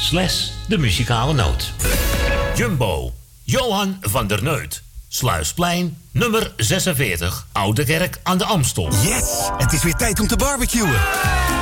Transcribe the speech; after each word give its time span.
slash 0.00 0.50
de 0.68 0.78
muzikale 0.78 1.32
noot. 1.32 1.72
Jumbo, 2.56 3.12
Johan 3.42 3.96
van 4.00 4.26
der 4.26 4.42
Neut. 4.42 4.82
Sluisplein, 5.08 5.96
nummer 6.10 6.52
46, 6.56 7.46
Oude 7.52 7.84
Kerk 7.84 8.18
aan 8.22 8.38
de 8.38 8.44
Amstel. 8.44 8.88
Yes, 9.02 9.50
het 9.56 9.72
is 9.72 9.82
weer 9.82 9.94
tijd 9.94 10.20
om 10.20 10.26
te 10.26 10.36
barbecuen. 10.36 10.94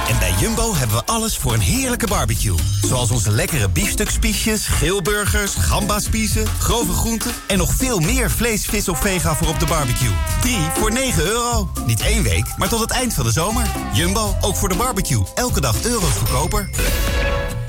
En 0.08 0.18
bij 0.18 0.34
Jumbo 0.40 0.74
hebben 0.74 0.96
we 0.96 1.04
alles 1.04 1.36
voor 1.36 1.52
een 1.52 1.60
heerlijke 1.60 2.06
barbecue. 2.06 2.54
Zoals 2.82 3.10
onze 3.10 3.30
lekkere 3.30 3.68
biefstukspiesjes, 3.68 4.66
geelburgers, 4.66 5.54
gambaspiezen, 5.54 6.46
grove 6.58 6.92
groenten... 6.92 7.32
en 7.46 7.58
nog 7.58 7.74
veel 7.74 7.98
meer 7.98 8.30
vlees, 8.30 8.64
vis 8.64 8.88
of 8.88 9.00
vega 9.00 9.34
voor 9.34 9.48
op 9.48 9.60
de 9.60 9.66
barbecue. 9.66 10.12
3 10.40 10.56
voor 10.74 10.92
9 10.92 11.24
euro. 11.24 11.70
Niet 11.86 12.00
één 12.00 12.22
week, 12.22 12.46
maar 12.56 12.68
tot 12.68 12.80
het 12.80 12.90
eind 12.90 13.14
van 13.14 13.24
de 13.24 13.32
zomer. 13.32 13.66
Jumbo, 13.92 14.36
ook 14.40 14.56
voor 14.56 14.68
de 14.68 14.76
barbecue. 14.76 15.24
Elke 15.34 15.60
dag 15.60 15.84
euro's 15.84 16.16
goedkoper. 16.16 16.70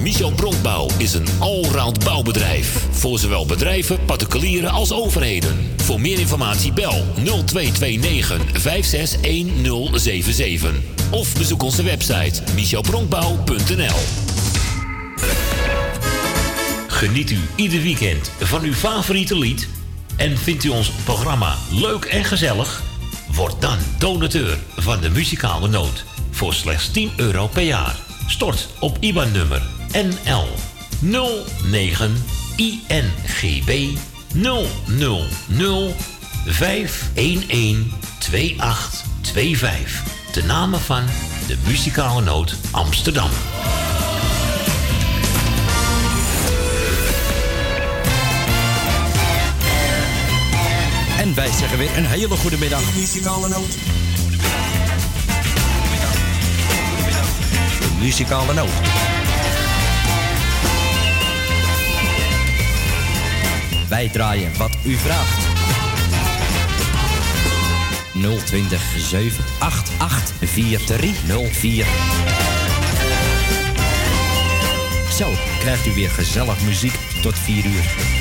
Michel 0.00 0.32
Bronkbouw 0.32 0.88
is 0.98 1.14
een 1.14 1.26
allround 1.38 2.04
bouwbedrijf. 2.04 2.86
Voor 2.90 3.18
zowel 3.18 3.46
bedrijven, 3.46 4.04
particulieren 4.04 4.70
als 4.70 4.92
overheden. 4.92 5.56
Voor 5.76 6.00
meer 6.00 6.18
informatie 6.18 6.72
bel 6.72 7.04
0229 7.14 8.40
561077. 8.52 10.72
Of 11.10 11.36
bezoek 11.36 11.62
onze 11.62 11.82
website 11.82 12.42
michelbronkbouw.nl 12.54 13.98
Geniet 16.86 17.30
u 17.30 17.38
ieder 17.56 17.82
weekend 17.82 18.30
van 18.40 18.62
uw 18.62 18.74
favoriete 18.74 19.38
lied? 19.38 19.68
En 20.16 20.38
vindt 20.38 20.64
u 20.64 20.68
ons 20.68 20.90
programma 21.04 21.56
leuk 21.70 22.04
en 22.04 22.24
gezellig? 22.24 22.82
Word 23.32 23.60
dan 23.60 23.78
donateur 23.98 24.58
van 24.76 25.00
de 25.00 25.10
muzikale 25.10 25.68
noot 25.68 26.04
voor 26.30 26.54
slechts 26.54 26.90
10 26.90 27.10
euro 27.16 27.46
per 27.46 27.62
jaar. 27.62 27.96
Stort 28.26 28.68
op 28.78 28.96
IBAN-nummer 29.00 29.78
NL 29.92 30.48
09 31.00 32.24
INGB 32.56 33.98
000 34.32 35.94
511 36.46 37.94
2825. 38.18 40.02
De 40.32 40.44
namen 40.44 40.80
van 40.80 41.04
de 41.46 41.56
muzikale 41.66 42.20
noot 42.20 42.56
Amsterdam. 42.70 43.30
En 51.18 51.34
wij 51.34 51.50
zeggen 51.52 51.78
weer 51.78 51.96
een 51.96 52.06
hele 52.06 52.36
goede 52.36 52.58
middag. 52.58 52.94
Muzikale 52.94 53.48
noot. 53.48 53.72
De 57.80 57.96
muzikale 57.98 58.54
noot. 58.54 59.09
Wij 63.90 64.08
draaien 64.08 64.56
wat 64.56 64.76
u 64.84 64.96
vraagt. 64.96 65.46
020 68.46 68.82
788 68.98 70.48
4304. 70.48 71.86
Zo 75.18 75.28
krijgt 75.58 75.86
u 75.86 75.92
weer 75.94 76.10
gezellig 76.10 76.60
muziek 76.64 76.94
tot 77.22 77.38
4 77.38 77.64
uur. 77.64 78.19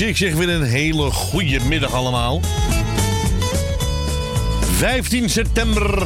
Ik 0.00 0.16
zeg 0.16 0.34
weer 0.34 0.48
een 0.48 0.62
hele 0.62 1.10
goede 1.10 1.60
middag 1.68 1.92
allemaal. 1.92 2.40
15 4.76 5.30
september. 5.30 5.98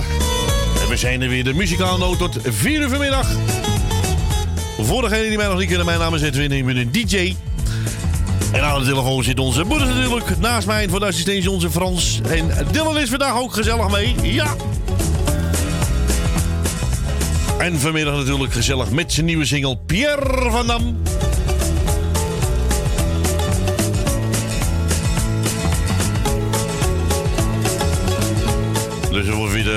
En 0.82 0.88
we 0.88 0.96
zijn 0.96 1.22
er 1.22 1.28
weer, 1.28 1.44
de 1.44 1.54
muzikale 1.54 1.98
noot 1.98 2.18
tot 2.18 2.38
4 2.42 2.80
uur 2.80 2.88
vanmiddag. 2.88 3.28
Voor 4.78 5.02
degenen 5.02 5.28
die 5.28 5.36
mij 5.36 5.46
nog 5.46 5.58
niet 5.58 5.68
kennen, 5.68 5.86
mijn 5.86 5.98
naam 5.98 6.14
is 6.14 6.22
Edwin, 6.22 6.52
ik 6.52 6.64
ben 6.64 6.76
een 6.76 6.92
DJ. 6.92 7.34
En 8.52 8.62
aan 8.62 8.80
de 8.80 8.86
telefoon 8.86 9.24
zit 9.24 9.38
onze 9.38 9.64
moeder 9.64 9.88
natuurlijk. 9.88 10.38
Naast 10.38 10.66
mij 10.66 10.88
voor 10.88 11.00
de 11.00 11.06
assistentie 11.06 11.50
onze 11.50 11.70
Frans. 11.70 12.20
En 12.28 12.50
Dylan 12.72 12.98
is 12.98 13.08
vandaag 13.08 13.38
ook 13.38 13.54
gezellig 13.54 13.90
mee. 13.90 14.14
Ja! 14.22 14.56
En 17.58 17.78
vanmiddag 17.80 18.16
natuurlijk 18.16 18.52
gezellig 18.52 18.90
met 18.90 19.12
zijn 19.12 19.26
nieuwe 19.26 19.44
single 19.44 19.78
Pierre 19.86 20.50
van 20.50 20.66
Dam. 20.66 21.02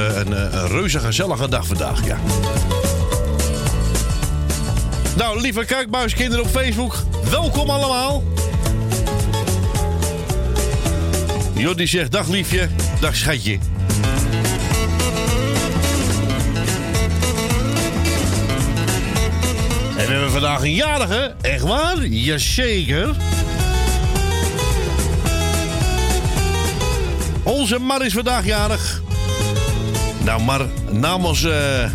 Een, 0.02 0.32
een, 0.32 0.58
een 0.58 0.68
reuze 0.68 1.00
gezellige 1.00 1.50
dag 1.50 1.66
vandaag, 1.66 2.06
ja. 2.06 2.18
Nou, 5.18 5.42
lieve 5.42 5.66
kijkbuiskinderen 5.66 6.46
op 6.46 6.52
Facebook, 6.52 6.96
welkom 7.30 7.70
allemaal. 7.70 8.24
Jordi 11.54 11.88
zegt 11.88 12.12
dag 12.12 12.28
liefje, 12.28 12.68
dag 13.00 13.16
schatje. 13.16 13.60
En 19.98 20.08
we 20.08 20.12
hebben 20.14 20.32
vandaag 20.32 20.62
een 20.62 20.74
jarige, 20.74 21.36
echt 21.42 21.64
waar? 21.64 22.06
Jazeker. 22.06 23.16
Onze 27.44 27.80
Mar 27.80 28.06
is 28.06 28.14
vandaag 28.14 28.46
jarig. 28.46 29.01
Nou, 30.24 30.42
maar 30.44 30.62
namens, 30.92 31.44
eh, 31.44 31.90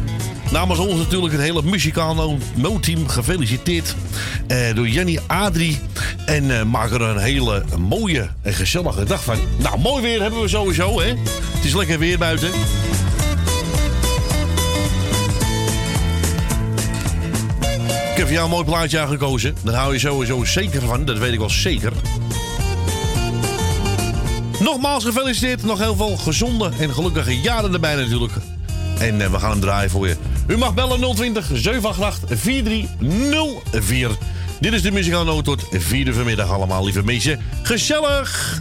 namens 0.51 0.79
ons 0.79 0.97
natuurlijk 0.97 1.33
het 1.33 1.43
hele 1.43 1.63
muzikaal 1.63 2.39
no-team 2.55 3.09
gefeliciteerd. 3.09 3.95
eh, 4.47 4.75
door 4.75 4.89
Jenny 4.89 5.19
Adrie. 5.27 5.79
En 6.27 6.59
eh, 6.59 6.63
maak 6.65 6.91
er 6.91 7.01
een 7.01 7.19
hele 7.19 7.65
mooie 7.79 8.29
en 8.43 8.53
gezellige 8.55 9.05
dag 9.05 9.25
van. 9.25 9.37
Nou, 9.57 9.79
mooi 9.79 10.03
weer 10.03 10.23
hebben 10.23 10.41
we 10.41 10.49
sowieso, 10.49 11.01
hè? 11.01 11.09
Het 11.55 11.65
is 11.65 11.75
lekker 11.75 11.99
weer 11.99 12.19
buiten. 12.19 12.49
Ik 18.11 18.23
heb 18.23 18.27
voor 18.27 18.37
jou 18.37 18.45
een 18.45 18.51
mooi 18.51 18.65
plaatje 18.65 18.99
aangekozen. 18.99 19.55
Daar 19.63 19.75
hou 19.75 19.93
je 19.93 19.99
sowieso 19.99 20.45
zeker 20.45 20.81
van, 20.83 21.05
dat 21.05 21.19
weet 21.19 21.33
ik 21.33 21.39
wel 21.39 21.51
zeker. 21.51 21.93
Nogmaals 24.61 25.05
gefeliciteerd. 25.05 25.63
Nog 25.63 25.79
heel 25.79 25.97
veel 25.97 26.17
gezonde 26.17 26.71
en 26.79 26.93
gelukkige 26.93 27.41
jaren 27.41 27.73
erbij 27.73 27.95
natuurlijk. 27.95 28.33
En 28.99 29.21
eh, 29.21 29.31
we 29.31 29.39
gaan 29.39 29.51
hem 29.51 29.61
draaien 29.61 29.91
voor 29.91 30.09
je. 30.09 30.17
U 30.47 30.57
mag 30.57 30.75
bellen 30.75 31.15
020 31.15 31.51
788 31.55 32.39
4304. 32.41 34.11
Dit 34.61 34.73
is 34.73 34.83
de 34.83 34.91
muzikale 34.91 35.25
noot 35.25 35.45
tot 35.45 35.65
4 35.71 36.07
uur 36.07 36.15
vanmiddag 36.15 36.51
allemaal, 36.51 36.85
lieve 36.85 37.05
mensen. 37.05 37.41
Gezellig! 37.63 38.59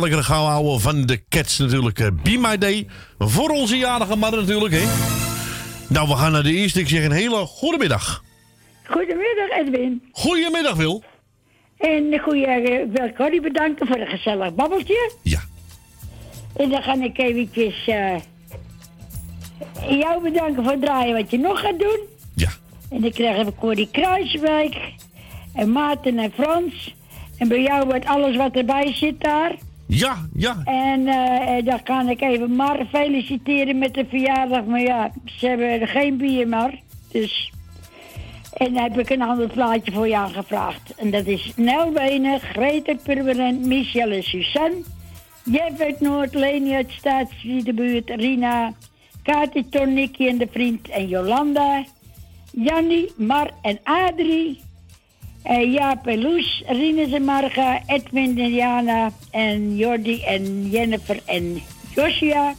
Lekkere 0.00 0.22
gauw 0.22 0.44
houden 0.44 0.80
van 0.80 1.06
de 1.06 1.22
Cats 1.28 1.58
natuurlijk. 1.58 1.98
eh, 1.98 2.06
Be 2.22 2.38
My 2.38 2.58
Day. 2.58 2.86
Voor 3.18 3.48
onze 3.48 3.76
jarige 3.76 4.16
man 4.16 4.30
natuurlijk, 4.30 4.74
hè. 4.74 4.84
Nou, 5.88 6.08
we 6.08 6.16
gaan 6.16 6.32
naar 6.32 6.42
de 6.42 6.52
eerste. 6.52 6.80
Ik 6.80 6.88
zeg 6.88 7.04
een 7.04 7.12
hele 7.12 7.36
goede 7.36 7.78
middag. 7.78 8.22
Goedemiddag 8.84 9.50
Edwin. 9.58 10.02
Goedemiddag, 10.12 10.74
Wil. 10.74 11.02
En 11.78 12.18
goeie, 12.22 12.46
eh, 12.46 12.80
ik 12.80 12.90
wil 12.92 13.12
Corrie 13.12 13.40
bedanken 13.40 13.86
voor 13.86 13.96
een 13.96 14.06
gezellig 14.06 14.54
babbeltje. 14.54 15.12
Ja. 15.22 15.40
En 16.56 16.68
dan 16.68 16.82
ga 16.82 16.94
ik 17.02 17.18
eventjes 17.18 17.86
eh, 17.86 18.16
jou 19.88 20.22
bedanken 20.22 20.62
voor 20.62 20.72
het 20.72 20.82
draaien 20.82 21.16
wat 21.16 21.30
je 21.30 21.38
nog 21.38 21.60
gaat 21.60 21.78
doen. 21.78 21.98
Ja. 22.34 22.50
En 22.90 23.00
dan 23.00 23.10
krijgen 23.10 23.44
we 23.44 23.52
Corrie 23.54 23.88
Kruiswijk 23.92 24.76
en 25.54 25.72
Maarten 25.72 26.18
en 26.18 26.32
Frans. 26.32 26.94
En 27.38 27.48
bij 27.48 27.62
jou 27.62 27.86
wordt 27.86 28.06
alles 28.06 28.36
wat 28.36 28.54
erbij 28.56 28.94
zit 28.94 29.20
daar. 29.20 29.54
Ja, 29.90 30.28
ja. 30.34 30.62
En 30.64 31.06
eh, 31.06 31.56
eh, 31.56 31.64
dan 31.64 31.82
kan 31.82 32.08
ik 32.08 32.20
even 32.20 32.52
Mar 32.52 32.86
feliciteren 32.90 33.78
met 33.78 33.94
de 33.94 34.04
verjaardag. 34.08 34.64
Maar 34.64 34.80
ja, 34.80 35.12
ze 35.24 35.46
hebben 35.46 35.88
geen 35.88 36.16
bier 36.16 36.48
Mar. 36.48 36.74
Dus... 37.08 37.52
En 38.50 38.74
dan 38.74 38.82
heb 38.82 38.98
ik 38.98 39.10
een 39.10 39.22
ander 39.22 39.48
plaatje 39.48 39.92
voor 39.92 40.08
je 40.08 40.16
aangevraagd. 40.16 40.94
En 40.94 41.10
dat 41.10 41.26
is 41.26 41.52
Nel 41.56 41.92
Wenen, 41.92 42.40
Greta 42.40 42.94
Purmerend, 43.02 43.66
Michelle 43.66 44.14
en 44.14 44.22
Suzanne. 44.22 44.82
Jeff 45.44 45.80
uit 45.80 46.00
Noord, 46.00 46.34
Leni 46.34 46.74
uit 46.74 46.90
Staatsvierdebuurt, 46.90 48.10
Rina, 48.10 48.72
Kati, 49.22 49.68
Ton, 49.68 50.10
en 50.18 50.38
de 50.38 50.48
vriend 50.50 50.88
en 50.88 51.08
Jolanda. 51.08 51.84
Jannie, 52.52 53.12
Mar 53.16 53.50
en 53.62 53.78
Adrie. 53.82 54.60
En 55.42 55.70
Jaap 55.70 56.06
en 56.06 56.20
Loes, 56.20 56.62
Rinus 56.66 57.12
en 57.12 57.24
Marga, 57.24 57.80
Edwin 57.86 58.38
en 58.38 58.54
Jana 58.54 59.12
en 59.30 59.76
Jordi 59.76 60.22
en 60.22 60.70
Jennifer 60.70 61.20
en 61.24 61.62
Josia. 61.94 62.54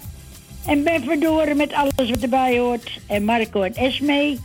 En 0.65 0.83
Ben 0.83 1.03
Verdoren 1.03 1.57
met 1.57 1.73
alles 1.73 2.09
wat 2.09 2.21
erbij 2.21 2.59
hoort. 2.59 2.99
En 3.07 3.23
Marco 3.23 3.61
en 3.61 3.73
Esme. 3.73 4.37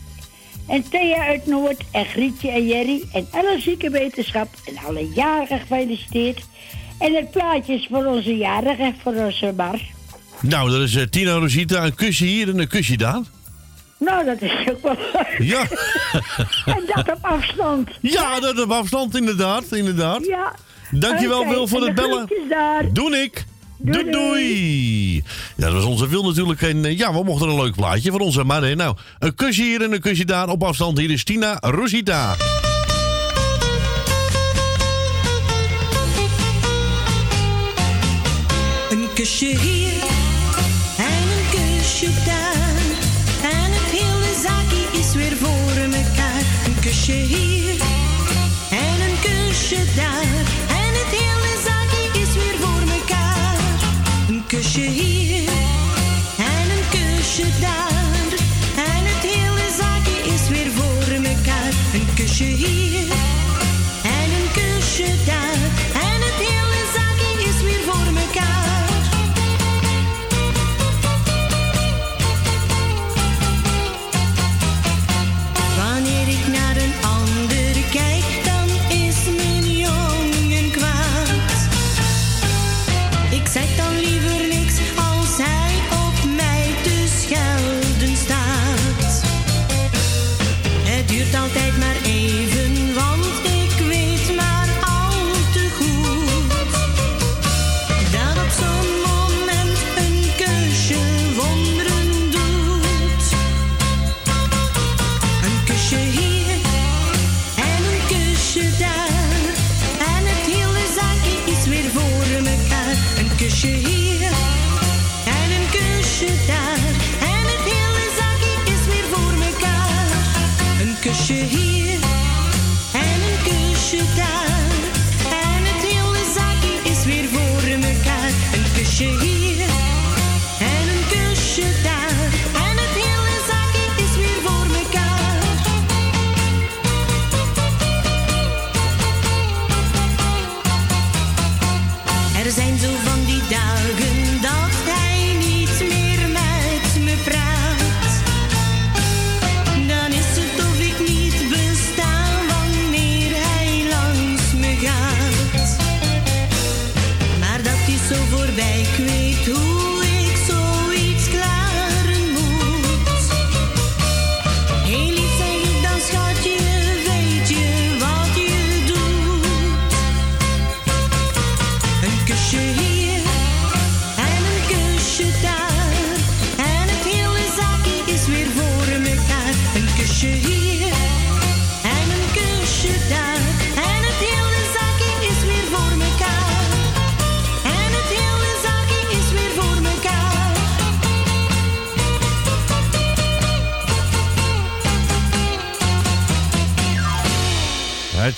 En 0.68 0.88
Thea 0.88 1.26
uit 1.26 1.46
Noord 1.46 1.82
en 1.92 2.04
Grietje 2.04 2.50
en 2.50 2.66
Jerry 2.66 3.02
en 3.12 3.26
alle 3.30 3.60
zieke 3.60 3.90
wetenschap 3.90 4.48
en 4.64 4.86
alle 4.86 5.08
jarigen 5.14 5.60
gefeliciteerd. 5.60 6.44
En 6.98 7.14
het 7.14 7.30
plaatje 7.30 7.74
is 7.74 7.86
voor 7.90 8.04
onze 8.04 8.36
jarigen, 8.36 8.94
voor 9.02 9.14
onze 9.14 9.52
bar. 9.56 9.80
Nou, 10.40 10.70
dat 10.70 10.80
is 10.80 10.94
eh, 10.94 11.02
Tina 11.02 11.32
Rosita. 11.32 11.84
Een 11.84 11.94
kusje 11.94 12.24
hier 12.24 12.48
en 12.48 12.58
een 12.58 12.68
kusje 12.68 12.96
daar. 12.96 13.20
Nou, 13.98 14.24
dat 14.24 14.40
is 14.40 14.52
ook 14.70 14.82
wel 14.82 14.96
leuk. 15.12 15.36
Ja. 15.38 15.60
en 16.74 16.82
dat 16.94 17.10
op 17.12 17.18
afstand. 17.20 17.90
Ja, 18.00 18.40
dat 18.40 18.60
op 18.62 18.70
afstand, 18.70 19.16
inderdaad. 19.16 19.64
inderdaad. 19.72 20.26
Ja. 20.26 20.54
Dankjewel, 20.90 21.40
Oké, 21.40 21.48
Wil, 21.48 21.68
voor 21.68 21.80
het 21.80 21.94
bellen. 21.94 22.28
daar. 22.48 22.92
Doe 22.92 23.16
ik. 23.22 23.44
Doei, 23.78 23.98
Doei, 23.98 24.10
doei. 24.10 25.14
Ja, 25.56 25.64
dat 25.64 25.72
was 25.72 25.84
onze 25.84 26.08
Wil 26.08 26.22
natuurlijk. 26.24 26.62
En 26.62 26.84
eh, 26.84 26.98
ja, 26.98 27.12
we 27.12 27.24
mochten 27.24 27.48
een 27.48 27.62
leuk 27.62 27.74
plaatje 27.74 28.10
voor 28.10 28.20
onze 28.20 28.44
maar 28.44 28.62
hè. 28.62 28.74
Nou, 28.74 28.96
een 29.18 29.34
kusje 29.34 29.62
hier 29.62 29.82
en 29.82 29.92
een 29.92 30.00
kusje 30.00 30.24
daar 30.24 30.48
op 30.48 30.64
afstand. 30.64 30.98
Hier 30.98 31.10
is 31.10 31.24
Tina 31.24 31.56
Rosita. 31.60 32.36
Mekaar. 45.88 46.42
Een 46.66 46.80
kusje 46.80 47.12
hier 47.12 47.80
en 48.70 49.00
een 49.08 49.18
kusje 49.20 49.84
daar. 49.96 50.55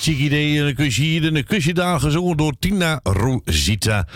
Hartstikke 0.09 0.37
idee. 0.37 0.61
En 0.61 0.67
een 0.67 0.75
kusje 0.75 1.03
hier 1.03 1.25
en 1.25 1.37
een 1.37 1.45
kusje 1.45 1.73
daar. 1.73 2.01
Gezongen 2.01 2.37
door 2.37 2.53
Tina 2.59 3.01
Rosita. 3.03 4.07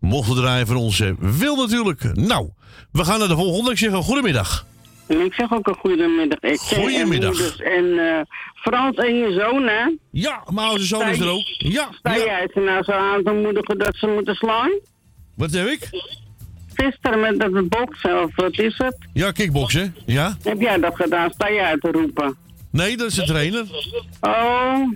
Mochten 0.00 0.36
draaien 0.36 0.66
van 0.66 0.76
ons 0.76 1.00
eh, 1.00 1.10
wil 1.18 1.56
natuurlijk. 1.56 2.14
Nou, 2.14 2.50
we 2.92 3.04
gaan 3.04 3.18
naar 3.18 3.28
de 3.28 3.34
volgende. 3.34 3.70
Ik 3.70 3.78
zeg 3.78 3.92
een 3.92 4.02
goedemiddag. 4.02 4.66
En 5.06 5.20
ik 5.20 5.34
zeg 5.34 5.52
ook 5.52 5.66
een 5.66 5.74
goedemiddag. 5.74 6.40
Ik 6.40 6.58
Goedemiddag. 6.58 7.58
En, 7.58 7.98
eh, 7.98 8.20
Frans 8.54 8.96
en 8.96 9.16
je 9.16 9.32
zoon, 9.32 9.62
hè? 9.62 9.96
Ja, 10.10 10.44
maar 10.52 10.70
onze 10.70 10.84
zoon 10.86 11.08
is 11.08 11.18
er 11.18 11.28
ook. 11.28 11.46
Ja, 11.46 11.88
Sta 11.98 12.14
ja. 12.14 12.24
jij 12.24 12.48
ze 12.54 12.60
nou 12.60 12.84
zo 12.84 12.92
aan 12.92 13.22
te 13.22 13.32
moedigen 13.32 13.78
dat 13.78 13.96
ze 13.96 14.06
moeten 14.06 14.34
slaan? 14.34 14.70
Wat 15.36 15.50
heb 15.50 15.66
ik? 15.66 15.88
Gisteren 16.74 17.20
met 17.20 17.38
dat 17.40 17.68
boksen, 17.68 18.22
of 18.22 18.36
wat 18.36 18.58
is 18.58 18.78
het? 18.78 18.96
Ja, 19.12 19.32
kickboksen. 19.32 19.96
Ja? 20.06 20.36
Heb 20.42 20.60
jij 20.60 20.78
dat 20.78 20.96
gedaan? 20.96 21.30
Sta 21.30 21.52
jij 21.52 21.76
te 21.78 21.90
roepen? 21.90 22.36
Nee, 22.70 22.96
dat 22.96 23.06
is 23.06 23.14
de 23.14 23.24
trainer. 23.24 23.64
Oh. 24.20 24.88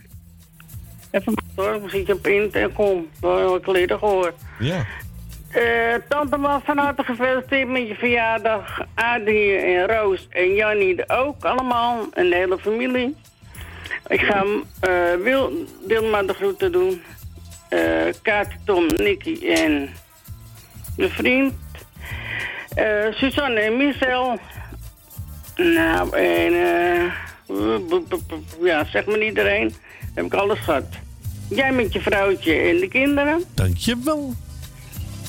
Even 1.14 1.34
hoor, 1.56 1.80
misschien 1.80 2.12
op 2.12 2.26
in 2.26 2.72
kom. 2.72 3.08
Dat 3.20 3.50
heb 3.50 3.68
ik 3.68 3.76
eerder 3.76 3.98
gehoord. 3.98 4.34
Ja. 4.58 4.86
Eh, 5.50 5.94
tante 6.08 6.38
was 6.38 6.62
van 6.64 6.78
harte 6.78 7.02
gefeliciteerd 7.02 7.68
met 7.68 7.88
je 7.88 7.94
verjaardag. 7.94 8.80
Adrie 8.94 9.56
en 9.56 9.86
Roos 9.86 10.28
en 10.30 10.54
Jannie 10.54 11.08
ook 11.08 11.44
allemaal. 11.44 12.06
En 12.12 12.28
de 12.28 12.34
hele 12.34 12.58
familie. 12.58 13.16
Ik 14.08 14.20
ga 14.20 14.44
eh 14.80 15.14
Wil, 15.22 15.52
Wilma 15.86 16.22
de 16.22 16.34
groeten 16.34 16.72
doen. 16.72 17.02
Kaatje, 18.22 18.58
Tom, 18.64 18.86
Nicky 18.86 19.46
en 19.46 19.88
de 20.96 21.10
vriend. 21.10 21.54
Eh 22.74 23.12
Suzanne 23.12 23.60
en 23.60 23.76
Michel. 23.76 24.38
Nou, 25.56 26.16
en 26.16 26.52
eh... 26.52 27.12
ja, 28.62 28.84
zeg 28.84 29.06
maar 29.06 29.22
iedereen. 29.22 29.74
Heb 30.14 30.24
ik 30.24 30.34
alles 30.34 30.58
gehad. 30.58 31.02
Jij 31.54 31.72
met 31.72 31.92
je 31.92 32.00
vrouwtje 32.00 32.52
en 32.54 32.76
de 32.76 32.88
kinderen. 32.88 33.44
Dankjewel. 33.54 34.34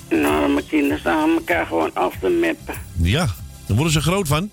Nou, 0.09 0.51
mijn 0.53 0.67
kinderen 0.67 0.99
staan 0.99 1.29
elkaar 1.29 1.65
gewoon 1.65 1.91
af 1.93 2.13
te 2.21 2.29
meppen. 2.29 2.73
Ja, 3.01 3.25
daar 3.67 3.75
worden 3.77 3.93
ze 3.93 4.01
groot 4.01 4.27
van. 4.27 4.49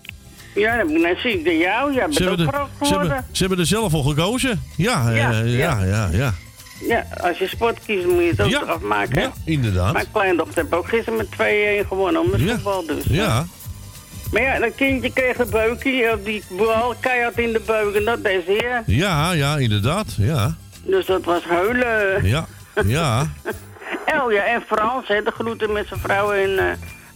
Ja, 0.55 0.77
dan 0.77 1.01
net 1.01 1.19
zie 1.19 1.39
ik 1.39 1.45
de 1.45 1.57
jou. 1.57 1.93
Jij 1.95 2.03
bent 2.05 2.15
Ze 2.17 2.23
ook 2.23 2.37
hebben, 2.37 2.55
groot 2.55 2.69
er, 2.69 2.73
ze, 2.79 2.85
geworden. 2.85 3.13
hebben, 3.13 3.29
ze 3.37 3.41
hebben 3.41 3.59
er 3.59 3.67
zelf 3.67 3.91
voor 3.91 4.05
gekozen. 4.05 4.63
Ja, 4.77 5.11
Ja, 5.11 5.31
eh, 5.33 5.59
ja, 5.59 5.81
ja. 5.81 5.85
ja, 5.85 6.09
ja. 6.13 6.35
Ja, 6.89 7.07
als 7.21 7.39
je 7.39 7.49
sport 7.49 7.79
kiest 7.87 8.07
moet 8.07 8.23
je 8.23 8.29
het 8.29 8.41
ook 8.41 8.51
Ja, 8.51 8.63
eraf 8.63 8.81
maken. 8.81 9.21
ja, 9.21 9.33
inderdaad. 9.45 9.93
Mijn 9.93 10.07
kleindochter 10.13 10.63
heeft 10.63 10.75
ook 10.75 10.89
gisteren 10.89 11.17
met 11.17 11.29
2-1 11.31 11.87
gewonnen 11.89 12.21
om 12.23 12.33
het 12.33 12.41
Ja. 12.41 12.55
voetbal 12.55 12.87
dus. 12.87 13.05
Ja, 13.09 13.47
Maar 14.33 14.43
ja, 14.43 14.59
dat 14.59 14.75
kindje 14.75 15.13
kreeg 15.13 15.39
een 15.39 15.51
beukje, 15.51 16.13
of 16.13 16.25
die 16.25 16.43
bal 16.51 16.95
keihard 17.01 17.39
in 17.39 17.53
de 17.53 17.61
beuk 17.67 17.95
en 17.95 18.05
dat 18.05 18.25
deed 18.25 18.43
zeer. 18.47 18.83
ja, 18.87 19.33
ja, 19.33 19.57
inderdaad. 19.59 20.07
Ja, 20.19 20.57
Dus 20.83 21.07
dat 21.07 21.25
was 21.25 21.45
huilen. 21.45 22.25
ja, 22.25 22.47
ja. 22.85 23.27
Elja 24.07 24.45
en 24.45 24.63
Frans, 24.67 25.09
hè, 25.09 25.23
de 25.23 25.31
groeten 25.31 25.73
met 25.73 25.87
zijn 25.87 26.01
vrouw 26.01 26.33
en... 26.33 26.59
eh 26.59 26.65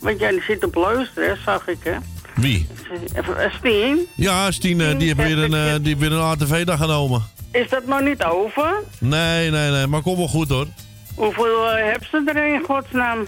want 0.00 0.18
jij 0.20 0.42
zit 0.46 0.64
op 0.64 0.74
luisteren, 0.74 1.28
hè, 1.28 1.34
zag 1.44 1.68
ik, 1.68 1.78
hè. 1.82 1.92
Wie? 2.34 2.68
Eh, 3.14 3.24
Stien, 3.58 4.06
Ja, 4.16 4.50
Stien, 4.50 4.80
eh, 4.80 4.98
die 4.98 5.14
heeft 5.14 5.28
weer 5.28 5.38
een, 5.38 5.82
die 5.82 5.88
heeft 5.96 5.98
weer 6.08 6.12
een 6.12 6.20
ATV-dag 6.22 6.78
genomen. 6.78 7.22
is 7.52 7.68
dat 7.68 7.86
nog 7.86 8.00
niet 8.00 8.22
over? 8.24 8.82
Nee, 8.98 9.50
nee, 9.50 9.70
nee, 9.70 9.86
maar 9.86 10.02
kom 10.02 10.16
wel 10.16 10.28
goed 10.28 10.48
hoor. 10.48 10.66
Hoeveel 11.14 11.64
hebben 11.66 12.08
ze 12.10 12.22
er 12.34 12.54
in 12.54 12.62
godsnaam? 12.64 13.26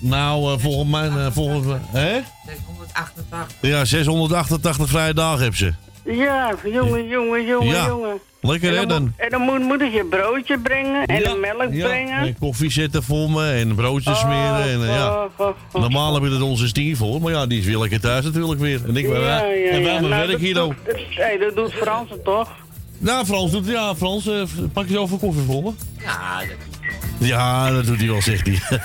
Nou, 0.00 0.60
volgens 0.60 0.90
mij, 0.90 1.30
volgens 1.32 1.66
mij, 1.66 1.80
hè? 2.02 2.20
688. 2.46 3.46
Ja, 3.60 3.84
688 3.84 4.88
vrije 4.88 5.14
dagen 5.14 5.44
heb 5.44 5.54
ze. 5.56 5.72
Ja, 6.04 6.54
jongen, 6.64 7.06
jongen, 7.08 7.44
jongen, 7.46 7.66
Ja. 7.68 7.86
jongen. 7.86 8.18
Lekker 8.40 8.70
hè 8.72 8.76
en 8.80 8.88
dan, 8.88 9.12
en 9.16 9.30
dan 9.30 9.40
moet 9.40 9.58
moedertje 9.60 10.04
broodje 10.04 10.58
brengen 10.58 11.06
en 11.06 11.20
Ja, 11.20 11.30
een 11.30 11.40
melk 11.40 11.72
ja, 11.72 11.86
brengen. 11.86 12.18
En 12.18 12.36
koffie 12.38 12.70
zetten 12.70 13.02
voor 13.02 13.30
me 13.30 13.50
en 13.50 13.74
broodjes 13.74 14.18
smeren. 14.18 14.62
En, 14.62 14.82
eh, 14.82 14.94
ja. 14.94 15.08
Oh, 15.24 15.24
oh, 15.36 15.46
oh. 15.72 15.80
Normaal 15.82 16.14
heb 16.14 16.22
je 16.22 16.30
er 16.36 16.42
onze 16.42 16.68
Stien 16.68 16.96
voor, 16.96 17.20
maar 17.20 17.32
ja, 17.32 17.46
die 17.46 17.58
is 17.58 17.64
weer 17.66 17.78
lekker 17.78 18.00
thuis 18.00 18.24
natuurlijk 18.24 18.60
weer. 18.60 18.80
En 18.86 18.96
ik 18.96 19.08
ben 19.08 19.20
Ja, 19.20 19.42
ja, 19.44 19.70
en 19.70 19.82
wij 19.82 19.82
mijn 19.82 20.00
Nou, 20.02 20.08
werk 20.14 20.30
dat 20.30 20.40
hier 20.40 20.60
ook. 20.60 20.74
dat- 20.86 20.96
hey, 21.10 21.38
dat 21.38 21.56
doet 21.56 21.72
Frans 21.72 22.10
toch? 22.24 22.50
Nou, 22.98 23.26
Frans 23.26 23.50
doet 23.50 23.66
ja, 23.66 23.94
Frans, 23.94 24.26
eh, 24.26 24.42
pak 24.72 24.86
je 24.86 24.92
zo 24.94 25.02
even 25.02 25.18
koffie 25.18 25.42
voor 25.42 25.62
me? 25.62 25.70
Ja, 25.98 26.38
dat 26.38 26.56
Ja, 27.28 27.70
dat 27.70 27.86
doet 27.86 27.98
hij 27.98 28.06
wel, 28.08 28.22
zegt 28.22 28.46
hij. 28.46 28.58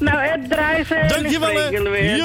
nou, 0.00 0.18
het 0.18 0.50
draait 0.50 0.86
ze. 0.86 1.04
Dankjewel, 1.08 1.54
hè. 1.54 1.90
weer. 1.90 2.24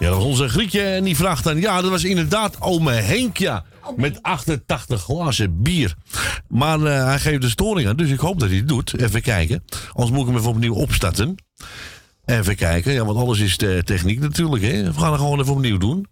Ja, 0.00 0.08
dat 0.08 0.16
was 0.16 0.24
onze 0.24 0.48
Grietje 0.48 0.82
en 0.82 1.04
die 1.04 1.16
vraagt 1.16 1.44
dan... 1.44 1.60
Ja, 1.60 1.80
dat 1.80 1.90
was 1.90 2.04
inderdaad 2.04 2.60
ome 2.60 2.92
Henk, 2.92 3.36
ja. 3.36 3.64
Met 3.96 4.22
88 4.22 5.02
glazen 5.02 5.62
bier. 5.62 5.94
Maar 6.48 6.82
eh, 6.82 7.04
hij 7.04 7.18
geeft 7.18 7.40
de 7.40 7.48
storing 7.48 7.88
aan, 7.88 7.96
dus 7.96 8.10
ik 8.10 8.18
hoop 8.18 8.40
dat 8.40 8.48
hij 8.48 8.58
het 8.58 8.68
doet. 8.68 9.00
Even 9.00 9.22
kijken. 9.22 9.64
Anders 9.92 10.10
moet 10.10 10.20
ik 10.20 10.26
hem 10.26 10.36
even 10.36 10.50
opnieuw 10.50 10.74
opstarten. 10.74 11.34
Even 12.24 12.56
kijken, 12.56 12.92
ja, 12.92 13.04
want 13.04 13.18
alles 13.18 13.38
is 13.38 13.56
de 13.56 13.82
techniek 13.84 14.20
natuurlijk, 14.20 14.62
hè. 14.62 14.82
We 14.92 15.00
gaan 15.00 15.12
het 15.12 15.20
gewoon 15.20 15.40
even 15.40 15.52
opnieuw 15.52 15.78
doen. 15.78 16.06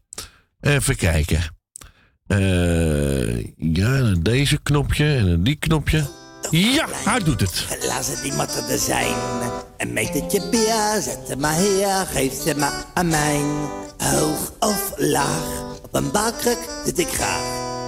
Even 0.61 0.96
kijken. 0.96 1.40
Eh, 2.27 3.44
ja, 3.57 3.96
en 3.96 4.20
deze 4.22 4.59
knopje 4.62 5.16
en 5.16 5.42
die 5.42 5.57
knopje. 5.57 6.18
Ja, 6.51 6.87
hij 6.90 7.18
doet 7.18 7.40
het. 7.40 7.66
Laat 7.87 8.05
ze 8.05 8.20
die 8.22 8.33
matten 8.33 8.68
er 8.68 8.79
zijn. 8.79 9.14
Een 9.77 9.92
metertje 9.92 10.48
bier, 10.48 11.03
zet 11.03 11.18
ze 11.29 11.37
maar 11.37 11.55
hier, 11.55 12.07
geef 12.12 12.42
ze 12.42 12.55
maar 12.57 12.85
aan 12.94 13.09
mij. 13.09 13.40
Hoog 13.98 14.53
of 14.59 14.92
laag, 14.96 15.62
op 15.83 15.94
een 15.94 16.11
balkruk 16.11 16.59
zit 16.85 16.98
ik 16.98 17.09
graag. 17.09 17.42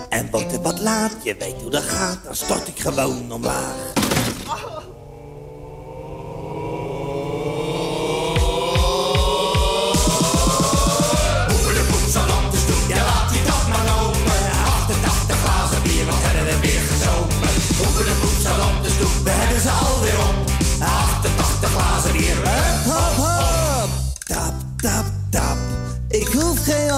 En 0.09 0.31
wordt 0.31 0.53
het 0.53 0.63
wat 0.63 0.81
laat, 0.81 1.13
je 1.23 1.37
weet 1.39 1.61
hoe 1.61 1.71
dat 1.71 1.83
gaat, 1.83 2.19
dan 2.25 2.35
stort 2.35 2.69
ik 2.69 2.81
gewoon 2.81 3.33
omlaag. 3.33 3.75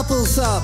Appelsap. 0.03 0.63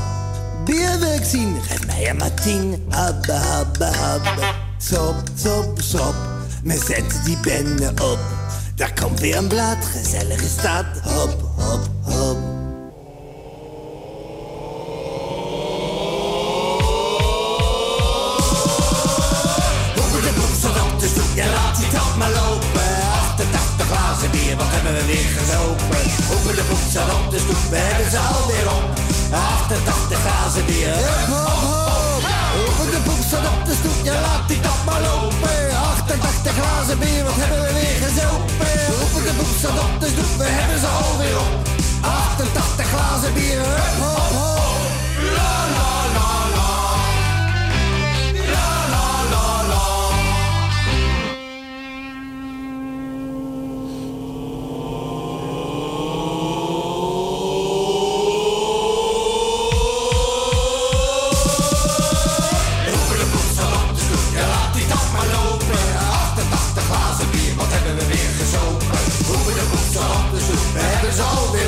Bier 0.64 0.98
wil 0.98 1.14
ik 1.14 1.24
zien, 1.24 1.56
geef 1.62 1.86
mij 1.86 2.06
er 2.06 2.16
maar 2.16 2.34
tien. 2.34 2.84
Habbe, 2.88 3.32
habbe, 3.32 3.84
habbe. 3.84 4.42
Sop, 4.78 5.14
sop, 5.34 5.80
sop, 5.80 6.14
me 6.62 6.78
zet 6.86 7.20
die 7.24 7.38
bende 7.42 7.88
op. 7.88 8.18
Daar 8.74 8.92
komt 9.00 9.20
weer 9.20 9.36
een 9.36 9.48
blad, 9.48 9.76
gezellig 9.84 10.42
is 10.42 10.56
dat. 10.56 10.84
Hop, 11.02 11.50
hop, 11.56 11.88
hop. 12.02 12.57
Lopen. 25.08 26.04
Open 26.32 26.54
de 26.54 26.64
voedsel 26.70 27.08
op 27.16 27.30
de 27.30 27.38
stoep, 27.38 27.64
we 27.70 27.76
hebben 27.76 28.10
ze 28.10 28.18
alweer 28.18 28.68
op. 28.78 28.86
88 29.32 30.18
glazen 30.20 30.64
bier. 30.66 30.94
Hup, 30.94 31.28
hop, 31.32 31.60
hop. 31.66 32.22
Open 32.60 32.90
de 32.94 33.00
voedsel 33.08 33.44
op 33.52 33.60
de 33.68 33.74
stoep, 33.80 33.98
ja 34.02 34.14
laat 34.20 34.48
die 34.48 34.60
kap 34.60 34.80
maar 34.86 35.00
lopen. 35.00 35.58
88 35.92 36.52
glazen 36.58 36.98
bier, 36.98 37.24
wat 37.24 37.38
hebben 37.42 37.60
we 37.66 37.72
weer 37.80 37.98
gezopen. 38.06 38.72
Open 39.02 39.22
de 39.28 39.34
voedsel 39.40 39.74
op 39.86 39.94
de 40.00 40.08
stoep, 40.14 40.32
we 40.42 40.48
hebben 40.58 40.78
ze 40.84 40.88
alweer 41.02 41.38
op. 41.46 41.54
88 42.00 42.86
glazen 42.92 43.32
bier. 43.34 43.58
Hup, 43.58 43.96
hop, 44.02 44.32
hop. 44.36 44.57
Stoep, 71.18 71.52
we 71.52 71.67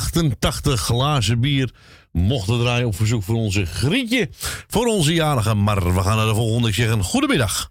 88 0.00 0.80
glazen 0.80 1.40
bier 1.40 1.70
mocht 2.12 2.48
er 2.48 2.58
draaien 2.58 2.86
op 2.86 2.96
verzoek 2.96 3.22
van 3.22 3.34
onze 3.34 3.66
Grietje. 3.66 4.28
Voor 4.68 4.86
onze 4.86 5.14
jarige. 5.14 5.54
Maar 5.54 5.94
we 5.94 6.02
gaan 6.02 6.16
naar 6.16 6.26
de 6.26 6.34
volgende. 6.34 6.68
Ik 6.68 6.74
zeg 6.74 6.90
een 6.90 7.02
goedemiddag. 7.02 7.70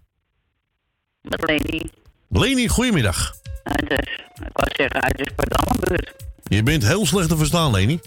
Met 1.22 1.46
Leni. 1.46 1.90
Leni, 2.28 2.68
goedemiddag. 2.68 3.34
Het 3.62 3.90
is, 3.90 4.20
ik 4.46 4.50
wou 4.52 4.68
zeggen, 4.72 5.00
uit 5.02 5.16
de. 5.16 6.14
Je 6.42 6.62
bent 6.62 6.86
heel 6.86 7.06
slecht 7.06 7.28
te 7.28 7.36
verstaan, 7.36 7.70
Leni. 7.70 8.00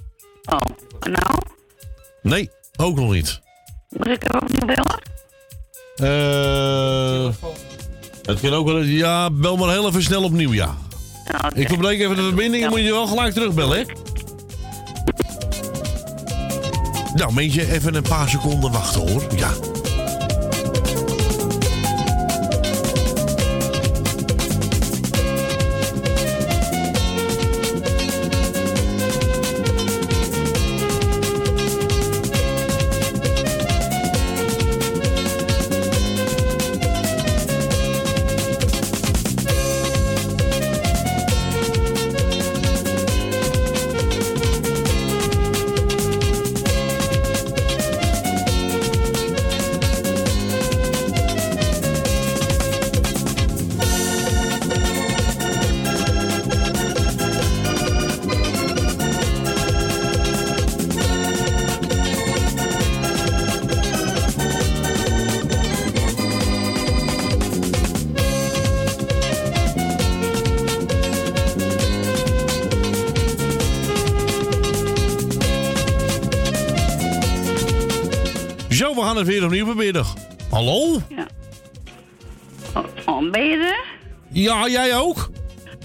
Oh, 0.46 0.58
nou, 1.00 1.40
Nee, 2.22 2.50
ook 2.76 2.96
nog 2.96 3.12
niet. 3.12 3.42
moet 3.90 4.08
ik 4.08 4.24
er 4.24 4.42
opnieuw 4.42 4.66
bellen? 4.66 5.02
Eh 5.96 7.34
het 8.24 8.40
kan 8.40 8.54
ook 8.54 8.68
wel. 8.68 8.82
Ja, 8.82 9.30
bel 9.30 9.58
maar 9.58 9.70
heel 9.70 9.88
even 9.88 10.04
snel 10.04 10.24
opnieuw, 10.24 10.54
ja. 10.54 10.78
Ik 11.54 11.68
verbreek 11.68 12.00
even 12.00 12.16
de 12.16 12.22
verbinding 12.22 12.70
moet 12.70 12.80
je 12.80 12.92
wel 12.92 13.08
gelijk 13.08 13.34
terugbellen, 13.34 13.78
hè? 13.78 13.84
Nou, 17.14 17.34
meentje, 17.34 17.72
even 17.72 17.96
een 17.96 18.04
paar 18.04 18.30
seconden 18.30 18.72
wachten, 18.72 19.02
hoor. 19.02 19.24
Ja. 19.36 19.52
Het 79.24 79.34
weer 79.34 79.44
opnieuw 79.44 79.66
proberen. 79.66 80.06
Hallo? 80.50 81.02
Oh, 83.06 83.32
ben 83.32 83.44
je 83.46 83.58
er? 83.58 83.86
Ja, 84.32 84.68
jij 84.68 84.98
ook? 84.98 85.30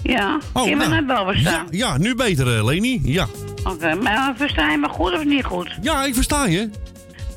Ja, 0.03 0.39
Oh, 0.53 0.67
je 0.67 0.75
bent 0.75 0.89
nou. 0.89 1.05
net 1.05 1.17
wel 1.17 1.33
Ja, 1.33 1.65
ja, 1.69 1.97
nu 1.97 2.15
beter, 2.15 2.57
eh, 2.57 2.65
Leni. 2.65 3.01
Ja. 3.03 3.27
Oké, 3.63 3.95
maar 3.95 4.33
versta 4.35 4.71
je 4.71 4.77
me 4.77 4.89
goed 4.89 5.13
of 5.13 5.23
niet 5.23 5.43
goed? 5.43 5.77
Ja, 5.81 6.05
ik 6.05 6.15
versta 6.15 6.45
je. 6.45 6.69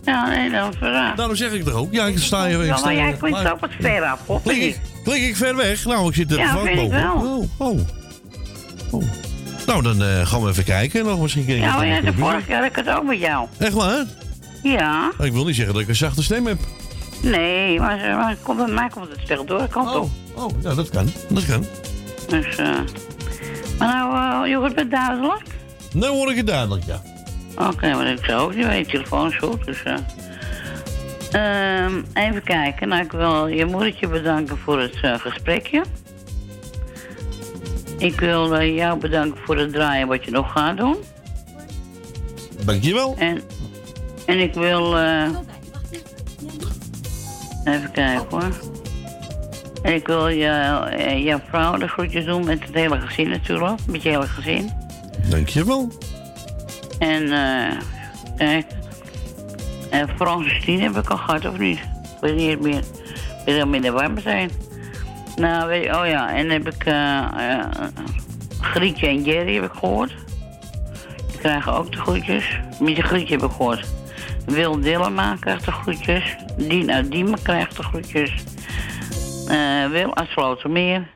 Ja, 0.05 0.29
nee, 0.29 0.51
dan 0.51 0.73
verraad. 0.79 1.17
Daarom 1.17 1.37
zeg 1.37 1.53
ik 1.53 1.67
er 1.67 1.75
ook. 1.75 1.93
Ja, 1.93 2.07
ik 2.07 2.19
sta 2.19 2.47
je. 2.47 2.59
ik 2.59 2.67
Ja, 2.67 2.81
maar 2.81 2.95
jij 2.95 3.13
klinkt 3.13 3.51
ook 3.51 3.61
wat 3.61 3.71
ver 3.81 4.03
af, 4.03 4.27
hoor. 4.27 4.43
Klik 4.43 4.63
ik, 4.63 4.81
klik 5.05 5.23
ik 5.23 5.37
ver 5.37 5.57
weg? 5.57 5.85
Nou, 5.85 6.09
ik 6.09 6.15
zit 6.15 6.31
er 6.33 6.39
Ja, 6.39 6.51
vlak 6.51 6.67
ik 6.67 6.77
boven. 6.77 6.91
wel. 6.91 7.49
Oh, 7.59 7.69
oh. 7.69 7.81
oh. 8.91 9.03
Nou, 9.67 9.83
dan 9.83 10.03
eh, 10.03 10.27
gaan 10.27 10.43
we 10.43 10.49
even 10.51 10.65
kijken. 10.65 11.05
Nog 11.05 11.21
misschien 11.21 11.47
Ja, 11.47 11.83
ja, 11.83 11.95
het 11.95 12.05
de 12.07 12.13
vorige 12.13 12.43
keer 12.47 12.57
had 12.57 12.65
ik 12.65 12.77
het 12.77 12.89
ook 12.91 13.05
met 13.05 13.19
jou. 13.19 13.47
Echt 13.59 13.73
waar? 13.73 14.05
Ja. 14.63 15.13
Ik 15.19 15.33
wil 15.33 15.45
niet 15.45 15.57
zeggen 15.57 15.75
dat 15.75 15.83
ik 15.83 15.89
een 15.89 15.97
zachte 15.97 16.23
stem 16.23 16.47
heb. 16.47 16.59
Nee, 17.23 17.81
maar, 17.81 17.99
maar 17.99 18.37
komt, 18.43 18.59
bij 18.59 18.75
mij 18.75 18.89
komt 18.89 19.09
het 19.09 19.21
stil 19.23 19.45
door. 19.45 19.69
Komt 19.69 19.89
Oh, 19.89 20.11
oh, 20.35 20.51
ja, 20.63 20.75
dat 20.75 20.91
kan. 20.91 21.13
Dat 21.29 21.47
kan. 21.47 21.67
Dus, 22.29 22.57
eh. 22.57 22.79
Maar 23.79 23.89
nou, 23.89 24.45
eh, 24.45 24.51
je 24.51 24.57
hoort 24.57 24.91
duidelijk? 24.91 25.43
Nou 25.93 26.13
hoor 26.13 26.31
ik 26.31 26.37
het 26.37 26.47
duidelijk, 26.47 26.85
ja. 26.85 27.03
Oké, 27.57 27.95
maar 27.95 28.07
ik 28.07 28.25
zou 28.25 28.41
ook 28.41 28.55
niet 28.55 28.67
weten. 28.67 28.91
telefoon 28.91 29.29
is 29.29 29.39
goed, 29.39 29.65
dus... 29.65 29.83
Ehm, 31.33 32.03
even 32.15 32.43
kijken. 32.43 32.89
Nou, 32.89 33.03
ik 33.03 33.13
wil 33.13 33.47
je 33.47 33.65
moedertje 33.65 34.09
bedanken 34.09 34.59
voor 34.59 34.81
het 34.81 34.99
eh, 35.03 35.19
gesprekje. 35.19 35.85
Ik 37.99 38.21
wil 38.21 38.63
jou 38.63 38.99
bedanken 38.99 39.41
voor 39.45 39.57
het 39.57 39.73
draaien 39.73 40.09
wat 40.09 40.25
je 40.25 40.31
nog 40.31 40.53
gaat 40.53 40.77
doen. 40.77 40.97
Dankjewel. 42.65 43.15
En, 43.19 43.43
en 44.27 44.39
ik 44.39 44.55
wil... 44.55 44.99
eh, 44.99 45.29
even 47.65 47.91
kijken 47.93 48.27
hoor. 48.31 48.51
En 49.83 49.95
ik 49.95 50.07
wil 50.07 50.29
je, 50.29 50.47
eh, 50.47 51.25
jouw 51.25 51.41
vrouw 51.49 51.77
de 51.77 51.89
groetjes 51.89 52.25
doen 52.25 52.45
met 52.45 52.65
het 52.65 52.75
hele 52.75 53.01
gezin 53.01 53.29
natuurlijk. 53.29 53.81
Met 53.87 54.03
je 54.03 54.09
hele 54.09 54.27
gezin. 54.27 54.71
Dankjewel. 55.31 55.89
En 56.99 57.33
eh, 57.33 57.79
kijk. 58.37 58.67
En 59.91 60.09
Frans 60.17 60.49
en 60.53 60.61
Stien 60.61 60.81
heb 60.81 60.97
ik 60.97 61.11
al 61.11 61.17
gehad, 61.17 61.47
of 61.47 61.59
niet? 61.59 61.79
Ik 61.79 62.21
weet 62.21 62.37
niet 62.37 62.61
meer. 62.61 62.79
Ik 62.79 62.85
helemaal 63.45 63.81
niet 63.81 63.91
waar 63.91 64.15
we 64.15 64.21
zijn. 64.21 64.51
Nou, 65.37 65.69
weet 65.69 65.85
je, 65.85 65.99
oh 65.99 66.07
ja, 66.07 66.35
en 66.35 66.51
heb 66.51 66.69
ik 66.69 66.85
eh 66.85 67.19
eh, 67.59 67.65
Grietje 68.61 69.07
en 69.07 69.23
Jerry 69.23 69.55
heb 69.55 69.65
ik 69.65 69.73
gehoord. 69.79 70.15
Die 71.31 71.39
krijgen 71.39 71.73
ook 71.73 71.93
de 71.93 71.99
groetjes. 71.99 72.61
Met 72.81 72.97
de 72.97 73.03
Grietje 73.03 73.35
heb 73.35 73.45
ik 73.45 73.51
gehoord. 73.51 73.87
Wil 74.47 74.81
Dillema 74.81 75.37
krijgt 75.41 75.65
de 75.65 75.73
groetjes. 75.73 76.37
Uit 76.87 77.11
Diemen 77.11 77.43
krijgt 77.43 77.77
de 77.77 77.83
groetjes. 77.83 78.45
Eh 79.49 79.87
Wil 79.91 80.17
uit 80.17 80.29
Slotermeer. 80.29 81.09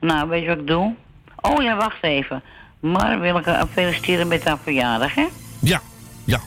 Nou, 0.00 0.28
weet 0.28 0.42
je 0.42 0.48
wat 0.48 0.58
ik 0.58 0.66
doe? 0.66 0.94
Oh 1.40 1.62
ja, 1.62 1.76
wacht 1.76 2.02
even. 2.02 2.42
Maar 2.80 3.20
wil 3.20 3.38
ik 3.38 3.44
haar 3.44 3.66
feliciteren 3.66 4.28
met 4.28 4.44
haar 4.44 4.58
verjaardag, 4.62 5.14
hè? 5.14 5.26
Ja, 5.60 5.80
ja. 6.24 6.40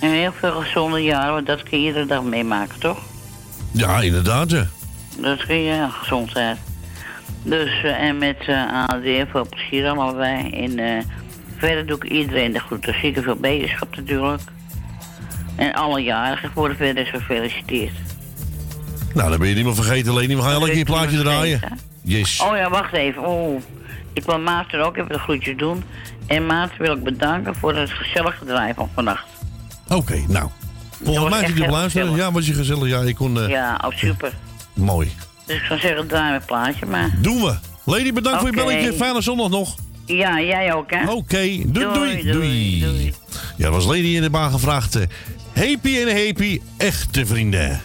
En 0.00 0.10
heel 0.10 0.32
veel 0.32 0.60
gezonde 0.60 1.02
jaren, 1.02 1.32
want 1.32 1.46
dat 1.46 1.62
kun 1.62 1.80
je 1.80 1.86
iedere 1.86 2.06
dag 2.06 2.22
meemaken, 2.22 2.80
toch? 2.80 2.98
Ja, 3.72 4.00
inderdaad, 4.00 4.50
ja. 4.50 4.66
Dat 5.18 5.46
kun 5.46 5.56
je, 5.56 5.74
ja, 5.74 5.88
gezondheid. 5.88 6.58
Dus, 7.42 7.82
eh, 7.82 8.02
en 8.02 8.18
met 8.18 8.36
uh, 8.48 8.84
AD 8.86 9.04
veel 9.30 9.46
plezier 9.48 9.88
allebei 9.88 10.50
in 10.50 10.78
eh 10.78 11.02
Verder 11.62 11.86
doe 11.86 11.96
ik 11.96 12.04
iedereen 12.04 12.52
de 12.52 12.58
groeten. 12.58 12.94
Zeker 13.00 13.22
veel 13.22 13.36
beterschap 13.36 13.96
natuurlijk. 13.96 14.40
En 15.56 15.72
alle 15.72 16.00
jarigen 16.00 16.50
worden 16.54 16.76
verder 16.76 17.06
gefeliciteerd. 17.06 17.92
Nou, 19.14 19.30
dan 19.30 19.38
ben 19.38 19.48
je 19.48 19.54
niet 19.54 19.64
meer 19.64 19.74
vergeten, 19.74 20.14
Leni. 20.14 20.36
We 20.36 20.42
gaan 20.42 20.52
elke 20.52 20.66
keer 20.70 20.78
een 20.78 20.84
plaatje 20.84 21.18
draaien. 21.18 21.60
Yes. 22.02 22.40
Oh 22.40 22.56
ja, 22.56 22.70
wacht 22.70 22.92
even. 22.92 23.26
Oh, 23.26 23.62
ik 24.12 24.24
wil 24.24 24.38
Maarten 24.38 24.86
ook 24.86 24.96
even 24.96 25.08
de 25.08 25.18
groetjes 25.18 25.56
doen. 25.56 25.84
En 26.26 26.46
Maarten 26.46 26.82
wil 26.82 26.96
ik 26.96 27.02
bedanken 27.02 27.54
voor 27.54 27.76
het 27.76 27.90
gezellige 27.90 28.44
draaien 28.44 28.74
van 28.74 28.88
vannacht. 28.94 29.24
Oké, 29.88 30.24
nou. 30.28 30.48
Volgens 31.04 31.30
mij 31.30 31.46
zit 31.46 31.56
je 31.56 31.68
luisteren. 31.68 32.16
Ja, 32.16 32.32
was 32.32 32.46
je 32.46 32.52
gezellig. 32.54 32.88
Ja, 32.88 33.00
ik 33.00 33.14
kon... 33.14 33.40
eh, 33.40 33.48
Ja, 33.48 33.80
oh 33.84 33.96
super. 33.96 34.32
Mooi. 34.74 35.12
Dus 35.46 35.56
ik 35.56 35.62
zou 35.64 35.80
zeggen, 35.80 36.06
draai 36.06 36.30
mijn 36.30 36.44
plaatje 36.46 36.86
maar. 36.86 37.10
Doen 37.18 37.42
we. 37.42 37.54
Lady, 37.84 38.12
bedankt 38.12 38.38
voor 38.40 38.48
je 38.50 38.56
belletje. 38.56 38.92
Fijne 38.92 39.22
zondag 39.22 39.48
nog. 39.48 39.74
Ja, 40.06 40.40
jij 40.40 40.72
ook 40.74 40.90
hè? 40.90 41.10
Oké, 41.10 41.36
doei, 41.66 42.22
doei, 42.22 42.80
doei, 42.80 43.12
Ja, 43.56 43.70
was 43.70 43.84
Lady 43.84 44.14
in 44.16 44.22
de 44.22 44.30
baan 44.30 44.50
gevraagd. 44.50 44.94
eh, 44.96 45.02
Happy 45.54 45.96
en 45.98 46.26
happy, 46.26 46.60
echte 46.76 47.26
vrienden. 47.26 47.80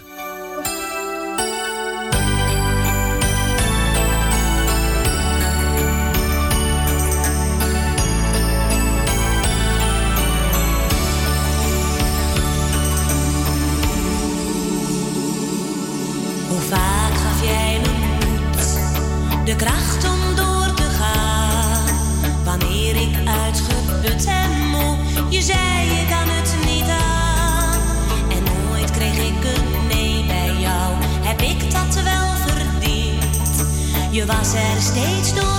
Je 34.17 34.25
was 34.25 34.53
er 34.53 34.81
steeds 34.81 35.33
door 35.33 35.56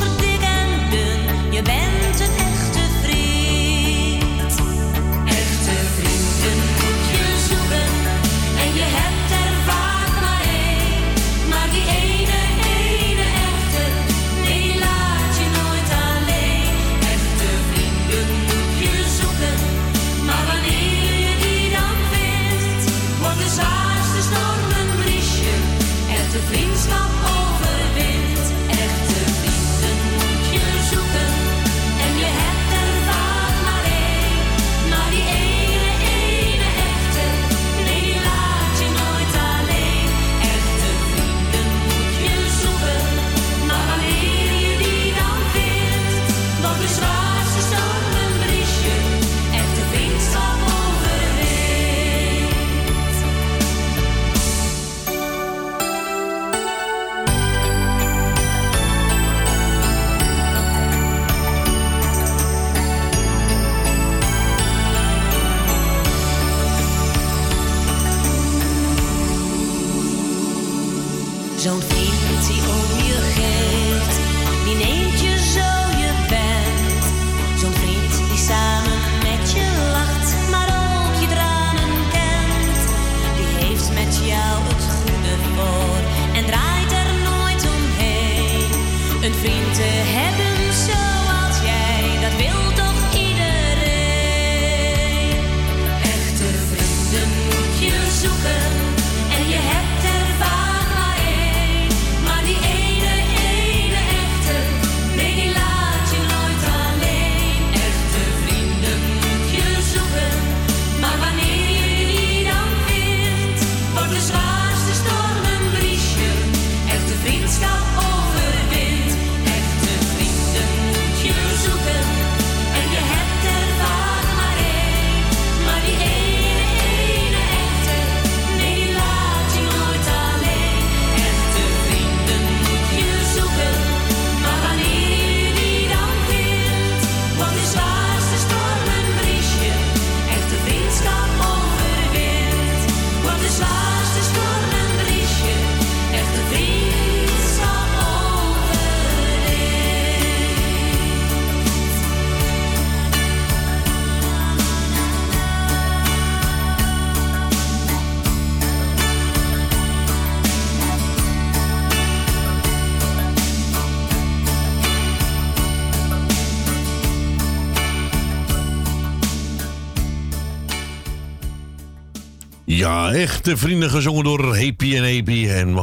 echte 173.18 173.57
vrienden 173.57 173.90
gezongen 173.90 174.24
door 174.24 174.57
Happy 174.57 174.96
en 174.96 175.14
Happy. 175.14 175.48
En 175.48 175.78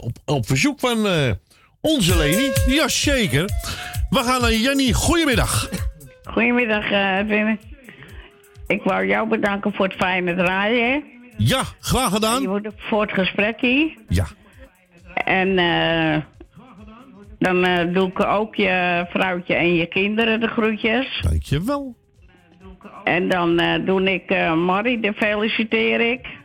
op, 0.00 0.12
op 0.24 0.46
verzoek 0.46 0.80
van 0.80 1.06
eh, 1.06 1.30
onze 1.80 2.16
Leni. 2.16 2.50
Jazeker. 2.66 3.44
We 4.10 4.18
gaan 4.18 4.40
naar 4.40 4.52
Jenny. 4.52 4.92
Goedemiddag. 4.92 5.70
Goedemiddag, 6.24 6.88
Wim. 7.26 7.58
Ik 8.66 8.82
wou 8.82 9.06
jou 9.06 9.28
bedanken 9.28 9.72
voor 9.74 9.86
het 9.86 9.96
fijne 9.96 10.34
draaien. 10.34 11.04
Ja, 11.36 11.62
graag 11.80 12.12
gedaan. 12.12 12.62
Voor 12.76 13.02
het 13.02 13.12
gesprek 13.12 13.60
hier. 13.60 13.96
Ja. 14.08 14.26
En 15.14 15.58
eh, 15.58 16.22
dan 17.38 17.92
doe 17.92 18.08
ik 18.08 18.24
ook 18.24 18.54
je 18.54 19.06
vrouwtje 19.10 19.54
en 19.54 19.74
je 19.74 19.86
kinderen 19.86 20.40
de 20.40 20.48
groetjes. 20.48 21.20
Dankjewel. 21.22 21.96
En 23.04 23.28
dan 23.28 23.56
doe 23.84 24.12
ik 24.12 24.54
Marie, 24.56 25.00
de 25.00 25.12
feliciteer 25.12 26.00
ik. 26.00 26.37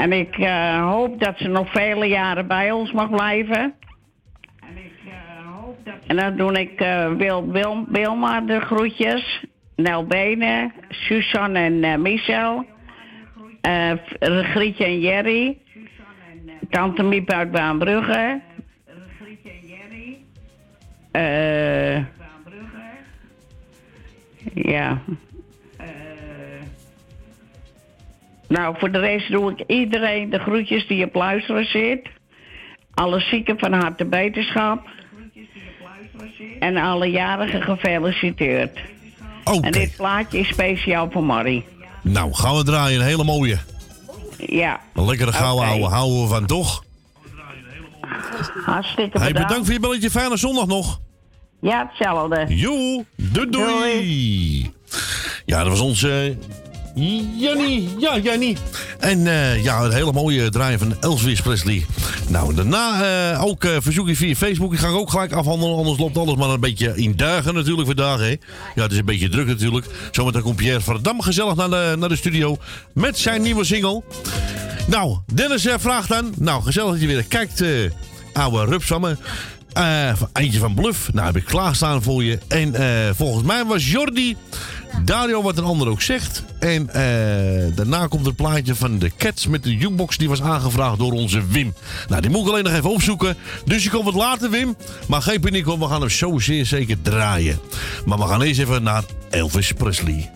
En 0.00 0.12
ik 0.12 0.38
eh, 0.38 0.90
hoop 0.90 1.20
dat 1.20 1.38
ze 1.38 1.48
nog 1.48 1.70
vele 1.70 2.06
jaren 2.06 2.46
bij 2.46 2.70
ons 2.70 2.92
mag 2.92 3.10
blijven. 3.10 3.74
En 6.06 6.16
dan 6.16 6.36
doe 6.36 6.60
ik 6.60 6.80
eh, 6.80 7.12
Wil, 7.12 7.50
Wil, 7.50 7.84
Wilma 7.88 8.40
de 8.40 8.60
groetjes. 8.60 9.44
Nel 9.76 10.06
Benen, 10.06 10.72
Suzanne 10.88 11.58
en 11.58 11.84
eh, 11.84 11.96
Michel. 11.96 12.66
eh 13.60 13.92
Grietje 14.20 14.84
en 14.84 15.00
Jerry. 15.00 15.58
Tante 16.70 17.02
Miep 17.02 17.30
uit 17.30 17.50
Baanbrugge. 17.50 18.40
Eh 21.12 21.98
Ja. 24.54 25.02
Nou, 28.50 28.74
voor 28.78 28.90
de 28.92 28.98
rest 28.98 29.30
doe 29.30 29.50
ik 29.50 29.62
iedereen 29.66 30.30
de 30.30 30.38
groetjes 30.38 30.86
die 30.86 31.04
op 31.04 31.14
luisteren 31.14 31.64
zit. 31.64 32.08
Alle 32.94 33.20
zieken 33.20 33.58
van 33.58 33.72
harte 33.72 34.04
beterschap. 34.04 34.86
En 36.60 36.76
alle 36.76 37.06
jarigen 37.10 37.62
gefeliciteerd. 37.62 38.78
Oké. 39.44 39.66
En 39.66 39.72
dit 39.72 39.96
plaatje 39.96 40.38
is 40.38 40.48
speciaal 40.48 41.10
voor 41.10 41.24
Marie. 41.24 41.64
Nou, 42.02 42.32
gaan 42.34 42.56
we 42.56 42.64
draaien. 42.64 43.00
Een 43.00 43.06
hele 43.06 43.24
mooie. 43.24 43.58
Ja. 44.36 44.80
Een 44.94 45.06
lekkere 45.06 45.32
gouden 45.32 45.66
ouwe. 45.68 45.86
Houden 45.88 46.22
we 46.22 46.26
van 46.28 46.46
toch? 46.46 46.84
Hartstikke 48.64 49.18
Hey, 49.18 49.26
bedankt. 49.28 49.48
bedankt 49.48 49.64
voor 49.64 49.74
je 49.74 49.80
belletje. 49.80 50.10
Fijne 50.10 50.36
zondag 50.36 50.66
nog. 50.66 51.00
Ja, 51.60 51.86
hetzelfde. 51.88 52.44
Joe, 52.48 53.04
doei 53.16 53.50
doei. 53.50 54.70
Ja, 55.46 55.58
dat 55.58 55.68
was 55.68 55.80
onze 55.80 56.36
Jenny. 56.94 57.88
Ja, 57.98 58.18
Jenny. 58.18 58.56
En 58.98 59.26
eh, 59.26 59.64
ja, 59.64 59.82
een 59.82 59.92
hele 59.92 60.12
mooie 60.12 60.48
draai 60.48 60.78
van 60.78 60.96
Elvis 61.00 61.40
Presley. 61.40 61.86
Nou, 62.28 62.54
daarna 62.54 63.02
eh, 63.32 63.44
ook 63.44 63.64
eh 63.64 63.76
verzoekje 63.80 64.16
via 64.16 64.34
Facebook. 64.34 64.70
Die 64.70 64.78
ga 64.78 64.88
ik 64.88 64.94
ook 64.94 65.10
gelijk 65.10 65.32
afhandelen. 65.32 65.76
Anders 65.76 65.98
loopt 65.98 66.16
alles 66.16 66.34
maar 66.34 66.48
een 66.48 66.60
beetje 66.60 66.92
in 66.96 67.16
dagen 67.16 67.54
natuurlijk 67.54 67.86
vandaag. 67.86 68.18
Hè. 68.18 68.36
Ja, 68.74 68.82
het 68.82 68.92
is 68.92 68.98
een 68.98 69.04
beetje 69.04 69.28
druk 69.28 69.46
natuurlijk. 69.46 69.86
Zometeen 70.10 70.42
komt 70.42 70.56
Pierre 70.56 70.80
van 70.80 70.98
Dam 71.02 71.20
gezellig 71.22 71.54
naar 71.54 71.70
de, 71.70 71.94
naar 71.98 72.08
de 72.08 72.16
studio. 72.16 72.56
Met 72.94 73.18
zijn 73.18 73.42
nieuwe 73.42 73.64
single. 73.64 74.02
Nou, 74.86 75.18
Dennis 75.34 75.68
vraagt 75.76 76.08
dan. 76.08 76.32
Nou, 76.36 76.62
gezellig 76.62 76.90
dat 76.90 77.00
je 77.00 77.06
weer 77.06 77.24
kijkt, 77.24 77.64
oude 78.32 78.64
rups 78.64 78.86
van 78.86 79.00
me. 79.00 79.16
Eh, 79.72 80.12
eentje 80.32 80.58
van 80.58 80.74
Bluff. 80.74 81.12
Nou, 81.12 81.26
heb 81.26 81.36
ik 81.36 81.44
klaarstaan 81.44 82.02
voor 82.02 82.24
je. 82.24 82.38
En 82.48 82.74
volgens 83.16 83.46
mij 83.46 83.64
was 83.64 83.90
Jordi 83.90 84.36
Dario 85.04 85.42
wat 85.42 85.58
een 85.58 85.64
ander 85.64 85.88
ook 85.88 86.02
zegt. 86.02 86.42
En 86.58 86.88
eh, 86.88 87.76
daarna 87.76 88.06
komt 88.06 88.26
het 88.26 88.36
plaatje 88.36 88.74
van 88.74 88.98
de 88.98 89.10
Cats 89.16 89.46
met 89.46 89.62
de 89.62 89.76
jukebox. 89.76 90.16
Die 90.16 90.28
was 90.28 90.42
aangevraagd 90.42 90.98
door 90.98 91.12
onze 91.12 91.46
Wim. 91.46 91.74
Nou, 92.08 92.20
die 92.20 92.30
moet 92.30 92.40
ik 92.40 92.48
alleen 92.48 92.64
nog 92.64 92.72
even 92.72 92.90
opzoeken. 92.90 93.36
Dus 93.64 93.84
je 93.84 93.90
komt 93.90 94.04
wat 94.04 94.14
later, 94.14 94.50
Wim. 94.50 94.76
Maar 95.08 95.22
geen 95.22 95.40
paniek, 95.40 95.64
hoor. 95.64 95.78
we 95.78 95.86
gaan 95.86 96.00
hem 96.00 96.10
zo 96.10 96.38
zeer 96.38 96.66
zeker 96.66 97.02
draaien. 97.02 97.60
Maar 98.04 98.18
we 98.18 98.26
gaan 98.26 98.42
eerst 98.42 98.60
even 98.60 98.82
naar 98.82 99.02
Elvis 99.30 99.72
Presley. 99.72 100.30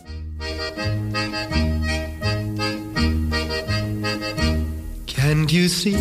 Can't 5.05 5.51
you 5.51 5.69
see 5.69 5.97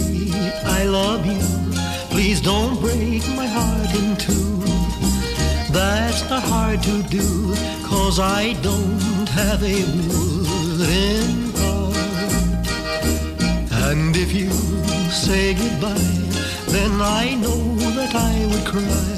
I 0.81 0.87
love 0.87 1.25
you? 1.25 1.39
Please 2.09 2.41
don't 2.41 2.79
break 2.79 3.27
my 3.35 3.47
heart 3.47 3.93
in. 3.95 4.72
That's 5.73 6.21
hard 6.21 6.83
to 6.83 7.01
do, 7.03 7.55
cause 7.83 8.19
I 8.19 8.53
don't 8.61 9.27
have 9.29 9.63
a 9.63 9.83
wooden 10.07 11.51
heart. 11.57 12.67
And 13.89 14.15
if 14.15 14.31
you 14.33 14.51
say 15.09 15.55
goodbye, 15.55 16.21
then 16.67 17.01
I 17.01 17.33
know 17.41 17.75
that 17.97 18.13
I 18.13 18.45
would 18.49 18.65
cry. 18.67 19.17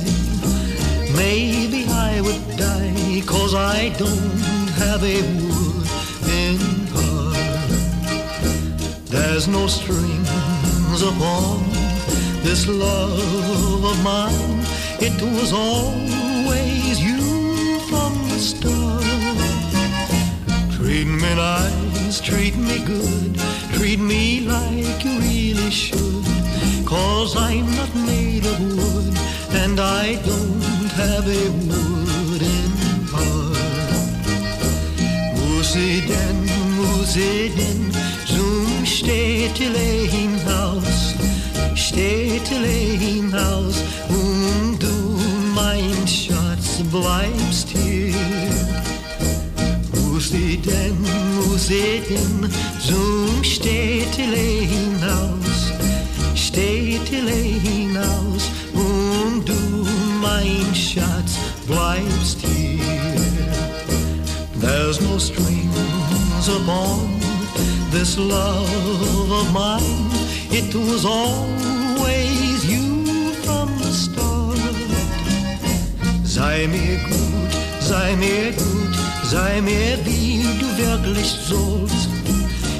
Maybe 1.13 1.85
I 1.89 2.21
would 2.21 2.57
die, 2.57 3.21
cause 3.25 3.53
I 3.53 3.89
don't 3.97 4.69
have 4.81 5.03
a 5.03 5.21
wooden 5.41 6.57
heart. 6.95 7.35
There's 9.09 9.47
no 9.49 9.67
strings 9.67 11.01
upon 11.01 11.65
this 12.43 12.65
love 12.67 13.83
of 13.91 13.97
mine. 14.03 14.63
It 15.01 15.21
was 15.21 15.51
always 16.45 17.01
you 17.01 17.79
from 17.89 18.13
the 18.29 18.39
start. 18.39 19.03
Treat 20.75 21.07
me 21.07 21.35
nice, 21.35 22.21
treat 22.21 22.55
me 22.55 22.79
good, 22.85 23.37
treat 23.73 23.99
me 23.99 24.41
like 24.41 25.03
you 25.03 25.19
really 25.19 25.71
should. 25.71 26.25
Cause 26.85 27.35
I'm 27.35 27.65
not 27.75 27.93
made 27.95 28.45
of 28.45 28.59
wood, 28.59 29.17
and 29.51 29.79
I 29.79 30.15
don't 30.29 30.91
have 31.01 31.27
a 31.27 31.45
wooden 31.67 32.71
heart. 33.13 33.57
Musidden, 35.39 36.37
musidden, 36.77 37.91
zum 38.25 38.85
städtelein 38.85 40.33
Haus, 40.45 41.15
städtelein 41.75 43.33
Haus, 43.33 43.77
du, 44.07 44.15
um 44.15 44.64
mein 45.65 46.07
Schatz, 46.07 46.83
bleibst 46.91 47.69
hier. 47.69 48.13
Musidden, 49.93 50.97
musidden, 51.35 52.51
zum 52.87 53.43
städtelein 53.43 55.01
Haus, 55.01 55.59
städtelein 56.35 57.97
Haus, 57.97 58.43
und 58.73 59.49
du, 59.49 59.87
mein 60.21 60.73
Schatz, 60.73 61.31
bleibst 61.67 62.39
hier. 62.41 62.79
There's 64.61 65.01
no 65.01 65.17
strings 65.17 66.47
upon 66.47 67.19
this 67.91 68.17
love 68.17 69.31
of 69.31 69.51
mine. 69.51 70.11
It 70.51 70.73
was 70.75 71.05
always 71.05 72.34
Sei 76.35 76.67
mir 76.67 76.97
gut, 77.07 77.53
sei 77.79 78.13
mir 78.17 78.51
gut, 78.51 78.95
sei 79.23 79.61
mir 79.61 79.97
wie 80.03 80.43
du 80.59 80.67
wirklich 80.77 81.27
sollst. 81.47 82.09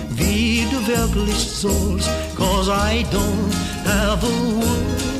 Wie 0.09 0.67
du 0.69 0.85
wirklich 0.85 1.37
sollst, 1.37 2.09
cause 2.35 2.69
I 2.69 3.05
don't 3.13 3.53
have 3.85 4.21
a 4.21 4.27
wooden 4.27 5.14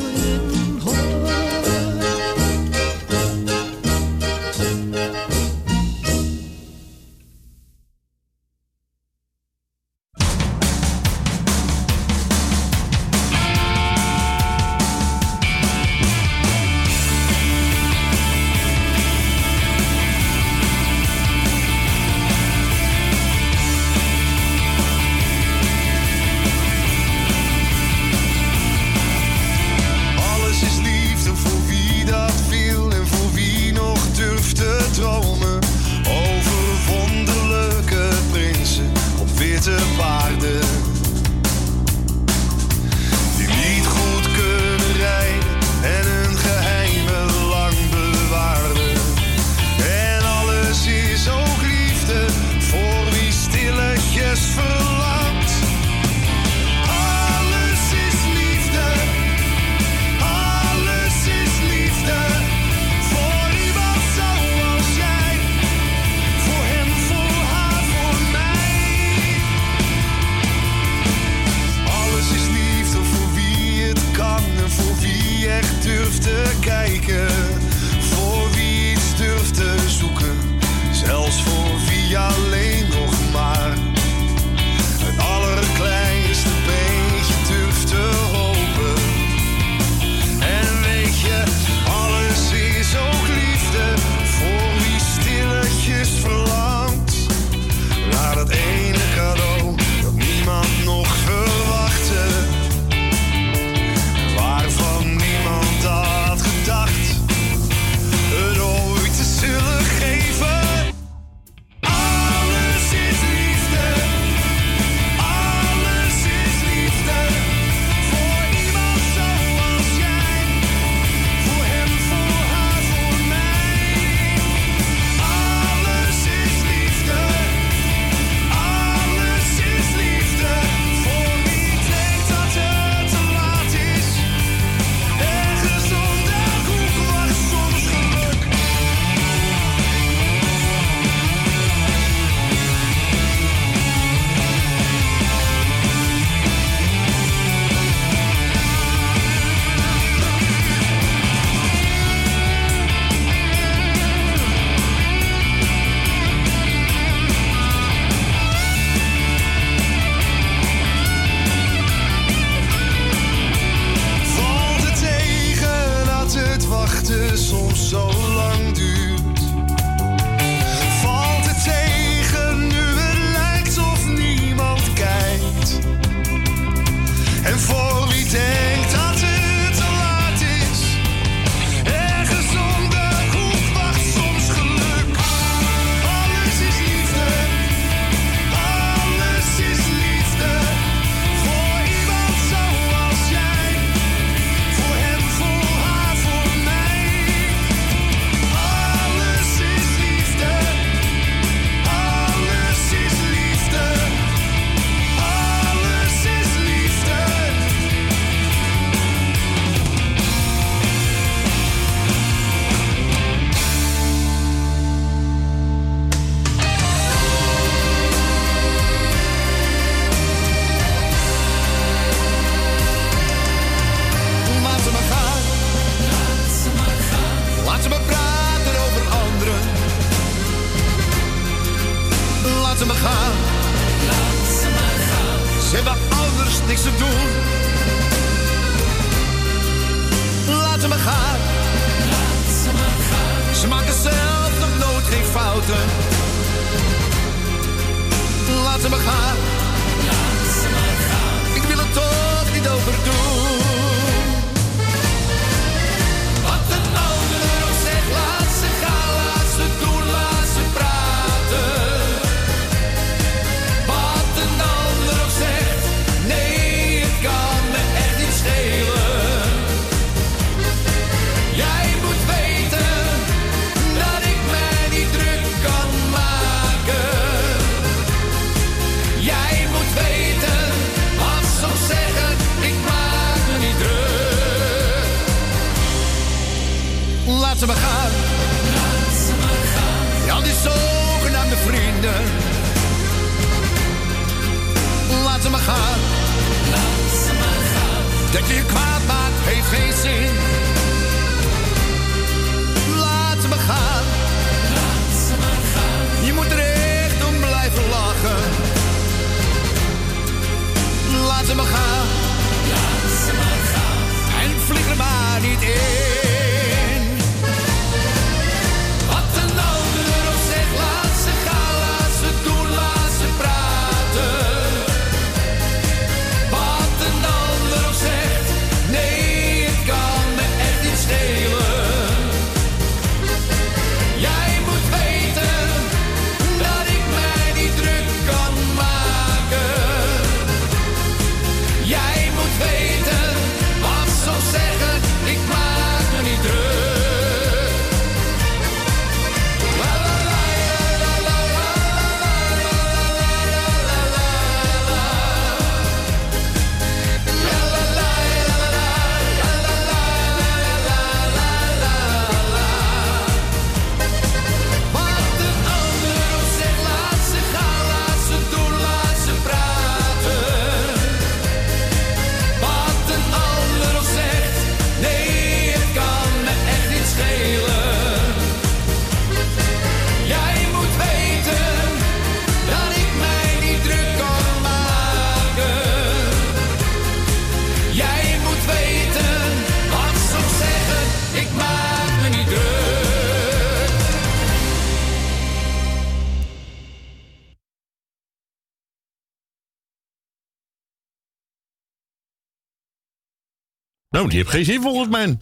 Nou, 404.26 404.38
die 404.38 404.45
heeft 404.45 404.55
geen 404.55 404.73
zin 404.73 404.82
volgens 404.82 405.09
mij. 405.09 405.38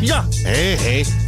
Ja, 0.00 0.24
hé, 0.42 0.76
hé. 0.76 1.23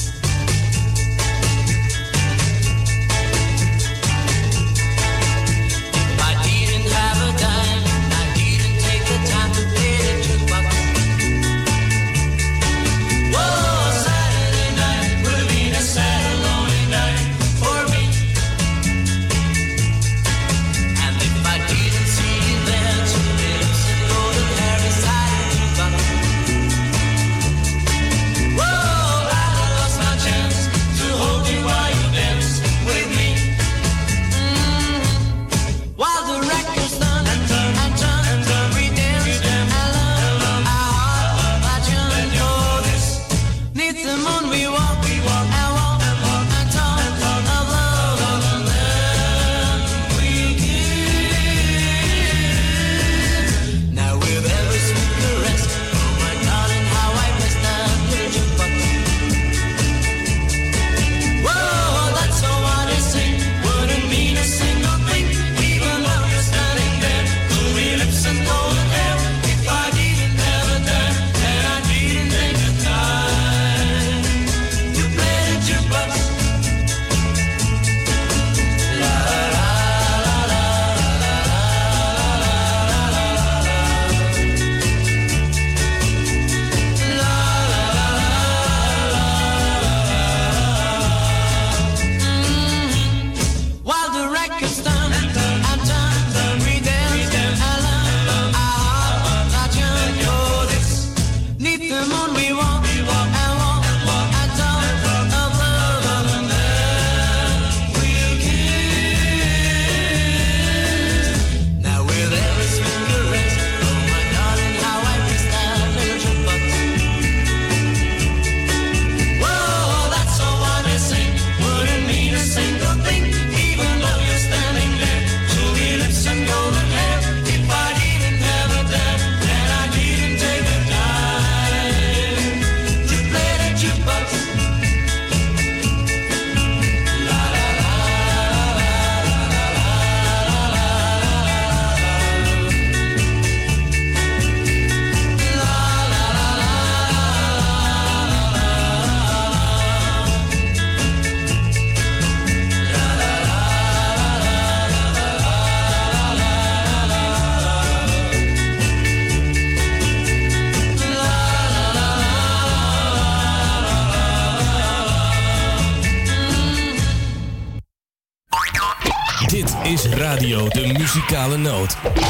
Muzikale 171.27 171.57
Noot. 171.59 172.26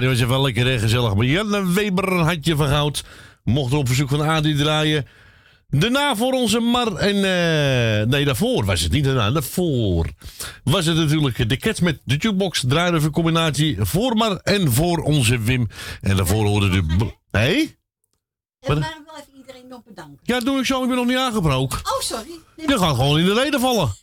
Die 0.00 0.08
was 0.08 0.20
even 0.20 0.42
lekker 0.42 0.72
en 0.72 0.78
gezellig. 0.78 1.14
Maar 1.14 1.26
Jelle 1.26 1.72
Weber, 1.72 2.12
een 2.12 2.24
hartje 2.24 2.56
van 2.56 2.68
goud. 2.68 3.04
Mocht 3.44 3.72
op 3.72 3.86
verzoek 3.86 4.08
van 4.08 4.22
Adi 4.22 4.56
draaien. 4.56 5.06
Daarna 5.68 6.16
voor 6.16 6.32
onze 6.32 6.60
Mar 6.60 6.94
en... 6.96 7.14
eh, 7.16 8.06
nee, 8.06 8.24
daarvoor 8.24 8.64
was 8.64 8.80
het 8.80 8.92
niet 8.92 9.04
daarna. 9.04 9.30
Daarvoor 9.30 10.06
was 10.64 10.86
het 10.86 10.96
natuurlijk 10.96 11.48
de 11.48 11.56
Cats 11.56 11.80
met 11.80 12.00
de 12.04 12.16
jukebox. 12.16 12.64
Draaien 12.68 12.94
een 12.94 13.10
combinatie 13.10 13.76
voor 13.80 14.16
Mar 14.16 14.36
en 14.36 14.72
voor 14.72 14.98
onze 14.98 15.38
Wim. 15.38 15.68
En 16.00 16.16
daarvoor 16.16 16.46
hoorde 16.46 16.68
de... 16.68 16.84
Hé? 17.30 17.40
Hey? 17.40 17.76
Maar 18.66 18.76
wel 18.76 19.16
even 19.16 19.36
iedereen 19.36 19.68
nog 19.68 19.84
bedanken. 19.84 20.18
Ja, 20.22 20.40
doe 20.40 20.58
ik 20.58 20.64
zo. 20.64 20.82
Ik 20.82 20.88
ben 20.88 20.96
nog 20.96 21.06
niet 21.06 21.16
aangebroken. 21.16 21.78
Oh, 21.78 22.00
sorry. 22.00 22.26
Nee, 22.56 22.68
Je 22.68 22.78
gaat 22.78 22.94
gewoon 22.94 23.18
in 23.18 23.24
de 23.24 23.34
reden 23.34 23.60
vallen. 23.60 23.94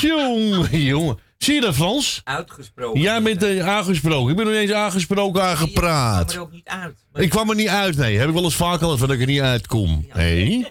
Jongen, 0.00 0.82
jongen. 0.82 1.18
Zie 1.44 1.54
je 1.54 1.60
dat, 1.60 1.74
Frans? 1.74 2.20
Uitgesproken. 2.24 3.00
Jij 3.00 3.22
bent 3.22 3.42
eh, 3.42 3.68
aangesproken. 3.68 4.30
Ik 4.30 4.36
ben 4.36 4.44
nog 4.44 4.54
niet 4.54 4.62
eens 4.62 4.72
aangesproken, 4.72 5.42
Ik 5.42 5.46
aangepraat. 5.46 6.24
kwam 6.26 6.36
er 6.36 6.42
ook 6.42 6.52
niet 6.52 6.68
uit. 6.68 6.94
Ik 7.14 7.30
kwam 7.30 7.50
er 7.50 7.56
niet 7.56 7.68
uit, 7.68 7.96
nee. 7.96 8.18
Heb 8.18 8.28
ik 8.28 8.34
wel 8.34 8.44
eens 8.44 8.54
vaker 8.54 8.86
al 8.86 8.96
dat 8.96 9.10
ik 9.10 9.20
er 9.20 9.26
niet 9.26 9.40
uitkom. 9.40 10.06
Ja. 10.14 10.22
Je 10.22 10.68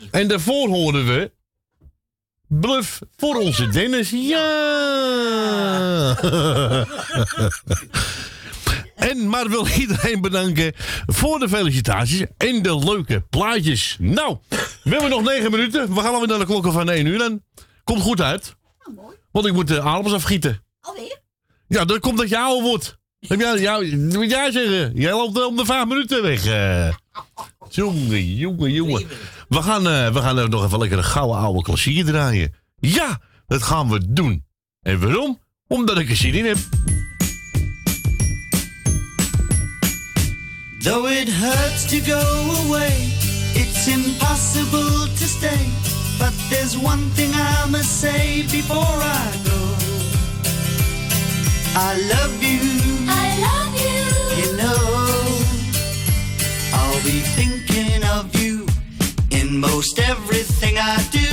niet. 0.00 0.10
En 0.10 0.28
daarvoor 0.28 0.68
hoorden 0.68 1.06
we... 1.06 1.30
Bluff 2.48 3.00
voor 3.16 3.36
onze 3.36 3.68
Dennis. 3.68 4.10
Ja! 4.10 4.44
En 8.94 9.28
maar 9.28 9.48
wil 9.48 9.68
iedereen 9.68 10.20
bedanken 10.20 10.72
voor 11.06 11.38
de 11.38 11.48
felicitaties 11.48 12.24
en 12.36 12.62
de 12.62 12.78
leuke 12.78 13.20
plaatjes. 13.30 13.96
Nou, 14.00 14.36
we 14.82 14.90
hebben 14.90 15.10
nog 15.10 15.22
negen 15.22 15.50
minuten. 15.50 15.94
We 15.94 16.00
gaan 16.00 16.12
alweer 16.12 16.28
naar 16.28 16.38
de 16.38 16.44
klokken 16.46 16.72
van 16.72 16.90
1 16.90 17.06
uur. 17.06 17.20
En 17.22 17.44
komt 17.84 18.00
goed 18.00 18.20
uit. 18.20 18.56
Want 19.30 19.46
ik 19.46 19.52
moet 19.52 19.68
de 19.68 19.80
adems 19.82 20.12
afgieten. 20.12 20.62
Alweer? 20.80 21.20
Ja, 21.68 21.84
dat 21.84 21.98
komt 22.00 22.18
dat 22.18 22.28
je 22.28 22.38
ouder 22.38 22.62
wordt. 22.68 22.98
Heb 23.20 23.40
jij, 23.40 23.58
jou, 23.60 23.96
moet 23.96 24.30
jij 24.30 24.50
zeggen? 24.52 24.92
Jij 24.94 25.12
loopt 25.12 25.46
om 25.46 25.56
de 25.56 25.64
vijf 25.64 25.86
minuten 25.86 26.22
weg. 26.22 26.46
eh. 26.46 26.92
Jongen, 27.70 28.34
jongen, 28.34 28.72
jongen. 28.72 29.06
We 29.48 29.62
gaan, 29.62 29.88
eh, 29.88 30.12
we 30.12 30.20
gaan 30.20 30.38
er 30.38 30.48
nog 30.48 30.64
even 30.64 30.78
lekker 30.78 30.98
een 30.98 31.04
gouden 31.04 31.36
oude 31.36 31.62
klassieker 31.62 32.04
draaien. 32.04 32.54
Ja, 32.76 33.20
dat 33.46 33.62
gaan 33.62 33.90
we 33.90 34.00
doen. 34.12 34.44
En 34.82 35.00
waarom? 35.00 35.40
Omdat 35.68 35.98
ik 35.98 36.10
er 36.10 36.16
zin 36.16 36.34
in 36.34 36.44
heb. 36.44 36.56
Though 40.82 41.10
it 41.10 41.28
hurts 41.28 41.84
to 41.90 41.98
go 42.04 42.20
away, 42.64 42.92
it's 43.54 43.86
impossible 43.86 45.08
to 45.18 45.26
stay. 45.26 45.58
But 46.18 46.34
there's 46.50 46.76
one 46.76 47.10
thing 47.10 47.30
I 47.34 47.66
must 47.70 48.00
say 48.00 48.42
before 48.42 48.78
I 48.78 49.26
go. 49.44 49.60
I 51.78 51.92
love 52.14 52.42
you. 52.42 52.60
I 53.08 53.26
love 53.46 53.74
you. 53.86 54.02
You 54.40 54.56
know, 54.56 54.80
I'll 56.72 57.02
be 57.04 57.20
thinking 57.36 58.02
of 58.04 58.34
you 58.40 58.66
in 59.30 59.60
most 59.60 59.98
everything 59.98 60.78
I 60.78 60.96
do. 61.10 61.25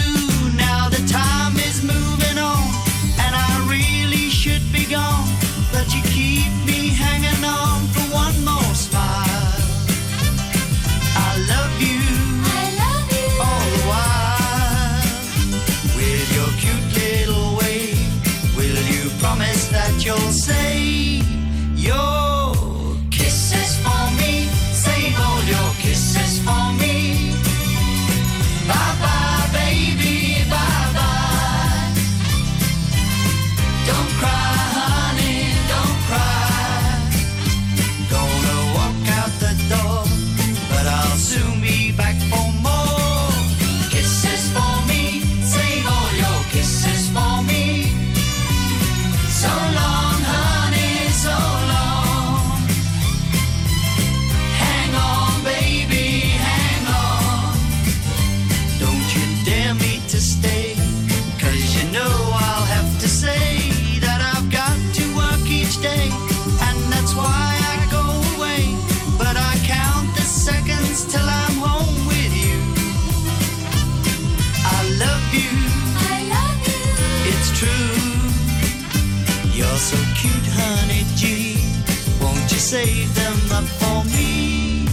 Save 82.74 83.14
them 83.14 83.52
up 83.52 83.66
for 83.66 84.04
me? 84.18 84.88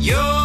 Your 0.00 0.39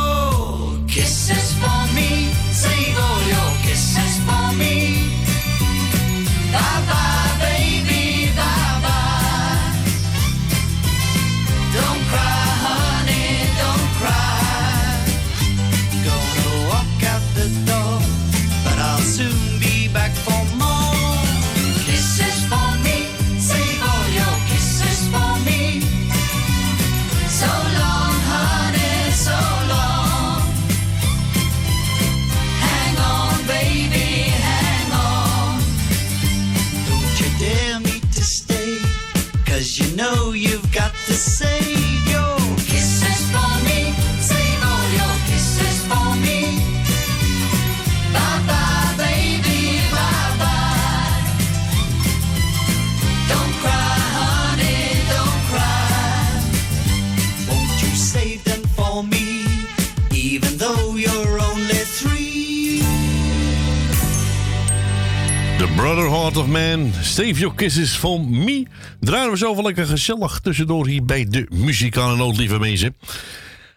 Save 67.15 67.33
Your 67.33 67.55
Kisses 67.55 67.95
for 67.95 68.21
Me. 68.21 68.65
Draaien 68.99 69.31
we 69.31 69.37
zo 69.37 69.55
wel 69.55 69.63
lekker 69.63 69.85
gezellig 69.85 70.39
tussendoor 70.39 70.87
hier 70.87 71.05
bij 71.05 71.25
de 71.29 71.45
muzikale 71.49 72.15
noot, 72.15 72.37
lieve 72.37 72.59
mensen. 72.59 72.95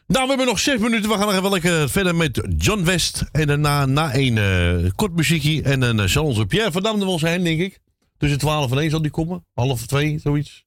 Nou, 0.07 0.23
we 0.23 0.29
hebben 0.29 0.47
nog 0.47 0.59
zes 0.59 0.79
minuten. 0.79 1.11
We 1.11 1.17
gaan 1.17 1.27
nog 1.27 1.37
even 1.37 1.51
lekker 1.51 1.91
verder 1.91 2.15
met 2.15 2.43
John 2.57 2.85
West. 2.85 3.25
En 3.33 3.47
daarna 3.47 3.87
na 3.87 4.15
een 4.15 4.39
eh, 4.39 4.91
kort 4.95 5.17
muziekje. 5.17 5.63
En 5.63 5.81
dan 5.81 6.01
uh, 6.01 6.07
zal 6.07 6.25
onze 6.25 6.47
Pierre 6.47 6.73
van 6.73 6.87
er 6.87 6.99
wel 6.99 7.19
zijn, 7.19 7.45
denk 7.45 7.61
ik. 7.61 7.79
Tussen 8.17 8.39
12 8.39 8.71
en 8.71 8.79
1 8.79 8.91
zal 8.91 9.03
die 9.03 9.11
komen. 9.11 9.45
Half 9.55 9.87
2, 9.87 10.19
zoiets. 10.23 10.65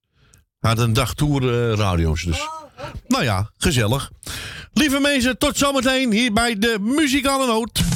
Hij 0.60 0.70
had 0.70 0.80
een 0.80 0.94
dagtour 0.94 1.72
eh, 1.72 1.78
radio's 1.78 2.24
dus. 2.24 2.48
Nou 3.08 3.24
ja, 3.24 3.52
gezellig. 3.58 4.12
Lieve 4.74 5.00
mensen, 5.00 5.38
tot 5.38 5.58
zometeen 5.58 6.12
hier 6.12 6.34
bij 6.34 6.60
de 6.60 6.78
muzikale 6.82 7.46
noot. 7.46 7.91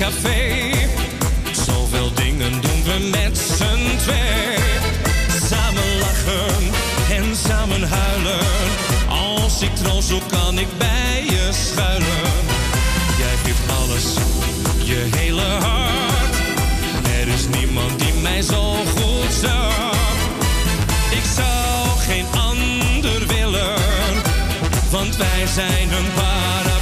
Café. 0.00 0.70
Zoveel 1.52 2.14
dingen 2.14 2.60
doen 2.60 2.82
we 2.84 3.08
met 3.10 3.38
z'n 3.38 3.96
twee. 3.96 4.56
Samen 5.50 5.98
lachen 5.98 6.72
en 7.10 7.36
samen 7.36 7.82
huilen. 7.82 8.46
Als 9.08 9.62
ik 9.62 9.74
troost 9.76 10.08
zoek, 10.08 10.28
kan 10.28 10.58
ik 10.58 10.68
bij 10.78 11.24
je 11.24 11.48
schuilen. 11.52 12.32
Jij 13.18 13.36
geeft 13.44 13.70
alles, 13.80 14.14
je 14.84 15.08
hele 15.16 15.48
hart. 15.66 16.34
Er 17.20 17.28
is 17.28 17.48
niemand 17.60 17.98
die 17.98 18.12
mij 18.22 18.42
zo 18.42 18.74
goed 18.74 19.32
zag. 19.42 19.94
Ik 21.10 21.24
zou 21.36 21.98
geen 21.98 22.26
ander 22.30 23.26
willen, 23.26 23.74
want 24.90 25.16
wij 25.16 25.46
zijn 25.54 25.92
een 25.92 26.12
paar 26.14 26.79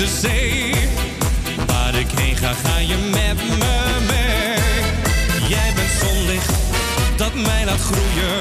de 0.00 0.18
zee. 0.20 0.72
Waar 1.66 1.94
ik 1.94 2.10
heen 2.16 2.36
ga, 2.36 2.52
ga 2.52 2.78
je 2.78 2.96
met 2.96 3.36
me 3.58 3.98
mee. 4.06 5.48
Jij 5.48 5.72
bent 5.74 5.90
zonlicht 6.00 6.52
dat 7.16 7.34
mij 7.34 7.64
laat 7.64 7.80
groeien. 7.80 8.38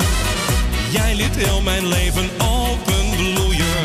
Jij 0.92 1.16
liet 1.16 1.36
heel 1.36 1.62
mijn 1.62 1.88
leven 1.88 2.30
openbloeien. 2.38 3.84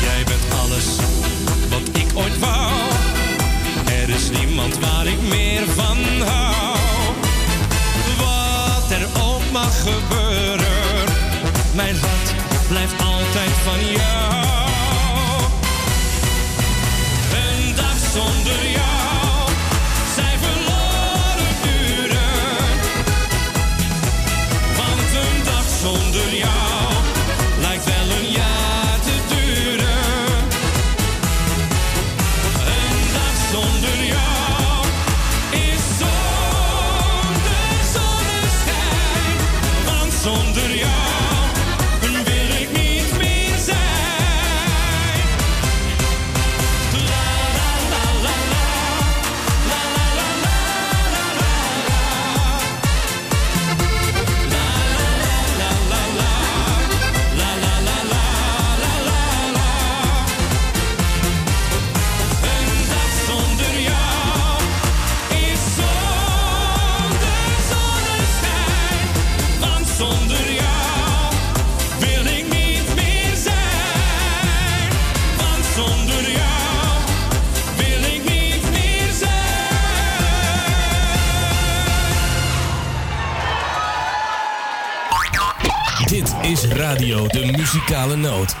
Jij 0.00 0.24
bent 0.24 0.60
alles 0.62 0.86
wat 1.70 1.96
ik 2.02 2.06
ooit 2.14 2.38
wou. 2.38 2.72
Er 3.86 4.08
is 4.08 4.30
niemand 4.30 4.78
waar 4.78 5.06
ik 5.06 5.20
meer 5.28 5.62
van 5.74 5.98
hou. 6.26 6.76
Wat 8.18 8.90
er 8.90 9.22
ook 9.22 9.50
mag 9.52 9.82
gebeuren, 9.82 11.08
mijn 11.74 11.96
hart 11.96 12.34
blijft 12.68 13.02
altijd 13.02 13.52
van 13.64 13.92
jou. 13.92 14.61
De 87.02 87.52
Muzikale 87.56 88.16
Noot. 88.16 88.54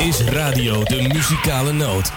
Is 0.00 0.20
Radio 0.24 0.82
de 0.84 1.02
Muzikale 1.02 1.72
Noot. 1.72 2.12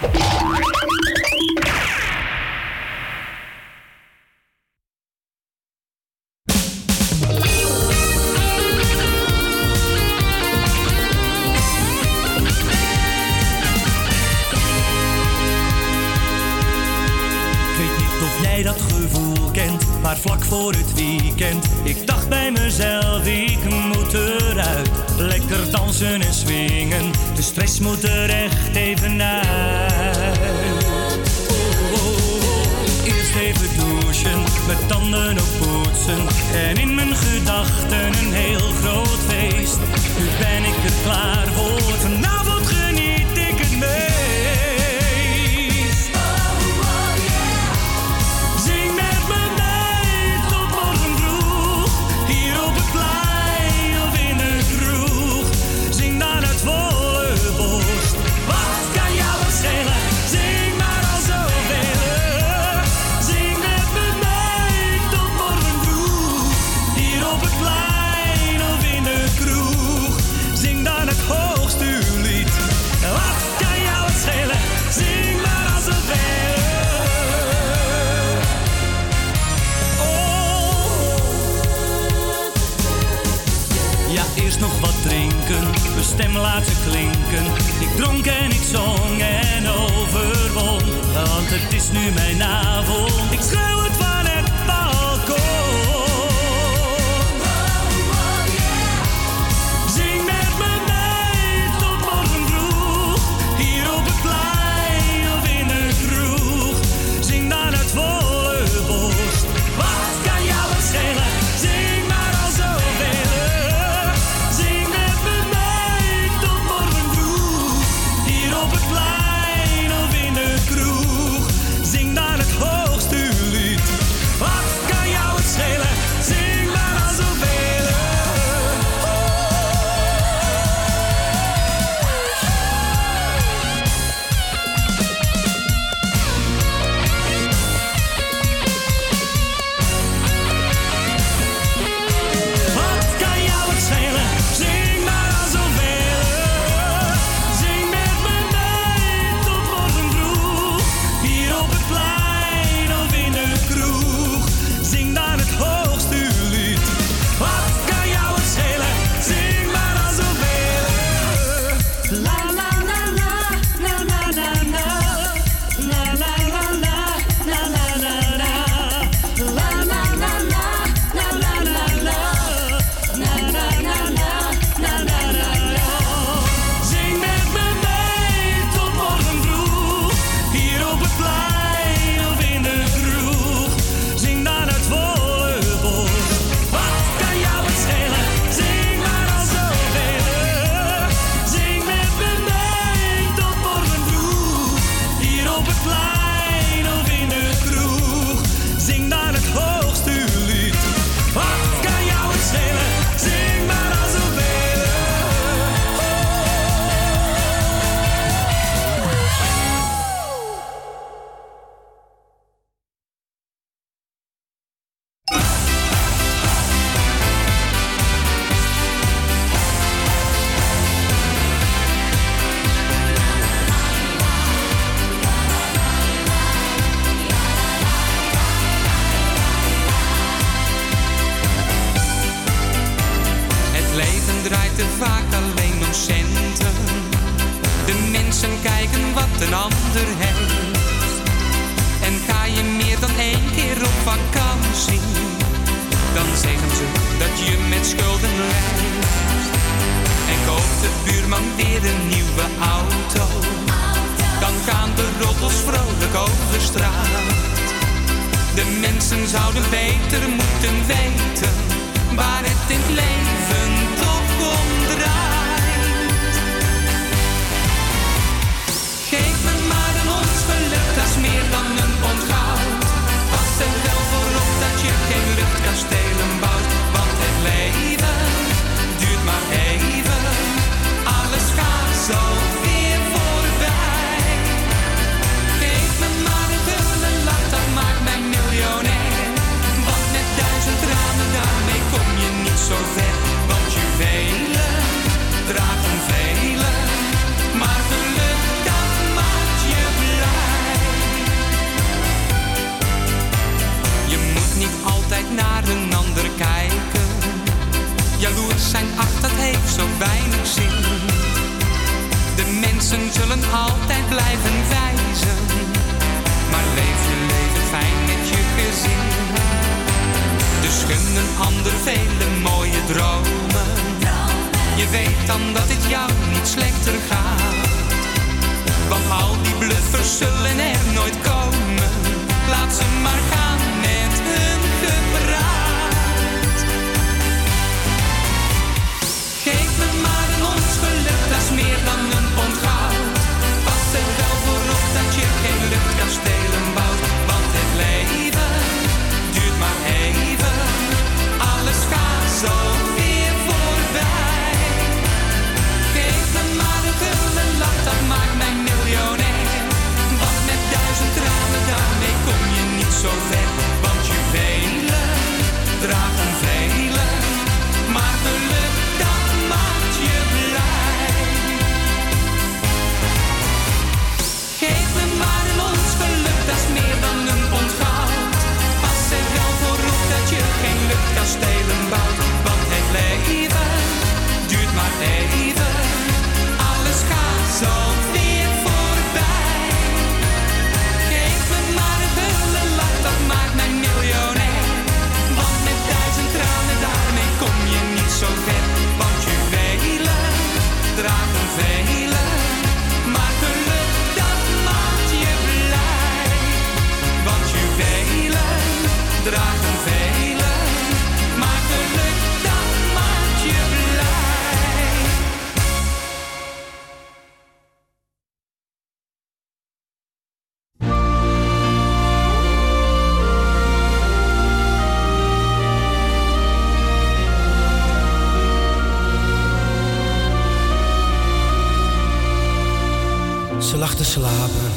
slapen. 434.13 434.71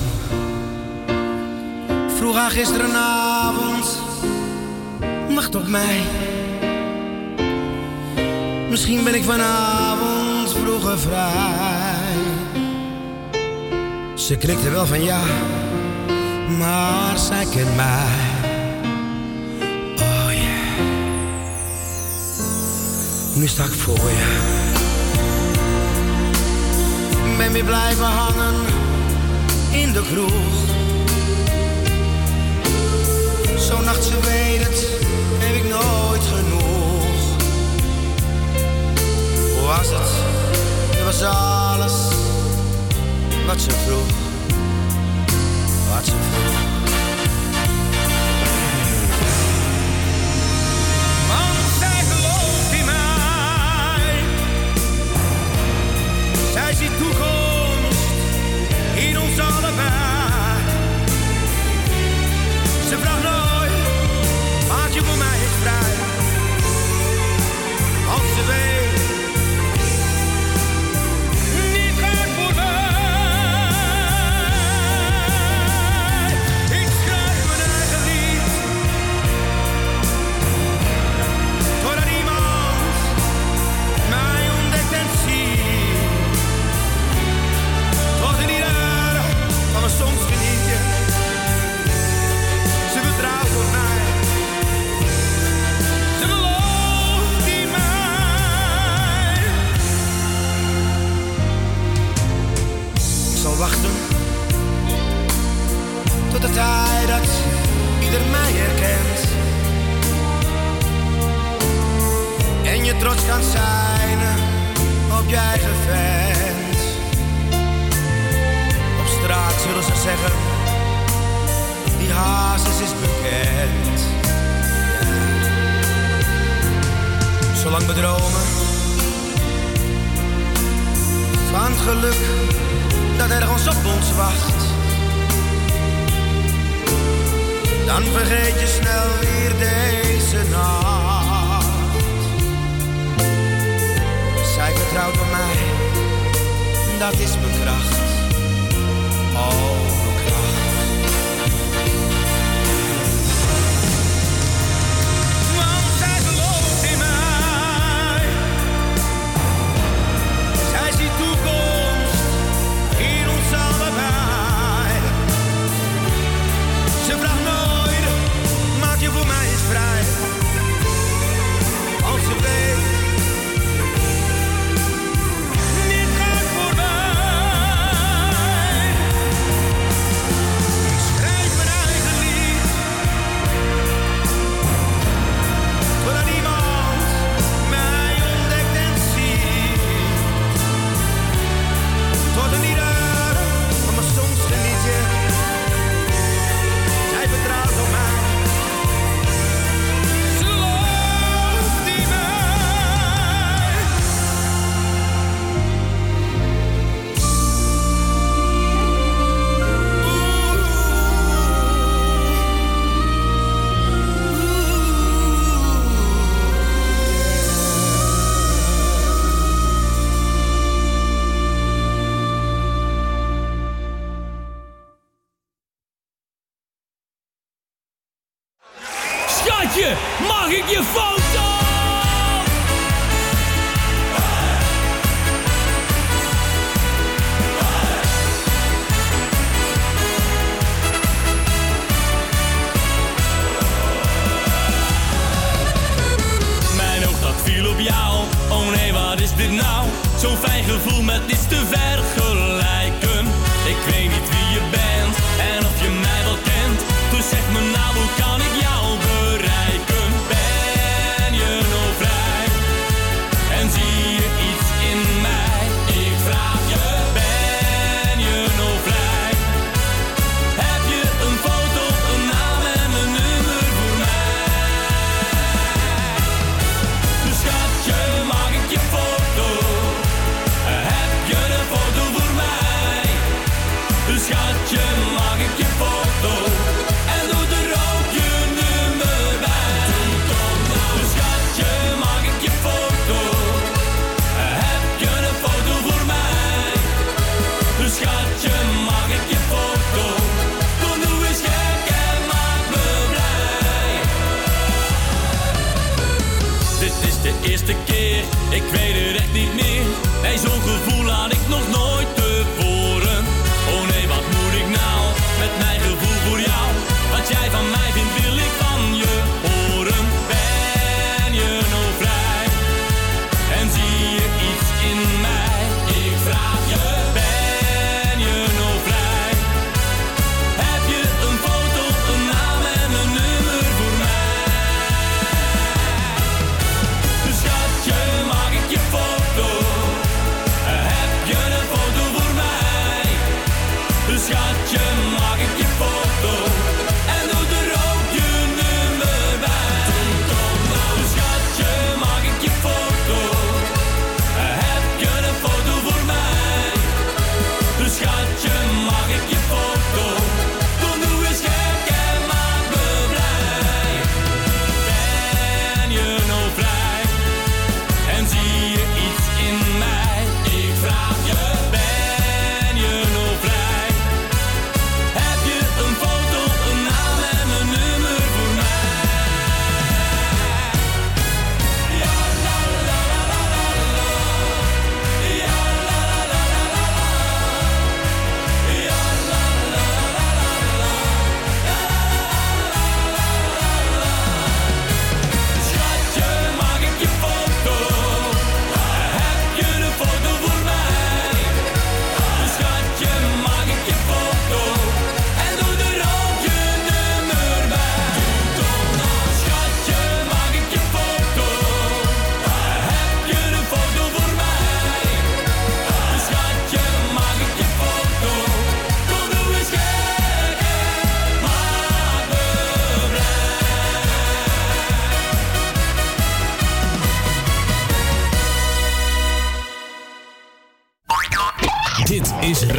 Vroeg 2.16 2.36
haar 2.36 2.50
gisterenavond 2.50 3.98
nacht 5.28 5.54
op 5.54 5.66
mij. 5.66 6.00
Misschien 8.70 9.04
ben 9.04 9.14
ik 9.14 9.24
vanavond 9.24 10.52
vroeger 10.52 10.98
vrij. 10.98 12.16
Ze 14.14 14.36
knikte 14.36 14.70
wel 14.70 14.86
van 14.86 15.02
ja, 15.02 15.20
maar 16.58 17.18
zij 17.18 17.44
kent 17.44 17.76
mij. 17.76 18.18
Oh 19.98 20.28
yeah. 20.30 20.86
Nu 23.34 23.46
sta 23.46 23.64
ik 23.64 23.72
voor 23.72 24.10
je. 24.10 24.64
Ben 27.38 27.52
weer 27.52 27.64
blijven 27.64 28.04
hangen 28.04 28.85
in 29.80 29.92
de 29.92 30.02
kroeg. 30.12 30.56
Zo'n 33.58 33.84
nachtje 33.84 34.20
weet 34.20 34.66
het, 34.66 34.86
heb 35.38 35.54
ik 35.54 35.68
nooit 35.68 36.22
genoeg. 36.34 37.36
Hoe 39.54 39.66
was 39.66 39.88
het? 39.88 40.10
Het 40.90 41.04
was 41.04 41.22
alles 41.22 41.92
wat 43.46 43.60
ze 43.60 43.70
vroeg. 43.70 44.14
Wat 45.88 46.04
ze 46.04 46.12
vroeg. 46.12 46.65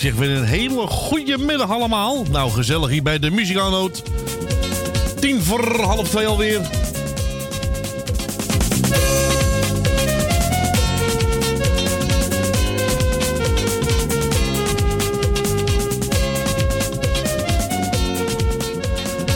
Zeg 0.00 0.14
weer 0.14 0.30
een 0.30 0.44
hele 0.44 0.86
goede 0.86 1.38
middag 1.38 1.70
allemaal. 1.70 2.24
Nou, 2.30 2.50
gezellig 2.50 2.90
hier 2.90 3.02
bij 3.02 3.18
de 3.18 3.30
Muziekanoot. 3.30 4.02
Tien 5.20 5.42
voor 5.42 5.80
half 5.80 6.08
twee 6.08 6.26
alweer. 6.26 6.60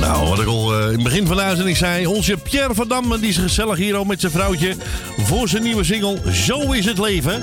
Nou, 0.01 0.29
wat 0.29 0.41
ik 0.41 0.47
al 0.47 0.79
eh, 0.79 0.87
in 0.87 0.93
het 0.93 1.03
begin 1.03 1.27
van 1.27 1.37
de 1.37 1.43
uitzending 1.43 1.77
zei... 1.77 2.07
onze 2.07 2.37
Pierre 2.37 2.75
van 2.75 3.19
die 3.21 3.29
is 3.29 3.37
gezellig 3.37 3.77
hier 3.77 3.97
al 3.97 4.05
met 4.05 4.21
zijn 4.21 4.33
vrouwtje... 4.33 4.75
voor 5.19 5.49
zijn 5.49 5.63
nieuwe 5.63 5.85
single 5.85 6.33
Zo 6.33 6.73
is 6.73 6.85
het 6.85 6.99
leven... 6.99 7.43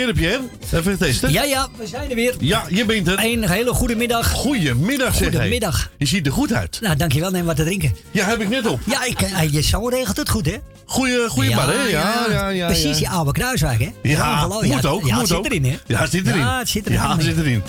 Ben 0.00 0.08
je 0.08 0.14
er, 0.14 0.20
Pierre? 0.20 0.80
Even 0.80 0.98
testen. 0.98 1.32
Ja, 1.32 1.42
ja, 1.42 1.68
we 1.76 1.86
zijn 1.86 2.10
er 2.10 2.14
weer. 2.14 2.34
Ja, 2.38 2.64
je 2.68 2.84
bent 2.84 3.08
er. 3.08 3.24
Een 3.24 3.48
hele 3.48 3.72
goede 3.72 3.96
middag. 3.96 4.30
Goedemiddag, 4.30 5.14
zeg 5.14 5.20
hij. 5.20 5.30
Goedemiddag. 5.30 5.90
Je 5.98 6.06
ziet 6.06 6.26
er 6.26 6.32
goed 6.32 6.52
uit. 6.52 6.78
Nou, 6.80 6.96
dankjewel. 6.96 7.30
Neem 7.30 7.44
wat 7.44 7.56
te 7.56 7.62
drinken. 7.62 7.96
Ja, 8.10 8.26
heb 8.26 8.40
ik 8.40 8.48
net 8.48 8.66
op. 8.66 8.80
Ja, 8.86 9.04
ik, 9.04 9.20
eh, 9.20 9.52
je 9.52 9.62
zo 9.62 9.88
regelt 9.88 10.16
het 10.16 10.28
goed, 10.28 10.46
hè? 10.46 10.56
Goeie, 10.90 11.28
goeie 11.28 11.54
man, 11.54 11.68
hè? 11.68 11.82
Ja, 11.82 12.26
ja, 12.30 12.48
ja. 12.48 12.66
Precies, 12.66 12.84
ja. 12.84 12.94
die 12.94 13.08
oude 13.08 13.32
Kruiswijk, 13.32 13.80
hè? 13.80 13.90
Ja, 14.02 14.46
moet 14.46 14.86
ook. 14.86 15.06
Ja, 15.06 15.12
moet 15.12 15.18
het 15.18 15.28
zit 15.28 15.36
ook. 15.36 15.44
erin, 15.46 15.64
hè? 15.64 15.76
Ja, 15.86 16.00
het 16.00 16.10
zit 16.10 16.26
erin. 16.26 16.38
Ja, 16.40 16.58
het 16.58 16.68
zit 16.68 16.84
erin. 16.86 16.98
Ja, 16.98 17.12
het 17.14 17.22
zit 17.24 17.36
erin. 17.36 17.62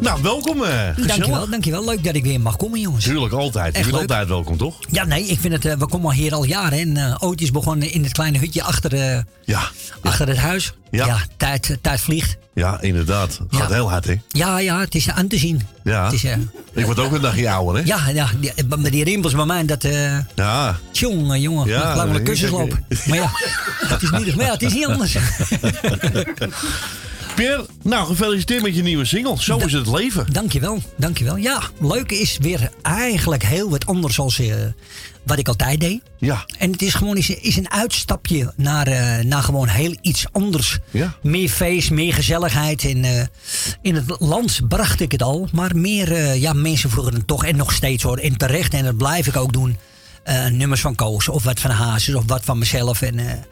Nou, 0.00 0.22
welkom. 0.22 0.62
eh. 0.64 0.96
Dankjewel, 1.06 1.48
dankjewel. 1.48 1.84
Leuk 1.84 2.04
dat 2.04 2.14
ik 2.14 2.24
weer 2.24 2.40
mag 2.40 2.56
komen, 2.56 2.80
jongens. 2.80 3.04
Tuurlijk, 3.04 3.32
altijd. 3.32 3.76
Je 3.76 3.82
bent 3.82 3.94
altijd 3.96 4.28
welkom, 4.28 4.56
toch? 4.56 4.74
Ja, 4.90 5.04
nee, 5.04 5.24
ik 5.26 5.40
vind 5.40 5.52
het... 5.52 5.64
eh, 5.64 5.74
we 5.74 5.86
komen 5.86 6.06
al 6.06 6.12
hier 6.12 6.34
al 6.34 6.44
jaren. 6.44 6.96
En 6.96 7.20
ooit 7.22 7.40
is 7.40 7.50
begonnen 7.50 7.92
in 7.92 8.02
het 8.02 8.12
kleine 8.12 8.38
hutje 8.38 8.62
achter, 8.62 8.94
eh, 8.94 9.18
Ja. 9.44 9.62
achter 10.02 10.28
het 10.28 10.36
huis. 10.38 10.72
Ja. 10.90 11.18
tijd, 11.36 11.78
tijd 11.80 12.00
vliegt. 12.00 12.36
Ja, 12.54 12.80
inderdaad. 12.80 13.38
Het 13.50 13.60
gaat 13.60 13.72
heel 13.72 13.90
hard, 13.90 14.04
hè? 14.06 14.14
Ja, 14.28 14.58
ja, 14.58 14.80
het 14.80 14.94
is 14.94 15.10
aan 15.10 15.28
te 15.28 15.38
zien. 15.38 15.60
Ja. 15.84 16.04
Het 16.04 16.12
is, 16.12 16.24
eh, 16.24 16.36
Ik 16.72 16.84
word 16.84 16.98
ook 16.98 17.12
een 17.12 17.20
dagje 17.20 17.50
ouder, 17.50 17.82
hè? 17.82 17.86
ja, 17.88 18.08
ja, 18.08 18.28
die, 18.40 18.52
met 18.78 18.92
die 18.92 19.04
rimpels 19.04 19.34
bij 19.34 19.44
mij, 19.44 19.64
dat... 19.64 19.84
eh 19.84 20.18
Ja. 20.34 20.78
Jongen, 20.92 21.40
jongen, 21.40 21.68
Ja, 21.68 21.96
laat 21.96 22.16
ik- 22.16 22.24
kussens 22.24 22.50
lopen. 22.50 22.84
Maar 23.06 23.16
ja, 23.16 23.30
het 23.86 24.02
is 24.02 24.10
niet, 24.10 24.36
maar 24.36 24.44
ja, 24.46 24.52
het 24.52 24.62
is 24.62 24.72
niet 24.72 24.86
anders. 24.86 25.16
Pierre, 27.34 27.66
nou, 27.82 28.06
gefeliciteerd 28.06 28.62
met 28.62 28.76
je 28.76 28.82
nieuwe 28.82 29.04
single. 29.04 29.36
Zo 29.42 29.56
is 29.58 29.72
het 29.72 29.86
leven. 29.86 30.26
Dankjewel, 30.32 30.82
dankjewel. 30.96 31.36
Ja, 31.36 31.62
leuk 31.80 32.10
is 32.12 32.38
weer 32.40 32.70
eigenlijk 32.82 33.42
heel 33.44 33.70
wat 33.70 33.86
anders 33.86 34.18
als 34.18 34.38
eh, 34.38 34.54
wat 35.24 35.38
ik 35.38 35.48
altijd 35.48 35.80
deed. 35.80 36.02
Ja. 36.18 36.44
En 36.58 36.72
het 36.72 36.82
is 36.82 36.94
gewoon 36.94 37.16
is, 37.16 37.30
is 37.30 37.56
een 37.56 37.70
uitstapje 37.70 38.52
naar, 38.56 38.86
eh, 38.86 39.24
naar 39.24 39.42
gewoon 39.42 39.68
heel 39.68 39.96
iets 40.00 40.26
anders. 40.32 40.78
Ja. 40.90 41.14
Meer 41.22 41.48
feest, 41.48 41.90
meer 41.90 42.14
gezelligheid. 42.14 42.84
En, 42.84 43.04
eh, 43.04 43.26
in 43.82 43.94
het 43.94 44.16
land 44.18 44.60
bracht 44.68 45.00
ik 45.00 45.12
het 45.12 45.22
al. 45.22 45.48
Maar 45.52 45.76
meer 45.76 46.12
eh, 46.12 46.40
ja, 46.40 46.52
mensen 46.52 46.90
vroegen 46.90 47.14
het 47.14 47.26
toch. 47.26 47.44
En 47.44 47.56
nog 47.56 47.72
steeds 47.72 48.02
hoor. 48.02 48.18
En 48.18 48.36
terecht. 48.36 48.74
En 48.74 48.84
dat 48.84 48.96
blijf 48.96 49.26
ik 49.26 49.36
ook 49.36 49.52
doen. 49.52 49.76
nummers 50.50 50.80
van 50.80 50.94
Koos. 50.94 51.28
Of 51.28 51.42
wat 51.42 51.60
van 51.60 51.70
Hazes. 51.70 52.14
Of 52.14 52.24
wat 52.26 52.44
van 52.44 52.58
mezelf. 52.58 53.02
En, 53.02 53.44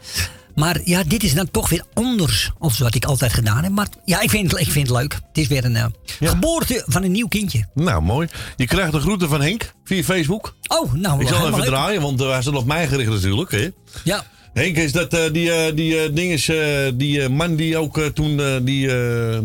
maar 0.55 0.79
ja, 0.83 1.03
dit 1.03 1.23
is 1.23 1.33
dan 1.33 1.51
toch 1.51 1.69
weer 1.69 1.83
anders. 1.93 2.51
Als 2.59 2.79
wat 2.79 2.95
ik 2.95 3.05
altijd 3.05 3.33
gedaan 3.33 3.63
heb. 3.63 3.71
Maar 3.71 3.87
ja, 4.05 4.21
ik 4.21 4.29
vind, 4.29 4.51
het- 4.51 4.59
ik 4.61 4.71
vind 4.71 4.87
het 4.87 4.97
leuk. 4.97 5.13
Het 5.13 5.37
is 5.37 5.47
weer 5.47 5.65
een 5.65 5.75
eh, 5.75 5.85
geboorte 6.19 6.83
van 6.87 7.03
een 7.03 7.11
nieuw 7.11 7.27
kindje. 7.27 7.65
Nou, 7.73 8.01
mooi. 8.01 8.27
Je 8.55 8.65
krijgt 8.67 8.91
de 8.91 8.99
groeten 8.99 9.29
van 9.29 9.41
Henk 9.41 9.73
via 9.83 10.03
Facebook. 10.03 10.55
Oh, 10.67 10.93
nou, 10.93 11.21
Ik 11.21 11.27
zal 11.27 11.47
even 11.47 11.59
leuk. 11.59 11.67
draaien, 11.67 12.01
want 12.01 12.21
eh, 12.21 12.29
hij 12.29 12.41
staat 12.41 12.55
op 12.55 12.65
mij 12.65 12.87
gericht 12.87 13.09
natuurlijk, 13.09 13.51
hè? 13.51 13.69
Ja. 14.03 14.23
Henk, 14.53 14.77
is 14.77 14.91
dat 14.91 15.13
eh, 15.13 15.19
die, 15.31 15.51
eh, 15.51 15.75
die 15.75 16.13
ding 16.13 16.31
is, 16.31 16.49
eh, 16.49 16.57
die 16.93 17.29
man 17.29 17.55
die 17.55 17.77
ook 17.77 17.99
toen 18.13 18.37
die, 18.63 18.87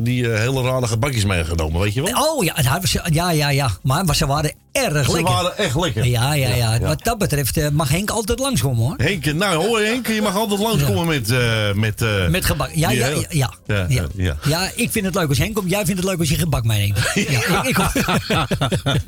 die 0.02 0.28
hele 0.28 0.62
rare 0.62 0.86
gebakjes 0.86 1.24
meegenomen, 1.24 1.80
weet 1.80 1.94
je 1.94 2.02
wel? 2.02 2.26
Oh 2.28 2.44
ja, 2.44 2.80
ja, 3.12 3.30
ja, 3.30 3.48
ja. 3.50 3.70
Maar, 3.82 4.04
maar 4.04 4.16
ze 4.16 4.26
waren 4.26 4.52
erg 4.72 5.04
Ze 5.06 5.12
lekker. 5.12 5.32
waren 5.34 5.58
echt 5.58 5.74
lekker. 5.76 6.06
Ja, 6.06 6.32
ja, 6.34 6.54
ja. 6.54 6.78
Wat 6.80 7.04
dat 7.04 7.18
betreft 7.18 7.70
mag 7.70 7.88
Henk 7.88 8.10
altijd 8.10 8.38
langskomen 8.38 8.84
hoor. 8.84 8.94
Henk, 8.96 9.24
nou 9.34 9.66
hoor 9.66 9.80
Henk, 9.80 10.06
je 10.06 10.22
mag 10.22 10.36
altijd 10.36 10.60
langskomen 10.60 11.06
met... 11.06 11.28
met, 11.74 12.04
Met 12.30 12.44
gebak. 12.44 12.70
Ja, 12.74 12.90
ja, 12.90 13.06
hele- 13.06 13.26
ja, 13.30 13.52
ja. 13.66 13.86
ja, 14.14 14.36
ja, 14.44 14.70
ik 14.74 14.90
vind 14.90 15.04
het 15.04 15.14
leuk 15.14 15.28
als 15.28 15.38
Henk 15.38 15.54
komt. 15.54 15.70
Jij 15.70 15.84
vindt 15.84 16.00
het 16.00 16.10
leuk 16.10 16.18
als 16.18 16.28
je 16.28 16.36
gebak 16.36 16.64
meeneemt. 16.64 16.98
Ja, 17.14 17.64
ik, 17.64 17.78
ik. 17.78 19.00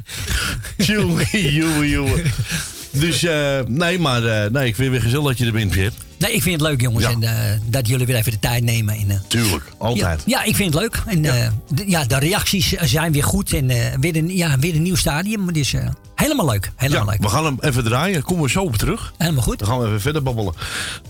Dus 2.90 3.23
eh, 3.23 3.59
nee, 3.66 3.98
maar 3.98 4.24
eh, 4.24 4.51
nee, 4.51 4.66
ik 4.66 4.74
vind 4.74 4.78
het 4.78 4.90
weer 4.90 5.01
gezellig 5.01 5.27
dat 5.27 5.39
je 5.39 5.47
er 5.47 5.52
bent, 5.52 5.70
Pierre. 5.70 5.93
nee, 6.19 6.32
ik 6.32 6.43
vind 6.43 6.60
het 6.60 6.70
leuk 6.70 6.81
jongens. 6.81 7.05
Ja. 7.05 7.10
En 7.10 7.23
eh, 7.23 7.59
dat 7.65 7.89
jullie 7.89 8.06
weer 8.06 8.16
even 8.16 8.32
de 8.32 8.39
tijd 8.39 8.62
nemen. 8.62 8.94
En, 8.94 9.23
Tuurlijk, 9.28 9.65
altijd. 9.78 10.23
Ja, 10.27 10.39
ja, 10.39 10.44
ik 10.44 10.56
vind 10.56 10.74
het 10.74 10.82
leuk. 10.82 11.02
En 11.06 11.23
ja, 11.23 11.52
de, 11.74 11.85
ja, 11.90 12.05
de 12.05 12.19
reacties 12.19 12.69
zijn 12.73 13.12
weer 13.12 13.24
goed. 13.24 13.52
En 13.52 13.66
weer, 14.01 14.16
een, 14.16 14.36
ja, 14.36 14.59
weer 14.59 14.74
een 14.74 14.82
nieuw 14.82 14.97
stadium. 14.97 15.52
Dus 15.52 15.74
helemaal 16.15 16.47
leuk. 16.47 16.70
Helemaal 16.77 17.05
Ja, 17.05 17.10
leuk. 17.10 17.20
we 17.23 17.28
gaan 17.28 17.44
hem 17.44 17.56
even 17.60 17.85
draaien. 17.85 18.23
Komen 18.23 18.43
we 18.44 18.51
zo 18.51 18.62
op 18.62 18.77
terug. 18.77 19.12
Helemaal 19.19 19.43
goed. 19.43 19.59
Dan 19.59 19.69
gaan 19.69 19.78
we 19.81 19.86
even 19.86 20.01
verder 20.01 20.23
babbelen. 20.23 20.55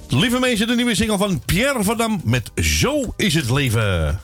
Lieve 0.09 0.39
mensen, 0.39 0.67
de 0.67 0.75
nieuwe 0.75 0.95
single 0.95 1.19
van 1.19 1.41
Pierre 1.45 1.85
van 1.85 1.97
Dam 1.97 2.21
met 2.25 2.51
Zo 2.55 3.15
is 3.17 3.35
het 3.35 3.51
leven. 3.51 4.21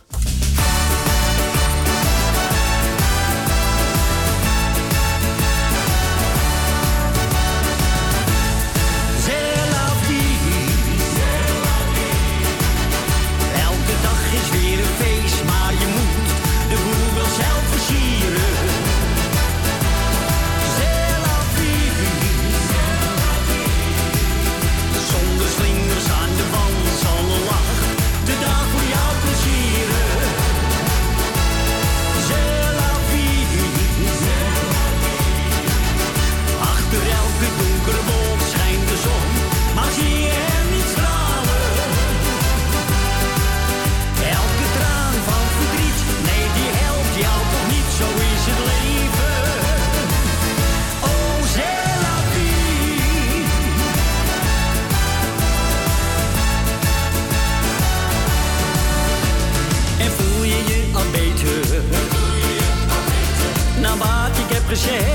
Wat 64.85 65.14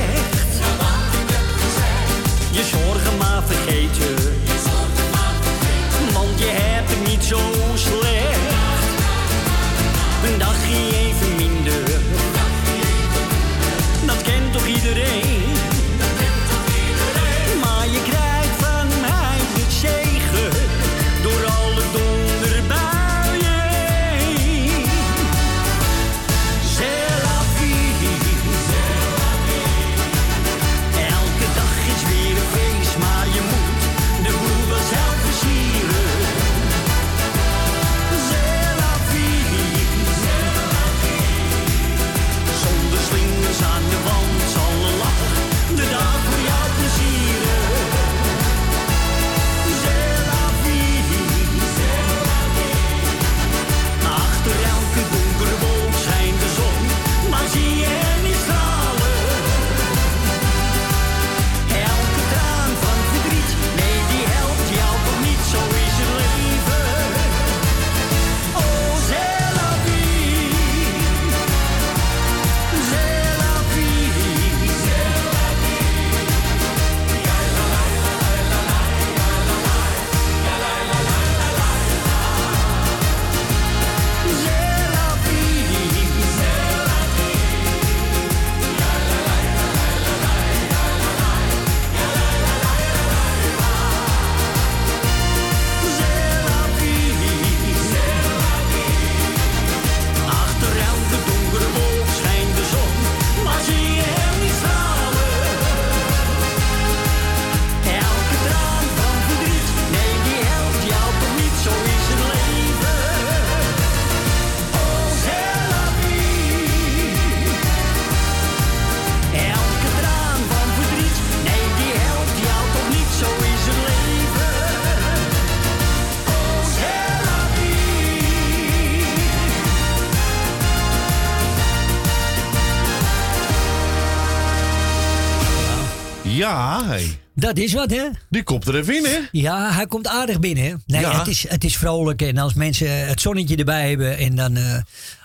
Ja, 136.40 136.86
hey. 136.86 137.20
Dat 137.36 137.58
is 137.58 137.74
wat, 137.74 137.90
hè? 137.92 138.04
Die 138.30 138.44
komt 138.44 138.68
er 138.68 138.76
even 138.76 138.96
in, 138.96 139.04
hè? 139.06 139.18
Ja, 139.32 139.72
hij 139.74 139.88
komt 139.88 140.08
aardig 140.08 140.40
binnen. 140.40 140.64
hè? 140.64 140.74
Nee, 140.86 141.02
Ja. 141.02 141.18
het, 141.18 141.28
is, 141.28 141.46
het 141.50 141.64
is 141.64 141.78
vrolijk. 141.78 142.22
En 142.22 142.38
als 142.38 142.54
mensen 142.54 143.08
het 143.08 143.22
zonnetje 143.22 143.56
erbij 143.56 143.90
hebben 143.90 144.18
en 144.18 144.36
dan 144.36 144.56
eh, 144.56 144.76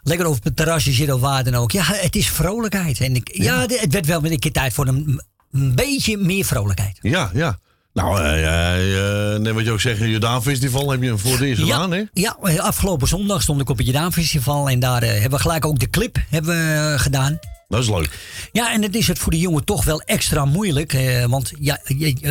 lekker 0.02 0.26
op 0.26 0.44
het 0.44 0.56
terrasje 0.56 0.92
zitten 0.92 1.14
of 1.14 1.20
waar 1.20 1.44
dan 1.44 1.54
ook. 1.54 1.72
Ja, 1.72 1.82
het 1.84 2.16
is 2.16 2.28
vrolijkheid. 2.28 3.00
En 3.00 3.14
ik, 3.14 3.30
ja, 3.32 3.60
het 3.60 3.92
werd 3.92 4.06
wel 4.06 4.24
een 4.24 4.38
keer 4.38 4.52
tijd 4.52 4.72
voor 4.72 4.86
een, 4.86 5.20
een 5.52 5.74
beetje 5.74 6.16
meer 6.16 6.44
vrolijkheid. 6.44 6.98
Ja, 7.02 7.30
ja. 7.34 7.58
Nou, 7.92 8.20
eh, 8.20 9.32
eh, 9.34 9.40
net 9.40 9.54
wat 9.54 9.64
je 9.64 9.70
ook 9.70 9.80
zegt, 9.80 9.98
het 9.98 10.08
Jordaan 10.08 10.42
Festival 10.42 10.90
heb 10.90 11.02
je 11.02 11.18
voor 11.18 11.40
eerst 11.40 11.62
gedaan, 11.62 11.92
hè? 11.92 12.02
Ja, 12.12 12.36
eh, 12.42 12.58
afgelopen 12.58 13.08
zondag 13.08 13.42
stond 13.42 13.60
ik 13.60 13.70
op 13.70 13.76
het 13.78 13.86
Jedaan 13.86 14.12
Festival. 14.12 14.68
En 14.68 14.80
daar 14.80 15.02
eh, 15.02 15.10
hebben 15.10 15.30
we 15.30 15.38
gelijk 15.38 15.64
ook 15.64 15.78
de 15.78 15.90
clip 15.90 16.16
hebben 16.30 16.56
we, 16.56 16.90
eh, 16.92 17.00
gedaan. 17.00 17.38
Dat 17.74 17.82
is 17.82 17.90
leuk. 17.90 18.18
Ja, 18.52 18.72
en 18.72 18.82
het 18.82 18.94
is 18.96 19.08
het 19.08 19.18
voor 19.18 19.32
de 19.32 19.38
jongen 19.38 19.64
toch 19.64 19.84
wel 19.84 20.00
extra 20.00 20.44
moeilijk. 20.44 20.92
eh, 20.92 21.24
want 21.24 21.52
ja, 21.60 21.80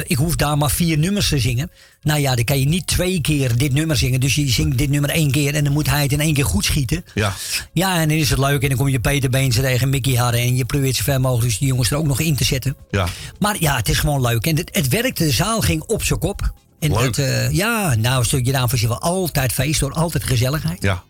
ik 0.07 0.17
hoef 0.17 0.35
daar 0.35 0.57
maar 0.57 0.71
vier 0.71 0.97
nummers 0.97 1.29
te 1.29 1.39
zingen. 1.39 1.71
Nou 2.01 2.19
ja, 2.19 2.35
dan 2.35 2.43
kan 2.43 2.59
je 2.59 2.65
niet 2.65 2.87
twee 2.87 3.21
keer 3.21 3.57
dit 3.57 3.73
nummer 3.73 3.97
zingen. 3.97 4.19
Dus 4.19 4.35
je 4.35 4.49
zingt 4.49 4.77
dit 4.77 4.89
nummer 4.89 5.09
één 5.09 5.31
keer 5.31 5.55
en 5.55 5.63
dan 5.63 5.73
moet 5.73 5.89
hij 5.89 6.01
het 6.01 6.11
in 6.11 6.19
één 6.19 6.33
keer 6.33 6.45
goed 6.45 6.65
schieten. 6.65 7.05
Ja. 7.13 7.33
Ja, 7.73 8.01
en 8.01 8.07
dan 8.09 8.17
is 8.17 8.29
het 8.29 8.39
leuk. 8.39 8.61
En 8.61 8.69
dan 8.69 8.77
kom 8.77 8.87
je 8.87 8.99
Peter 8.99 9.29
Beens 9.29 9.55
tegen 9.55 9.89
Mickey 9.89 10.15
Harren. 10.15 10.39
En 10.39 10.55
je 10.55 10.65
probeert 10.65 10.95
zo 10.95 11.03
ver 11.03 11.21
mogelijk 11.21 11.47
dus 11.47 11.57
die 11.57 11.67
jongens 11.67 11.91
er 11.91 11.97
ook 11.97 12.07
nog 12.07 12.19
in 12.19 12.35
te 12.35 12.43
zetten. 12.43 12.75
Ja. 12.91 13.07
Maar 13.39 13.55
ja, 13.59 13.75
het 13.75 13.89
is 13.89 13.99
gewoon 13.99 14.21
leuk. 14.21 14.45
En 14.45 14.57
het, 14.57 14.69
het 14.71 14.87
werkte, 14.87 15.23
de 15.23 15.31
zaal 15.31 15.61
ging 15.61 15.81
op 15.81 16.03
zijn 16.03 16.19
kop. 16.19 16.53
En 16.79 16.91
Leuk. 16.91 17.03
Het, 17.05 17.17
eh, 17.17 17.51
ja, 17.51 17.95
nou, 17.95 18.19
een 18.19 18.25
stukje 18.25 18.45
Jedaan 18.45 18.69
Festival. 18.69 18.99
Altijd 18.99 19.51
feest 19.53 19.79
hoor, 19.79 19.93
altijd 19.93 20.23
gezelligheid. 20.23 20.81
Ja. 20.81 21.03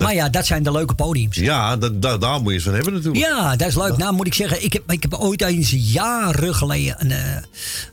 Maar 0.00 0.14
ja, 0.14 0.28
dat 0.28 0.46
zijn 0.46 0.62
de 0.62 0.72
leuke 0.72 0.94
podiums. 0.94 1.36
Ja, 1.36 1.76
dat, 1.76 2.02
dat, 2.02 2.20
daar 2.20 2.42
moet 2.42 2.52
je 2.52 2.60
van 2.60 2.74
hebben 2.74 2.92
natuurlijk. 2.92 3.24
Ja, 3.24 3.56
dat 3.56 3.68
is 3.68 3.76
leuk. 3.76 3.96
Nou 3.96 4.14
moet 4.14 4.26
ik 4.26 4.34
zeggen, 4.34 4.64
ik 4.64 4.72
heb, 4.72 4.92
ik 4.92 5.02
heb 5.02 5.14
ooit 5.14 5.42
eens 5.42 5.74
jaren 5.76 6.54
geleden 6.54 6.94
een, 6.98 7.10
eh, 7.10 7.42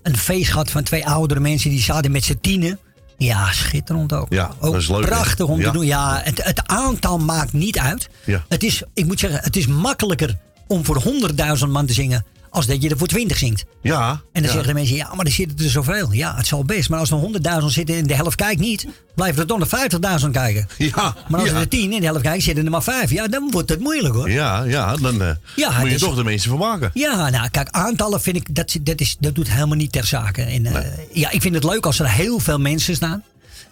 een 0.04 0.18
feest 0.18 0.52
gehad 0.52 0.72
van 0.72 0.84
twee 0.84 1.08
oudere 1.08 1.40
mensen 1.40 1.70
die 1.70 1.82
zaten 1.82 2.12
met 2.12 2.24
z'n 2.24 2.38
tienen. 2.42 2.80
Ja, 3.18 3.52
schitterend 3.52 4.14
ook. 4.14 4.28
Ja, 4.30 4.52
ook 4.60 4.72
dat 4.72 4.82
is 4.82 4.90
leuk. 4.90 5.06
prachtig 5.06 5.46
om 5.46 5.60
ja. 5.60 5.66
te 5.66 5.72
doen. 5.72 5.86
Ja, 5.86 6.22
het, 6.24 6.44
het 6.44 6.68
aantal 6.68 7.18
maakt 7.18 7.54
niet 7.54 7.80
uit. 7.80 8.10
Ja. 8.24 8.46
Het 8.50 8.64
is, 8.64 8.84
ik 8.94 9.06
moet 9.06 9.20
zeggen, 9.20 9.40
het 9.44 9.56
is 9.56 9.68
makkelijker 9.68 10.38
om 10.68 10.86
voor 10.86 11.04
100.000 11.04 11.68
man 11.68 11.86
te 11.86 11.94
zingen 11.94 12.26
als 12.50 12.66
dat 12.66 12.82
je 12.82 12.90
er 12.90 12.98
voor 12.98 13.08
20 13.08 13.38
zingt. 13.38 13.66
Ja. 13.82 14.10
En 14.10 14.20
dan 14.32 14.42
ja. 14.44 14.48
zeggen 14.48 14.68
de 14.68 14.74
mensen, 14.74 14.96
ja, 14.96 15.14
maar 15.16 15.26
er 15.26 15.32
zitten 15.32 15.66
er 15.66 15.72
zoveel. 15.72 16.12
Ja, 16.12 16.36
het 16.36 16.48
zal 16.48 16.64
best. 16.64 16.90
Maar 16.90 17.00
als 17.00 17.12
er 17.12 17.20
100.000 17.62 17.66
zitten 17.66 17.96
en 17.96 18.08
de 18.08 18.16
helft 18.16 18.36
kijkt 18.36 18.60
niet, 18.60 18.88
blijven 19.16 19.42
er 19.42 19.48
toch 19.48 19.60
nog 19.60 19.70
50.000 20.24 20.30
kijken. 20.32 20.68
Ja. 20.78 21.16
Maar 21.28 21.40
als 21.40 21.50
ja. 21.50 21.56
er 21.56 21.62
de 21.62 21.68
10 21.68 21.94
en 21.94 22.00
de 22.00 22.06
helft 22.06 22.22
kijkt, 22.22 22.44
zitten 22.44 22.66
er 22.66 22.72
maar 22.72 22.84
5. 22.84 23.12
Ja, 23.12 23.28
dan 23.28 23.52
wordt 23.52 23.70
het 23.70 23.80
moeilijk 23.80 24.14
hoor. 24.16 24.32
Ja, 24.32 24.64
ja, 24.64 24.96
dan 24.96 25.22
eh, 25.22 25.30
Ja, 25.56 25.72
moet 25.72 25.84
je 25.84 25.90
dus- 25.90 26.02
toch 26.02 26.16
de 26.16 26.24
mensen 26.24 26.50
van 26.50 26.60
maken. 26.60 26.92
Ja, 26.94 27.30
nou 27.30 27.50
kijk, 27.50 27.70
aantallen 27.70 28.22
vind 28.22 28.36
ik, 28.36 28.56
dat, 28.56 28.78
dat, 28.82 29.00
is, 29.00 29.16
dat 29.20 29.36
doet 29.36 29.52
helemaal 29.52 29.78
niet 29.78 29.92
ter 29.92 30.06
zake. 30.06 30.42
En, 30.42 30.66
eh, 30.66 30.86
ja, 31.14 31.32
ik 31.32 31.42
vind 31.42 31.56
het 31.56 31.64
leuk 31.64 31.86
als 31.86 32.00
er 32.00 32.10
heel 32.10 32.40
veel 32.40 32.60
mensen 32.60 32.96
staan. 32.96 33.24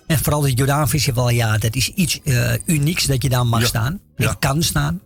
En 0.07 0.19
vooral 0.19 0.43
het 0.45 0.57
Jordaan 0.57 0.89
Festival, 0.89 1.29
ja, 1.29 1.57
dat 1.57 1.75
is 1.75 1.89
iets 1.89 2.19
eh, 2.23 2.53
unieks 2.65 3.05
dat 3.05 3.23
je 3.23 3.29
daar 3.29 3.45
mag 3.45 3.61
Ja. 3.61 3.67
staan. 3.67 3.99
En 4.15 4.39
kan 4.39 4.63
staan. 4.63 5.01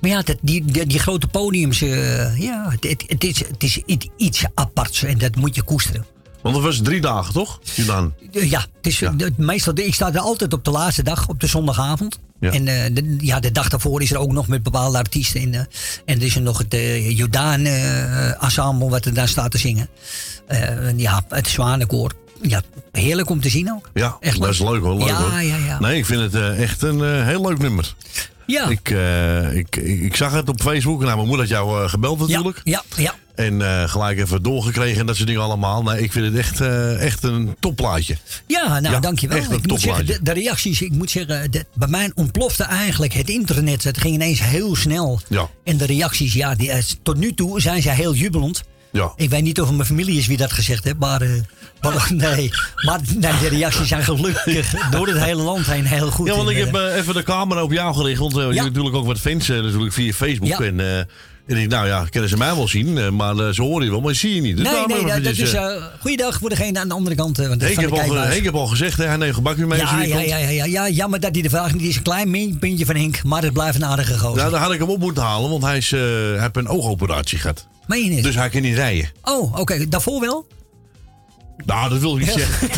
Maar 0.00 0.10
ja, 0.10 0.22
dat, 0.22 0.36
die, 0.40 0.64
die, 0.64 0.86
die 0.86 0.98
grote 0.98 1.26
podiums, 1.26 1.82
eh, 1.82 2.38
ja, 2.40 2.66
het, 2.80 3.04
het, 3.06 3.24
is, 3.24 3.38
het 3.38 3.62
is 3.62 3.80
iets- 4.16 4.44
aparts 4.54 5.02
en 5.02 5.18
dat 5.18 5.36
moet 5.36 5.54
je 5.54 5.62
koesteren. 5.62 6.04
Want 6.42 6.54
dat 6.54 6.64
was 6.64 6.80
drie 6.82 7.00
dagen, 7.00 7.32
toch? 7.32 7.60
Jordaan. 7.74 8.14
Eh, 8.32 8.50
Ja, 8.50 8.60
het 8.60 8.86
is, 8.86 8.98
de- 8.98 9.32
meestal, 9.36 9.72
ik 9.78 9.94
sta 9.94 10.12
er 10.12 10.18
altijd 10.20 10.52
op 10.52 10.64
de 10.64 10.70
laatste 10.70 11.02
dag, 11.02 11.28
op 11.28 11.40
de 11.40 11.46
zondagavond. 11.46 12.18
Ja. 12.40 12.50
En 12.52 12.68
eh, 12.68 12.94
de, 12.94 13.16
ja, 13.20 13.40
de 13.40 13.52
dag 13.52 13.68
daarvoor 13.68 14.02
is 14.02 14.10
er 14.10 14.18
ook 14.18 14.32
nog 14.32 14.48
met 14.48 14.62
bepaalde 14.62 14.98
artiesten. 14.98 15.40
En, 15.40 15.54
eh, 15.54 15.60
en 16.04 16.16
er 16.20 16.22
is 16.22 16.34
er 16.34 16.42
nog 16.42 16.58
het 16.58 16.74
uh, 16.74 17.10
Jordaan 17.16 17.64
ensemble 17.64 18.88
wat 18.88 19.04
er 19.04 19.14
daar 19.14 19.28
staat 19.28 19.50
te 19.50 19.58
zingen. 19.58 19.88
Ja, 20.96 21.24
het 21.28 21.48
Zwanenkoor. 21.48 22.12
Ja, 22.42 22.62
heerlijk 22.92 23.30
om 23.30 23.40
te 23.40 23.48
zien 23.48 23.72
ook. 23.72 23.90
Ja, 23.94 24.16
Echt 24.20 24.40
dat 24.40 24.48
is 24.50 24.58
leuk 24.58 24.82
hoor. 24.82 24.98
Leuk, 24.98 25.08
Ja, 25.08 25.14
hoor. 25.22 25.42
ja, 25.42 25.56
ja. 25.56 25.78
Nee, 25.80 25.96
ik 25.98 26.06
vind 26.06 26.32
het 26.32 26.56
echt 26.56 26.82
een 26.82 27.24
heel 27.24 27.46
leuk 27.48 27.58
nummer. 27.58 27.94
Ja. 28.52 28.68
Ik, 28.68 28.90
eh, 28.90 29.56
ik, 29.56 29.76
ik, 29.76 30.00
ik 30.00 30.16
zag 30.16 30.32
het 30.32 30.48
op 30.48 30.60
Facebook. 30.60 31.00
Nou, 31.02 31.14
mijn 31.16 31.28
moeder 31.28 31.46
had 31.46 31.54
jou 31.54 31.82
eh, 31.82 31.88
gebeld 31.90 32.18
natuurlijk. 32.18 32.60
Ja, 32.64 32.82
ja. 32.96 33.14
En 33.34 33.62
eh, 33.62 33.88
gelijk 33.90 34.18
even 34.18 34.42
doorgekregen 34.42 35.00
en 35.00 35.06
dat 35.06 35.16
soort 35.16 35.28
dingen 35.28 35.42
allemaal. 35.42 35.82
Nee, 35.82 36.02
ik 36.02 36.12
vind 36.12 36.24
het 36.26 36.34
echt, 36.36 36.60
echt 37.00 37.22
een 37.22 37.56
topplaatje. 37.60 38.16
Ja, 38.46 38.80
nou 38.80 38.94
Ja, 38.94 39.00
dankjewel. 39.00 39.38
echt 39.38 39.50
een 39.50 39.56
Ik 39.56 39.66
moet 39.66 39.80
zeggen, 39.80 40.24
de, 40.24 40.32
reacties, 40.32 40.82
ik 40.82 40.92
moet 40.92 41.10
zeggen, 41.10 41.50
de- 41.50 41.64
bij 41.74 41.88
mij 41.88 42.10
ontplofte 42.14 42.64
eigenlijk 42.64 43.12
het 43.12 43.28
internet. 43.28 43.84
Het 43.84 43.98
ging 43.98 44.14
ineens 44.14 44.40
heel 44.42 44.76
snel. 44.76 45.20
Ja. 45.28 45.48
En 45.64 45.76
de 45.76 45.86
reacties, 45.86 46.32
ja, 46.32 46.54
die, 46.54 46.72
tot 47.02 47.16
nu 47.16 47.34
toe 47.34 47.60
zijn 47.60 47.82
ze 47.82 47.90
heel 47.90 48.14
jubelend. 48.14 48.62
Ja. 48.90 49.12
Ik 49.16 49.30
weet 49.30 49.42
niet 49.42 49.60
of 49.60 49.66
het 49.66 49.76
mijn 49.76 49.88
familie 49.88 50.18
is 50.18 50.26
wie 50.26 50.36
dat 50.36 50.52
gezegd 50.52 50.84
heeft, 50.84 50.98
maar, 50.98 51.20
eh, 51.20 51.30
maar 51.80 52.08
nee. 52.14 52.50
Maar 52.84 53.00
nee, 53.16 53.38
de 53.40 53.48
reacties 53.48 53.88
zijn 53.88 54.04
gelukkig 54.04 54.74
door 54.90 55.06
het 55.06 55.22
hele 55.22 55.42
land 55.42 55.66
heen 55.66 55.86
heel 55.86 56.10
goed. 56.10 56.26
Ja, 56.28 56.36
want 56.36 56.48
ik 56.48 56.56
heb 56.56 56.74
eh, 56.74 56.86
eh, 56.86 56.96
even 56.96 57.14
de 57.14 57.22
camera 57.22 57.62
op 57.62 57.72
jou 57.72 57.94
gericht. 57.94 58.18
Want 58.18 58.32
je 58.34 58.40
hebt 58.40 58.54
natuurlijk 58.54 58.94
ook 58.94 59.06
wat 59.06 59.18
fans 59.18 59.48
natuurlijk 59.48 59.92
via 59.92 60.12
Facebook. 60.12 60.48
Ja. 60.48 60.60
En, 60.60 60.80
en 61.46 61.56
ik, 61.56 61.68
nou 61.68 61.86
ja, 61.86 62.04
kunnen 62.10 62.30
ze 62.30 62.36
mij 62.36 62.54
wel 62.54 62.68
zien. 62.68 63.16
maar 63.16 63.54
ze 63.54 63.62
horen 63.62 63.84
je 63.84 63.90
wel, 63.90 64.00
maar 64.00 64.14
zie 64.14 64.34
je 64.34 64.40
niet. 64.40 64.56
Dus 64.56 64.66
nee, 64.70 65.02
nee, 65.02 65.22
dat, 65.22 65.36
is. 65.36 65.52
eh 65.52 65.84
goeiedag 66.00 66.38
voor 66.38 66.48
degene 66.48 66.80
aan 66.80 66.88
de 66.88 66.94
andere 66.94 67.16
kant. 67.16 67.36
Want 67.36 67.60
de 67.60 67.66
heb, 67.66 67.90
al. 67.90 68.14
Henk 68.14 68.44
heb 68.44 68.54
al 68.54 68.66
gezegd, 68.66 68.98
hè, 68.98 69.04
hij 69.04 69.16
neemt 69.16 69.34
gebakje 69.34 69.66
mee 69.66 69.78
Ja, 69.78 70.02
ja, 70.02 70.20
ja, 70.20 70.36
ja, 70.38 70.48
ja, 70.48 70.64
ja, 70.64 70.88
jammer 70.88 71.20
dat 71.20 71.32
hij 71.32 71.42
de 71.42 71.48
vraag 71.48 71.72
niet 71.74 71.82
is. 71.82 71.96
Een 71.96 72.02
klein 72.02 72.58
puntje 72.58 72.86
van 72.86 72.96
Henk, 72.96 73.22
maar 73.24 73.42
het 73.42 73.52
blijft 73.52 73.76
een 73.76 73.84
aardige 73.84 74.18
gozer. 74.18 74.36
Nou, 74.36 74.50
dan 74.50 74.60
had 74.60 74.72
ik 74.72 74.78
hem 74.78 74.88
op 74.88 75.00
moeten 75.00 75.22
halen, 75.22 75.50
want 75.50 75.62
hij, 75.62 75.76
is, 75.76 75.90
hij 75.90 76.36
heeft 76.40 76.56
een 76.56 76.68
oogoperatie 76.68 77.38
gehad. 77.38 77.66
Meen 77.88 78.04
je 78.04 78.10
niet? 78.10 78.22
Dus 78.22 78.34
hij 78.34 78.48
kan 78.48 78.62
niet 78.62 78.74
rijden. 78.74 79.10
Oh, 79.22 79.58
oké. 79.58 79.88
Daarvoor 79.88 80.20
wel? 80.20 80.46
Nou, 81.66 81.90
dat 81.90 81.98
wil 82.00 82.16
ik 82.18 82.26
niet 82.26 82.34
Ja. 82.34 82.38
zeggen. 82.38 82.68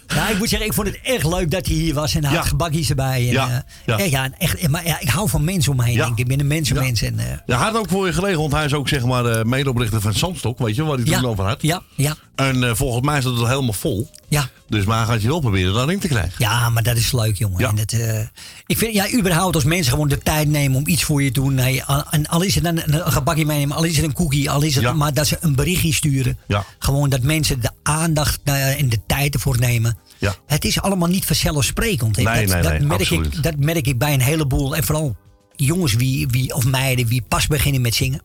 Ja, 0.06 0.28
ik 0.32 0.38
moet 0.38 0.48
zeggen, 0.48 0.68
ik 0.68 0.72
vond 0.74 0.86
het 0.86 0.98
echt 1.02 1.24
leuk 1.24 1.50
dat 1.50 1.66
hij 1.66 1.74
hier 1.74 1.94
was. 1.94 2.14
En 2.14 2.24
hij 2.24 2.36
had 2.36 2.46
gebakjes 2.46 2.88
erbij. 2.90 3.18
En, 3.26 3.32
Ja, 3.32 3.48
eh, 3.48 3.58
ja. 3.86 3.98
echt, 3.98 4.10
ja, 4.10 4.24
en 4.24 4.34
echt, 4.38 4.68
maar 4.68 4.86
ja, 4.86 5.00
ik 5.00 5.08
hou 5.08 5.28
van 5.28 5.44
mensen 5.44 5.70
om 5.72 5.78
me 5.78 5.84
heen. 5.84 5.96
Denk 5.96 6.12
ik. 6.12 6.18
ik 6.18 6.26
ben 6.28 6.40
een 6.40 6.46
mensenmens. 6.46 7.02
En, 7.02 7.16
Ja, 7.46 7.56
hij 7.58 7.66
had 7.66 7.76
ook 7.76 7.88
voor 7.88 8.06
je 8.06 8.12
gelegen, 8.12 8.38
want 8.38 8.52
hij 8.52 8.64
is 8.64 8.74
ook 8.74 8.88
zeg 8.88 9.04
maar 9.04 9.22
de 9.22 9.42
medeoprichter 9.46 10.00
van 10.00 10.12
Zandstok, 10.14 10.58
weet 10.58 10.76
je, 10.76 10.84
waar 10.84 10.96
hij 10.98 11.04
toen 11.04 11.26
over 11.26 11.44
had. 11.44 11.62
ja, 11.62 11.82
ja, 11.96 12.16
En 12.46 12.64
eh, 12.64 12.74
volgens 12.74 13.06
mij 13.06 13.18
is 13.18 13.24
dat 13.24 13.36
helemaal 13.36 13.72
vol. 13.72 14.10
ja. 14.28 14.48
Dus 14.68 14.84
maar 14.84 15.06
gaat 15.06 15.22
je 15.22 15.28
wel 15.28 15.40
proberen 15.40 15.74
daarin 15.74 15.98
te 15.98 16.08
krijgen. 16.08 16.34
Ja, 16.38 16.68
maar 16.68 16.82
dat 16.82 16.96
is 16.96 17.12
leuk, 17.12 17.36
jongen. 17.36 17.58
Ja. 17.60 17.68
En 17.68 17.76
dat, 17.76 17.92
eh, 17.92 18.20
ik 18.66 18.78
vind, 18.78 18.94
ja, 18.94 19.12
überhaupt 19.12 19.54
als 19.54 19.64
mensen 19.64 19.92
gewoon 19.92 20.08
de 20.08 20.18
tijd 20.18 20.48
nemen 20.48 20.76
om 20.78 20.86
iets 20.86 21.02
voor 21.04 21.22
je 21.22 21.30
te 21.30 21.40
doen. 21.40 21.54
Nee, 21.54 21.84
al, 21.84 22.04
en 22.10 22.26
al 22.26 22.42
is 22.42 22.54
het 22.54 22.64
dan 22.64 22.76
een, 22.76 23.06
een 23.06 23.12
gebakje 23.12 23.44
meenemen, 23.46 23.76
al 23.76 23.84
is 23.84 23.96
het 23.96 24.04
een 24.04 24.12
cookie, 24.12 24.50
al 24.50 24.62
is 24.62 24.74
het 24.74 24.84
Ja. 24.84 24.92
maar 24.92 25.14
dat 25.14 25.26
ze 25.26 25.36
een 25.40 25.54
berichtje 25.54 25.92
sturen. 25.92 26.38
Ja. 26.46 26.64
Gewoon 26.78 27.08
dat 27.10 27.22
mensen 27.22 27.60
de 27.60 27.70
aandacht 27.82 28.40
eh, 28.44 28.78
en 28.80 28.88
de 28.88 29.00
tijd 29.06 29.34
ervoor 29.34 29.58
nemen. 29.58 29.98
Ja. 30.18 30.34
Het 30.46 30.64
is 30.64 30.80
allemaal 30.80 31.08
niet 31.08 31.24
vanzelfsprekend. 31.24 32.16
Nee, 32.16 32.24
dat, 32.24 32.34
nee, 32.34 32.62
dat, 32.62 32.72
nee, 32.72 32.80
merk 32.80 33.00
absoluut. 33.00 33.34
ik, 33.34 33.42
dat 33.42 33.56
merk 33.56 33.86
ik 33.86 33.98
bij 33.98 34.12
een 34.12 34.20
heleboel. 34.20 34.76
En 34.76 34.84
vooral 34.84 35.16
jongens 35.56 35.94
wie, 35.94 36.28
wie, 36.28 36.54
of 36.54 36.64
meiden 36.64 37.06
die 37.06 37.22
pas 37.28 37.46
beginnen 37.46 37.80
met 37.80 37.94
zingen. 37.94 38.22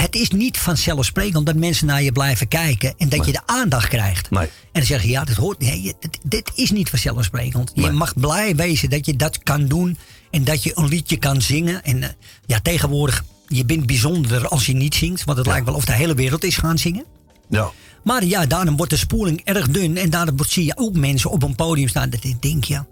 Het 0.00 0.14
is 0.14 0.30
niet 0.30 0.58
vanzelfsprekend 0.58 1.46
dat 1.46 1.56
mensen 1.56 1.86
naar 1.86 2.02
je 2.02 2.12
blijven 2.12 2.48
kijken 2.48 2.94
en 2.98 3.08
dat 3.08 3.26
je 3.26 3.32
de 3.32 3.40
aandacht 3.46 3.88
krijgt. 3.88 4.30
Nee. 4.30 4.42
En 4.46 4.50
dan 4.72 4.82
zeg 4.82 5.02
je, 5.02 5.08
ja, 5.08 5.24
dat 5.24 5.36
hoort, 5.36 5.58
nee, 5.60 5.82
je- 5.82 5.94
dit, 6.00 6.18
dit 6.22 6.50
is 6.54 6.70
niet 6.70 6.88
vanzelfsprekend. 6.90 7.70
Je 7.74 7.90
mag 7.90 8.14
blij 8.14 8.56
wezen 8.56 8.90
dat 8.90 9.06
je 9.06 9.16
dat 9.16 9.38
kan 9.42 9.66
doen 9.66 9.98
en 10.30 10.44
dat 10.44 10.62
je 10.62 10.72
een 10.74 10.88
liedje 10.88 11.16
kan 11.16 11.42
zingen. 11.42 11.84
En 11.84 12.02
eh, 12.02 12.08
ja, 12.46 12.60
tegenwoordig, 12.62 13.24
je 13.46 13.64
bent 13.64 13.86
bijzonder 13.86 14.48
als 14.48 14.66
je 14.66 14.72
niet 14.74 14.94
zingt, 14.94 15.24
want 15.24 15.38
het 15.38 15.46
lijkt 15.46 15.66
wel 15.66 15.74
of 15.74 15.84
de 15.84 15.92
hele 15.92 16.14
wereld 16.14 16.44
is 16.44 16.56
gaan 16.56 16.78
zingen. 16.78 17.04
Ja. 17.48 17.70
Maar 18.04 18.24
ja, 18.24 18.46
daarom 18.46 18.76
wordt 18.76 18.92
de 18.92 18.98
spoeling 18.98 19.40
erg 19.44 19.68
dun. 19.68 19.96
En 19.96 20.10
daarom 20.10 20.36
zie 20.48 20.64
je 20.64 20.76
ook 20.76 20.96
mensen 20.96 21.30
op 21.30 21.42
een 21.42 21.54
podium 21.54 21.88
staan. 21.88 22.10
Dat 22.10 22.24
ik 22.24 22.42
denk, 22.42 22.64
ja, 22.64 22.86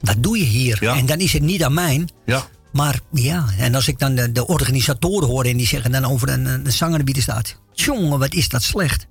wat 0.00 0.16
doe 0.22 0.38
je 0.38 0.44
hier? 0.44 0.78
Ja. 0.80 0.96
En 0.96 1.06
dan 1.06 1.18
is 1.18 1.32
het 1.32 1.42
niet 1.42 1.64
aan 1.64 1.74
mij. 1.74 2.04
Ja. 2.26 2.46
Maar 2.72 3.00
ja, 3.12 3.46
en 3.58 3.74
als 3.74 3.88
ik 3.88 3.98
dan 3.98 4.14
de, 4.14 4.32
de 4.32 4.46
organisatoren 4.46 5.28
hoor 5.28 5.44
en 5.44 5.56
die 5.56 5.66
zeggen 5.66 5.92
dan 5.92 6.04
over 6.04 6.28
een, 6.28 6.44
een 6.46 6.72
zanger 6.72 7.04
die 7.04 7.14
er 7.14 7.22
staat. 7.22 7.56
Jongen, 7.72 8.18
wat 8.18 8.34
is 8.34 8.48
dat 8.48 8.62
slecht. 8.62 9.06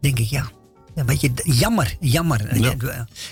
denk 0.00 0.18
ik, 0.18 0.26
ja. 0.28 0.50
ja 0.94 1.04
weet 1.04 1.20
je, 1.20 1.30
jammer, 1.44 1.96
jammer. 2.00 2.56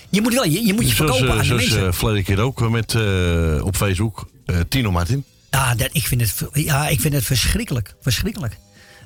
Je 0.09 0.21
moet 0.21 0.33
wel, 0.33 0.43
je, 0.45 0.65
je 0.65 0.73
moet 0.73 0.89
je 0.89 0.95
Zoals, 0.95 1.17
verkopen 1.17 1.27
eh, 1.27 1.31
aan 1.31 1.37
de 1.37 1.45
zoals 1.45 1.61
mensen. 1.61 1.87
eh, 1.87 1.93
verleden 1.93 2.23
keer 2.23 2.39
ook 2.39 2.69
met, 2.69 2.95
eh, 2.95 3.65
op 3.65 3.75
Facebook. 3.75 4.27
eh, 4.45 4.55
Tino 4.69 4.91
Martin. 4.91 5.23
Ja, 5.49 5.75
dat, 5.75 5.89
ik, 5.91 6.07
vind 6.07 6.21
het, 6.21 6.33
ja, 6.53 6.87
ik 6.87 7.01
vind 7.01 7.13
het 7.13 7.23
verschrikkelijk. 7.25 7.95
Verschrikkelijk. 8.01 8.57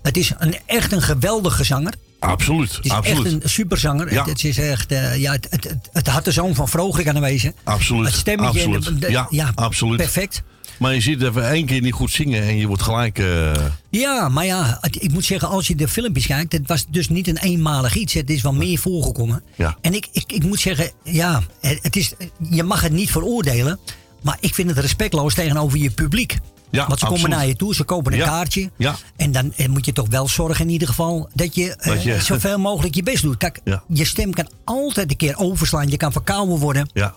Het 0.02 0.18
is 0.18 0.32
een, 0.38 0.56
echt 0.66 0.92
een 0.92 1.02
geweldige 1.02 1.64
zanger. 1.64 1.94
Absoluut. 2.20 2.76
Het 2.76 2.86
is 2.86 2.92
absoluut. 2.92 3.26
echt 3.34 3.44
een 3.44 3.50
superzanger. 3.50 4.14
Ja. 4.14 4.20
Het, 4.20 4.30
het 4.30 4.44
is 4.44 4.58
echt, 4.58 4.92
eh, 4.92 5.18
ja, 5.18 5.32
het, 5.32 5.48
het, 5.92 6.08
had 6.08 6.26
de 6.26 6.32
zoon 6.32 6.56
van 6.56 6.68
Vroger 6.68 7.10
aan 7.10 7.20
wezen. 7.22 7.56
Absoluut. 7.64 8.06
Het 8.06 8.16
stemmetje. 8.16 8.70
de- 8.70 8.76
absoluut. 8.76 9.02
de- 9.02 9.12
ja, 9.12 9.28
ja, 9.30 9.52
absoluut. 9.56 9.98
perfect. 9.98 10.44
Maar 10.80 10.94
je 10.94 11.02
ziet 11.02 11.22
even 11.22 11.50
één 11.50 11.66
keer 11.66 11.82
niet 11.82 11.94
goed 11.94 12.12
zingen 12.12 12.44
en 12.44 12.58
je 12.58 12.68
wordt 12.68 12.82
gelijk. 12.82 13.20
eh, 13.20 13.52
Ja, 13.90 14.30
maar 14.30 14.46
ja, 14.46 14.78
ik 14.92 15.12
moet 15.12 15.26
zeggen, 15.26 15.50
als 15.50 15.68
je 15.68 15.76
de 15.76 15.88
filmpjes 15.88 16.26
kijkt, 16.26 16.52
het 16.52 16.68
was 16.68 16.86
dus 16.90 17.10
niet 17.10 17.28
een 17.28 17.38
eenmalig 17.38 17.96
iets. 17.96 18.14
Het 18.14 18.30
is 18.30 18.42
wel 18.42 18.54
meer 18.54 18.78
voorgekomen. 18.78 19.44
Ja. 19.56 19.78
En 19.82 19.94
ik, 19.94 20.08
ik, 20.12 20.32
ik 20.32 20.44
moet 20.44 20.60
zeggen, 20.60 20.92
ja, 21.04 21.44
het 21.62 21.96
is, 21.96 22.14
je 22.50 22.64
mag 22.64 22.82
het 22.82 22.92
niet 22.92 23.12
veroordelen. 23.12 23.80
Maar 24.22 24.38
ik 24.40 24.54
vind 24.56 24.70
het 24.70 24.78
respectloos 24.80 25.34
tegenover 25.34 25.78
je 25.78 25.90
publiek. 25.92 26.38
Ja, 26.72 26.88
Want 26.88 27.00
ze 27.00 27.06
komen 27.06 27.30
naar 27.30 27.48
je 27.48 27.56
toe, 27.56 27.76
ze 27.76 27.84
kopen 27.84 28.12
een 28.12 28.18
Ja. 28.18 28.26
kaartje. 28.26 28.70
Ja. 28.78 28.96
En 29.16 29.32
dan 29.32 29.54
eh, 29.56 29.68
moet 29.68 29.86
je 29.86 29.92
toch 29.94 30.08
wel 30.10 30.28
zorgen 30.28 30.66
in 30.66 30.72
ieder 30.72 30.88
geval 30.88 31.30
dat 31.34 31.56
je, 31.56 31.76
eh, 31.76 31.94
Dat 31.94 32.04
je- 32.04 32.22
zoveel 32.32 32.60
mogelijk 32.60 32.96
je 32.96 33.04
best 33.04 33.22
doet. 33.24 33.38
Kijk, 33.38 33.60
je 33.88 34.06
stem 34.06 34.34
kan 34.34 34.48
altijd 34.64 35.10
een 35.12 35.18
keer 35.18 35.38
overslaan. 35.38 35.90
Je 35.90 35.98
kan 35.98 36.12
verkouden 36.12 36.58
worden. 36.58 36.90
Ja. 36.94 37.16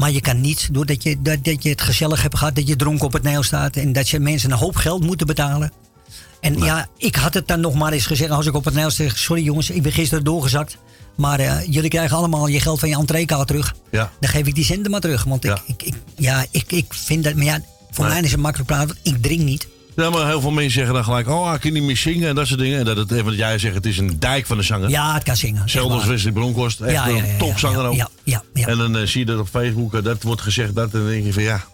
Maar 0.00 0.10
je 0.10 0.20
kan 0.20 0.40
niet, 0.40 0.68
doordat 0.72 1.02
je, 1.02 1.22
dat, 1.22 1.44
dat 1.44 1.62
je 1.62 1.68
het 1.68 1.80
gezellig 1.82 2.22
hebt 2.22 2.38
gehad, 2.38 2.54
dat 2.54 2.68
je 2.68 2.76
dronken 2.76 3.06
op 3.06 3.12
het 3.12 3.22
neel 3.22 3.42
staat. 3.42 3.76
En 3.76 3.92
dat 3.92 4.08
je 4.08 4.20
mensen 4.20 4.50
een 4.50 4.56
hoop 4.56 4.76
geld 4.76 5.04
moeten 5.04 5.26
betalen. 5.26 5.72
En 6.40 6.58
ja, 6.58 6.88
ik 6.96 7.16
had 7.16 7.34
het 7.34 7.48
dan 7.48 7.60
nog 7.60 7.74
maar 7.74 7.92
eens 7.92 8.06
gezegd 8.06 8.30
als 8.30 8.46
ik 8.46 8.54
op 8.54 8.64
het 8.64 8.74
neel 8.74 8.90
zeg. 8.90 9.18
Sorry 9.18 9.42
jongens, 9.42 9.70
ik 9.70 9.82
ben 9.82 9.92
gisteren 9.92 10.24
doorgezakt. 10.24 10.76
Maar 11.16 11.40
eh, 11.40 11.56
jullie 11.66 11.90
krijgen 11.90 12.16
allemaal 12.16 12.46
je 12.46 12.60
geld 12.60 12.80
van 12.80 12.88
je 12.88 12.96
entreekaart 12.96 13.46
terug. 13.46 13.74
Ja. 13.90 14.10
Dan 14.20 14.30
geef 14.30 14.46
ik 14.46 14.54
die 14.54 14.64
centen 14.64 14.90
maar 14.90 15.00
terug. 15.00 15.24
Want 15.24 15.44
ik, 15.44 15.58
ik, 15.66 15.82
ik, 15.82 15.94
ja, 16.16 16.44
ik, 16.50 16.72
ik 16.72 16.94
vind 16.94 17.24
dat, 17.24 17.34
maar 17.34 17.44
ja, 17.44 17.60
voor 17.90 18.04
Nee. 18.04 18.12
mij 18.14 18.22
is 18.22 18.30
het 18.30 18.40
makkelijk 18.40 18.70
praten. 18.70 18.86
want 18.88 19.16
Ik 19.16 19.22
drink 19.22 19.40
niet. 19.40 19.68
Ja, 20.00 20.10
maar 20.10 20.26
heel 20.26 20.40
veel 20.40 20.50
mensen 20.50 20.72
zeggen 20.72 20.94
dan 20.94 21.04
gelijk, 21.04 21.28
oh, 21.28 21.48
hij 21.48 21.58
kan 21.58 21.72
niet 21.72 21.82
meer 21.82 21.96
zingen 21.96 22.28
en 22.28 22.34
dat 22.34 22.46
soort 22.46 22.60
dingen. 22.60 22.78
En 22.78 22.84
dat 22.84 22.96
het, 22.96 23.20
wat 23.22 23.34
jij 23.34 23.58
zegt, 23.58 23.74
het 23.74 23.86
is 23.86 23.98
een 23.98 24.18
dijk 24.18 24.46
van 24.46 24.56
de 24.56 24.62
zanger. 24.62 24.88
Ja, 24.90 25.14
het 25.14 25.22
kan 25.22 25.36
zingen. 25.36 25.60
Hetzelfde 25.60 25.94
als. 25.94 26.06
Wesley 26.06 26.32
Bronkhorst. 26.32 26.80
Echt 26.80 26.92
Ja, 26.92 27.08
een 27.08 27.24
topzanger 27.38 27.86
ook. 27.86 27.94
ja, 27.94 28.08
ja, 28.24 28.42
ja. 28.54 28.66
En 28.66 28.78
dan 28.78 28.96
eh, 28.96 29.06
zie 29.06 29.20
je 29.20 29.26
dat 29.26 29.38
op 29.38 29.48
Facebook, 29.48 29.94
eh, 29.94 30.02
dat 30.02 30.22
wordt 30.22 30.40
gezegd, 30.40 30.74
dat. 30.74 30.92
En 30.92 30.98
dan 31.00 31.08
denk 31.08 31.24
je 31.24 31.32
van 31.32 31.42
ja. 31.42 31.64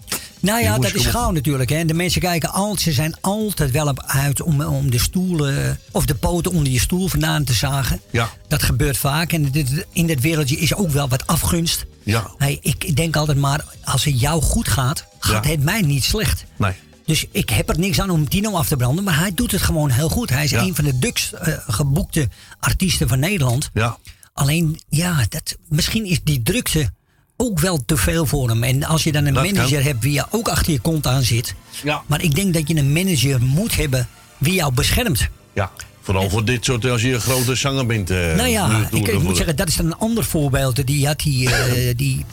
Nou 0.41 0.63
ja, 0.63 0.79
dat 0.79 0.95
is 0.95 1.07
gauw 1.07 1.31
natuurlijk. 1.31 1.71
Hè. 1.71 1.85
De 1.85 1.95
mensen 1.95 2.21
kijken 2.21 2.53
altijd, 2.53 2.81
ze 2.81 2.93
zijn 2.93 3.15
altijd 3.21 3.71
wel 3.71 3.87
op 3.89 4.03
uit 4.07 4.43
om, 4.43 4.63
om 4.63 4.91
de 4.91 4.99
stoelen 4.99 5.81
of 5.91 6.07
de 6.07 6.15
poten 6.15 6.53
onder 6.53 6.73
je 6.73 6.81
stoel 6.81 7.09
vandaan 7.09 7.45
te 7.45 7.53
zagen. 7.53 8.01
Ja. 8.11 8.29
Dat 8.49 8.63
gebeurt 8.63 8.97
vaak. 8.97 9.33
En 9.33 9.51
dit- 9.51 9.87
in 9.93 10.07
dit 10.07 10.21
wereldje 10.21 10.57
is 10.57 10.75
ook 10.75 10.91
wel 10.91 11.09
wat 11.09 11.27
afgunst. 11.27 11.85
Ja. 12.03 12.31
Hey, 12.39 12.59
ik 12.61 12.97
denk 12.97 13.17
altijd 13.17 13.39
maar, 13.39 13.65
als 13.85 14.05
het 14.05 14.21
jou 14.21 14.43
goed 14.43 14.69
gaat, 14.69 15.07
gaat 15.19 15.45
Ja. 15.45 15.51
het 15.51 15.63
mij 15.63 15.81
niet 15.81 16.05
slecht. 16.05 16.45
Nee. 16.57 16.73
Dus 17.07 17.27
ik 17.31 17.49
heb 17.51 17.69
er 17.69 17.79
niks 17.79 18.01
aan 18.01 18.11
om 18.11 18.29
Tino 18.29 18.53
af 18.53 18.69
te 18.69 18.77
branden. 18.77 19.05
Maar 19.05 19.19
hij 19.19 19.33
doet 19.35 19.53
het 19.53 19.63
gewoon 19.63 19.91
heel 19.91 20.09
goed. 20.09 20.31
Hij 20.31 20.45
is 20.45 20.51
Ja. 20.51 20.61
een 20.63 20.75
van 20.75 20.85
de 20.85 20.99
dukst 20.99 21.33
eh, 21.33 21.55
geboekte 21.67 22.29
artiesten 22.61 23.09
van 23.09 23.19
Nederland. 23.19 23.71
Ja. 23.75 23.99
Alleen, 24.33 24.81
ja, 24.89 25.25
dat, 25.29 25.57
misschien 25.69 26.05
is 26.05 26.21
die 26.25 26.43
drukte 26.43 26.91
ook 27.37 27.59
wel 27.59 27.83
te 27.87 27.97
veel 27.97 28.27
voor 28.27 28.49
hem. 28.49 28.63
En 28.63 28.85
als 28.85 29.03
je 29.05 29.13
dan 29.13 29.25
een 29.27 29.35
Dat 29.35 29.45
kan. 29.45 29.53
manager 29.55 29.83
hebt 29.83 30.03
wie 30.03 30.13
je 30.13 30.25
ook 30.31 30.49
achter 30.49 30.73
je 30.73 30.81
kont 30.81 31.07
aan 31.07 31.23
zit. 31.23 31.55
Ja. 31.85 32.03
Maar 32.07 32.23
ik 32.23 32.35
denk 32.35 32.55
dat 32.55 32.69
je 32.69 32.77
een 32.77 32.93
manager 32.93 33.41
moet 33.43 33.77
hebben 33.77 34.09
wie 34.39 34.55
jou 34.55 34.73
beschermt. 34.75 35.29
Ja. 35.55 35.71
Vooral 36.03 36.31
voor 36.31 36.45
dit 36.45 36.65
soort, 36.65 36.85
als 36.85 37.03
je 37.03 37.15
een 37.15 37.21
grote 37.21 37.55
zanger 37.55 37.87
bent. 37.87 38.11
eh, 38.11 38.17
nou 38.35 38.49
ja, 38.49 38.89
ik, 38.91 39.23
moet 39.23 39.37
zeggen, 39.37 39.57
dat 39.57 39.69
is 39.69 39.77
dan 39.77 39.87
een 39.87 39.97
ander 39.99 40.25
voorbeeld. 40.25 40.87
Die 40.87 41.07
had 41.07 41.19
die, 41.21 41.51
eh, 41.55 41.95
die 41.97 42.25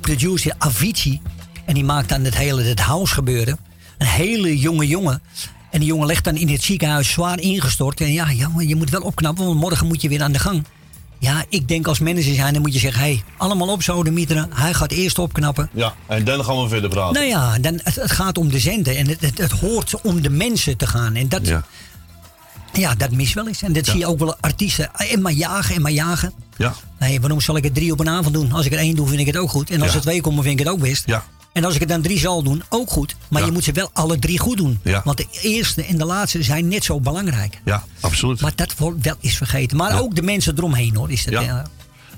producer 0.00 0.52
Avicii. 0.58 1.20
En 1.66 1.74
die 1.74 1.84
maakt 1.84 2.08
dan 2.08 2.24
het 2.24 2.36
hele 2.36 2.62
het 2.62 2.80
house 2.80 3.14
gebeuren. 3.14 3.58
Een 4.02 4.08
hele 4.08 4.58
jonge 4.58 4.86
jongen. 4.86 5.22
En 5.70 5.78
die 5.80 5.88
jongen 5.88 6.06
ligt 6.06 6.24
dan 6.24 6.36
in 6.36 6.48
het 6.48 6.62
ziekenhuis 6.62 7.10
zwaar 7.10 7.40
ingestort. 7.40 8.00
En 8.00 8.12
ja, 8.12 8.32
jongen, 8.32 8.68
je 8.68 8.76
moet 8.76 8.90
wel 8.90 9.00
opknappen, 9.00 9.44
want 9.46 9.58
morgen 9.60 9.86
moet 9.86 10.02
je 10.02 10.08
weer 10.08 10.22
aan 10.22 10.32
de 10.32 10.38
gang. 10.38 10.64
Ja, 11.18 11.44
ik 11.48 11.68
denk 11.68 11.86
als 11.86 11.98
manager 11.98 12.34
zijn, 12.34 12.52
dan 12.52 12.62
moet 12.62 12.72
je 12.72 12.78
zeggen... 12.78 13.02
hé, 13.02 13.08
hey, 13.12 13.22
allemaal 13.36 13.68
op 13.68 13.82
zo, 13.82 14.02
de 14.02 14.10
mieteren. 14.10 14.48
Hij 14.54 14.74
gaat 14.74 14.92
eerst 14.92 15.18
opknappen. 15.18 15.68
Ja, 15.72 15.94
en 16.06 16.24
dan 16.24 16.44
gaan 16.44 16.62
we 16.62 16.68
verder 16.68 16.90
praten. 16.90 17.14
Nou 17.14 17.26
ja, 17.26 17.58
dan, 17.58 17.80
het, 17.82 17.94
het 17.94 18.10
gaat 18.10 18.38
om 18.38 18.48
de 18.50 18.58
zender. 18.58 18.96
En 18.96 19.08
het, 19.08 19.20
het, 19.20 19.38
het 19.38 19.50
hoort 19.52 20.00
om 20.00 20.22
de 20.22 20.30
mensen 20.30 20.76
te 20.76 20.86
gaan. 20.86 21.14
En 21.14 21.28
dat, 21.28 21.46
Ja. 21.46 21.64
ja. 22.72 22.94
dat 22.94 23.10
mis 23.10 23.32
wel 23.32 23.46
eens. 23.48 23.62
En 23.62 23.72
dat 23.72 23.86
Ja. 23.86 23.92
zie 23.92 24.00
je 24.00 24.06
ook 24.06 24.18
wel 24.18 24.36
artiesten. 24.40 24.90
En 24.94 25.22
maar 25.22 25.32
jagen 25.32 25.74
en 25.74 25.82
maar 25.82 25.92
jagen. 25.92 26.32
Ja. 26.56 26.74
Nee, 26.98 27.20
waarom 27.20 27.40
zal 27.40 27.56
ik 27.56 27.64
het 27.64 27.74
drie 27.74 27.92
op 27.92 28.00
een 28.00 28.08
avond 28.08 28.34
doen? 28.34 28.52
Als 28.52 28.66
ik 28.66 28.72
er 28.72 28.78
één 28.78 28.96
doe, 28.96 29.06
vind 29.08 29.20
ik 29.20 29.26
het 29.26 29.36
ook 29.36 29.50
goed. 29.50 29.70
En 29.70 29.80
als 29.82 29.90
Ja. 29.90 29.96
er 29.96 30.02
twee 30.02 30.20
komen, 30.20 30.42
vind 30.44 30.60
ik 30.60 30.66
het 30.66 30.74
ook 30.74 30.80
best. 30.80 31.02
Ja. 31.06 31.24
En 31.52 31.64
als 31.64 31.74
ik 31.74 31.80
het 31.80 31.88
dan 31.88 32.02
drie 32.02 32.18
zal 32.18 32.42
doen, 32.42 32.62
ook 32.68 32.90
goed. 32.90 33.16
Maar 33.28 33.40
Ja. 33.40 33.46
je 33.46 33.52
moet 33.52 33.64
ze 33.64 33.72
wel 33.72 33.90
alle 33.92 34.18
drie 34.18 34.38
goed 34.38 34.56
doen. 34.56 34.80
Ja. 34.82 35.00
Want 35.04 35.16
de 35.16 35.26
eerste 35.42 35.84
en 35.84 35.98
de 35.98 36.04
laatste 36.04 36.42
zijn 36.42 36.68
net 36.68 36.84
zo 36.84 37.00
belangrijk. 37.00 37.60
Ja, 37.64 37.84
absoluut. 38.00 38.40
Maar 38.40 38.52
dat 38.54 38.74
wordt 38.76 39.04
wel 39.04 39.16
eens 39.20 39.36
vergeten. 39.36 39.76
Maar 39.76 39.92
Ja. 39.92 39.98
ook 39.98 40.14
de 40.14 40.22
mensen 40.22 40.54
eromheen 40.56 40.96
hoor. 40.96 41.10
Is 41.10 41.24
dat, 41.24 41.32
Ja. 41.34 41.40
ja. 41.40 41.66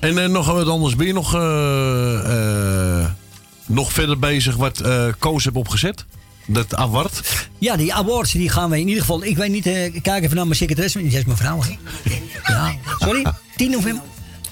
En 0.01 0.19
eh, 0.19 0.29
nog 0.29 0.47
wat 0.47 0.69
anders. 0.69 0.97
Ben 0.97 1.07
je 1.07 1.13
nog, 1.13 1.35
eh, 1.35 3.01
eh, 3.01 3.07
nog 3.67 3.93
verder 3.93 4.19
bezig 4.19 4.57
wat 4.57 4.81
eh 4.81 5.07
Koos 5.19 5.45
heeft 5.45 5.57
opgezet? 5.57 6.05
Dat 6.47 6.75
award? 6.75 7.49
Ja, 7.59 7.77
die 7.77 7.95
awards 7.95 8.33
die 8.33 8.49
gaan 8.49 8.71
we 8.71 8.81
in 8.81 8.87
ieder 8.89 9.01
geval. 9.03 9.25
Ik 9.25 9.37
weet 9.37 9.51
niet, 9.51 9.67
eh, 9.67 10.01
kijk 10.03 10.23
even 10.25 10.37
naar 10.37 10.45
mijn 10.45 10.57
secretaresse. 10.57 10.99
Die 10.99 11.19
is 11.19 11.25
mijn 11.25 11.39
vrouw. 11.39 11.63
Ja, 12.47 12.75
sorry. 12.99 13.27
10 13.57 13.71
november. 13.71 14.03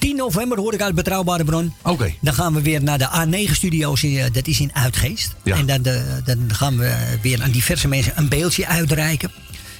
10 0.03 0.15
november 0.15 0.57
hoor 0.59 0.73
ik 0.73 0.81
uit 0.81 0.95
betrouwbare 0.95 1.43
bron. 1.43 1.73
Oké. 1.83 2.13
Dan 2.21 2.33
gaan 2.33 2.53
we 2.53 2.61
weer 2.61 2.83
naar 2.83 2.97
de 2.97 3.07
A9-studio's. 3.09 4.03
eh, 4.03 4.25
Dat 4.31 4.47
is 4.47 4.59
in 4.59 4.69
Uitgeest. 4.73 5.35
Ja. 5.43 5.55
En 5.55 5.65
dan, 5.65 5.83
eh, 5.85 6.01
dan 6.25 6.53
gaan 6.53 6.77
we 6.77 7.17
weer 7.21 7.41
aan 7.43 7.51
diverse 7.51 7.87
mensen 7.87 8.13
een 8.15 8.29
beeldje 8.29 8.67
uitreiken. 8.67 9.31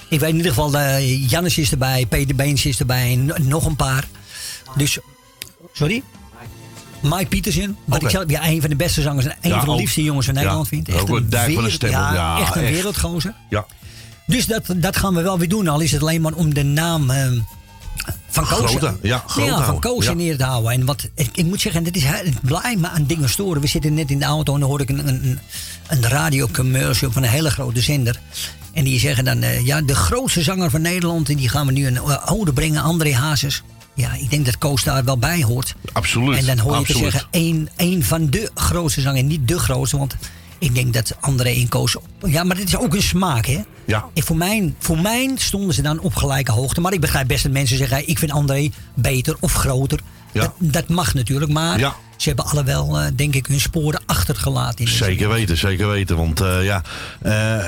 Ik 0.10 0.20
weet 0.20 0.30
in 0.30 0.36
ieder 0.36 0.52
geval, 0.54 0.76
uh, 0.76 1.30
Jannes 1.30 1.58
is 1.58 1.72
erbij, 1.72 2.06
Peter 2.06 2.36
Beens 2.36 2.66
is 2.66 2.80
erbij 2.80 3.16
nog 3.41 3.66
een 3.66 3.76
paar. 3.76 4.08
Dus, 4.78 4.98
sorry? 5.74 6.04
Mike 7.02 7.26
Petersen, 7.26 7.78
wat 7.86 7.95
Oké. 7.98 8.06
ik 8.06 8.12
zelf 8.12 8.30
ja, 8.30 8.48
een 8.48 8.62
van 8.62 8.70
de 8.70 8.76
beste 8.76 9.02
zangers 9.02 9.26
en 9.26 9.36
een 9.41 9.50
Ja, 9.50 9.60
van 9.60 9.70
de 9.76 9.82
liefste 9.82 10.04
jongens 10.04 10.26
van 10.26 10.36
ja, 10.36 10.40
Nederland 10.41 10.68
vind. 10.68 10.91
ook 10.94 11.00
een 11.00 11.08
van 11.08 11.16
een 11.40 11.45
wereld- 11.45 11.72
stemmel. 11.72 12.00
Ja, 12.00 12.40
echt 12.40 12.56
een 12.56 12.62
echt. 12.64 12.72
wereldgozer. 12.74 13.34
Ja. 13.50 13.66
Dus 14.28 14.45
dat, 14.45 14.64
dat 14.76 14.98
gaan 14.98 15.14
we 15.16 15.22
wel 15.22 15.40
weer 15.40 15.50
doen, 15.50 15.68
al 15.68 15.80
is 15.80 15.91
het 15.91 16.02
alleen 16.02 16.22
maar 16.22 16.34
om 16.34 16.54
de 16.54 16.64
naam 16.64 17.10
eh, 17.10 17.32
van 18.30 18.45
Koos. 18.48 18.70
Grote, 18.70 18.98
ja, 19.02 19.24
van. 19.65 19.80
Koos 19.80 20.06
Ja. 20.06 20.14
neer 20.14 20.38
te 20.38 20.44
houden. 20.44 20.72
En 20.72 20.86
wat, 20.86 21.10
ik, 21.15 21.30
ik 21.34 21.45
moet 21.45 21.61
zeggen, 21.61 21.84
dat 21.84 21.95
is, 21.95 22.03
het 22.03 22.41
blijft 22.41 22.80
me 22.80 22.90
aan 22.90 23.06
dingen 23.06 23.30
storen. 23.30 23.61
We 23.61 23.68
zitten 23.68 23.94
net 23.94 24.11
in 24.11 24.20
de 24.20 24.26
auto 24.26 24.53
en 24.53 24.60
dan 24.60 24.70
hoor 24.70 24.82
ik 24.82 24.90
een, 24.90 25.07
een, 25.07 25.40
een 25.88 26.03
radiocommercial 26.07 27.11
van 27.11 27.24
een 27.24 27.30
hele 27.30 27.52
grote 27.52 27.82
zender. 27.82 28.20
En 28.74 28.84
die 28.84 28.99
zeggen 28.99 29.26
dan, 29.26 29.41
eh, 29.41 29.65
ja, 29.65 29.82
de 29.82 29.95
grootste 29.95 30.41
zanger 30.41 30.70
van 30.70 30.82
Nederland. 30.82 31.30
En 31.30 31.36
die 31.36 31.49
gaan 31.49 31.65
we 31.65 31.72
nu 31.72 31.88
een 31.88 31.98
eh, 31.98 32.22
ode 32.26 32.53
brengen, 32.53 32.82
André 32.82 33.14
Hazes. 33.14 33.64
Ja, 33.95 34.14
ik 34.14 34.30
denk 34.30 34.45
dat 34.45 34.57
Koos 34.57 34.84
daar 34.84 35.03
wel 35.03 35.18
bij 35.18 35.44
hoort. 35.44 35.76
Absoluut. 35.91 36.38
En 36.38 36.45
dan 36.45 36.60
hoor 36.60 36.72
je 36.72 36.78
absoluut. 36.78 37.03
te 37.03 37.11
zeggen, 37.11 37.30
één, 37.32 37.70
één 37.76 38.03
van 38.03 38.30
de 38.30 38.52
grootste 38.53 39.02
zangers. 39.02 39.24
Niet 39.24 39.48
de 39.48 39.60
grootste, 39.60 39.98
want 39.98 40.15
ik 40.64 40.76
denk 40.76 40.94
dat 40.94 41.15
André 41.19 41.49
en 41.49 41.69
Koos... 41.69 41.98
Ja, 42.26 42.44
maar 42.44 42.56
dit 42.56 42.68
is 42.68 42.77
ook 42.77 42.94
een 42.94 43.02
smaak, 43.02 43.45
hè? 43.45 43.61
Ja. 43.85 44.06
En 44.14 44.23
voor, 44.23 44.35
mijn, 44.35 44.76
voor 44.80 44.99
mij 44.99 45.31
stonden 45.35 45.73
ze 45.73 45.81
dan 45.81 45.99
op 45.99 46.15
gelijke 46.15 46.52
hoogte. 46.52 46.81
Maar 46.81 46.94
ik 46.94 47.02
begrijp 47.02 47.27
best 47.27 47.44
dat 47.44 47.52
mensen 47.52 47.77
zeggen... 47.77 48.07
ik 48.07 48.19
vind 48.19 48.31
André 48.31 48.69
beter 48.94 49.35
of 49.40 49.53
groter. 49.53 49.99
Ja. 50.34 50.41
Dat, 50.41 50.53
dat 50.60 50.88
mag 50.89 51.14
natuurlijk, 51.14 51.51
maar 51.51 51.80
Ja. 51.80 51.95
ze 52.18 52.27
hebben 52.27 52.45
alle 52.45 52.64
wel, 52.64 52.99
eh, 52.99 53.07
denk 53.15 53.35
ik, 53.35 53.45
hun 53.47 53.60
sporen 53.60 54.01
achtergelaten. 54.05 54.85
In 54.85 54.91
Zeker 54.91 55.30
weten, 55.30 55.57
zeker 55.57 55.88
weten. 55.89 56.18
Want 56.18 56.41
eh, 56.41 56.64
ja, 56.64 56.81
eh, 57.22 57.65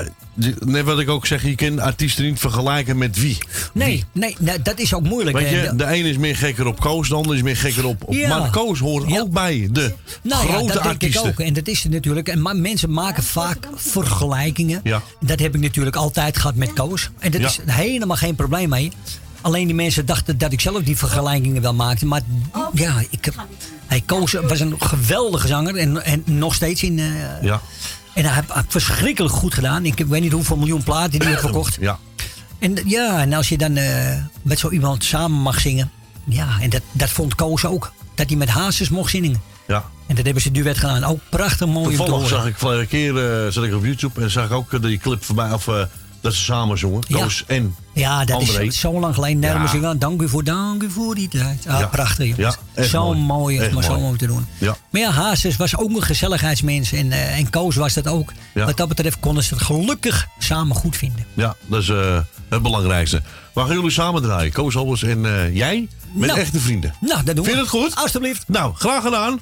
net 0.64 0.84
wat 0.84 0.98
ik 0.98 1.08
ook 1.10 1.26
zeg, 1.26 1.42
je 1.42 1.54
kunt 1.54 1.80
artiesten 1.80 2.24
niet 2.24 2.38
vergelijken 2.38 2.98
met 2.98 3.20
wie. 3.20 3.38
Nee, 3.72 4.04
nee, 4.12 4.36
nee, 4.38 4.62
dat 4.62 4.78
is 4.78 4.94
ook 4.94 5.02
moeilijk. 5.02 5.36
Weet 5.38 5.48
hè. 5.50 5.62
je, 5.62 5.76
de 5.76 5.86
ene 5.86 6.08
is 6.08 6.16
meer 6.16 6.36
gekker 6.36 6.66
op 6.66 6.80
Koos, 6.80 7.08
de 7.08 7.14
ander 7.14 7.34
is 7.36 7.42
meer 7.42 7.56
gekker 7.56 7.86
op... 7.86 8.02
op 8.04 8.14
Ja. 8.14 8.38
Maar 8.38 8.50
Koos 8.50 8.78
hoort 8.78 9.18
ook 9.20 9.30
bij 9.30 9.68
de 9.70 9.92
Nou 10.22 10.46
grote 10.46 10.64
ja, 10.66 10.72
dat 10.72 10.82
denk 10.82 10.84
artiesten. 10.94 11.22
ik 11.22 11.28
ook. 11.40 11.46
En 11.46 11.52
dat 11.52 11.68
is 11.68 11.82
het 11.82 11.92
natuurlijk. 11.92 12.28
En 12.28 12.42
maar 12.42 12.56
mensen 12.56 12.90
maken 12.92 13.22
vaak 13.22 13.68
vergelijkingen. 13.74 14.80
Ja. 14.84 15.02
Dat 15.20 15.38
heb 15.38 15.54
ik 15.54 15.60
natuurlijk 15.60 15.96
altijd 15.96 16.36
gehad 16.36 16.54
met 16.54 16.72
Koos. 16.72 17.10
En 17.18 17.30
dat 17.30 17.40
Ja. 17.40 17.46
is 17.46 17.58
helemaal 17.64 18.16
geen 18.16 18.34
probleem 18.34 18.68
mee. 18.68 18.92
Alleen 19.46 19.66
die 19.66 19.74
mensen 19.74 20.06
dachten 20.06 20.38
dat 20.38 20.52
ik 20.52 20.60
zelf 20.60 20.82
die 20.82 20.96
vergelijkingen 20.96 21.62
wel 21.62 21.74
maakte. 21.74 22.06
Maar 22.06 22.20
ja, 22.72 23.02
ik 23.10 23.24
heb, 23.24 23.34
hij 23.86 24.02
Koos 24.06 24.32
was 24.32 24.60
een 24.60 24.74
geweldige 24.78 25.46
zanger. 25.46 25.76
En, 25.76 26.04
en 26.04 26.22
nog 26.24 26.54
steeds 26.54 26.82
in... 26.82 26.98
eh, 26.98 27.42
Ja. 27.42 27.60
En 28.14 28.24
hij 28.24 28.34
heeft 28.34 28.66
verschrikkelijk 28.68 29.34
goed 29.34 29.54
gedaan. 29.54 29.84
Ik 29.84 29.98
weet 29.98 30.20
niet 30.22 30.32
hoeveel 30.32 30.56
miljoen 30.56 30.82
platen 30.82 31.10
die 31.10 31.20
hij 31.20 31.28
heeft 31.28 31.40
verkocht. 31.40 31.76
Ja. 31.80 31.98
En 32.58 32.74
ja, 32.84 33.20
en 33.20 33.32
als 33.32 33.48
je 33.48 33.58
dan 33.58 33.76
eh, 33.76 34.16
met 34.42 34.58
zo 34.58 34.70
iemand 34.70 35.04
samen 35.04 35.38
mag 35.38 35.60
zingen. 35.60 35.90
Ja, 36.24 36.48
en 36.60 36.70
dat, 36.70 36.82
dat 36.92 37.10
vond 37.10 37.34
Koos 37.34 37.64
ook. 37.64 37.92
Dat 38.14 38.28
hij 38.28 38.36
met 38.36 38.48
Hazes 38.48 38.88
mocht 38.88 39.10
zingen. 39.10 39.42
Ja. 39.66 39.84
En 40.06 40.14
dat 40.14 40.24
hebben 40.24 40.42
ze 40.42 40.50
duet 40.50 40.78
gedaan. 40.78 41.04
Ook 41.04 41.20
prachtig 41.30 41.66
mooi 41.66 41.96
Toevallig 41.96 42.28
zag 42.28 42.46
ik 42.46 42.56
vorige 42.56 42.86
keer 42.86 43.44
eh, 43.44 43.52
zat 43.52 43.64
ik 43.64 43.74
op 43.74 43.84
YouTube 43.84 44.20
en 44.20 44.30
zag 44.30 44.44
ik 44.44 44.52
ook 44.52 44.82
die 44.82 44.98
clip 44.98 45.24
voorbij 45.24 45.52
of 45.52 45.68
eh, 45.68 45.82
dat 46.20 46.34
ze 46.34 46.42
samen 46.44 46.78
zongen. 46.78 47.02
Ja. 47.08 47.18
Koos 47.18 47.44
en 47.46 47.74
Ja, 47.94 48.24
dat 48.24 48.36
André. 48.40 48.64
is 48.64 48.80
zo 48.80 49.00
lang 49.00 49.14
geleden. 49.14 49.40
Daarom 49.40 49.80
Ja. 49.82 49.94
dank 49.94 50.22
u 50.22 50.28
voor, 50.28 50.44
dank 50.44 50.82
u 50.82 50.90
voor 50.90 51.14
die 51.14 51.28
tijd. 51.28 51.64
Ah, 51.68 51.78
Ja. 51.80 51.86
Prachtig, 51.86 52.36
jongens. 52.36 52.56
Ja, 52.76 52.82
zo 52.82 53.04
mooi. 53.14 53.18
mooi, 53.58 53.72
maar 53.74 53.82
zo 53.84 54.00
mooi. 54.00 54.18
te 54.18 54.26
doen. 54.26 54.46
Ja. 54.58 54.76
Maar 54.90 55.00
ja, 55.00 55.10
Hazes 55.10 55.56
was 55.56 55.76
ook 55.76 55.88
een 55.96 56.02
gezelligheidsmens. 56.02 56.92
En, 56.92 57.12
eh, 57.12 57.38
en 57.38 57.50
Koos 57.50 57.76
was 57.76 57.94
dat 57.94 58.08
ook. 58.08 58.32
Ja. 58.54 58.64
Wat 58.64 58.76
dat 58.76 58.88
betreft 58.88 59.20
konden 59.20 59.44
ze 59.44 59.54
het 59.54 59.62
gelukkig 59.62 60.26
samen 60.38 60.76
goed 60.76 60.96
vinden. 60.96 61.26
Ja, 61.34 61.56
dat 61.66 61.82
is 61.82 61.88
eh, 61.88 62.18
het 62.48 62.62
belangrijkste. 62.62 63.22
Waar 63.52 63.66
gaan 63.66 63.74
jullie 63.74 63.90
samen 63.90 64.22
draaien? 64.22 64.52
Koos 64.52 64.76
Albers 64.76 65.02
en 65.02 65.24
eh, 65.26 65.54
jij? 65.54 65.88
Met 66.12 66.28
Nou. 66.28 66.40
echte 66.40 66.60
vrienden. 66.60 66.94
Nou, 67.00 67.24
dat 67.24 67.36
doen 67.36 67.44
Vind 67.44 67.56
je 67.56 67.62
we. 67.64 67.68
het 67.70 67.82
goed? 67.82 67.96
Alsjeblieft. 68.02 68.44
Nou, 68.48 68.74
graag 68.74 69.02
gedaan. 69.02 69.40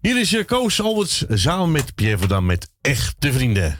Hier 0.00 0.20
is 0.20 0.36
Koos 0.46 0.82
Alberts 0.82 1.24
samen 1.28 1.70
met 1.72 1.94
Pierre 1.94 2.18
Verdam 2.18 2.46
met 2.46 2.68
Echte 2.80 3.32
Vrienden. 3.32 3.76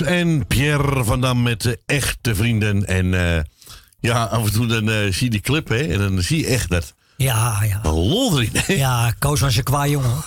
En 0.00 0.46
Pierre 0.46 1.04
van 1.04 1.20
Dam 1.20 1.42
met 1.42 1.62
de 1.62 1.80
echte 1.86 2.34
vrienden. 2.34 2.86
En 2.86 3.14
eh, 3.14 3.42
ja, 4.00 4.24
af 4.24 4.44
en 4.44 4.52
toe 4.52 4.66
dan 4.66 4.90
eh, 4.90 5.12
zie 5.12 5.24
je 5.24 5.30
die 5.30 5.40
clip, 5.40 5.68
hè. 5.68 5.80
En 5.80 5.98
dan 5.98 6.22
zie 6.22 6.38
je 6.38 6.46
echt 6.46 6.70
dat... 6.70 6.94
Ja, 7.16 7.62
ja. 7.62 7.80
Een 7.82 7.92
lol 7.92 8.40
erin, 8.40 8.50
hè. 8.52 8.74
Ja, 8.74 9.14
Koos 9.18 9.40
was 9.40 9.56
een 9.56 9.62
kwaad 9.62 9.88
jongen. 9.88 10.16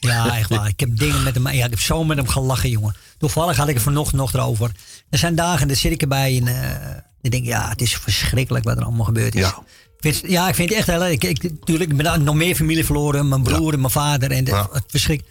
Ja, 0.00 0.36
echt 0.36 0.48
waar. 0.48 0.68
Ik 0.68 0.80
heb 0.80 0.98
dingen 0.98 1.22
met 1.22 1.34
hem. 1.34 1.48
Ja, 1.48 1.64
ik 1.64 1.70
heb 1.70 1.80
zo 1.80 2.04
met 2.04 2.16
hem 2.16 2.28
gelachen, 2.28 2.70
jongen. 2.70 2.94
Toevallig 3.18 3.56
had 3.56 3.68
ik 3.68 3.74
het 3.74 3.82
vanochtend 3.82 4.20
nog 4.20 4.32
erover. 4.32 4.70
Er 5.10 5.18
zijn 5.18 5.34
dagen, 5.34 5.68
daar 5.68 5.76
zit 5.76 5.92
ik 5.92 6.02
erbij 6.02 6.36
en 6.36 6.46
eh, 6.48 6.96
ik 7.20 7.30
denk, 7.30 7.44
ja, 7.44 7.68
het 7.68 7.80
is 7.80 7.96
verschrikkelijk 7.96 8.64
wat 8.64 8.76
er 8.76 8.84
allemaal 8.84 9.04
gebeurd 9.04 9.34
is. 9.34 9.40
Ja. 9.40 9.62
Ik 10.00 10.14
vind, 10.14 10.30
ja, 10.30 10.48
ik 10.48 10.54
vind 10.54 10.68
het 10.68 10.78
echt 10.78 10.86
heel 10.86 11.02
erg. 11.02 11.12
Ik, 11.12 11.24
ik, 11.24 11.42
natuurlijk, 11.42 11.90
ik 11.90 11.96
ben 11.96 12.24
nog 12.24 12.34
meer 12.34 12.54
familie 12.54 12.84
verloren. 12.84 13.28
Mijn 13.28 13.42
broer 13.42 13.72
en 13.72 13.80
mijn 13.80 13.92
vader. 13.92 14.30
En 14.30 14.44
de, 14.44 14.66
het 14.72 14.84
verschrik. 14.86 15.22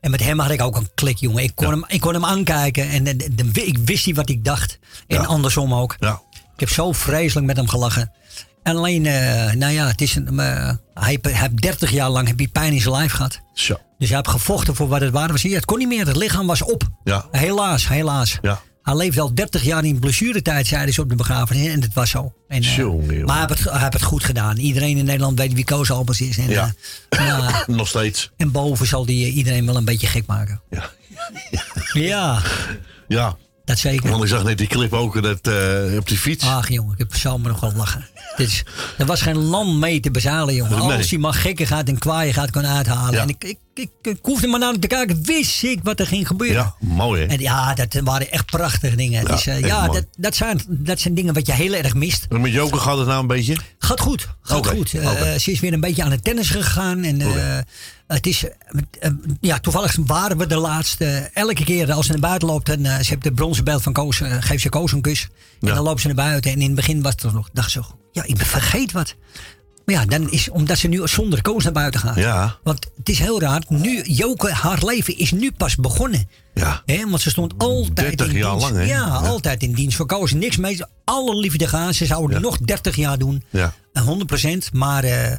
En 0.00 0.10
met 0.10 0.22
hem 0.24 0.38
had 0.38 0.50
ik 0.50 0.62
ook 0.62 0.76
een 0.76 0.88
klik, 0.94 1.16
jongen. 1.16 1.42
Ik 1.42 1.52
kon, 1.54 1.70
hem, 1.70 1.84
ik 1.86 2.00
kon 2.00 2.14
hem 2.14 2.24
aankijken 2.24 2.88
en 2.88 3.06
ik 3.52 3.78
wist 3.84 4.06
niet 4.06 4.16
wat 4.16 4.28
ik 4.28 4.44
dacht. 4.44 4.78
En 5.06 5.26
andersom 5.26 5.74
ook. 5.74 5.96
Ik 6.54 6.60
heb 6.60 6.68
zo 6.68 6.92
vreselijk 6.92 7.46
met 7.46 7.56
hem 7.56 7.68
gelachen. 7.68 8.12
En 8.62 8.76
alleen, 8.76 9.06
eh, 9.06 9.52
nou 9.52 9.72
ja, 9.72 9.86
het 9.86 10.00
is 10.00 10.14
een, 10.14 10.38
eh, 10.40 10.72
hij 10.94 11.18
heeft 11.22 11.62
30 11.62 11.90
jaar 11.90 12.10
lang 12.10 12.26
heb 12.26 12.38
hij 12.38 12.48
pijn 12.48 12.72
in 12.72 12.80
zijn 12.80 12.94
lijf 12.94 13.12
gehad. 13.12 13.40
Zo. 13.52 13.80
Dus 13.98 14.08
hij 14.08 14.16
heeft 14.16 14.28
gevochten 14.28 14.74
voor 14.74 14.88
wat 14.88 15.00
het 15.00 15.12
waard 15.12 15.30
was. 15.30 15.42
Ja, 15.42 15.54
het 15.54 15.64
kon 15.64 15.78
niet 15.78 15.88
meer, 15.88 16.06
het 16.06 16.16
lichaam 16.16 16.46
was 16.46 16.62
op. 16.62 16.88
Ja. 17.04 17.26
Helaas, 17.30 17.88
helaas. 17.88 18.38
Ja. 18.42 18.60
Hij 18.88 18.96
leefde 18.96 19.20
al 19.20 19.34
30 19.34 19.62
jaar 19.62 19.84
in 19.84 19.98
blessuretijd, 19.98 20.66
zeiden 20.66 20.94
ze 20.94 21.00
op 21.00 21.08
de 21.08 21.14
begrafenis. 21.14 21.72
En 21.72 21.80
dat 21.80 21.92
was 21.92 22.10
zo. 22.10 22.32
En, 22.48 22.62
eh, 22.62 22.76
Jongen, 22.76 23.24
maar 23.24 23.36
hij 23.38 23.44
heeft, 23.48 23.60
het, 23.64 23.70
hij 23.72 23.80
heeft 23.80 23.92
het 23.92 24.02
goed 24.02 24.24
gedaan. 24.24 24.56
Iedereen 24.56 24.96
in 24.96 25.04
Nederland 25.04 25.38
weet 25.38 25.52
wie 25.52 25.64
Koos 25.64 25.90
Albers 25.90 26.20
is. 26.20 26.38
En, 26.38 26.48
Ja. 26.48 26.74
eh, 27.08 27.26
ja, 27.26 27.64
Nog 27.66 27.88
steeds. 27.88 28.30
en 28.36 28.50
boven 28.52 28.86
zal 28.86 29.06
die 29.06 29.26
eh, 29.26 29.36
iedereen 29.36 29.66
wel 29.66 29.76
een 29.76 29.84
beetje 29.84 30.06
gek 30.06 30.26
maken. 30.26 30.60
Ja. 30.70 30.90
Ja, 31.92 32.42
Ja. 33.08 33.36
dat 33.64 33.78
zeker. 33.78 34.10
Want 34.10 34.22
ik 34.22 34.28
zag 34.28 34.44
net 34.44 34.58
die 34.58 34.66
clip 34.66 34.92
ook 34.92 35.22
dat, 35.22 35.40
op 35.98 36.08
die 36.08 36.18
fiets. 36.18 36.44
Ach 36.44 36.68
jongen, 36.68 36.92
ik 36.92 36.98
heb 36.98 37.14
zo 37.16 37.38
maar 37.38 37.50
nog 37.50 37.60
wel 37.60 37.72
lachen. 37.76 38.08
Dit 38.36 38.48
is, 38.48 38.64
er 38.98 39.06
was 39.06 39.20
geen 39.22 39.36
land 39.36 39.78
mee 39.78 40.00
te 40.00 40.10
bezalen, 40.10 40.54
jongen. 40.54 40.86
Nee. 40.86 40.96
Als 40.96 41.10
hij 41.10 41.18
maar 41.18 41.34
gekken 41.34 41.66
gaat 41.66 41.88
en 41.88 41.98
kwaaien 41.98 42.34
gaat 42.34 42.50
kunnen 42.50 42.70
uithalen. 42.70 43.14
Ja. 43.14 43.22
En 43.22 43.28
ik, 43.28 43.44
ik, 43.44 43.58
ik, 43.78 43.90
ik 44.02 44.18
hoefde 44.22 44.46
maar 44.46 44.58
naar 44.60 44.70
hem 44.70 44.80
te 44.80 44.86
kijken, 44.86 45.22
wist 45.24 45.62
ik 45.62 45.80
wat 45.82 46.00
er 46.00 46.06
ging 46.06 46.26
gebeuren. 46.26 46.56
Ja, 46.56 46.74
mooi, 46.80 47.22
hè. 47.22 47.26
En 47.26 47.40
ja, 47.40 47.74
dat 47.74 47.94
waren 48.04 48.30
echt 48.30 48.46
prachtige 48.46 48.96
dingen. 48.96 49.22
Ja, 49.22 49.28
echt 49.28 49.44
ja 49.44 49.86
mooi. 49.86 50.00
dat, 50.00 50.06
dat, 50.16 50.36
zijn, 50.36 50.60
dat 50.68 51.00
zijn 51.00 51.14
dingen 51.14 51.34
wat 51.34 51.46
je 51.46 51.52
heel 51.52 51.72
erg 51.74 51.94
mist. 51.94 52.26
En 52.28 52.40
met 52.40 52.52
Joker 52.52 52.80
gaat 52.80 52.98
het 52.98 53.06
nou 53.06 53.20
een 53.20 53.26
beetje? 53.26 53.56
Gaat 53.78 54.00
goed, 54.00 54.28
gaat 54.42 54.66
goed. 54.66 54.94
Eh, 54.94 55.34
ze 55.34 55.50
is 55.50 55.60
weer 55.60 55.72
een 55.72 55.80
beetje 55.80 56.02
aan 56.02 56.10
het 56.10 56.24
tennis 56.24 56.50
gegaan. 56.50 57.02
En, 57.04 57.20
eh, 57.20 57.58
het 58.06 58.26
is, 58.26 58.44
ja, 59.40 59.58
toevallig 59.58 59.96
waren 60.06 60.38
we 60.38 60.46
de 60.46 60.56
laatste. 60.56 61.30
elke 61.34 61.64
keer 61.64 61.92
als 61.92 62.06
ze 62.06 62.12
naar 62.12 62.20
buiten 62.20 62.48
loopt, 62.48 62.68
en, 62.68 62.84
ze 62.84 63.08
heeft 63.08 63.22
de 63.22 63.32
bronzen 63.32 63.64
beeld 63.64 63.82
van 63.82 63.92
Koos, 63.92 64.20
geeft 64.40 64.62
ze 64.62 64.68
Koos 64.68 64.92
een 64.92 65.00
kus. 65.00 65.28
En 65.60 65.68
Ja. 65.68 65.74
dan 65.74 65.84
loopt 65.84 66.00
ze 66.00 66.06
naar 66.06 66.16
buiten. 66.16 66.50
En 66.50 66.60
in 66.60 66.66
het 66.66 66.74
begin 66.74 67.02
was 67.02 67.14
het 67.22 67.32
nog, 67.32 67.48
dacht 67.52 67.70
ze, 67.70 67.80
ja, 68.12 68.22
ik 68.24 68.38
vergeet 68.38 68.92
wat. 68.92 69.14
Maar 69.88 69.96
ja, 69.96 70.04
dan 70.06 70.30
is 70.30 70.48
omdat 70.50 70.78
ze 70.78 70.88
nu 70.88 71.08
zonder 71.08 71.42
Koos 71.42 71.64
naar 71.64 71.72
buiten 71.72 72.00
gaat. 72.00 72.16
Ja. 72.16 72.56
Want 72.62 72.86
het 72.96 73.08
is 73.08 73.18
heel 73.18 73.40
raar. 73.40 73.62
Nu, 73.68 74.02
Joke, 74.02 74.52
haar 74.52 74.84
leven 74.84 75.18
is 75.18 75.30
nu 75.32 75.52
pas 75.52 75.76
begonnen. 75.76 76.28
Ja. 76.54 76.82
Hè, 76.86 77.08
want 77.08 77.20
ze 77.20 77.30
stond 77.30 77.54
altijd 77.58 77.96
30 77.96 78.26
in 78.28 78.36
jaar 78.36 78.50
dienst. 78.50 78.64
lang, 78.70 78.76
hè? 78.76 78.82
Ja, 78.82 79.06
Ja. 79.06 79.12
altijd 79.28 79.62
in 79.62 79.72
dienst 79.72 79.96
voor 79.96 80.06
Koos. 80.06 80.32
Niks 80.32 80.56
mee. 80.56 80.78
Alle 81.04 81.36
liefde 81.36 81.68
gaan. 81.68 81.94
Ze 81.94 82.06
zouden 82.06 82.36
Ja. 82.36 82.42
nog 82.42 82.58
30 82.58 82.96
jaar 82.96 83.18
doen. 83.18 83.42
Ja. 83.50 83.72
Eh, 83.92 84.02
100% 84.02 84.72
Maar 84.72 85.04
eh, 85.04 85.36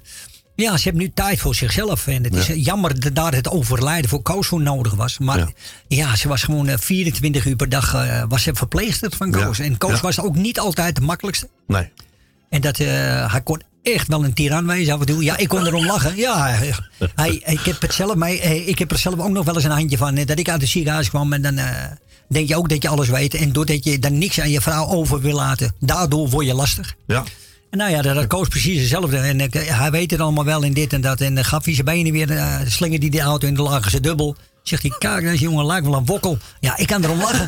ja, 0.55 0.77
ze 0.77 0.84
hebben 0.84 1.01
nu 1.01 1.11
tijd 1.13 1.39
voor 1.39 1.55
zichzelf. 1.55 2.07
En 2.07 2.23
het 2.23 2.35
is 2.35 2.47
Ja. 2.47 2.53
eh, 2.53 2.65
jammer 2.65 2.99
dat 2.99 3.15
daar 3.15 3.34
het 3.34 3.49
overlijden 3.49 4.09
voor 4.09 4.21
Koos 4.21 4.47
voor 4.47 4.61
nodig 4.61 4.93
was. 4.93 5.17
Maar 5.17 5.38
ja, 5.38 5.47
Ja. 5.88 6.15
ze 6.15 6.27
was 6.27 6.43
gewoon 6.43 6.67
eh, 6.67 6.77
24 6.77 7.45
uur 7.45 7.55
per 7.55 7.69
dag 7.69 7.93
eh, 7.93 8.23
was 8.27 8.43
ze 8.43 8.53
verpleegster 8.53 9.11
van 9.17 9.31
Koos. 9.31 9.57
Ja. 9.57 9.63
En 9.63 9.77
Koos 9.77 10.01
was 10.01 10.19
ook 10.19 10.35
niet 10.35 10.59
altijd 10.59 10.95
de 10.95 11.01
makkelijkste. 11.01 11.49
Nee. 11.67 11.89
En 12.49 12.61
dat, 12.61 12.80
eh, 12.80 13.31
hij 13.31 13.41
kon 13.43 13.61
echt 13.84 14.07
wel 14.07 14.23
een 14.23 14.34
tiran 14.34 14.68
wezen 14.68 14.93
af 14.93 14.99
en 14.99 15.06
toe. 15.06 15.23
Ja, 15.23 15.38
ik 15.38 15.47
kon 15.47 15.65
erom 15.65 15.85
lachen. 15.85 16.15
Ja, 16.15 16.60
hij, 17.15 17.41
ik, 17.45 17.60
heb 17.60 17.81
het 17.81 17.93
zelf 17.93 18.15
mee, 18.15 18.39
eh, 18.41 18.68
ik 18.68 18.80
heb 18.80 18.91
er 18.91 18.97
zelf 18.97 19.19
ook 19.19 19.30
nog 19.30 19.45
wel 19.45 19.56
eens 19.56 19.64
een 19.64 19.72
handje 19.72 19.97
van. 19.97 20.15
eh, 20.18 20.26
Dat 20.26 20.39
ik 20.39 20.49
uit 20.49 20.61
het 20.61 20.69
ziekenhuis 20.69 21.10
kwam 21.10 21.34
en 21.34 21.41
dan 21.41 21.57
eh, 21.57 21.65
denk 22.27 22.47
je 22.47 22.56
ook 22.56 22.69
dat 22.69 22.81
je 22.81 22.89
alles 22.89 23.10
weet. 23.10 23.34
En 23.34 23.51
doordat 23.51 23.84
je 23.84 23.99
dan 23.99 24.18
niks 24.18 24.39
aan 24.39 24.49
je 24.49 24.61
vrouw 24.61 24.88
over 24.88 25.22
wil 25.22 25.35
laten, 25.35 25.76
daardoor 25.80 26.30
word 26.30 26.45
je 26.45 26.53
lastig. 26.53 26.95
Ja. 27.07 27.23
En 27.69 27.77
nou 27.77 27.91
ja, 27.91 28.01
dat, 28.01 28.15
dat 28.15 28.27
Koos 28.27 28.47
precies 28.47 28.80
hetzelfde. 28.80 29.18
En 29.18 29.39
hij 29.51 29.91
weet 29.91 30.11
het 30.11 30.19
allemaal 30.19 30.45
wel 30.45 30.64
in 30.64 30.73
dit 30.73 30.93
en 30.93 31.01
dat. 31.01 31.22
En 31.22 31.35
dan 31.35 31.45
gaf 31.45 31.65
hij 31.65 31.73
zijn 31.73 31.85
benen 31.85 32.11
weer, 32.11 32.31
eh 32.31 32.56
slingerde 32.65 33.07
hij 33.07 33.18
de 33.19 33.23
auto 33.26 33.47
in 33.47 33.53
de 33.53 33.61
lage 33.61 33.89
ze 33.89 33.99
dubbel. 33.99 34.35
Zegt 34.70 34.82
hij, 34.82 34.96
kijk, 34.98 35.22
deze 35.24 35.44
jongen 35.44 35.66
lijkt 35.66 35.86
wel 35.86 35.96
een 35.96 36.06
wokkel. 36.06 36.38
Ja, 36.60 36.78
ik 36.78 36.88
kan 36.88 37.04
erom 37.04 37.20
lachen. 37.20 37.46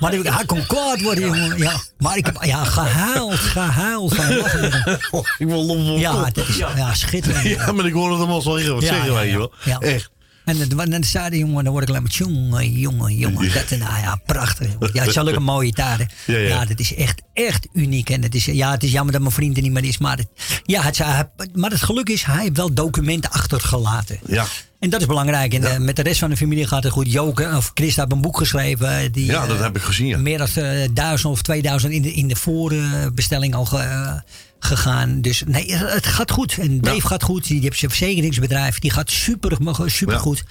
maar 0.00 0.12
hij 0.12 0.44
kon 0.46 0.66
kwaad 0.66 1.00
worden, 1.00 1.24
jongen. 1.24 1.58
Ja, 1.58 1.80
maar 1.98 2.16
ik 2.16 2.26
heb 2.26 2.42
ja, 2.42 2.64
gehuild, 2.64 3.34
gehuild 3.34 4.14
van 4.14 4.36
lachen 4.36 4.60
met 4.60 4.72
hem. 4.72 4.98
ik 5.38 5.46
wil 5.46 5.64
lomp 5.64 5.98
Ja, 5.98 6.30
dat 6.30 6.48
is 6.48 6.56
ja, 6.56 6.94
schitterend. 6.94 7.46
Ja, 7.46 7.72
maar 7.72 7.86
ik 7.86 7.92
hoorde 7.92 8.16
hem 8.16 8.30
al 8.30 8.40
zeggen, 8.40 8.74
wat 8.74 8.82
Ja, 8.82 8.88
zeggen 8.88 9.12
ja. 9.12 9.24
joh. 9.24 9.52
Ja. 9.64 9.78
Echt. 9.78 10.10
En 10.44 10.68
dan, 10.90 11.04
zei 11.04 11.30
de 11.30 11.38
jongen, 11.38 11.64
dan 11.64 11.72
word 11.72 11.88
ik 11.88 11.90
alleen 11.90 12.02
maar 12.02 12.12
jongen, 12.12 12.72
jongen, 12.72 13.16
jongen. 13.16 13.52
Dat, 13.52 13.70
nou 13.70 14.00
ja, 14.00 14.20
prachtig. 14.26 14.68
Ja, 14.92 15.10
zulke 15.10 15.40
mooie 15.40 15.72
tijden. 15.72 16.08
Ja, 16.26 16.36
Ja, 16.36 16.48
ja. 16.48 16.64
dat 16.64 16.78
is 16.78 16.94
echt, 16.94 17.22
echt 17.32 17.68
uniek. 17.72 18.10
En 18.10 18.22
het 18.22 18.34
is, 18.34 18.44
ja, 18.44 18.70
het 18.70 18.82
is 18.82 18.92
jammer 18.92 19.12
dat 19.12 19.22
mijn 19.22 19.34
vriend 19.34 19.56
er 19.56 19.62
niet 19.62 19.72
meer 19.72 19.84
is. 19.84 19.98
Maar 19.98 20.16
het, 20.16 20.28
ja, 20.64 20.82
het, 20.82 21.56
maar 21.56 21.70
het 21.70 21.82
geluk 21.82 22.08
is, 22.08 22.24
hij 22.24 22.42
heeft 22.42 22.56
wel 22.56 22.74
documenten 22.74 23.30
achtergelaten. 23.30 24.18
Ja. 24.26 24.46
En 24.82 24.90
dat 24.90 25.00
is 25.00 25.06
belangrijk. 25.06 25.54
En 25.54 25.64
eh, 25.64 25.78
met 25.78 25.96
de 25.96 26.02
rest 26.02 26.18
van 26.18 26.30
de 26.30 26.36
familie 26.36 26.66
gaat 26.66 26.82
het 26.82 26.92
goed. 26.92 27.12
Joke, 27.12 27.52
of 27.56 27.70
Chris 27.74 27.96
heeft 27.96 28.12
een 28.12 28.20
boek 28.20 28.36
geschreven. 28.38 28.98
eh, 28.98 29.08
Die, 29.12 29.24
Ja, 29.26 29.46
dat 29.46 29.56
eh, 29.56 29.62
heb 29.62 29.76
ik 29.76 29.82
gezien, 29.82 30.06
ja. 30.06 30.18
Meer 30.18 30.38
dan 30.38 30.48
duizend 30.92 31.32
of 31.32 31.42
2000 31.42 31.92
in 31.92 32.02
de, 32.02 32.12
in 32.12 32.28
de 32.28 32.36
voorbestelling 32.36 33.54
al 33.54 33.64
ge- 33.64 34.22
gegaan. 34.58 35.20
Dus 35.20 35.42
nee, 35.46 35.74
het 35.74 36.06
gaat 36.06 36.30
goed. 36.30 36.56
En 36.58 36.80
Dave 36.80 37.06
gaat 37.06 37.22
goed. 37.22 37.46
Die 37.46 37.60
heeft 37.60 37.78
zijn 37.78 37.90
verzekeringsbedrijf. 37.90 38.78
Die 38.78 38.90
gaat 38.90 39.10
super, 39.10 39.56
super 39.86 40.18
goed. 40.20 40.44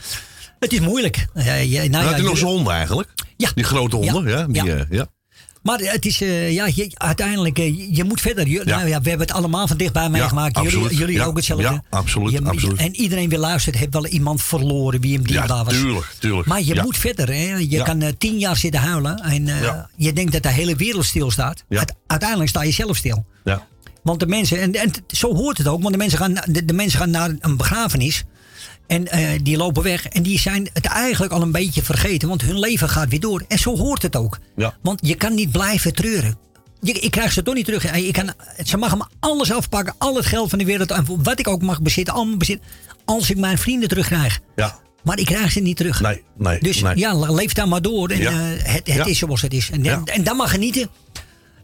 Het 0.60 0.74
is 0.74 0.80
moeilijk. 0.80 1.26
Ja, 1.36 1.54
ja, 1.54 1.84
nou 1.88 2.04
had 2.04 2.14
hij 2.14 2.22
nog 2.22 2.32
je- 2.32 2.38
zijn 2.38 2.52
honden 2.52 2.74
eigenlijk? 2.74 3.10
Ja. 3.38 3.50
Die 3.56 3.64
grote 3.64 3.96
honden, 3.96 4.28
ja. 4.28 4.46
die, 4.64 4.86
Ja. 4.90 5.08
Maar 5.62 5.80
het 5.80 6.06
is, 6.06 6.22
eh, 6.22 6.52
ja, 6.54 6.66
je, 6.76 6.92
uiteindelijk, 6.94 7.60
eh, 7.60 7.96
je, 7.96 8.04
moet 8.04 8.22
verder. 8.22 8.48
Je- 8.48 8.62
Ja. 8.66 8.76
Nou 8.78 8.88
ja, 8.88 9.02
we 9.02 9.10
hebben 9.10 9.28
het 9.28 9.36
allemaal 9.38 9.68
van 9.68 9.78
dichtbij 9.78 10.10
meegemaakt. 10.10 10.60
jullie 10.62 10.96
jullie 10.96 11.16
Ja, 11.16 11.26
ook 11.26 11.36
hetzelfde. 11.36 11.64
ja, 11.68 11.84
absoluut, 11.90 12.32
Je- 12.32 12.44
absoluut. 12.44 12.80
En 12.80 12.96
iedereen 12.96 13.30
weer 13.30 13.40
luistert, 13.40 13.76
heeft 13.78 13.94
wel 13.94 14.06
iemand 14.08 14.44
verloren 14.44 15.02
wie 15.02 15.14
hem 15.16 15.28
dierbaar 15.28 15.64
was. 15.64 15.74
tuurlijk, 15.74 16.16
tuurlijk. 16.20 16.48
Maar 16.48 16.62
je 16.62 16.82
moet 16.84 16.98
verder. 16.98 17.28
Hè? 17.28 17.56
Je 17.56 17.82
kan 17.84 18.02
eh, 18.02 18.10
tien 18.18 18.38
jaar 18.40 18.58
zitten 18.58 18.82
huilen. 18.82 19.18
En 19.18 19.46
je 19.98 20.14
denkt 20.14 20.32
dat 20.32 20.44
de 20.44 20.50
hele 20.50 20.76
wereld 20.76 21.06
stilstaat. 21.06 21.64
Uite- 21.70 21.94
Uiteindelijk 22.08 22.50
sta 22.50 22.64
je 22.64 22.72
zelf 22.72 22.98
stil. 22.98 23.26
Ja. 23.44 23.68
Want 24.04 24.20
de 24.20 24.28
mensen, 24.28 24.60
en, 24.62 24.74
en 24.74 24.92
zo 25.08 25.36
hoort 25.36 25.58
het 25.58 25.68
ook, 25.68 25.82
want 25.82 25.92
de 25.94 25.98
mensen 25.98 26.18
gaan, 26.18 26.34
de, 26.46 26.66
de 26.66 26.74
mensen 26.74 27.00
gaan 27.00 27.10
naar 27.10 27.36
een 27.40 27.58
begrafenis. 27.58 28.24
En 28.92 29.08
eh, 29.08 29.40
die 29.44 29.58
lopen 29.58 29.84
weg. 29.84 30.08
En 30.08 30.24
die 30.24 30.40
zijn 30.40 30.70
het 30.74 30.86
eigenlijk 30.86 31.34
al 31.34 31.42
een 31.42 31.52
beetje 31.52 31.84
vergeten. 31.84 32.28
Want 32.28 32.42
hun 32.42 32.60
leven 32.60 32.90
gaat 32.90 33.10
weer 33.10 33.20
door. 33.20 33.44
En 33.48 33.58
zo 33.60 33.78
hoort 33.78 34.02
het 34.02 34.16
ook. 34.16 34.38
Ja. 34.56 34.74
Want 34.82 35.00
je 35.08 35.16
kan 35.16 35.34
niet 35.34 35.52
blijven 35.52 35.94
treuren. 35.94 36.38
Je, 36.82 36.92
ik 36.94 37.12
krijg 37.12 37.32
ze 37.32 37.44
toch 37.44 37.54
niet 37.56 37.66
terug. 37.66 37.94
Ik 37.94 38.14
kan, 38.14 38.34
ze 38.66 38.78
mag 38.78 38.98
me 38.98 39.04
alles 39.20 39.52
afpakken. 39.52 39.96
Al 39.98 40.16
het 40.16 40.26
geld 40.26 40.50
van 40.50 40.60
de 40.60 40.66
wereld. 40.66 40.92
En 40.92 41.06
wat 41.24 41.40
ik 41.40 41.48
ook 41.48 41.62
mag 41.62 41.82
bezitten. 41.82 42.14
Allemaal 42.14 42.38
bezitten. 42.38 42.66
Als 43.06 43.30
ik 43.30 43.38
mijn 43.38 43.58
vrienden 43.58 43.90
terugkrijg. 43.90 44.40
Ja. 44.56 44.80
Maar 45.04 45.20
ik 45.20 45.26
krijg 45.26 45.52
ze 45.52 45.60
niet 45.60 45.78
terug. 45.78 46.02
Nee, 46.02 46.24
nee. 46.38 46.60
Dus 46.60 46.82
nee. 46.82 46.98
ja, 46.98 47.32
leef 47.32 47.54
daar 47.54 47.68
maar 47.68 47.82
door. 47.82 48.10
En, 48.10 48.20
Ja. 48.20 48.30
eh, 48.32 48.38
het 48.74 48.88
het 48.88 48.96
Ja. 48.96 49.06
is 49.06 49.18
zoals 49.18 49.42
het 49.42 49.54
is. 49.54 49.70
En, 49.70 49.84
Ja. 49.84 50.02
en 50.06 50.24
dan 50.24 50.36
mag 50.36 50.52
genieten. 50.52 50.90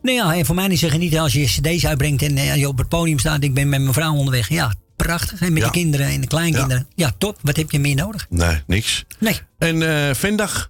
Nou 0.01 0.15
ja, 0.15 0.35
en 0.35 0.45
voor 0.45 0.55
mij 0.55 0.67
is 0.67 0.81
het 0.81 0.91
genieten 0.91 1.19
als 1.19 1.33
je 1.33 1.43
cd's 1.45 1.85
uitbrengt 1.85 2.21
en 2.21 2.37
eh, 2.37 2.55
je 2.55 2.67
op 2.67 2.77
het 2.77 2.89
podium 2.89 3.19
staat. 3.19 3.43
Ik 3.43 3.53
ben 3.53 3.69
met 3.69 3.81
mijn 3.81 3.93
vrouw 3.93 4.13
onderweg. 4.13 4.49
Ja, 4.49 4.73
prachtig. 4.97 5.41
En 5.41 5.53
met 5.53 5.61
Ja. 5.61 5.67
de 5.67 5.73
kinderen 5.73 6.07
en 6.07 6.21
de 6.21 6.27
kleinkinderen. 6.27 6.87
Ja. 6.95 7.11
top. 7.17 7.37
Wat 7.41 7.55
heb 7.55 7.71
je 7.71 7.79
meer 7.79 7.95
nodig? 7.95 8.25
Nee, 8.29 8.61
niks. 8.67 9.05
Nee. 9.19 9.39
En 9.57 10.07
eh 10.07 10.15
Vendag? 10.15 10.69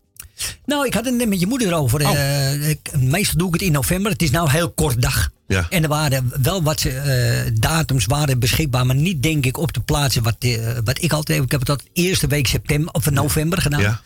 Nou, 0.65 0.85
ik 0.85 0.93
had 0.93 1.05
het 1.05 1.15
net 1.15 1.27
met 1.27 1.39
je 1.39 1.47
moeder 1.47 1.67
erover. 1.67 2.05
Oh. 2.07 2.15
Eh, 2.15 2.69
ik- 2.69 2.91
meestal 2.99 3.37
doe 3.37 3.47
ik 3.47 3.53
het 3.53 3.61
in 3.63 3.71
november. 3.71 4.11
Het 4.11 4.21
is 4.21 4.31
nou 4.31 4.45
een 4.45 4.51
heel 4.51 4.71
kort 4.71 5.01
dag. 5.01 5.29
Ja. 5.47 5.65
En 5.69 5.83
er 5.83 5.89
waren 5.89 6.31
wel 6.41 6.63
wat 6.63 6.83
eh, 6.83 6.93
datums 7.53 8.05
waren 8.05 8.39
beschikbaar, 8.39 8.85
maar 8.85 8.95
niet 8.95 9.23
denk 9.23 9.45
ik 9.45 9.57
op 9.57 9.73
de 9.73 9.79
plaatsen 9.79 10.23
wat, 10.23 10.35
wat 10.83 11.01
ik 11.03 11.11
altijd 11.13 11.37
heb. 11.37 11.45
Ik 11.45 11.51
heb 11.51 11.59
het 11.67 11.69
tot 11.79 11.89
eerste 11.93 12.27
week 12.27 12.47
september 12.47 12.93
of 12.93 13.09
november 13.11 13.61
gedaan. 13.61 13.81
Ja. 13.81 14.01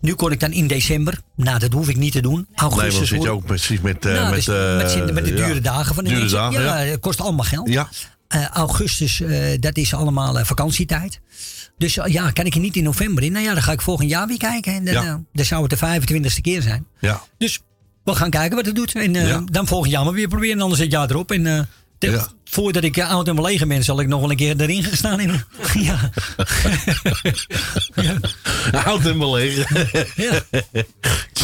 Nu 0.00 0.14
kon 0.14 0.32
ik 0.32 0.40
dan 0.40 0.52
in 0.52 0.66
december. 0.66 1.18
Nou, 1.36 1.58
dat 1.58 1.72
hoef 1.72 1.88
ik 1.88 1.96
niet 1.96 2.12
te 2.12 2.20
doen. 2.20 2.34
Nee, 2.34 2.46
Augustus 2.54 2.94
want 2.94 3.06
zit 3.08 3.22
je 3.22 3.30
ook 3.30 3.44
precies 3.46 3.80
met... 3.80 4.02
Nou, 4.04 4.30
met, 4.30 4.44
dus 4.44 4.94
met, 4.96 5.12
met 5.12 5.24
de 5.24 5.36
ja. 5.36 5.46
dure 5.46 5.60
dagen 5.60 5.94
van 5.94 6.04
de 6.04 6.10
Dure 6.10 6.28
dagen, 6.28 6.62
ja, 6.62 6.78
ja. 6.80 6.90
het 6.90 7.00
kost 7.00 7.20
allemaal 7.20 7.44
geld. 7.44 7.68
Ja. 7.68 7.88
Eh, 8.30 8.46
augustus, 8.48 9.20
eh, 9.20 9.38
dat 9.60 9.76
is 9.76 9.94
allemaal 9.94 10.38
eh, 10.38 10.44
vakantietijd. 10.44 11.20
Dus 11.78 11.94
ja, 12.04 12.30
kan 12.30 12.44
ik 12.46 12.54
er 12.54 12.60
niet 12.60 12.76
in 12.76 12.82
november 12.84 13.22
in? 13.24 13.32
Nou 13.32 13.44
ja, 13.44 13.54
dan 13.54 13.62
ga 13.62 13.72
ik 13.72 13.80
volgend 13.80 14.10
jaar 14.10 14.26
weer 14.26 14.36
kijken. 14.38 14.72
En 14.72 14.84
dan, 14.84 14.94
Ja. 15.04 15.20
dan 15.32 15.44
zou 15.44 15.62
het 15.62 15.70
de 15.70 15.76
25ste 15.76 16.40
keer 16.40 16.62
zijn. 16.62 16.86
Ja. 17.00 17.22
Dus 17.38 17.60
we 18.04 18.14
gaan 18.14 18.30
kijken 18.30 18.56
wat 18.56 18.66
het 18.66 18.74
doet. 18.74 18.94
En 18.94 19.14
Ja. 19.14 19.42
dan 19.44 19.66
volgend 19.66 19.92
jaar 19.92 20.04
maar 20.04 20.12
weer 20.12 20.28
proberen. 20.28 20.60
Anders 20.60 20.80
het 20.80 20.90
jaar 20.90 21.10
erop. 21.10 21.30
En 21.30 21.42
de- 21.98 22.10
Ja. 22.10 22.26
voordat 22.44 22.84
ik 22.84 22.98
oud 23.00 23.28
en 23.28 23.34
belegen 23.34 23.68
ben, 23.68 23.84
zal 23.84 24.00
ik 24.00 24.06
nog 24.08 24.20
wel 24.20 24.30
een 24.30 24.36
keer 24.36 24.60
erin 24.60 24.82
gaan 24.84 24.96
staan. 24.96 25.20
In, 25.20 25.44
ja. 25.88 26.10
Houd 28.84 29.02
hem 29.02 29.18
belegen. 29.18 29.66
Ja. 30.16 30.40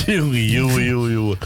Jongen, 0.07 0.45
jongen, 0.45 0.85
jongen, 0.85 1.13
jongen. 1.13 1.39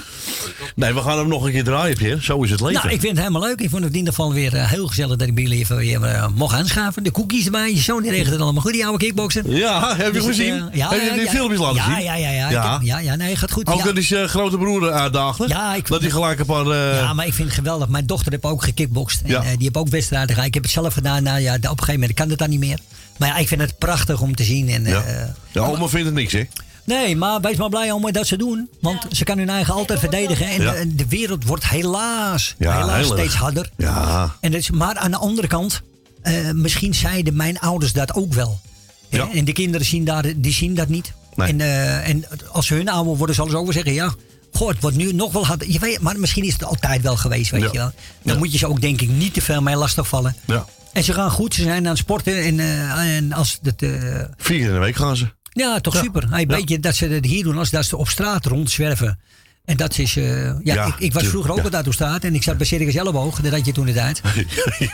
Nee, 0.75 0.95
we 0.95 1.01
gaan 1.03 1.19
hem 1.19 1.29
nog 1.29 1.45
een 1.45 1.53
keer 1.53 1.65
draaien, 1.65 1.97
Pierre. 1.97 2.23
Zo 2.23 2.43
is 2.43 2.51
het 2.51 2.61
leven. 2.61 2.75
Nou, 2.75 2.89
ik 2.95 3.01
vind 3.01 3.17
het 3.17 3.27
helemaal 3.27 3.49
leuk. 3.49 3.61
Ik 3.61 3.71
vond 3.71 3.83
het 3.83 3.93
in 3.93 3.99
ieder 3.99 4.15
geval 4.15 4.33
weer 4.33 4.55
eh, 4.57 4.69
heel 4.71 4.87
gezellig 4.87 5.17
dat 5.17 5.29
ik 5.29 5.35
bij 5.35 5.43
jullie 5.43 5.59
even 5.59 5.77
weer 5.77 6.03
eh, 6.03 6.27
mocht 6.35 6.55
aanschaven. 6.55 7.03
De 7.03 7.11
cookies 7.11 7.45
erbij. 7.45 7.71
Je 7.75 7.79
zoon 7.81 8.03
die 8.03 8.11
regelt 8.11 8.31
het 8.33 8.41
allemaal 8.41 8.63
goed, 8.63 8.73
die 8.73 8.87
oude 8.87 9.05
kickboksen. 9.05 9.51
Ja, 9.57 9.97
heb 9.97 10.07
je 10.07 10.13
Dus, 10.13 10.25
gezien? 10.25 10.53
eh, 10.55 10.65
ja, 10.73 10.89
heb 10.91 11.01
je 11.03 11.13
die 11.15 11.25
ja. 11.25 11.31
filmpjes 11.31 11.61
laten 11.61 11.83
zien? 11.83 12.03
Ja, 12.03 12.15
ja, 12.17 12.31
ja. 12.31 12.51
Ja. 12.51 12.73
heb- 12.73 12.83
ja, 12.83 12.99
ja, 12.99 13.15
nee, 13.15 13.37
gaat 13.37 13.53
goed. 13.53 13.67
Ook 13.67 13.79
ja. 13.79 13.85
dat 13.85 13.97
is 13.97 14.09
je 14.09 14.29
grote 14.29 14.59
broer 14.59 14.91
uitdagen? 14.93 15.49
Ja, 15.49 15.75
ik- 15.75 15.87
Dat 15.89 16.01
hij 16.01 16.11
gelijk 16.11 16.39
een 16.41 16.47
paar... 16.47 16.67
Ja, 16.95 17.13
maar 17.13 17.27
ik 17.27 17.33
vind 17.35 17.49
het 17.49 17.57
geweldig. 17.57 17.89
Mijn 17.89 18.07
dochter 18.07 18.33
heeft 18.33 18.45
ook 18.45 18.63
gekickbokst. 18.65 19.21
En, 19.21 19.31
Ja. 19.31 19.41
die 19.41 19.57
heeft 19.59 19.77
ook 19.77 19.89
wedstrijden 19.89 20.29
gedaan. 20.29 20.45
Ik 20.45 20.55
heb 20.55 20.63
het 20.63 20.73
zelf 20.73 20.93
gedaan. 20.95 21.23
Nou 21.23 21.41
ja, 21.41 21.55
op 21.55 21.63
een 21.63 21.69
gegeven 21.69 21.93
moment 21.95 22.15
kan 22.15 22.29
het 22.29 22.39
dan 22.39 22.51
niet 22.51 22.61
meer. 22.61 22.79
Maar 23.17 23.29
ja, 23.29 23.37
ik 23.37 23.49
vind 23.49 23.61
het 23.61 23.79
prachtig 23.79 24.21
om 24.21 24.35
te 24.35 24.45
zien. 24.45 24.69
En, 24.69 24.85
ja. 24.85 25.05
ja, 25.53 25.61
oma 25.61 25.87
vindt 25.87 26.07
het 26.07 26.15
niks, 26.15 26.33
hè? 26.33 26.43
Nee, 26.85 27.17
maar 27.17 27.41
wees 27.41 27.57
maar 27.57 27.69
blij 27.69 27.91
om 27.91 28.13
dat 28.13 28.27
ze 28.27 28.37
doen. 28.37 28.69
Want 28.81 29.07
ze 29.11 29.25
kan 29.25 29.39
hun 29.39 29.49
eigen 29.49 29.75
altijd 29.75 29.99
verdedigen. 29.99 30.47
En 30.47 30.63
Ja. 30.63 30.75
eh, 30.75 30.87
de 30.89 31.07
wereld 31.09 31.45
wordt 31.45 31.69
helaas, 31.69 32.55
Ja, 32.59 32.77
helaas 32.79 33.07
steeds 33.07 33.35
harder. 33.35 33.71
Ja. 33.77 34.35
En 34.41 34.51
dat 34.51 34.61
is, 34.61 34.71
maar 34.71 34.97
aan 34.97 35.11
de 35.11 35.17
andere 35.17 35.47
kant, 35.47 35.81
eh, 36.23 36.51
misschien 36.51 36.95
zeiden 36.95 37.37
mijn 37.37 37.59
ouders 37.61 37.93
dat 37.93 38.15
ook 38.15 38.33
wel. 38.33 38.61
Ja. 39.09 39.29
En 39.33 39.45
de 39.45 39.53
kinderen 39.53 39.87
zien, 39.87 40.05
daar, 40.05 40.25
die 40.37 40.53
zien 40.53 40.75
dat 40.75 40.89
niet. 40.89 41.13
Nee. 41.35 41.49
En, 41.49 41.61
eh, 41.61 42.09
en 42.09 42.25
als 42.53 42.67
ze 42.67 42.75
hun 42.75 42.89
ouder 42.89 43.17
worden, 43.17 43.35
zullen 43.35 43.51
ze 43.51 43.57
ook 43.57 43.65
wel 43.65 43.73
zeggen: 43.73 43.93
ja, 43.93 44.15
goh, 44.53 44.69
het 44.69 44.81
wordt 44.81 44.97
nu 44.97 45.13
nog 45.13 45.33
wel 45.33 45.47
harder. 45.47 45.71
Je 45.71 45.79
weet, 45.79 46.01
maar 46.01 46.19
misschien 46.19 46.45
is 46.45 46.53
het 46.53 46.65
altijd 46.65 47.03
wel 47.03 47.17
geweest, 47.17 47.51
weet 47.51 47.61
Ja. 47.63 47.69
je 47.73 47.79
wel. 47.79 47.93
Dan 48.23 48.39
moet 48.39 48.53
je 48.53 48.59
ze 48.59 48.67
ook, 48.67 48.81
denk 48.81 49.01
ik, 49.01 49.09
niet 49.09 49.35
te 49.35 49.41
veel 49.41 49.63
mee 49.63 49.77
lastigvallen. 49.77 50.37
Ja. 50.47 50.65
En 50.93 51.05
ze 51.05 51.13
gaan 51.13 51.31
goed, 51.31 51.55
ze 51.55 51.63
zijn 51.63 51.83
aan 51.85 51.89
het 51.91 51.99
sporten. 51.99 52.43
En, 52.45 52.61
eh, 52.61 53.17
en 53.17 53.33
als 53.33 53.59
het. 53.63 53.83
eh, 53.83 53.91
Vier 54.37 54.59
keer 54.59 54.67
in 54.67 54.73
de 54.73 54.79
week 54.79 54.97
gaan 54.97 55.17
ze. 55.17 55.27
Ja, 55.51 55.81
toch 55.81 55.95
Ja. 55.95 56.01
super. 56.03 56.27
Hey, 56.31 56.41
Ja. 56.41 56.47
Weet 56.57 56.69
je 56.69 56.81
dat 56.81 56.95
ze 56.95 57.07
het 57.07 57.25
hier 57.25 57.43
doen 57.45 57.59
als 57.59 57.71
dat 57.71 57.85
ze 57.85 57.97
op 57.97 58.09
straat 58.09 58.47
rondzwerven. 58.47 59.19
En 59.65 59.77
dat 59.77 59.99
is. 59.99 60.17
eh, 60.17 60.45
ja, 60.45 60.55
Ja, 60.63 60.87
ik, 60.87 60.95
ik 60.99 61.13
was 61.13 61.27
vroeger 61.27 61.51
ook 61.51 61.57
ja. 61.57 61.63
altijd 61.63 61.87
op 61.87 61.93
straat. 61.93 62.25
En 62.25 62.35
ik 62.35 62.43
zat 62.43 62.57
bij 62.57 62.67
Circus 62.67 62.95
Elleboog, 62.95 63.41
dat 63.41 63.53
had 63.53 63.67
je 63.67 63.73
toen 63.73 63.87
de 63.87 63.93
tijd. 63.93 64.21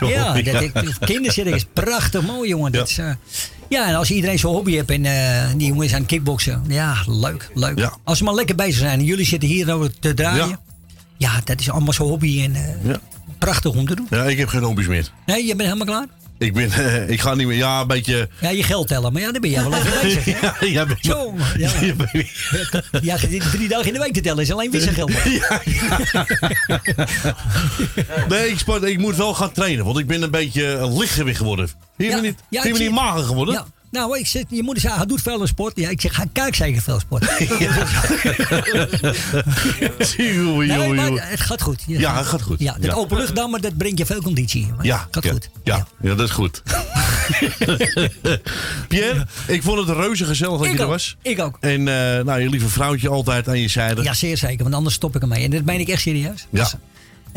Ja, 0.01 0.33
dat, 0.43 0.62
ik, 0.62 0.73
kindercircus, 1.01 1.66
prachtig 1.73 2.23
mooi 2.23 2.49
jongen. 2.49 2.73
Dat 2.73 2.89
is, 2.89 2.99
eh, 2.99 3.11
ja, 3.69 3.89
en 3.89 3.95
als 3.95 4.11
iedereen 4.11 4.39
zo'n 4.39 4.55
hobby 4.55 4.73
heeft 4.73 4.91
en 4.91 5.05
eh, 5.05 5.49
die 5.57 5.66
jongens 5.66 5.93
aan 5.93 5.99
het 5.99 6.09
kickboksen. 6.09 6.65
Ja, 6.69 6.97
leuk, 7.07 7.51
leuk. 7.55 7.78
Ja. 7.78 7.97
Als 8.05 8.19
ze 8.19 8.24
maar 8.24 8.35
lekker 8.35 8.55
bezig 8.55 8.74
zijn 8.78 8.99
en 8.99 9.05
jullie 9.05 9.27
zitten 9.27 9.49
hier 9.49 9.66
nou 9.66 9.91
te 10.01 10.15
draaien. 10.15 10.49
Ja. 10.49 10.61
Ja, 11.19 11.41
dat 11.45 11.61
is 11.61 11.70
allemaal 11.70 11.93
zo'n 11.93 12.09
hobby 12.09 12.43
en 12.43 12.55
eh, 12.55 12.62
Ja. 12.85 13.01
prachtig 13.39 13.70
om 13.73 13.87
te 13.87 13.95
doen. 13.95 14.07
ja, 14.11 14.24
ik 14.24 14.39
heb 14.39 14.49
geen 14.49 14.62
hobby's 14.62 14.87
meer. 14.87 15.11
Nee, 15.27 15.47
je 15.47 15.57
bent 15.57 15.69
helemaal 15.73 15.87
klaar? 15.87 16.07
Ik, 16.39 16.55
ben, 16.55 16.73
eh, 16.73 17.09
ik 17.15 17.21
ga 17.21 17.35
niet 17.35 17.47
meer... 17.47 17.57
Ja, 17.57 17.81
een 17.81 17.87
beetje... 17.87 18.29
Ja, 18.41 18.49
je 18.51 18.63
geld 18.63 18.89
tellen, 18.89 19.13
maar 19.13 19.23
ja, 19.23 19.33
daar 19.33 19.41
ben 19.41 19.51
jij 19.51 19.63
wel 19.69 19.75
even 19.79 20.01
bezig. 20.03 20.25
hè? 20.25 20.31
Ja, 20.47 20.57
ja, 20.61 20.87
ben- 20.87 20.97
Zo, 21.01 21.35
ja. 21.57 21.71
Ja, 21.81 21.95
Ja, 23.03 23.17
drie 23.51 23.69
dagen 23.69 23.87
in 23.87 23.93
de 23.93 23.99
week 23.99 24.13
te 24.13 24.21
tellen, 24.21 24.43
is 24.43 24.53
alleen 24.53 24.71
wisselgeld. 24.71 25.13
Ja, 25.25 25.61
Nee, 28.29 28.49
ik, 28.49 28.59
sport, 28.59 28.83
ik 28.83 28.99
moet 28.99 29.17
wel 29.17 29.35
gaan 29.35 29.53
trainen, 29.53 29.85
want 29.85 29.99
ik 29.99 30.07
ben 30.07 30.23
een 30.23 30.31
beetje 30.31 30.67
een 30.67 30.99
lichtgewicht 30.99 31.37
geworden. 31.39 31.69
Vind 31.97 32.11
je 32.11 32.17
me 32.17 32.23
niet, 32.27 32.39
ja, 32.51 32.63
vind 32.63 32.79
me 32.79 32.85
niet 32.85 32.93
mager 32.93 33.23
geworden? 33.25 33.55
Ja. 33.55 33.67
Nou, 33.91 34.19
ik 34.19 34.27
zeg, 34.27 34.43
je 34.49 34.63
moeder 34.63 34.83
zei, 34.83 34.95
hij 34.95 35.07
doet 35.07 35.23
veel 35.23 35.47
sport. 35.47 35.77
Ja, 35.77 35.89
ik 35.89 36.01
zeg, 36.01 36.17
hij 36.17 36.27
kijkt 36.33 36.57
zeker 36.57 36.83
veel 36.83 37.01
sport. 37.01 37.23
Jongen, 40.17 40.67
nee, 40.67 40.77
jongen, 40.79 40.95
maar 40.95 41.07
jongen. 41.07 41.23
het 41.29 41.41
gaat 41.41 41.63
goed. 41.63 41.83
Je- 41.87 41.99
Ja, 41.99 42.17
het 42.17 42.27
gaat 42.27 42.43
goed. 42.43 42.59
Ja, 42.61 42.73
dat 42.73 42.85
Ja. 42.85 42.93
openluchtdammen, 42.93 43.61
dat 43.63 43.77
brengt 43.77 43.99
je 43.99 44.07
veel 44.07 44.23
conditie. 44.23 44.73
Maar 44.77 44.85
Ja, 44.85 45.09
gaat 45.11 45.25
ja, 45.25 45.31
goed. 45.33 45.51
Ja, 45.65 45.87
ja. 46.01 46.15
dat 46.15 46.21
is 46.29 46.31
goed. 46.31 46.63
Pierre, 48.89 49.27
ik 49.47 49.63
vond 49.63 49.79
het 49.89 49.97
reuze 49.97 50.25
gezellig 50.25 50.59
dat 50.59 50.67
Ik 50.67 50.73
je 50.73 50.79
er 50.79 50.87
was. 50.87 51.17
ik 51.23 51.41
ook. 51.41 51.57
En 51.61 51.79
eh, 51.89 52.25
nou, 52.25 52.41
je 52.41 52.49
lieve 52.49 52.69
vrouwtje 52.69 53.09
altijd 53.09 53.49
aan 53.49 53.61
je 53.61 53.69
zijde. 53.69 54.03
Ja, 54.03 54.15
zeer 54.15 54.37
zeker, 54.37 54.63
want 54.63 54.75
anders 54.75 54.95
stop 54.95 55.17
ik 55.17 55.23
ermee. 55.23 55.45
En 55.45 55.51
dat 55.51 55.65
meen 55.65 55.81
ik 55.81 55.89
echt 55.89 56.03
serieus. 56.03 56.47
Ja. 56.51 56.69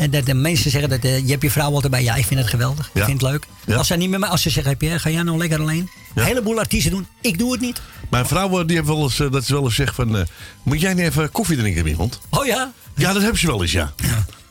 En 0.00 0.10
dat 0.10 0.26
de 0.26 0.34
mensen 0.34 0.70
zeggen 0.70 0.90
dat 0.90 1.04
eh, 1.04 1.18
je 1.18 1.30
hebt 1.30 1.42
je 1.42 1.50
vrouw 1.50 1.72
altijd 1.72 1.92
bij. 1.92 2.02
Ja, 2.02 2.14
ik 2.14 2.26
vind 2.26 2.40
het 2.40 2.48
geweldig. 2.48 2.90
Ja. 2.92 3.00
Ik 3.00 3.06
vind 3.06 3.20
het 3.20 3.30
leuk. 3.30 3.46
Ja. 3.66 3.76
Als, 3.76 3.86
zij 3.86 3.96
niet 3.96 4.10
met 4.10 4.20
mij, 4.20 4.28
als 4.28 4.42
ze 4.42 4.50
zeggen, 4.50 4.76
Pierre, 4.76 4.98
ga 4.98 5.10
jij 5.10 5.22
nou 5.22 5.38
lekker 5.38 5.60
alleen? 5.60 5.90
Een 6.14 6.24
heleboel 6.24 6.58
artiesten 6.58 6.90
doen. 6.90 7.06
Ik 7.20 7.38
doe 7.38 7.52
het 7.52 7.60
niet. 7.60 7.80
Mijn 8.10 8.26
vrouw 8.26 8.60
eh, 8.60 8.66
die 8.66 8.76
heeft 8.76 8.88
wel 8.88 9.02
eens, 9.02 9.20
eh, 9.20 9.30
dat 9.30 9.44
ze 9.44 9.52
wel 9.52 9.64
eens 9.64 9.74
zegt 9.74 9.94
van... 9.94 10.26
moet 10.62 10.80
jij 10.80 10.94
niet 10.94 11.04
even 11.04 11.30
koffie 11.30 11.56
drinken 11.56 11.86
iemand? 11.86 12.20
Oh 12.30 12.46
ja? 12.46 12.72
Ja, 12.96 13.12
dat 13.12 13.22
hebben 13.22 13.40
ze 13.40 13.46
wel 13.46 13.62
eens, 13.62 13.72
ja. 13.72 13.92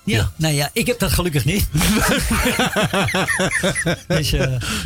Ja. 0.04 0.32
Nou 0.36 0.54
ja, 0.54 0.70
ik 0.74 0.88
heb 0.88 1.00
dat 1.00 1.12
gelukkig 1.12 1.46
niet. 1.46 1.68
dus, 4.08 4.30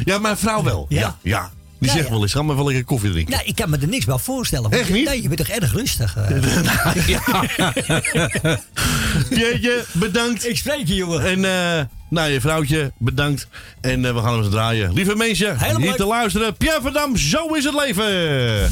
Ja, 0.06 0.18
mijn 0.18 0.38
vrouw 0.38 0.64
wel. 0.64 0.86
Ja? 0.90 1.00
Ja, 1.00 1.18
ja. 1.22 1.52
Die 1.84 1.92
zegt 1.92 2.10
wel 2.10 2.22
eens, 2.22 2.34
ga 2.34 2.42
maar 2.42 2.56
wel 2.56 2.66
lekker 2.66 2.84
koffie 2.84 3.12
drinken. 3.12 3.34
nou, 3.34 3.46
ik 3.48 3.56
kan 3.56 3.70
me 3.70 3.78
er 3.78 3.88
niks 3.88 4.06
bij 4.06 4.18
voorstellen. 4.18 4.72
Echt 4.72 4.90
niet? 4.90 5.06
Nee, 5.06 5.22
je 5.22 5.28
bent 5.28 5.40
toch 5.48 5.58
erg 5.58 5.72
rustig. 5.74 6.16
eh. 6.18 6.30
Jeetje, 9.40 9.84
bedankt. 9.92 10.48
Ik 10.50 10.58
spreek 10.58 10.88
je, 10.88 10.96
jongen. 10.96 11.26
En 11.26 11.46
eh, 11.46 11.86
nou, 12.10 12.32
je 12.32 12.42
vrouwtje, 12.42 12.92
bedankt. 12.98 13.48
En 13.82 14.06
eh, 14.06 14.14
we 14.14 14.20
gaan 14.22 14.34
hem 14.34 14.42
eens 14.44 14.52
draaien. 14.52 14.94
Lieve 14.94 15.16
mensen, 15.16 15.60
Helemaal 15.60 15.82
leuk. 15.88 15.96
te 15.96 16.06
luisteren. 16.06 16.56
Pierre 16.58 16.82
Verdam, 16.82 17.18
zo 17.18 17.48
is 17.48 17.64
het 17.64 17.74
leven. 17.86 18.70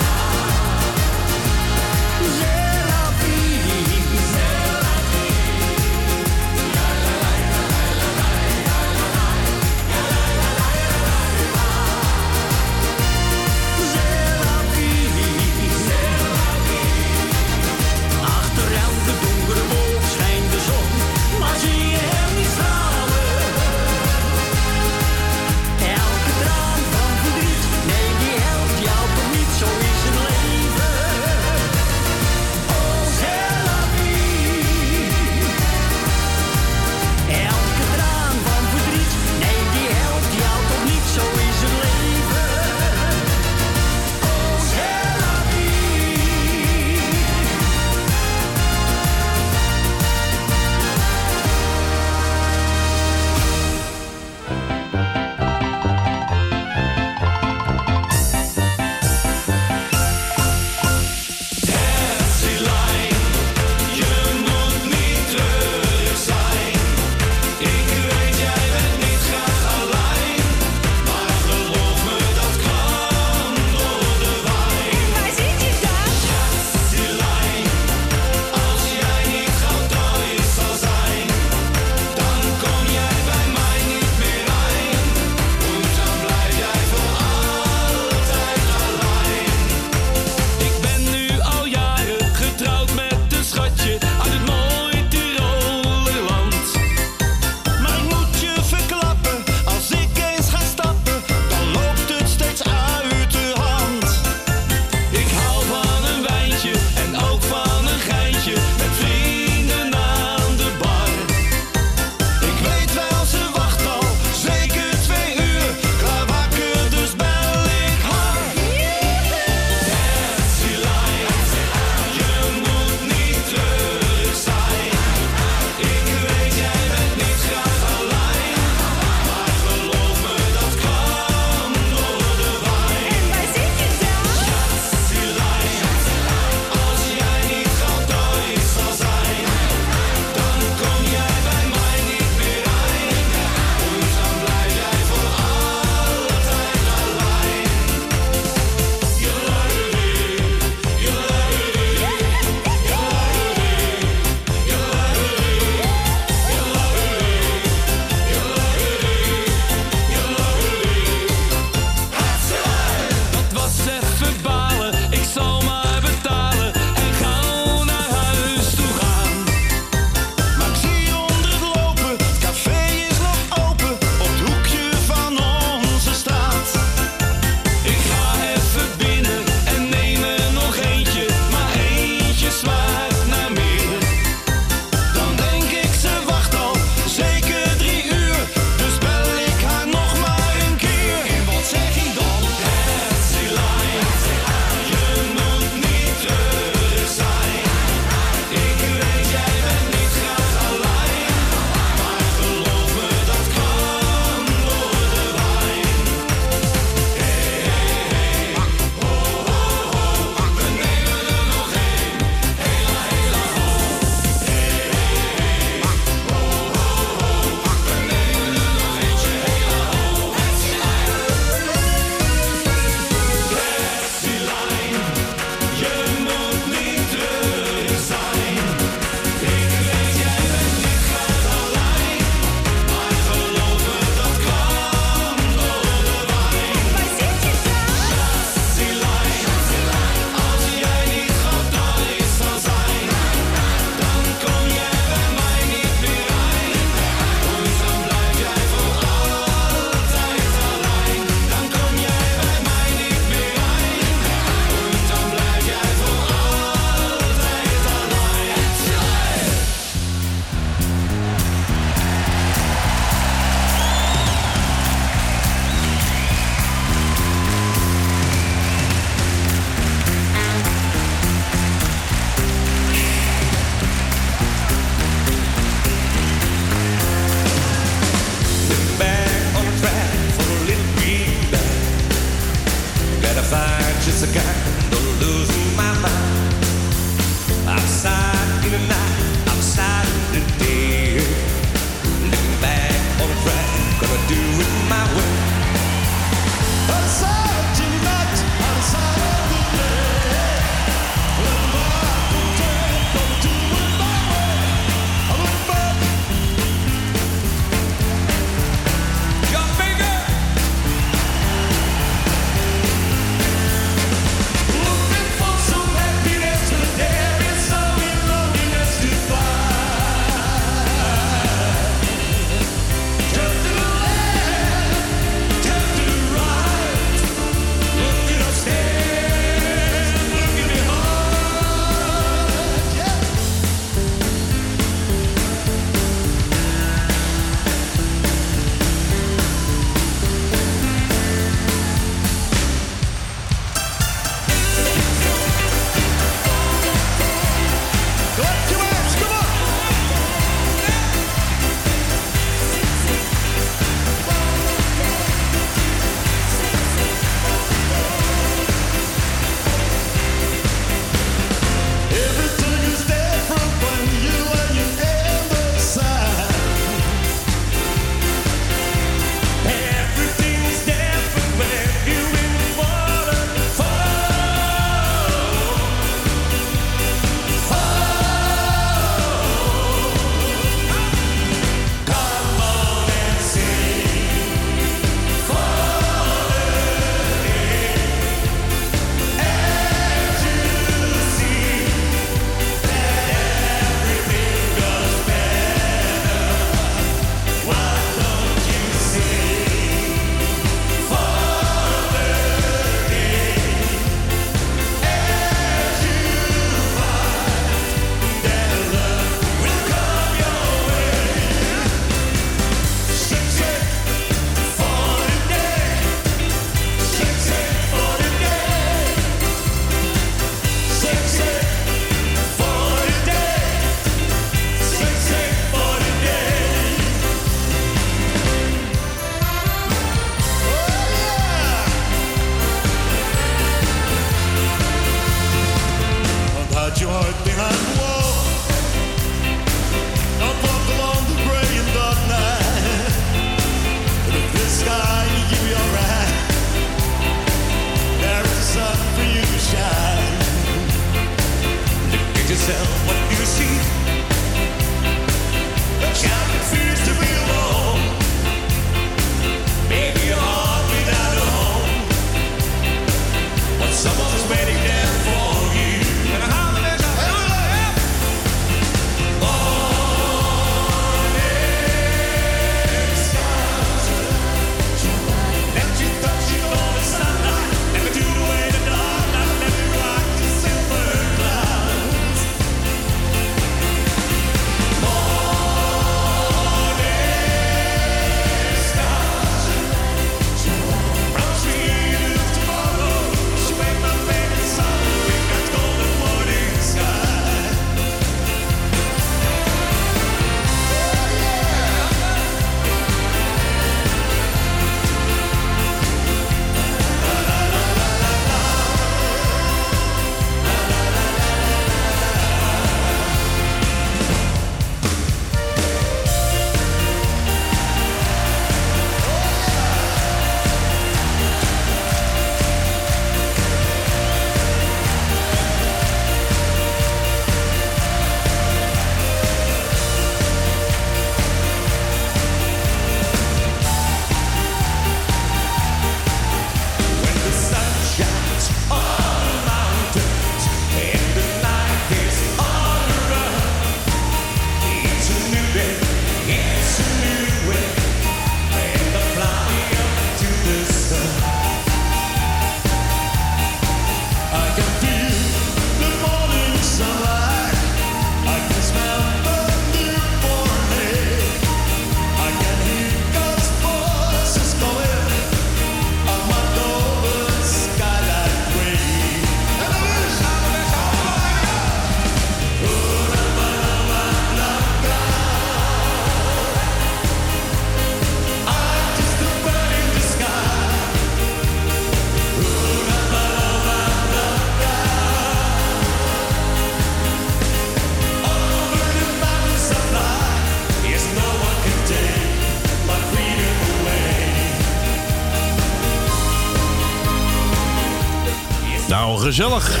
Gezellig. 599.38 600.00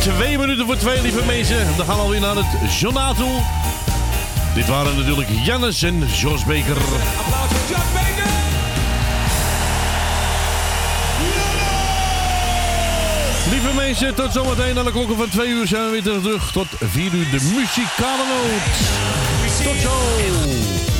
Twee 0.00 0.38
minuten 0.38 0.66
voor 0.66 0.76
twee, 0.76 1.02
lieve 1.02 1.24
mensen. 1.24 1.76
Dan 1.76 1.86
gaan 1.86 1.96
we 1.96 2.02
alweer 2.02 2.20
naar 2.20 2.36
het 2.36 2.78
journaal. 2.78 3.14
Dit 4.54 4.68
waren 4.68 4.96
natuurlijk 4.96 5.28
Jannes 5.44 5.82
en 5.82 6.06
Jos 6.06 6.44
Beker. 6.44 6.76
Applaus 6.76 7.48
voor 7.48 7.68
Jos 7.68 7.92
Beker! 7.92 8.30
Lieve 13.50 13.74
mensen, 13.74 14.14
tot 14.14 14.32
zometeen. 14.32 14.78
Aan 14.78 14.84
de 14.84 14.92
klokken 14.92 15.16
van 15.16 15.28
twee 15.28 15.48
uur 15.48 15.66
zijn 15.66 15.84
we 15.84 15.90
weer 15.90 16.02
terug. 16.02 16.52
Tot 16.52 16.66
vier 16.80 17.12
uur 17.12 17.30
de 17.30 17.50
muzikale 17.54 18.24
noot. 18.26 19.64
Tot 19.64 19.80
zo! 19.80 20.99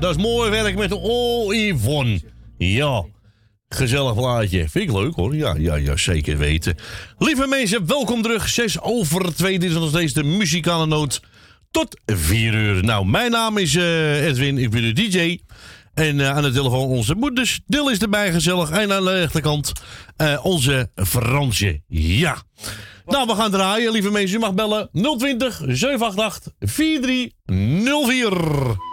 Hè? 0.00 0.06
Dat 0.06 0.16
is 0.16 0.22
mooi 0.22 0.50
werk 0.50 0.76
met 0.76 0.88
de 0.88 0.98
Yvonne. 1.48 2.20
Ja, 2.58 3.04
gezellig 3.68 4.14
plaatje. 4.14 4.68
Vind 4.68 4.88
ik 4.88 4.96
leuk, 4.96 5.14
hoor. 5.14 5.36
Ja, 5.36 5.54
ja, 5.58 5.74
ja, 5.74 5.96
zeker 5.96 6.38
weten. 6.38 6.76
Lieve 7.18 7.46
mensen, 7.46 7.86
welkom 7.86 8.22
terug. 8.22 8.48
6 8.48 8.80
over 8.80 9.34
2. 9.34 9.58
Dit 9.58 9.70
is 9.70 9.76
nog 9.76 9.88
steeds 9.88 10.12
de 10.12 10.22
muzikale 10.22 10.86
noot. 10.86 11.20
Tot 11.70 12.00
4 12.06 12.54
uur. 12.54 12.84
Nou, 12.84 13.06
mijn 13.06 13.30
naam 13.30 13.58
is 13.58 13.74
eh, 13.74 14.26
Edwin. 14.26 14.58
Ik 14.58 14.70
ben 14.70 14.82
de 14.82 14.92
DJ. 14.92 15.38
En 15.94 16.20
eh, 16.20 16.36
aan 16.36 16.42
de 16.42 16.52
telefoon 16.52 16.88
onze 16.88 17.14
moeders. 17.14 17.60
Dil 17.66 17.90
is 17.90 17.98
erbij 17.98 18.32
gezellig. 18.32 18.70
En 18.70 18.92
aan 18.92 19.04
de 19.04 19.18
rechterkant 19.18 19.72
eh, 20.16 20.38
onze 20.42 20.90
Fransje. 20.94 21.80
Ja. 21.86 22.36
Nou, 23.06 23.26
we 23.26 23.34
gaan 23.34 23.50
draaien, 23.50 23.92
lieve 23.92 24.10
mensen. 24.10 24.36
U 24.36 24.40
mag 24.40 24.54
bellen 24.54 24.88
020 24.92 25.62
788 25.66 26.52
4304. 26.58 28.89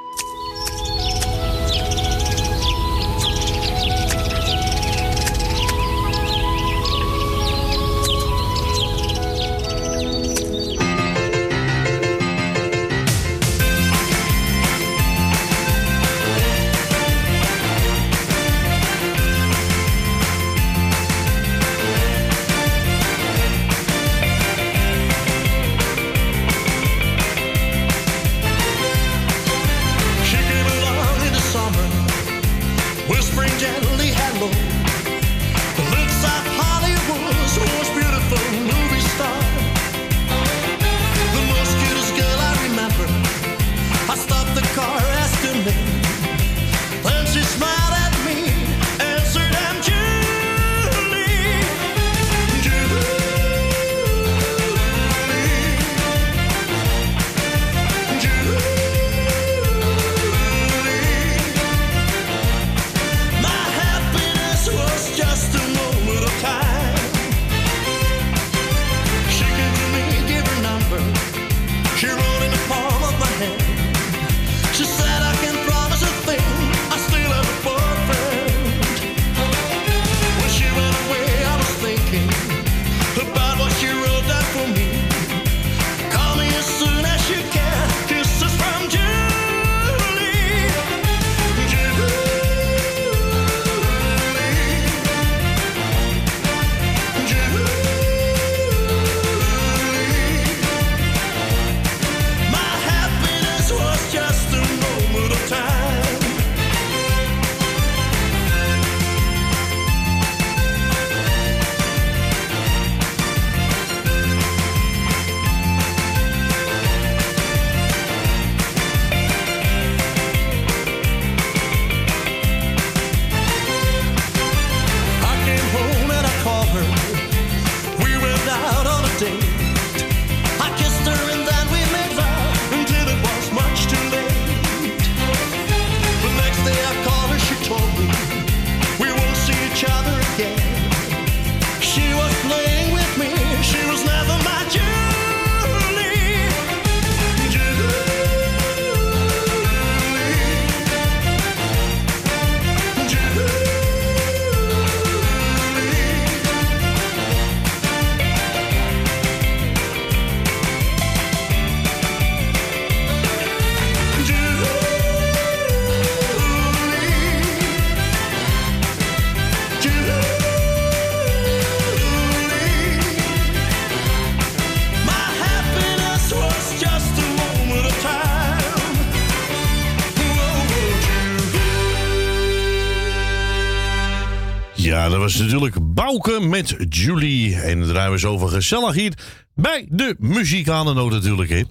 Ja, 185.08 185.14
dat 185.14 185.22
was 185.22 185.36
natuurlijk 185.36 185.94
Bouke 185.94 186.40
met 186.40 186.76
Julie. 186.90 187.56
En 187.56 187.80
dan 187.80 187.90
draaien 187.90 188.12
we 188.12 188.20
zo 188.20 188.32
over 188.32 188.50
gezellig 188.50 188.94
hier 188.94 189.14
bij 189.56 189.88
de 189.90 190.16
muzikale 190.20 190.94
noot 190.94 191.12
natuurlijk. 191.12 191.50
Hè. 191.50 191.64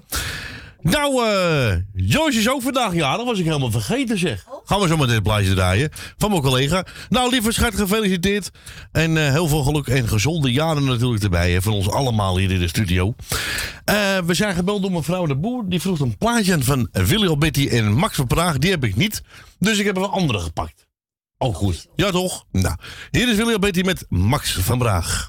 Nou, 0.81 1.27
eh 1.27 1.77
Joyce 1.93 2.39
is 2.39 2.49
ook 2.49 2.63
vandaag 2.63 2.95
jarig. 2.95 3.25
was 3.25 3.39
ik 3.39 3.45
helemaal 3.45 3.71
vergeten 3.71 4.19
zeg. 4.19 4.45
Gaan 4.65 4.81
we 4.81 4.89
zo 4.89 4.97
met 4.97 5.09
dit 5.09 5.23
plaatje 5.23 5.55
draaien 5.55 5.91
van 6.19 6.31
mijn 6.31 6.43
collega. 6.43 6.87
Nou, 7.09 7.31
lieve 7.31 7.53
schat, 7.53 7.75
gefeliciteerd. 7.75 8.51
En 8.93 9.17
eh, 9.17 9.31
heel 9.31 9.49
veel 9.49 9.63
geluk 9.63 9.87
en 9.87 10.09
gezonde 10.09 10.53
jaren 10.53 10.85
natuurlijk 10.85 11.23
erbij. 11.23 11.53
Hè, 11.53 11.63
van 11.63 11.73
ons 11.73 11.91
allemaal 11.91 12.39
hier 12.39 12.51
in 12.51 12.61
de 12.61 12.69
studio. 12.69 13.15
Eh, 13.85 14.19
we 14.19 14.35
zijn 14.35 14.55
gebeld 14.55 14.83
door 14.83 14.93
mevrouw 14.93 15.27
de 15.27 15.37
Boer. 15.37 15.65
Die 15.69 15.81
vroeg 15.81 16.01
een 16.01 16.19
plaatje 16.19 16.53
aan 16.53 16.63
van 16.63 16.89
Willy 16.93 17.27
Alberti 17.27 17.69
en 17.69 17.93
Max 17.93 18.17
van 18.17 18.27
Praag. 18.27 18.59
Die 18.59 18.71
heb 18.71 18.85
ik 18.85 18.97
niet. 18.97 19.23
Dus 19.59 19.79
ik 19.79 19.85
heb 19.85 19.97
een 19.97 20.03
andere 20.05 20.39
gepakt. 20.39 20.87
Oh, 21.39 21.55
goed. 21.55 21.89
Ja, 21.97 22.11
toch? 22.11 22.45
Nou, 22.53 22.77
hier 23.11 23.29
is 23.29 23.37
Willy 23.37 23.53
Alberti 23.53 23.83
met 23.83 24.05
Max 24.09 24.53
van 24.53 24.79
Praag. 24.79 25.29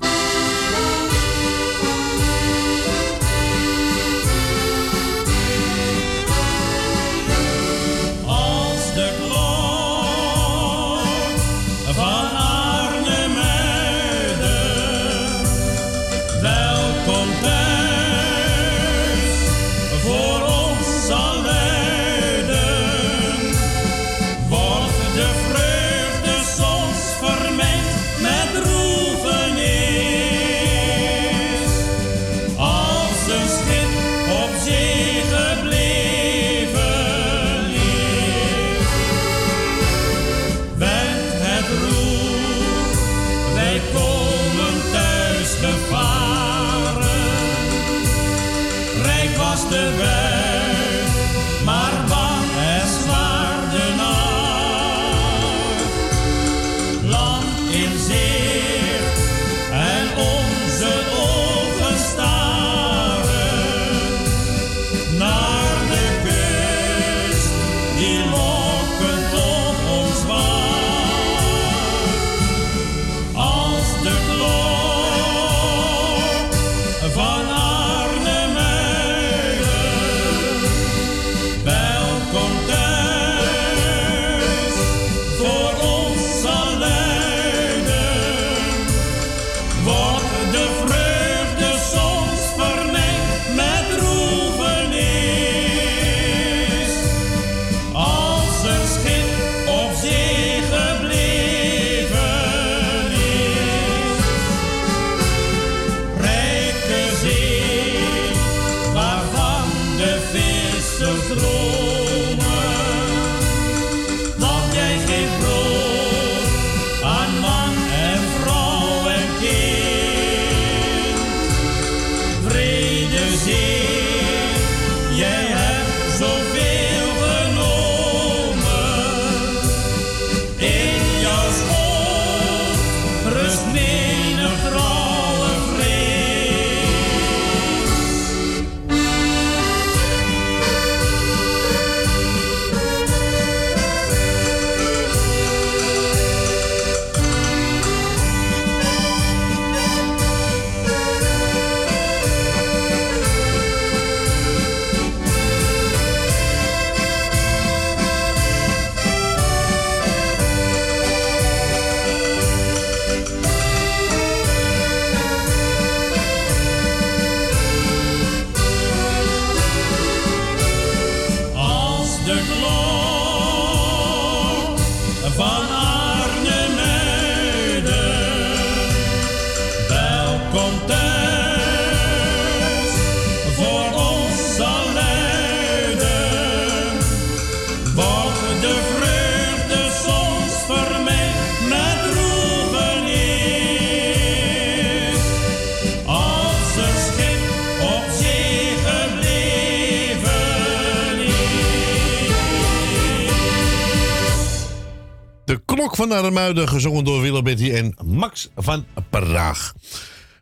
Van 205.98 206.12
Armuiden, 206.12 206.68
gezongen 206.68 207.04
door 207.04 207.22
Willem 207.22 207.44
Betty 207.44 207.72
en 207.72 207.96
Max 208.06 208.50
van 208.56 208.86
Praag. 209.10 209.74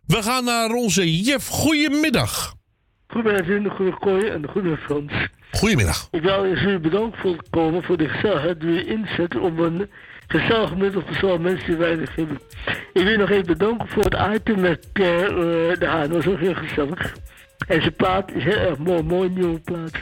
We 0.07 0.23
gaan 0.23 0.44
naar 0.44 0.72
onze 0.72 1.22
Jef. 1.23 1.48
Goedemiddag. 1.48 2.56
Goedemiddag, 3.07 3.76
goede 3.76 3.98
kooi 3.99 4.27
en 4.27 4.41
de 4.41 4.48
goede 4.48 4.77
Frans. 4.77 5.11
Goedemiddag. 5.52 6.07
Ik 6.11 6.22
wil 6.22 6.45
eerst 6.45 6.64
jullie 6.64 6.80
bedanken 6.80 7.19
voor 7.19 7.32
het 7.32 7.49
komen, 7.49 7.84
voor 7.84 7.98
de 7.98 8.10
gezelligheid 8.10 8.60
die 8.60 8.72
je 8.72 8.86
inzet 8.86 9.38
om 9.38 9.60
een 9.60 9.90
gezellig 10.27 10.76
middel 10.76 11.02
voor 11.02 11.15
zowel 11.15 11.38
mensen 11.38 11.68
die 11.68 11.76
weinig 11.76 12.15
hebben. 12.15 12.40
Ik 12.94 13.03
wil 13.03 13.18
nog 13.18 13.30
even 13.30 13.45
bedanken 13.45 13.88
voor 13.88 14.03
het 14.03 14.36
item 14.36 14.60
met 14.60 14.88
Pierre 14.94 15.72
eh, 15.72 15.80
de 15.80 15.86
Haan, 15.86 16.10
dat 16.10 16.23
was 16.23 16.34
ook 16.34 16.40
heel 16.40 16.56
gezellig. 16.56 17.15
En 17.68 17.82
zijn 17.82 17.95
plaat 17.95 18.32
is 18.32 18.44
heel 18.44 18.57
erg 18.57 18.77
mooi, 18.77 19.03
mooi 19.03 19.30
nieuwe 19.30 19.60
plaat. 19.60 19.94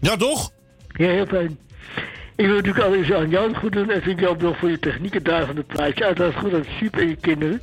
Ja, 0.00 0.16
toch? 0.16 0.50
Ja, 0.88 1.08
heel 1.08 1.26
fijn. 1.26 1.58
Ik 2.38 2.46
wil 2.46 2.54
natuurlijk 2.54 2.84
allereerst 2.84 3.12
aan 3.12 3.28
jou 3.28 3.54
goed 3.54 3.72
doen 3.72 3.90
en 3.90 4.02
vind 4.02 4.20
jou 4.20 4.36
bedankt 4.36 4.58
voor 4.58 4.70
je 4.70 4.78
technieken 4.78 5.22
daar 5.22 5.46
van 5.46 5.54
de 5.54 5.62
plaatje. 5.62 6.04
Uiteraard 6.04 6.34
goed 6.34 6.54
aan 6.54 6.64
Siep 6.78 6.96
en 6.96 7.08
je 7.08 7.16
kinderen. 7.16 7.60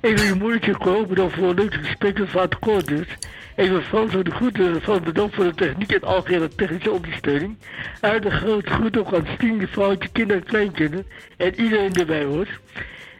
Ik 0.00 0.16
wil 0.16 0.26
je 0.26 0.34
moedertje 0.34 0.76
Ko 0.76 1.06
bedankt 1.06 1.34
voor 1.34 1.48
een 1.48 1.54
leuk 1.54 1.74
gesprek 1.74 2.18
vaak 2.24 2.56
kort 2.60 2.86
duurt. 2.86 3.28
Ik 3.56 3.68
wil 3.68 3.80
Frans 3.80 4.12
voor 4.12 4.24
de 4.24 4.30
groeten 4.30 4.82
van 4.82 5.02
bedankt 5.02 5.34
voor 5.34 5.44
de 5.44 5.54
techniek 5.54 5.92
en 5.92 6.02
algehele 6.02 6.48
technische 6.48 6.90
ondersteuning. 6.90 7.56
Uit 8.00 8.24
een 8.24 8.30
groot 8.30 8.66
groet 8.66 8.98
ook 8.98 9.14
aan 9.14 9.26
Stien, 9.34 9.60
je 9.60 9.68
vrouwtje, 9.68 10.08
kinderen 10.12 10.42
en 10.42 10.48
kleinkinderen 10.48 11.06
en 11.36 11.60
iedereen 11.60 11.92
die 11.92 12.00
erbij 12.00 12.24
hoort. 12.24 12.60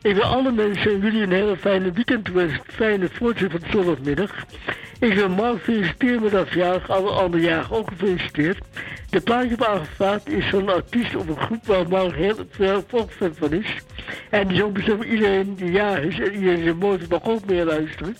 Ik 0.02 0.14
wil 0.14 0.22
alle 0.22 0.52
mensen 0.52 0.90
en 0.90 1.00
jullie 1.00 1.22
een 1.22 1.32
hele 1.32 1.56
fijne 1.56 1.92
weekend 1.92 2.28
wensen. 2.28 2.60
Fijne 2.66 3.08
voortzet 3.12 3.50
van 3.50 3.60
zondagmiddag. 3.70 4.44
Ik 5.00 5.14
wil 5.14 5.28
Mark 5.28 5.62
feliciteren 5.62 6.22
met 6.22 6.30
dat 6.30 6.48
verjaardag. 6.48 6.90
Alle 6.90 7.10
andere 7.10 7.42
jaren 7.42 7.70
ook 7.70 7.88
gefeliciteerd. 7.88 8.58
De 9.10 9.20
plaatje 9.20 9.48
heb 9.48 9.64
aangevraagd 9.64 10.28
is 10.28 10.46
van 10.46 10.58
een 10.58 10.74
artiest 10.74 11.16
op 11.16 11.28
een 11.28 11.40
groep 11.40 11.66
waar 11.66 11.88
Mark 11.88 12.14
heel 12.14 12.34
veel 12.50 12.84
fan 12.88 13.34
van 13.34 13.52
is. 13.52 13.76
En 14.30 14.56
zo 14.56 14.70
bestemd 14.70 14.96
voor 14.96 15.12
iedereen 15.12 15.54
die 15.54 15.70
jaar 15.70 16.04
is 16.04 16.20
en 16.20 16.34
iedereen 16.34 16.76
mooi 16.76 16.98
vindt, 16.98 17.12
mag 17.12 17.24
ook 17.24 17.46
meer 17.46 17.64
luisteren. 17.64 18.16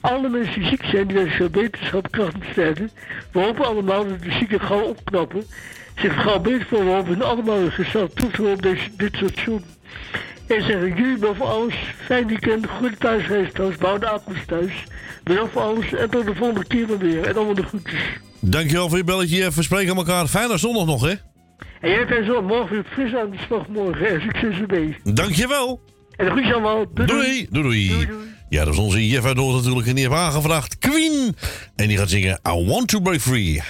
Alle 0.00 0.28
mensen 0.28 0.60
die 0.60 0.68
ziek 0.68 0.84
zijn, 0.84 1.06
die 1.06 1.16
wensen 1.16 1.36
veel 1.36 1.50
beterschap, 1.50 2.10
kracht 2.10 2.34
en 2.34 2.46
sterkte. 2.50 2.88
We 3.32 3.40
hopen 3.40 3.64
allemaal 3.64 4.08
dat 4.08 4.22
de 4.22 4.32
zieken 4.32 4.60
gauw 4.60 4.82
opknappen. 4.82 5.44
Zich 5.96 6.22
gauw 6.22 6.40
beter 6.40 6.66
voor 6.66 6.84
we 6.84 6.90
hopen 6.90 7.22
allemaal 7.22 7.58
een 7.58 7.72
gezellig 7.72 8.10
toevoegen 8.10 8.54
op 8.54 8.62
deze, 8.62 8.90
dit 8.96 9.16
soort 9.16 9.38
zoen. 9.38 9.64
En 10.50 10.62
zeggen 10.62 10.96
jullie 10.96 11.18
boven 11.18 11.46
alles, 11.46 11.74
fijn 12.04 12.26
weekend, 12.26 12.66
goede 12.66 12.96
thuisreis 12.96 13.52
thuis, 13.52 13.76
bouw 13.76 13.98
de 13.98 14.08
appels 14.08 14.44
thuis. 14.46 14.72
Bedankt 15.24 15.52
voor 15.52 15.62
alles 15.62 15.92
en 15.94 16.10
tot 16.10 16.26
de 16.26 16.34
volgende 16.34 16.66
keer 16.66 16.88
maar 16.88 16.98
weer. 16.98 17.26
En 17.26 17.36
allemaal 17.36 17.54
de 17.54 17.62
groetjes. 17.62 18.00
Dankjewel 18.40 18.88
voor 18.88 18.98
je 18.98 19.04
belletje, 19.04 19.36
Jef. 19.36 19.54
We 19.54 19.62
spreken 19.62 19.96
elkaar. 19.96 20.26
Fijne 20.26 20.58
zondag 20.58 20.86
nog, 20.86 21.02
hè? 21.02 21.14
En 21.80 21.90
jij 21.90 22.06
bent 22.06 22.26
zo 22.26 22.42
morgen 22.42 22.70
weer 22.70 22.84
fris 22.90 23.14
aan 23.14 23.30
de 23.30 23.36
slag 23.46 23.68
morgen. 23.68 24.08
En 24.08 24.20
succes 24.20 24.60
ermee. 24.60 24.96
Dankjewel. 25.04 25.80
En 26.16 26.24
de 26.24 26.30
groetjes 26.30 26.52
allemaal. 26.52 26.84
Doei 26.94 27.06
Doei, 27.06 27.46
doei, 27.50 27.88
doei. 27.88 28.08
Ja, 28.48 28.64
dat 28.64 28.74
is 28.74 28.80
onze 28.80 29.08
Jeff 29.08 29.26
uit 29.26 29.36
Noord 29.36 29.56
natuurlijk. 29.56 29.86
En 29.86 29.94
die 29.94 30.04
heeft 30.08 30.20
aangevraagd 30.20 30.78
Queen. 30.78 31.36
En 31.76 31.88
die 31.88 31.96
gaat 31.96 32.10
zingen 32.10 32.40
I 32.48 32.66
Want 32.66 32.88
To 32.88 33.00
Break 33.00 33.20
Free. 33.20 33.62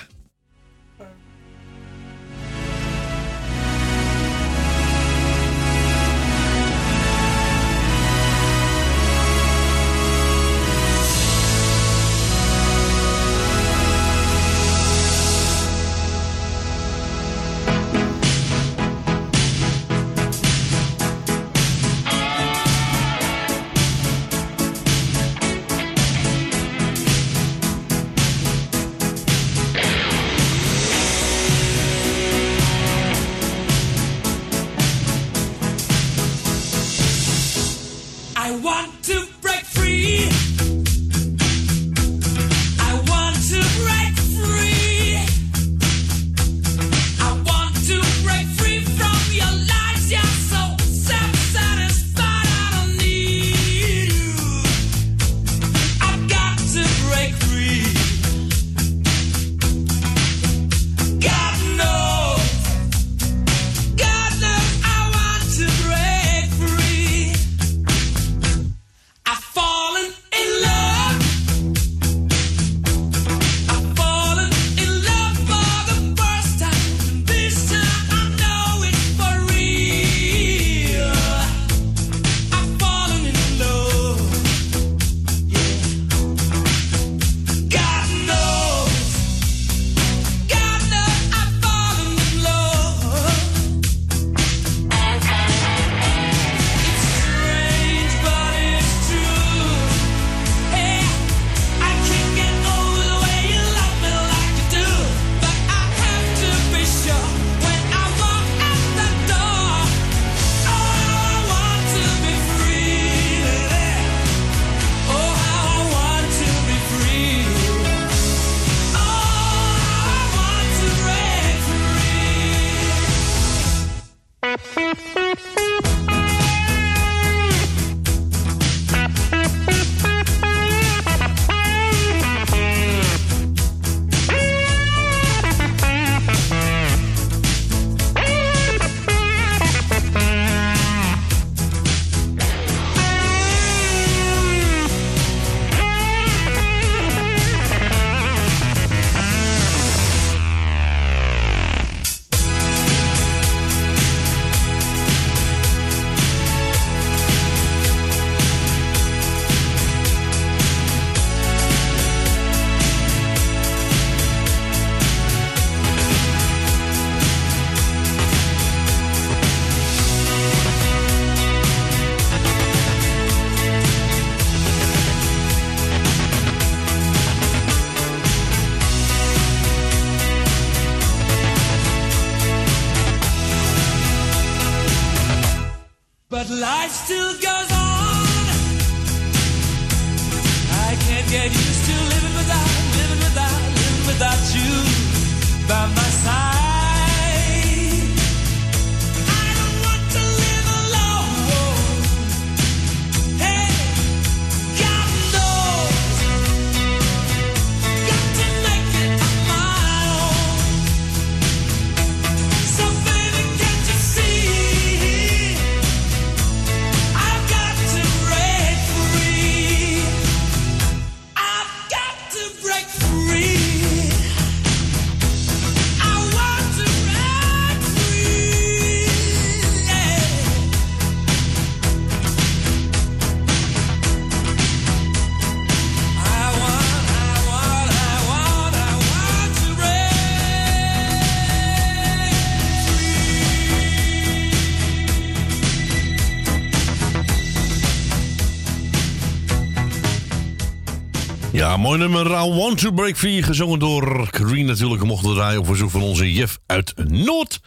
Mooi 251.90 252.02
nummer. 252.02 252.26
I 252.26 252.54
Want 252.54 252.78
to 252.78 252.92
Break 252.92 253.16
Free. 253.16 253.42
Gezongen 253.42 253.78
door 253.78 254.28
Green 254.30 254.66
natuurlijk. 254.66 255.04
Mochten 255.04 255.28
we 255.28 255.34
draaien 255.34 255.58
op 255.58 255.66
verzoek 255.66 255.90
van 255.90 256.02
onze 256.02 256.32
Jeff 256.32 256.58
uit 256.66 256.92
Noord. 257.08 257.60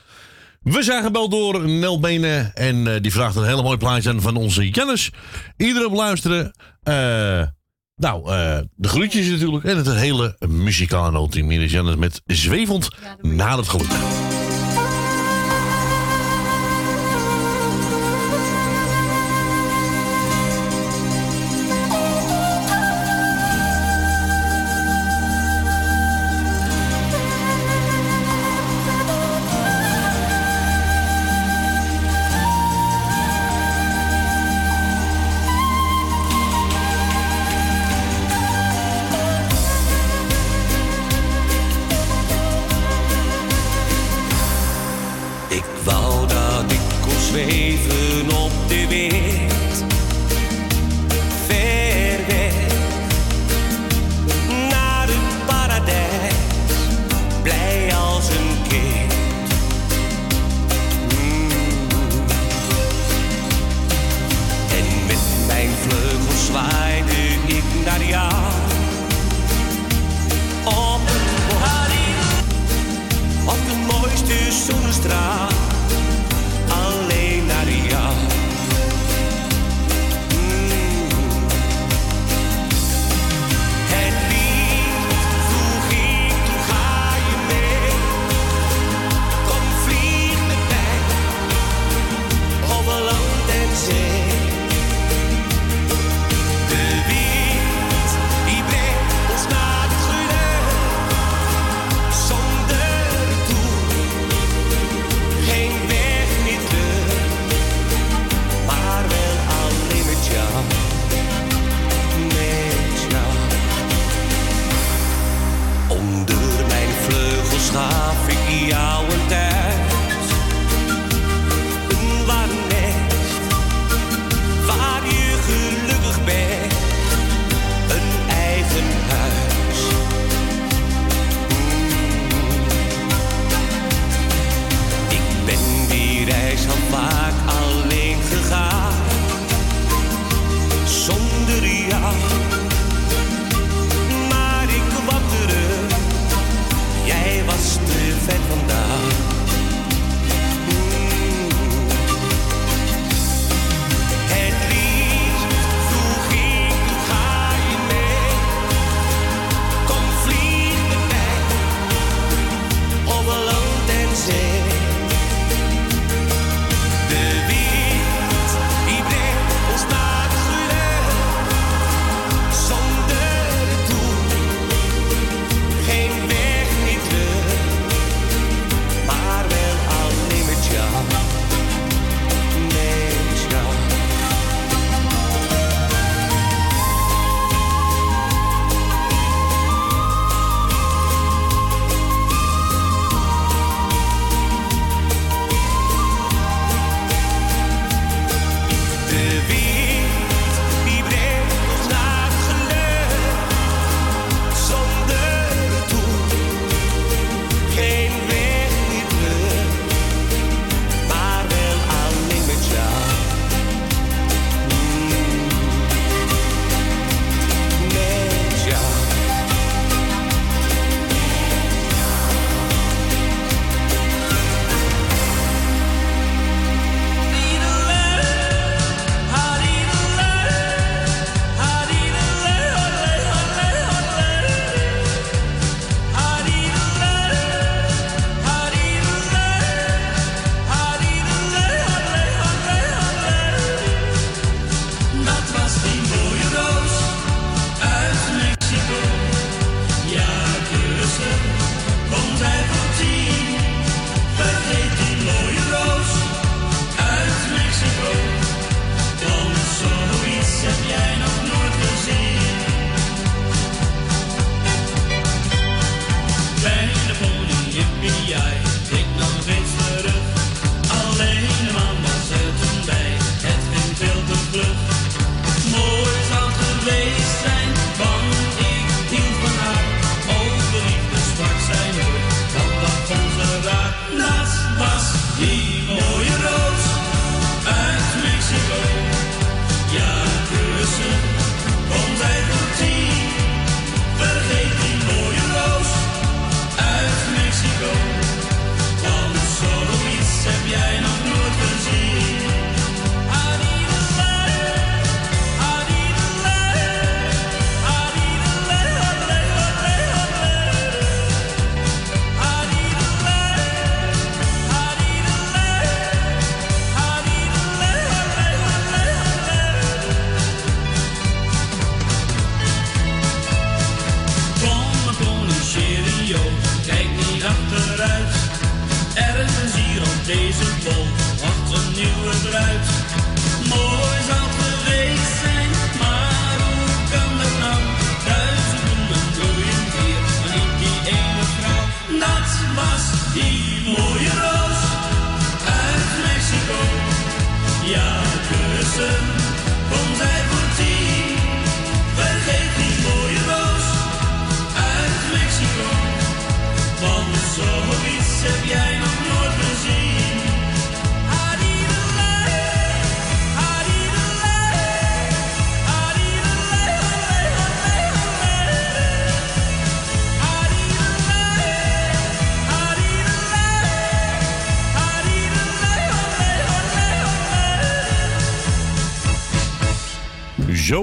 We 0.61 0.83
zijn 0.83 1.03
gebeld 1.03 1.31
door 1.31 1.69
Nel 1.69 1.99
Benen. 1.99 2.55
En 2.55 2.87
eh, 2.87 3.01
die 3.01 3.11
vraagt 3.11 3.35
een 3.35 3.45
hele 3.45 3.61
mooi 3.61 3.77
plaatje 3.77 4.09
aan 4.09 4.21
van 4.21 4.35
onze 4.35 4.69
Jannes. 4.69 5.11
Iedereen 5.57 5.87
op 5.87 5.93
luisteren. 5.93 6.51
Eh, 6.83 6.93
nou, 7.95 8.31
eh, 8.31 8.59
de 8.75 8.87
groetjes 8.87 9.27
natuurlijk. 9.27 9.63
En 9.63 9.77
het 9.77 9.93
hele 9.93 10.35
muzikale 10.47 11.11
nootteam. 11.11 11.49
Hier 11.49 11.61
is 11.61 11.71
Jannes 11.71 11.95
met 11.95 12.21
Zwevend 12.25 12.87
na 13.21 13.57
het 13.57 13.67
geluk. 13.67 14.22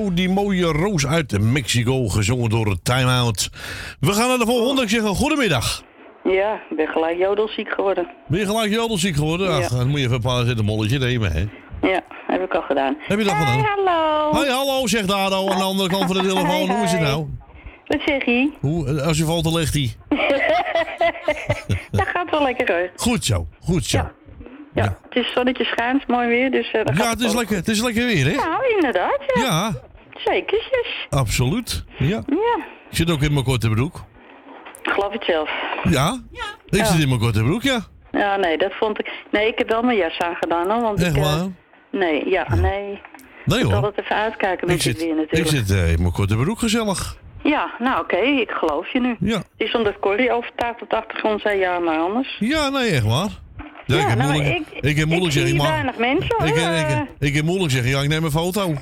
Zo, 0.00 0.14
die 0.14 0.28
mooie 0.28 0.64
roos 0.64 1.06
uit 1.06 1.40
Mexico, 1.40 2.08
gezongen 2.08 2.50
door 2.50 2.66
het 2.66 2.84
Time 2.84 3.10
Out. 3.10 3.50
We 4.00 4.12
gaan 4.12 4.28
naar 4.28 4.38
de 4.38 4.46
volgende. 4.46 4.82
Ik 4.82 4.88
zeg 4.88 5.02
een 5.02 5.14
goedemiddag. 5.14 5.82
Ja, 6.24 6.54
ik 6.70 6.76
ben 6.76 6.88
gelijk 6.88 7.18
jodelziek 7.18 7.68
geworden. 7.68 8.08
Ben 8.28 8.38
je 8.38 8.46
gelijk 8.46 8.72
jodelziek 8.72 9.16
geworden? 9.16 9.50
Ja. 9.50 9.56
Ach, 9.56 9.68
dan 9.68 9.88
moet 9.88 9.98
je 9.98 10.04
even 10.04 10.16
een 10.16 10.22
paar 10.22 10.44
zitten 10.44 10.64
molletje 10.64 10.98
nemen, 10.98 11.32
hè? 11.32 11.44
Ja, 11.88 12.00
heb 12.26 12.42
ik 12.42 12.54
al 12.54 12.62
gedaan. 12.62 12.96
Heb 12.98 13.18
je 13.18 13.24
dat 13.24 13.34
gedaan? 13.34 13.64
hallo. 13.64 14.30
Hoi, 14.32 14.48
hallo, 14.48 14.86
zegt 14.86 15.08
Dado 15.08 15.48
aan 15.50 15.58
de 15.58 15.64
andere 15.64 15.88
kant 15.88 16.04
van 16.04 16.16
de 16.16 16.28
telefoon. 16.28 16.70
Hoe 16.70 16.84
is 16.84 16.92
het 16.92 17.00
nou? 17.00 17.26
Wat 17.86 18.00
zeg 18.04 18.24
je? 18.24 18.52
Hoe, 18.60 19.02
als 19.02 19.18
je 19.18 19.24
valt, 19.24 19.44
dan 19.44 19.54
ligt 19.54 19.74
hij. 19.74 19.94
dat 21.90 22.06
gaat 22.06 22.30
wel 22.30 22.42
lekker 22.42 22.72
hoor. 22.72 22.90
Goed 22.96 23.24
zo, 23.24 23.46
goed 23.60 23.84
zo. 23.84 24.10
Ja, 24.74 24.98
het 25.08 25.24
is 25.24 25.32
zonnetje 25.32 25.64
schijnt, 25.64 26.06
mooi 26.06 26.28
weer, 26.28 26.50
dus 26.50 26.70
eh 26.70 26.82
Ja, 26.94 27.10
het 27.10 27.20
is, 27.20 27.34
lekker, 27.34 27.56
het 27.56 27.68
is 27.68 27.82
lekker 27.82 28.06
weer, 28.06 28.24
hè? 28.26 28.34
Nou, 28.34 28.74
inderdaad, 28.74 29.18
ja. 29.34 29.42
Ja, 29.42 29.72
Zeker, 30.24 30.58
zus. 30.70 31.06
absoluut. 31.10 31.84
Ja. 31.98 32.22
Ja, 32.26 32.64
Ik 32.90 32.96
zit 32.96 33.10
ook 33.10 33.22
in 33.22 33.32
mijn 33.32 33.44
korte 33.44 33.68
broek. 33.68 34.04
ik 34.82 34.90
geloof 34.90 35.12
het 35.12 35.24
zelf. 35.24 35.50
Ja? 35.90 36.20
Ik 36.68 36.84
zit 36.84 37.00
in 37.02 37.08
mijn 37.08 37.20
korte 37.20 37.42
broek, 37.42 37.62
ja. 37.62 37.80
Ja, 38.10 38.36
nee, 38.36 38.58
dat 38.58 38.72
vond 38.74 38.98
ik... 38.98 39.10
Nee, 39.30 39.46
ik 39.48 39.58
heb 39.58 39.68
wel 39.68 39.82
mijn 39.82 39.96
jas 39.98 40.18
aangedaan, 40.18 40.70
hoor, 40.70 40.80
want 40.80 41.02
Echt 41.02 41.16
ik... 41.16 41.22
eh, 41.22 41.22
waar? 41.22 41.46
Nee, 41.90 42.28
ja, 42.30 42.54
nee. 42.54 43.00
Nee 43.44 43.58
Ik 43.58 43.64
moet 43.64 43.72
hoor. 43.74 43.74
altijd 43.84 43.98
even 44.04 44.16
uitkijken 44.16 44.68
Ik 44.68 44.74
met 44.74 44.82
dit 44.82 44.82
zit, 44.82 44.98
weer 44.98 45.10
ik 45.10 45.16
natuurlijk. 45.16 45.48
zit 45.56 45.70
eh, 45.70 45.92
in 45.92 46.00
mijn 46.00 46.12
korte 46.12 46.36
broek 46.36 46.58
gezellig. 46.58 47.16
Ja, 47.42 47.70
nou 47.78 48.00
oké, 48.02 48.16
ik 48.16 48.50
geloof 48.50 48.92
je 48.92 49.00
nu. 49.00 49.16
Ja. 49.20 49.36
Het 49.36 49.44
is 49.56 49.74
omdat 49.74 49.98
Corrie 50.00 50.32
overtuigd 50.32 50.82
op 50.82 50.90
de 50.90 50.96
achtergrond 50.96 51.40
zei 51.40 51.58
ja, 51.58 51.78
maar 51.78 51.98
anders. 51.98 52.36
Ja, 52.38 52.68
nee, 52.68 52.90
echt 52.90 53.04
waar. 53.04 53.28
Ja, 53.86 53.98
ik 54.00 54.06
heb 54.08 54.18
nou, 54.18 54.32
moeilijk, 54.32 54.56
ik- 54.70 54.84
ik, 54.84 54.96
heb 54.96 55.06
moeilijk 55.06 55.32
ik 55.34 55.38
zeggen, 55.40 55.50
zie 55.50 55.54
ik 55.60 55.62
mag- 55.62 55.70
weinig 55.70 55.96
mensen, 55.98 56.34
hoor. 56.38 56.46
Ik, 56.48 56.54
ik, 56.54 56.98
ik, 56.98 57.28
ik 57.28 57.34
heb 57.34 57.44
moeilijk 57.44 57.72
zeggen, 57.72 57.90
ja, 57.90 58.00
ik 58.02 58.08
neem 58.08 58.24
een 58.24 58.30
foto. 58.30 58.74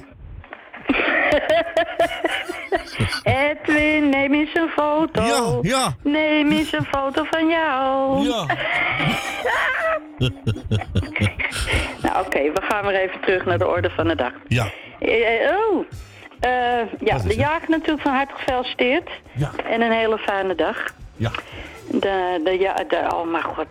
Edwin, 3.23 4.08
neem 4.08 4.34
eens 4.34 4.55
een 4.55 4.68
foto. 4.68 5.23
Ja, 5.23 5.58
ja. 5.62 5.94
Neem 6.02 6.50
eens 6.52 6.73
een 6.73 6.84
foto 6.84 7.25
van 7.31 7.49
jou. 7.49 8.18
Ja. 8.28 8.47
nou 12.02 12.26
oké, 12.26 12.52
we 12.52 12.60
gaan 12.68 12.86
weer 12.86 13.00
even 13.00 13.20
terug 13.20 13.44
naar 13.44 13.58
de 13.58 13.67
orde 13.67 13.91
van 13.91 14.08
de 14.08 14.15
dag. 14.15 14.33
Ja. 14.49 14.67
Eh, 14.99 15.44
eh, 15.44 15.57
oh, 15.57 15.84
Eh, 16.41 16.81
ja, 17.00 17.18
de 17.18 17.34
jager 17.36 17.70
natuurlijk 17.70 18.00
van 18.00 18.12
harte 18.12 18.34
gefeliciteerd. 18.36 19.10
Ja. 19.33 19.50
En 19.70 19.81
een 19.81 19.92
hele 19.92 20.18
fijne 20.18 20.55
dag. 20.55 20.84
Ja. 21.17 21.31
De, 21.91 22.41
de, 22.44 22.58
ja, 22.58 22.75
de, 22.89 23.08
oh 23.15 23.31
mijn 23.31 23.42
god. 23.42 23.67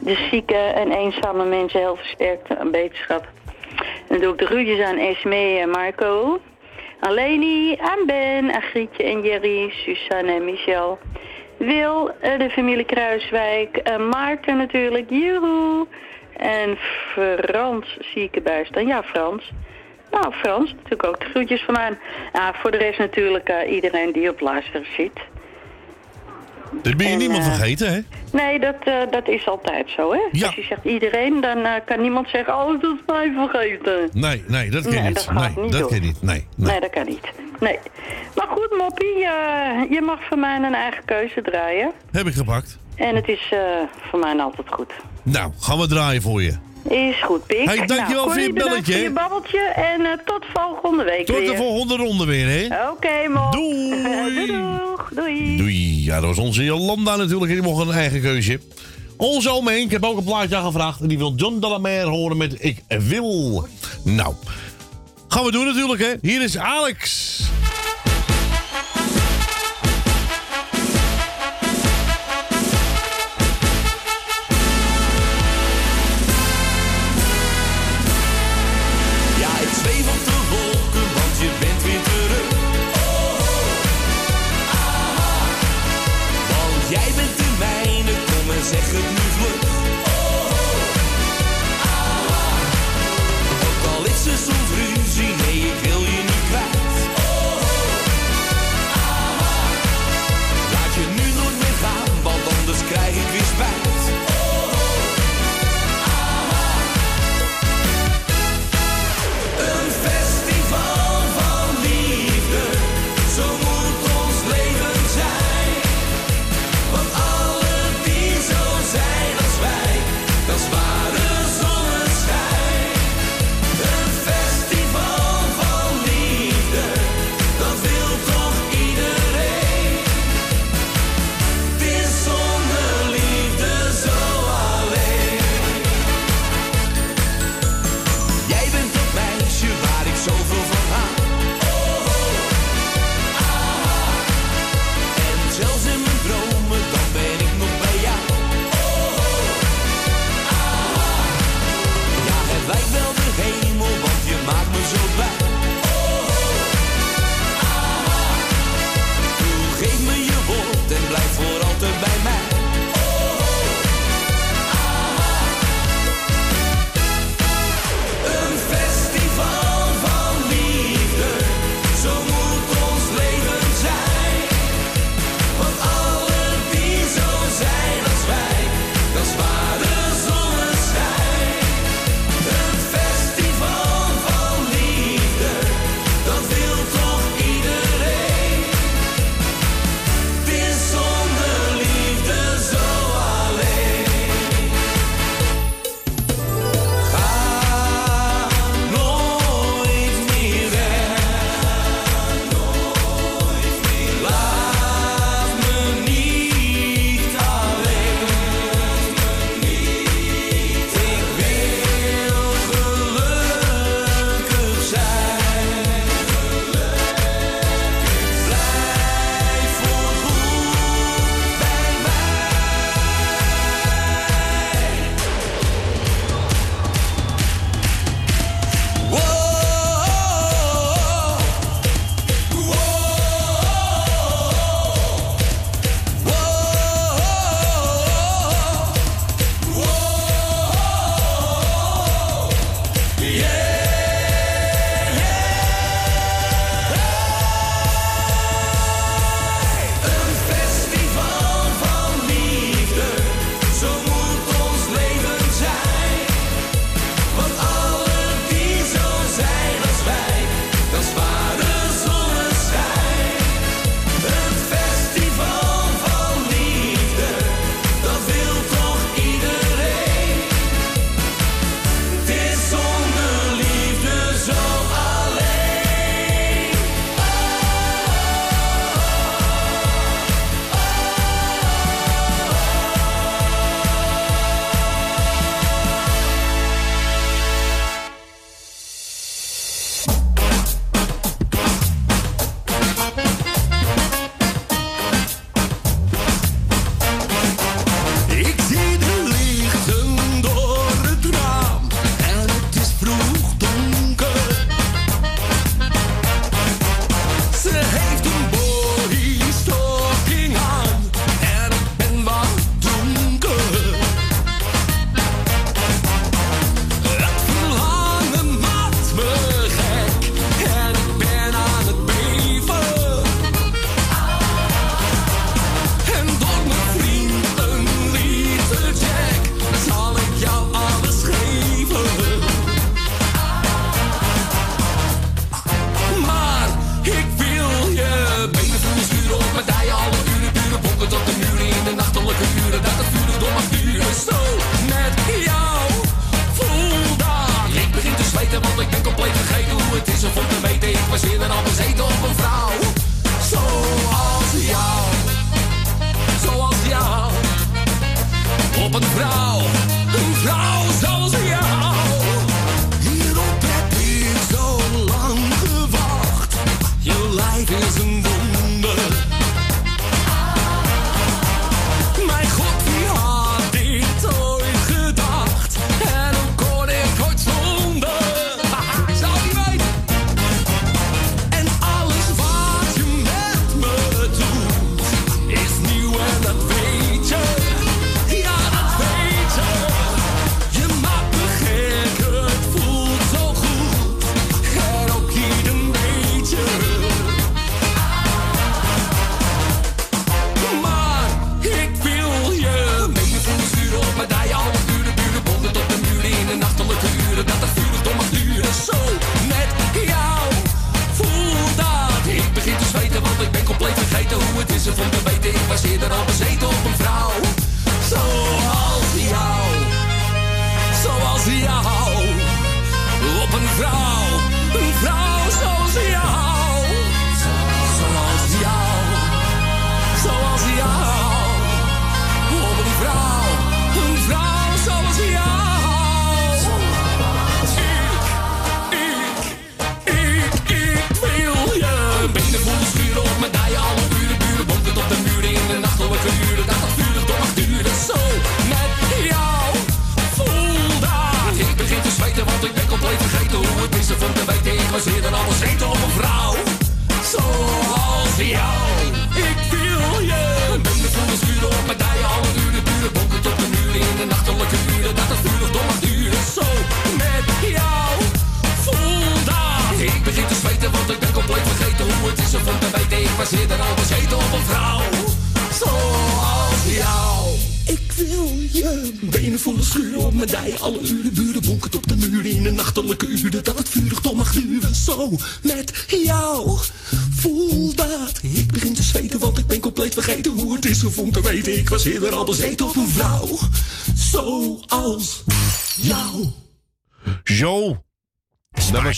De 0.00 0.28
zieke 0.30 0.56
en 0.56 0.92
eenzame 0.92 1.44
mensen 1.44 1.80
heel 1.80 1.96
versterkt 1.96 2.60
een 2.60 2.70
beterschap. 2.70 3.28
En 3.76 4.08
dan 4.08 4.20
doe 4.20 4.32
ik 4.32 4.38
de 4.38 4.46
groetjes 4.46 4.80
aan 4.86 4.96
Esmee 4.96 5.58
en 5.58 5.70
Marco. 5.70 6.40
Aan 7.02 7.14
Leni, 7.14 7.76
aan 7.80 8.06
Ben, 8.06 8.54
aan 8.54 8.62
Grietje 8.62 9.02
en 9.02 9.22
Jerry, 9.22 9.70
Suzanne 9.70 10.32
en 10.32 10.44
Michel. 10.44 10.98
Wil, 11.56 12.10
eh, 12.20 12.38
de 12.38 12.50
familie 12.50 12.84
Kruiswijk, 12.84 13.76
en 13.76 14.08
Maarten 14.08 14.56
natuurlijk, 14.56 15.10
Jeroen. 15.10 15.88
En 16.36 16.76
Frans 16.76 17.98
zie 18.00 18.22
ik 18.22 18.36
erbij 18.36 18.64
staan. 18.64 18.86
Ja, 18.86 19.02
Frans. 19.02 19.50
Nou, 20.10 20.32
Frans, 20.32 20.72
natuurlijk 20.72 21.06
ook 21.06 21.20
de 21.20 21.30
groetjes 21.30 21.62
van 21.62 21.74
mij. 21.74 21.98
Ja, 22.32 22.54
voor 22.54 22.70
de 22.70 22.76
rest 22.76 22.98
natuurlijk 22.98 23.48
eh, 23.48 23.72
iedereen 23.72 24.12
die 24.12 24.30
op 24.30 24.40
luisteren 24.40 24.86
zit. 24.96 25.31
Dat 26.82 26.96
ben 26.96 27.06
je 27.06 27.12
En, 27.12 27.18
niemand 27.18 27.42
eh, 27.44 27.52
vergeten, 27.52 27.92
hè? 27.92 28.00
Nee, 28.32 28.60
dat, 28.60 28.74
eh, 28.84 28.94
dat 29.10 29.28
is 29.28 29.46
altijd 29.48 29.90
zo, 29.96 30.12
hè? 30.12 30.20
Ja. 30.32 30.46
Als 30.46 30.54
je 30.54 30.62
zegt 30.62 30.84
iedereen, 30.84 31.40
dan 31.40 31.58
eh, 31.64 31.72
kan 31.84 32.00
niemand 32.00 32.28
zeggen, 32.28 32.54
oh, 32.54 32.80
dat 32.80 32.92
is 32.94 33.00
mij 33.06 33.32
vergeten. 33.36 34.08
Nee, 34.12 34.44
nee, 34.48 34.70
dat 34.70 34.82
kan 34.82 34.92
Nee, 34.92 35.02
niet. 35.02 35.14
dat 35.14 35.32
nee, 35.32 35.64
niet 35.64 35.72
dat 35.72 35.88
kan 35.88 36.00
niet. 36.00 36.22
Nee, 36.22 36.46
Nee. 36.56 36.80
dat 36.80 36.90
kan 36.90 37.06
niet. 37.06 37.26
Nee. 37.60 37.78
Maar 38.36 38.46
goed, 38.46 38.74
Moppie, 38.78 39.24
eh, 39.24 39.90
je 39.90 40.00
mag 40.04 40.18
voor 40.28 40.38
mij 40.38 40.56
een 40.56 40.74
eigen 40.74 41.04
keuze 41.04 41.42
draaien. 41.42 41.92
heb 42.12 42.26
ik 42.26 42.34
gepakt. 42.34 42.78
En 42.96 43.14
het 43.16 43.28
is 43.28 43.52
voor 44.10 44.18
mij 44.18 44.36
altijd 44.36 44.66
goed. 44.70 44.92
Nou, 45.22 45.52
gaan 45.58 45.78
we 45.78 45.86
draaien 45.86 46.22
voor 46.22 46.42
je. 46.42 46.56
Is 46.88 47.22
goed, 47.22 47.46
Pik. 47.46 47.64
Hey, 47.64 47.86
dankjewel 47.86 48.24
nou, 48.24 48.32
voor 48.32 48.40
je 48.40 48.52
belletje, 48.52 48.92
voor 48.92 49.02
je 49.02 49.10
babbeltje 49.10 49.58
en 49.60 50.00
eh, 50.00 50.12
tot 50.24 50.44
volgende 50.54 51.04
week 51.04 51.26
Tot 51.26 51.36
weer. 51.36 51.50
de 51.50 51.56
volgende 51.56 51.96
ronde 51.96 52.24
weer, 52.24 52.46
hè? 52.48 52.88
Oké, 52.90 53.28
Mop. 53.28 53.52
Doei. 53.52 54.02
doei. 54.34 54.46
Doeg. 54.46 55.08
Doei. 55.14 55.56
Doei. 55.56 56.04
Ja, 56.04 56.14
dat 56.20 56.28
was 56.28 56.38
onze 56.38 56.64
Jolanda 56.64 57.16
natuurlijk. 57.16 57.52
Die 57.52 57.62
mocht 57.62 57.86
een 57.86 57.94
eigen 57.94 58.20
keuze. 58.20 58.60
Onze 59.16 59.50
oom 59.50 59.66
Henk, 59.66 59.84
ik 59.84 59.90
heb 59.90 60.04
ook 60.04 60.16
een 60.16 60.24
plaatje 60.24 60.56
aangevraagd. 60.56 61.00
En 61.00 61.08
die 61.08 61.18
wil 61.18 61.32
John 61.36 61.58
Delamere 61.60 62.08
horen 62.08 62.36
met 62.36 62.64
Ik 62.64 62.82
Wil. 62.88 63.68
Nou, 64.04 64.34
gaan 65.28 65.44
we 65.44 65.50
doen 65.50 65.66
natuurlijk, 65.66 66.00
hè. 66.00 66.12
Hier 66.20 66.42
is 66.42 66.58
Alex. 66.58 67.40
Wil 88.72 89.00
je 89.00 89.08
niet 89.08 89.21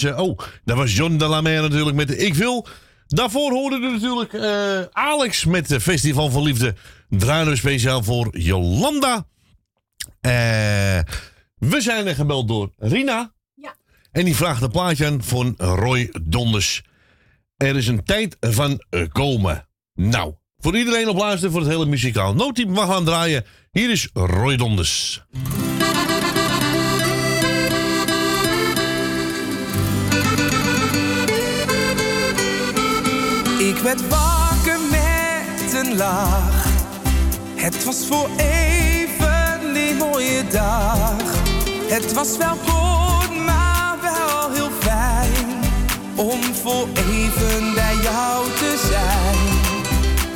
Oh, 0.05 0.39
dat 0.65 0.77
was 0.77 0.97
John 0.97 1.17
de 1.17 1.27
la 1.27 1.41
Mer 1.41 1.63
natuurlijk 1.63 1.97
met 1.97 2.21
Ik 2.21 2.35
Wil. 2.35 2.67
Daarvoor 3.07 3.53
hoorden 3.53 3.81
we 3.81 3.91
natuurlijk 3.91 4.33
eh, 4.33 4.81
Alex 4.93 5.45
met 5.45 5.69
de 5.69 5.81
Festival 5.81 6.31
van 6.31 6.43
Liefde. 6.43 6.75
Draaien 7.09 7.49
we 7.49 7.57
speciaal 7.57 8.03
voor 8.03 8.39
Jolanda. 8.39 9.27
Eh, 10.21 10.33
we 11.59 11.81
zijn 11.81 12.07
er 12.07 12.15
gebeld 12.15 12.49
door 12.49 12.71
Rina. 12.79 13.33
Ja. 13.55 13.75
En 14.13 14.25
die 14.25 14.37
vraagt 14.37 14.63
een 14.63 14.71
plaatje 14.71 15.07
aan 15.07 15.23
van 15.23 15.55
Roy 15.57 16.13
Donders. 16.23 16.83
Er 17.57 17.77
is 17.77 17.87
een 17.87 18.05
tijd 18.05 18.37
van 18.41 18.85
komen. 19.13 19.69
Nou, 19.95 20.35
voor 20.59 20.77
iedereen 20.77 21.09
op 21.09 21.17
luisteren 21.17 21.51
voor 21.51 21.61
het 21.61 21.71
hele 21.71 21.87
muzikaal. 21.87 22.35
Noodteam 22.35 22.71
mag 22.71 22.89
gaan 22.89 23.05
draaien. 23.05 23.45
Hier 23.71 23.91
is 23.91 24.09
Roy 24.13 24.57
Donders. 24.57 25.25
werd 33.85 34.09
wakker 34.09 34.79
met 34.91 35.73
een 35.75 35.97
laag. 35.97 36.67
Het 37.55 37.85
was 37.85 38.07
voor 38.07 38.29
even 38.37 39.73
die 39.75 39.95
mooie 39.95 40.47
dag. 40.47 41.17
Het 41.87 42.13
was 42.13 42.37
wel 42.37 42.57
goed, 42.67 43.45
maar 43.47 43.97
wel 44.03 44.51
heel 44.51 44.71
fijn. 44.81 45.63
Om 46.15 46.41
voor 46.63 46.89
even 46.95 47.75
bij 47.75 47.97
jou 48.03 48.47
te 48.47 48.87
zijn. 48.91 49.39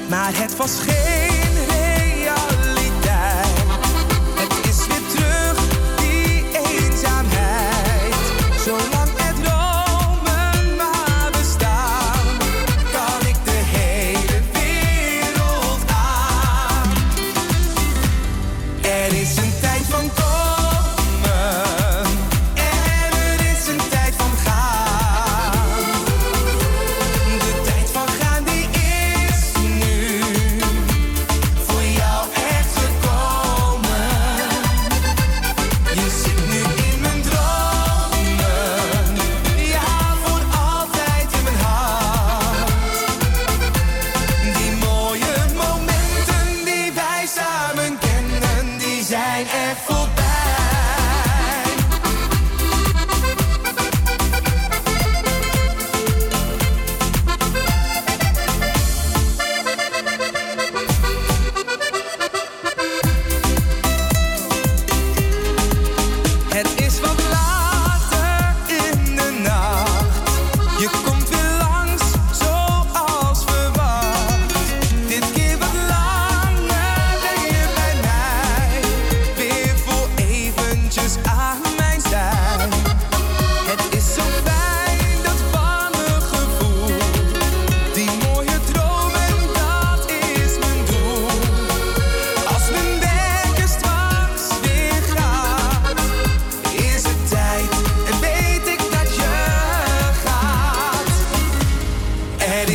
Maar 0.08 0.32
het 0.34 0.56
was 0.56 0.72
geen 0.86 1.37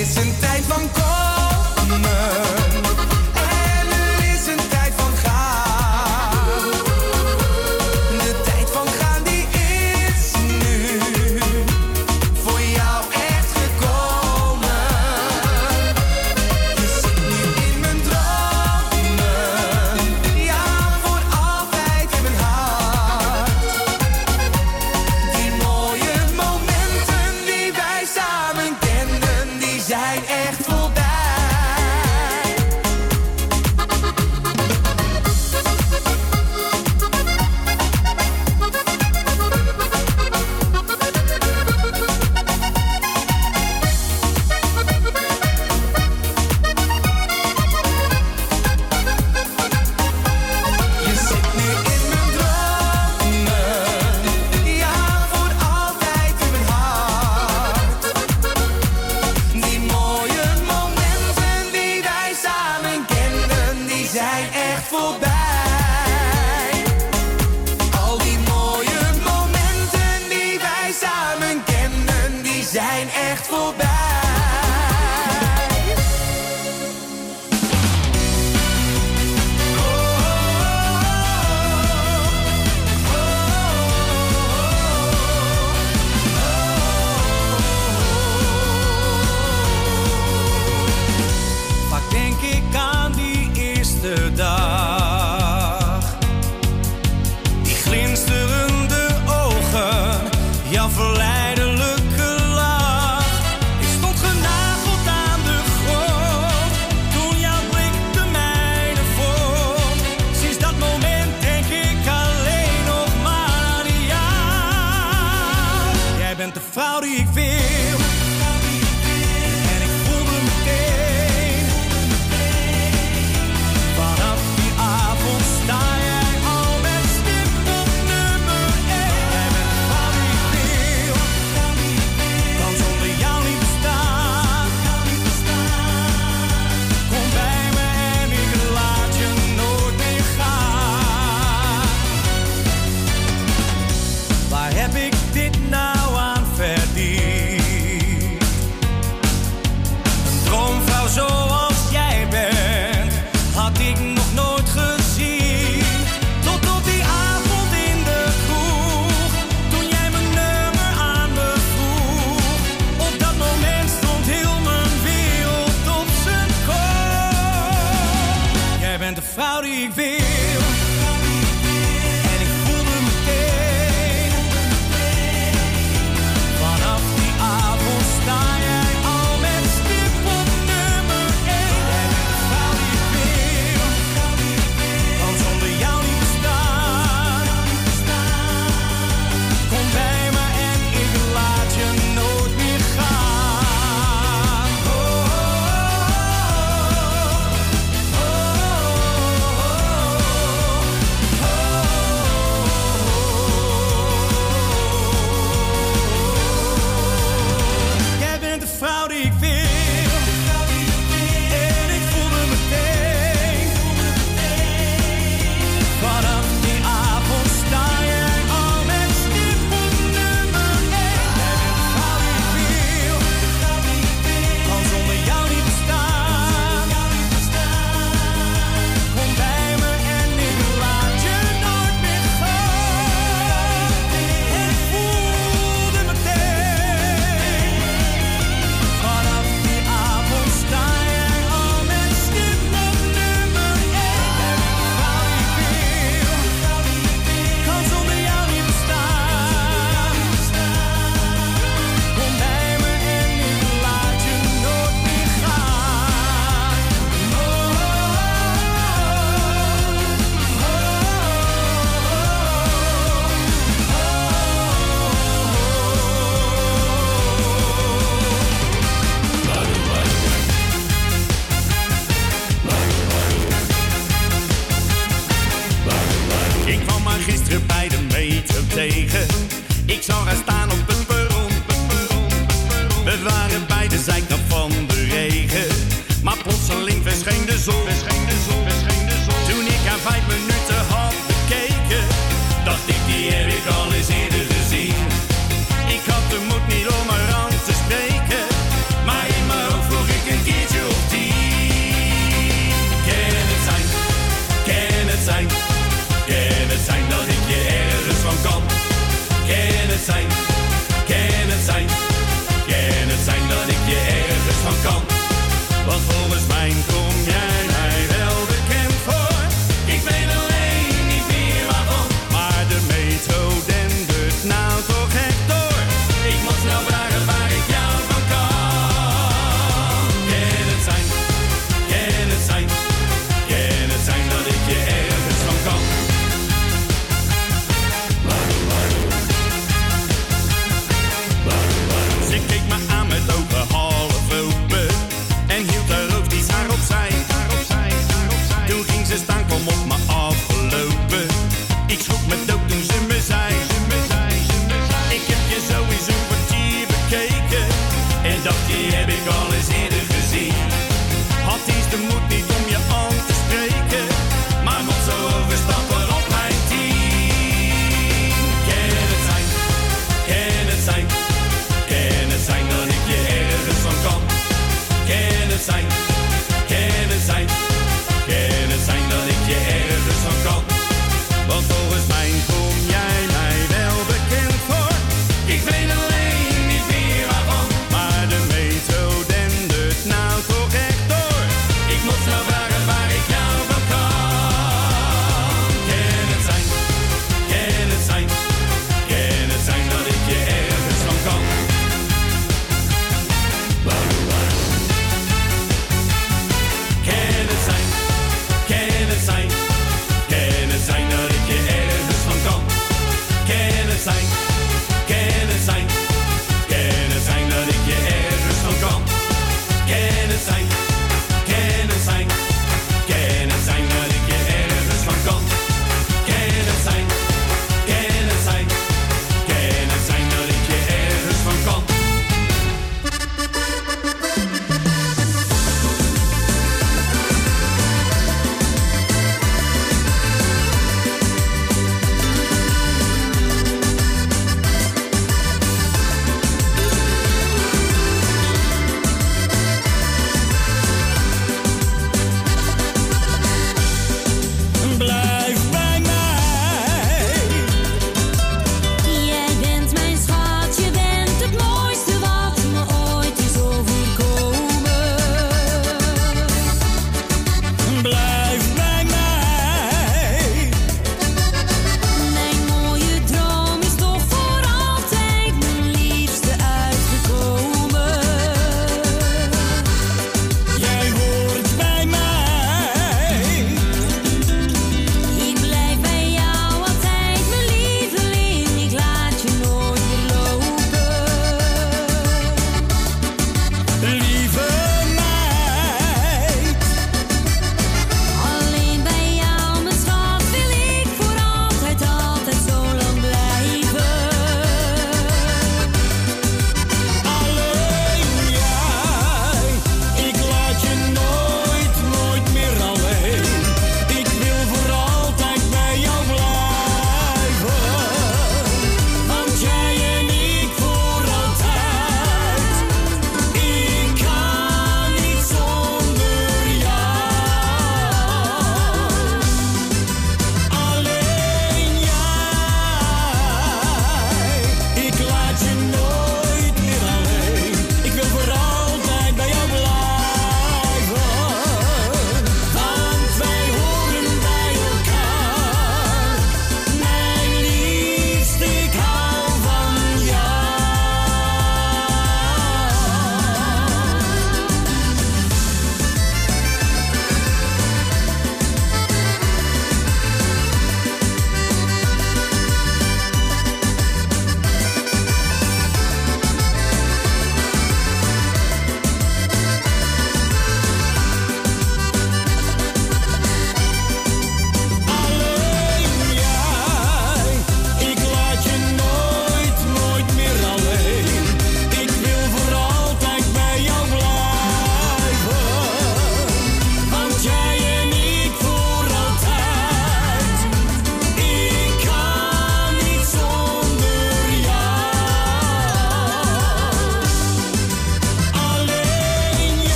dicen 0.00 0.32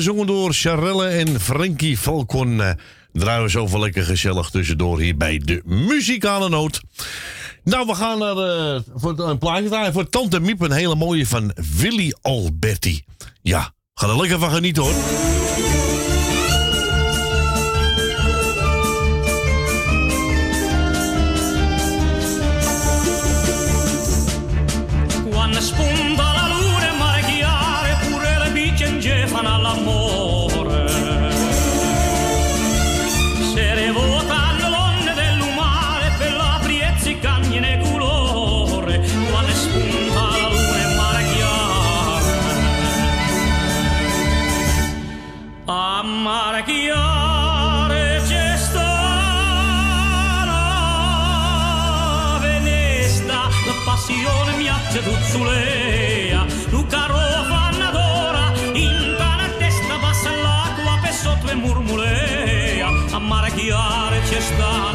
gezongen 0.00 0.26
door 0.26 0.52
Charelle 0.52 1.06
en 1.06 1.40
Frankie 1.40 1.96
Falcon. 1.96 2.60
eh, 2.62 2.70
draaien 3.12 3.42
we 3.42 3.50
zo 3.50 3.78
lekker 3.78 4.04
gezellig 4.04 4.50
tussendoor 4.50 5.00
hier 5.00 5.16
bij 5.16 5.38
de 5.38 5.62
Muzikale 5.64 6.48
Noot. 6.48 6.80
Nou, 7.64 7.86
we 7.86 7.94
gaan 7.94 8.18
naar 8.18 8.36
eh, 8.36 8.80
voor 8.94 9.18
een 9.18 9.38
plaatje 9.38 9.68
draaien 9.68 9.92
voor 9.92 10.08
Tante 10.08 10.40
Miep. 10.40 10.60
Een 10.60 10.72
hele 10.72 10.94
mooie 10.94 11.26
van 11.26 11.52
Willy 11.76 12.14
Alberti. 12.22 13.04
Ja, 13.42 13.72
ga 13.94 14.08
er 14.08 14.20
lekker 14.20 14.38
van 14.38 14.50
genieten 14.50 14.82
hoor. 14.82 15.29
Zuzulea, 55.40 56.46
Luca 56.70 57.06
Rovanna 57.06 57.90
d'ora, 57.90 58.52
in 58.74 59.14
tana 59.16 59.48
testa 59.58 59.96
passa 59.98 60.30
l'acqua 60.30 60.98
per 61.00 61.12
sotto 61.12 61.48
e 61.48 61.54
murmulea, 61.54 62.88
a 63.12 63.18
mare 63.18 63.50
chiare 63.52 64.20
c'è 64.28 64.40
sta 64.40 64.89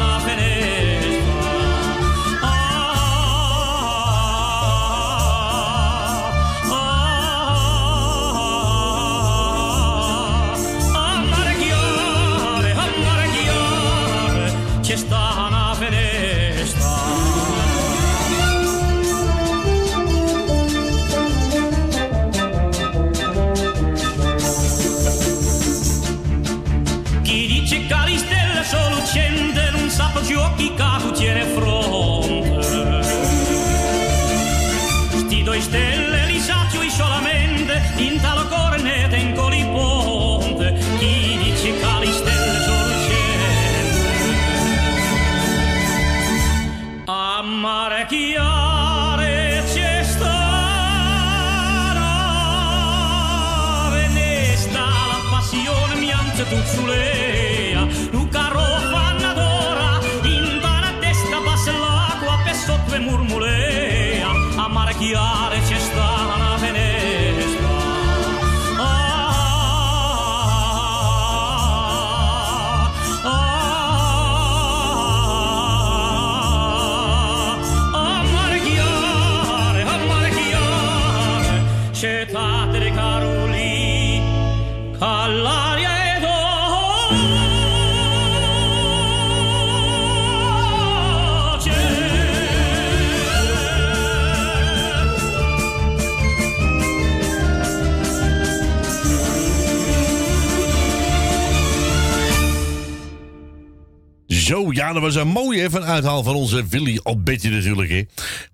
ja, 104.86 104.92
dat 104.92 105.02
was 105.02 105.14
een 105.14 105.28
mooie 105.28 105.62
even 105.62 105.84
uithaal 105.84 106.22
van 106.22 106.34
onze 106.34 106.66
Willy 106.66 107.00
Alberti 107.02 107.48
natuurlijk. 107.48 107.90
Hè. 107.90 108.02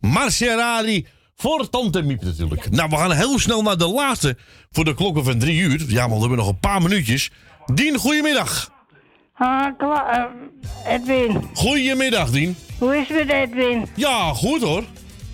Marcerari 0.01 1.07
voor 1.37 1.71
Tante 1.71 2.03
Miep 2.03 2.23
natuurlijk. 2.23 2.71
Nou, 2.71 2.89
we 2.89 2.97
gaan 2.97 3.13
heel 3.13 3.39
snel 3.39 3.63
naar 3.63 3.77
de 3.77 3.87
laatste 3.89 4.37
voor 4.71 4.85
de 4.85 4.95
klokken 4.95 5.25
van 5.25 5.39
drie 5.39 5.61
uur. 5.61 5.85
Ja, 5.89 6.01
want 6.01 6.13
we 6.15 6.19
hebben 6.21 6.39
nog 6.39 6.49
een 6.49 6.59
paar 6.61 6.83
minuutjes. 6.83 7.31
Dien, 7.75 7.97
goedemiddag. 7.97 8.71
Ah, 9.35 9.67
klaar. 9.79 10.29
Edwin. 10.89 11.45
Goedemiddag, 11.55 12.31
Dien. 12.31 12.57
Hoe 12.79 12.97
is 12.97 13.09
het 13.09 13.27
met 13.27 13.31
Edwin? 13.37 13.87
Ja, 13.97 14.33
goed 14.35 14.63
hoor. 14.63 14.85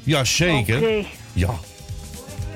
Ja, 0.02 0.24
zeker. 0.24 0.76
Oké. 0.78 1.04
Ja. 1.32 1.50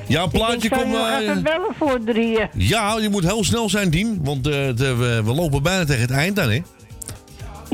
Ja, 0.06 0.22
een 0.22 0.30
plaatje 0.30 0.68
komt... 0.68 0.82
je 0.82 0.86
nog 0.96 1.08
eh, 1.08 1.18
even 1.20 1.42
bellen 1.42 1.74
voor 1.78 2.00
drieën. 2.04 2.48
ja, 2.56 2.98
je 2.98 3.08
moet 3.08 3.24
heel 3.24 3.44
snel 3.44 3.68
zijn, 3.70 3.90
Dien. 3.90 4.18
Want 4.22 4.46
eh, 4.46 4.52
de- 4.52 4.94
we, 4.96 5.22
we 5.24 5.32
lopen 5.34 5.62
bijna 5.62 5.84
tegen 5.84 6.02
het 6.02 6.10
eind 6.10 6.38
aan, 6.40 6.50
hè. 6.50 6.60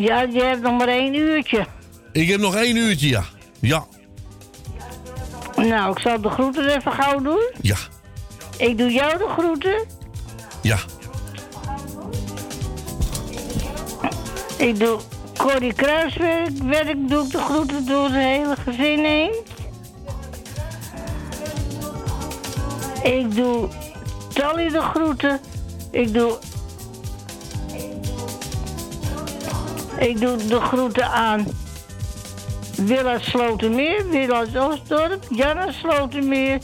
Ja, 0.00 0.20
je 0.22 0.42
hebt 0.42 0.62
nog 0.62 0.78
maar 0.78 0.88
één 0.88 1.14
uurtje. 1.14 1.66
Ik 2.12 2.28
heb 2.28 2.40
nog 2.40 2.54
één 2.54 2.76
uurtje, 2.76 3.08
ja. 3.08 3.24
Ja, 3.60 3.84
Nou, 5.56 5.90
ik 5.92 5.98
zal 5.98 6.20
de 6.20 6.28
groeten 6.30 6.76
even 6.76 6.92
gauw 6.92 7.20
doen. 7.20 7.50
ja, 7.60 7.76
Ik 8.56 8.78
doe 8.78 8.90
jou 8.92 9.18
de 9.18 9.28
groeten. 9.38 9.84
ja. 10.62 10.78
Ik 14.58 14.78
doe 14.78 14.98
Corrie 15.36 15.72
Kruiswerk, 15.72 16.50
werk 16.62 17.08
doe 17.08 17.24
ik 17.24 17.30
de 17.30 17.38
groeten 17.38 17.86
door 17.86 18.04
het 18.04 18.12
hele 18.14 18.56
gezin 18.56 19.04
heen. 19.04 19.34
Ik 23.02 23.34
doe 23.34 23.68
Tally 24.34 24.68
de 24.68 24.80
groeten. 24.80 25.40
Ik 25.90 26.12
doe... 26.14 26.38
Ik 29.98 30.20
doe 30.20 30.36
de 30.36 30.60
groeten 30.60 31.10
aan 31.10 31.46
Willa 32.76 33.18
Slotermeer, 33.18 34.08
Willa 34.08 34.44
Oostdorp, 34.54 35.26
Janne 35.30 35.72
Slotermeer, 35.72 36.58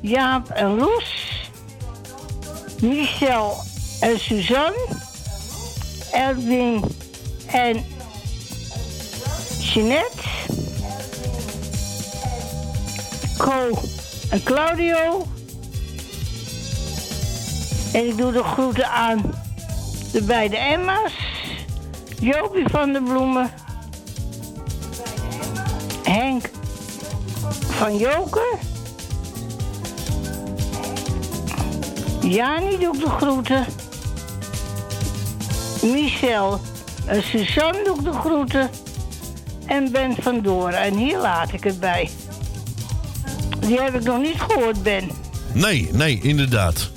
Jaap 0.00 0.48
en 0.48 0.76
Loes, 0.76 1.50
Michel 2.80 3.56
en 4.00 4.18
Suzanne, 4.20 4.86
Edwin 6.12 6.84
en 7.46 7.84
Jeanette, 9.60 10.28
Co 13.38 13.80
en 14.30 14.42
Claudio. 14.42 15.26
En 17.92 18.06
ik 18.06 18.16
doe 18.16 18.32
de 18.32 18.42
groeten 18.42 18.88
aan 18.90 19.34
de 20.12 20.22
beide 20.22 20.56
Emma's, 20.56 21.12
Jopie 22.22 22.68
van 22.70 22.92
der 22.92 23.02
Bloemen, 23.02 23.50
Henk 26.02 26.50
van 27.68 27.96
Joker, 27.96 28.58
Jani 32.20 32.78
doe 32.78 32.94
ik 32.94 33.00
de 33.00 33.10
groeten, 33.10 33.66
Michel 35.82 36.60
en 37.06 37.22
Suzanne 37.22 37.84
doe 37.84 37.96
ik 37.98 38.04
de 38.04 38.12
groeten 38.12 38.70
en 39.66 39.92
Ben 39.92 40.16
van 40.20 40.42
Doren. 40.42 40.78
En 40.78 40.94
hier 40.94 41.18
laat 41.18 41.52
ik 41.52 41.64
het 41.64 41.80
bij. 41.80 42.10
Die 43.60 43.80
heb 43.80 43.94
ik 43.94 44.02
nog 44.02 44.20
niet 44.20 44.40
gehoord, 44.40 44.82
Ben. 44.82 45.10
Nee, 45.52 45.88
nee, 45.92 46.20
inderdaad. 46.22 46.90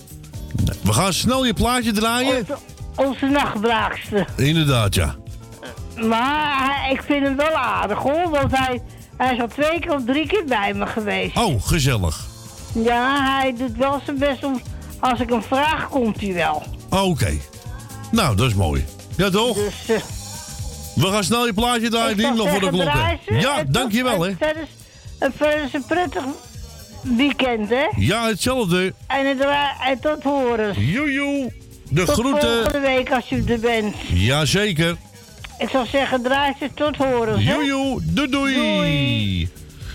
We 0.81 0.93
gaan 0.93 1.13
snel 1.13 1.45
je 1.45 1.53
plaatje 1.53 1.91
draaien. 1.91 2.37
Onze, 2.37 2.57
onze 2.95 3.25
nachtbraakster. 3.25 4.27
Inderdaad, 4.37 4.95
ja. 4.95 5.15
Maar 5.95 6.87
ik 6.91 7.01
vind 7.01 7.23
hem 7.23 7.35
wel 7.35 7.53
aardig 7.55 7.97
hoor, 7.97 8.29
want 8.29 8.57
hij, 8.57 8.81
hij 9.17 9.33
is 9.33 9.41
al 9.41 9.47
twee 9.47 9.79
keer 9.79 9.93
of 9.93 10.01
drie 10.05 10.27
keer 10.27 10.43
bij 10.47 10.73
me 10.73 10.85
geweest. 10.85 11.37
Oh, 11.37 11.61
gezellig. 11.63 12.25
Ja, 12.73 13.23
hij 13.39 13.55
doet 13.57 13.77
wel 13.77 14.01
zijn 14.05 14.17
best 14.17 14.43
om 14.43 14.61
Als 14.99 15.19
ik 15.19 15.29
hem 15.29 15.43
vraag, 15.43 15.89
komt 15.89 16.21
hij 16.21 16.33
wel. 16.33 16.63
Oké. 16.89 17.37
Nou, 18.11 18.35
dat 18.35 18.47
is 18.47 18.53
mooi. 18.53 18.85
Ja, 19.17 19.29
toch? 19.29 19.55
Dus, 19.55 19.89
eh, 19.89 20.01
We 20.95 21.07
gaan 21.07 21.23
snel 21.23 21.45
je 21.45 21.53
plaatje 21.53 21.89
draaien, 21.89 22.19
zou 22.19 22.35
nog 22.35 22.49
voor 22.49 22.71
de 22.71 23.17
ze. 23.27 23.33
Ja, 23.33 23.63
dankjewel, 23.67 24.21
hè. 24.21 24.35
Verder, 24.37 24.67
verder 25.19 25.63
is 25.63 25.73
een 25.73 25.85
prettig 25.85 26.23
weekend, 27.01 27.69
hè. 27.69 27.85
Ja, 27.95 28.27
hetzelfde. 28.27 28.93
En, 29.07 29.27
het 29.27 29.39
en 29.85 29.99
tot 29.99 30.23
horen. 30.23 30.81
Joejoe. 30.81 31.51
De 31.89 32.03
tot 32.03 32.15
groeten. 32.15 32.53
volgende 32.53 32.79
week 32.79 33.11
als 33.11 33.31
u 33.31 33.43
er 33.47 33.59
bent. 33.59 33.95
Jazeker. 34.13 34.95
Ik 35.59 35.69
zou 35.69 35.87
zeggen, 35.87 36.21
draai 36.21 36.53
ze 36.59 36.69
tot 36.73 36.95
horen. 36.95 37.41
Joejoe. 37.43 38.01
Doei, 38.03 38.29
doei. 38.29 39.49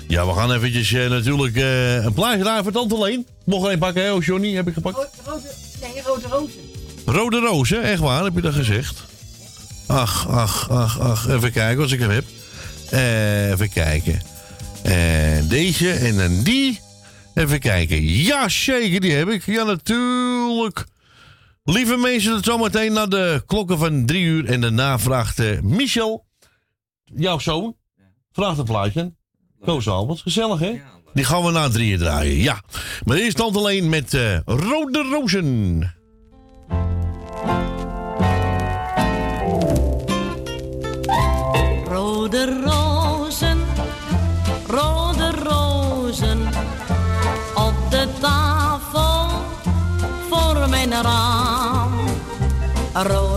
Ja, 0.09 0.27
we 0.27 0.33
gaan 0.33 0.53
eventjes 0.53 0.93
eh, 0.93 1.11
natuurlijk 1.11 1.57
eh, 1.57 2.05
een 2.05 2.13
plaatje 2.13 2.41
draaien 2.41 2.63
voor 2.63 2.73
Tante 2.73 2.99
Leen. 2.99 3.27
Mocht 3.45 3.67
er 3.67 3.73
een 3.73 3.79
pakken, 3.79 4.03
hè? 4.03 4.13
Oh, 4.13 4.25
Johnny, 4.25 4.55
heb 4.55 4.69
ik 4.69 4.75
gepakt. 4.75 5.09
Rode, 5.25 5.43
nee, 5.81 6.03
rode 6.03 6.29
rozen. 6.29 6.61
Rode 7.05 7.77
hè? 7.77 7.81
Echt 7.81 8.01
waar, 8.01 8.25
heb 8.25 8.35
je 8.35 8.41
dat 8.41 8.55
gezegd? 8.55 9.05
Ach, 9.87 10.29
ach, 10.29 10.71
ach, 10.71 11.01
ach. 11.01 11.29
Even 11.29 11.53
kijken 11.53 11.83
als 11.83 11.93
ik 11.93 12.01
hem 12.01 12.11
heb. 12.11 12.25
Eh, 12.91 13.51
even 13.51 13.71
kijken. 13.71 14.21
Eh, 14.83 15.49
deze 15.49 15.93
en 15.93 16.17
dan 16.17 16.43
die. 16.43 16.81
Even 17.35 17.59
kijken. 17.59 18.05
Ja, 18.05 18.49
zeker, 18.49 19.01
die 19.01 19.13
heb 19.13 19.29
ik. 19.29 19.47
Ja, 19.47 19.65
natuurlijk. 19.65 20.87
Lieve 21.65 21.97
mensen, 21.97 22.35
het 22.35 22.45
zometeen 22.45 22.93
naar 22.93 23.09
de 23.09 23.43
klokken 23.47 23.79
van 23.79 24.07
drie 24.07 24.25
uur. 24.25 24.47
En 24.47 24.61
daarna 24.61 24.99
vraagt 24.99 25.39
eh, 25.39 25.61
Michel, 25.61 26.27
jouw 27.05 27.39
zoon, 27.39 27.77
vraagt 28.33 28.59
een 28.59 28.65
plaatje. 28.65 29.15
Koos 29.65 29.89
Albert, 29.89 30.21
gezellig 30.21 30.61
hè? 30.61 30.81
Die 31.15 31.25
gaan 31.25 31.45
we 31.45 31.51
na 31.51 31.69
drieën 31.69 31.99
draaien, 31.99 32.37
ja. 32.37 32.63
Maar 33.05 33.17
eerst 33.17 33.37
dan 33.37 33.55
alleen 33.55 33.89
met 33.89 34.15
eh, 34.15 34.39
Rode 34.45 35.03
Rozen. 35.03 35.95
Rode 41.85 42.63
rozen, 42.65 43.59
rode 44.67 45.31
rozen 45.31 46.47
op 47.55 47.91
de 47.91 48.09
tafel 48.21 49.29
voor 50.31 50.69
mijn 50.69 50.91
raam. 50.91 51.50
Rode 52.93 53.30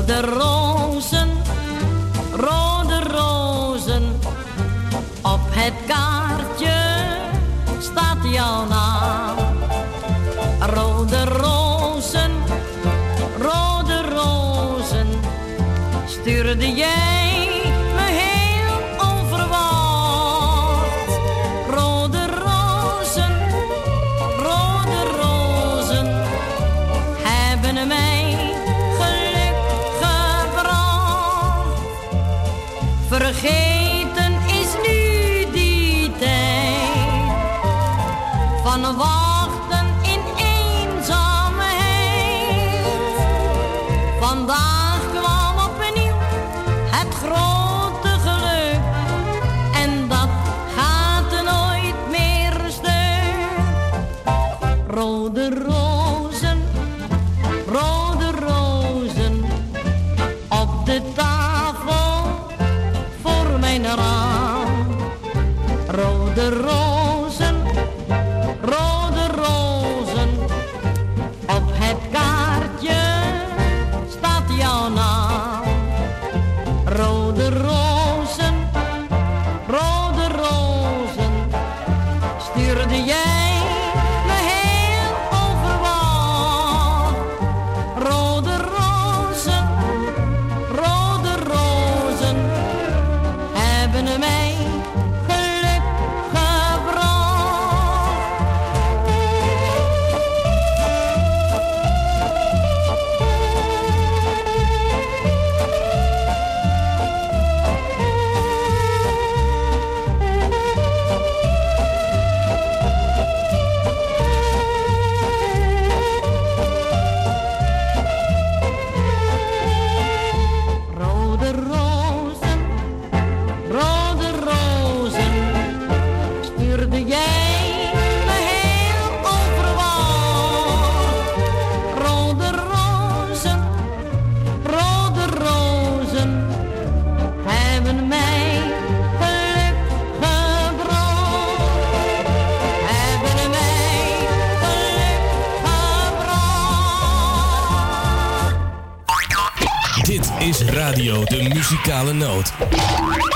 Muzikale 151.73 152.13
Noot. 152.13 153.32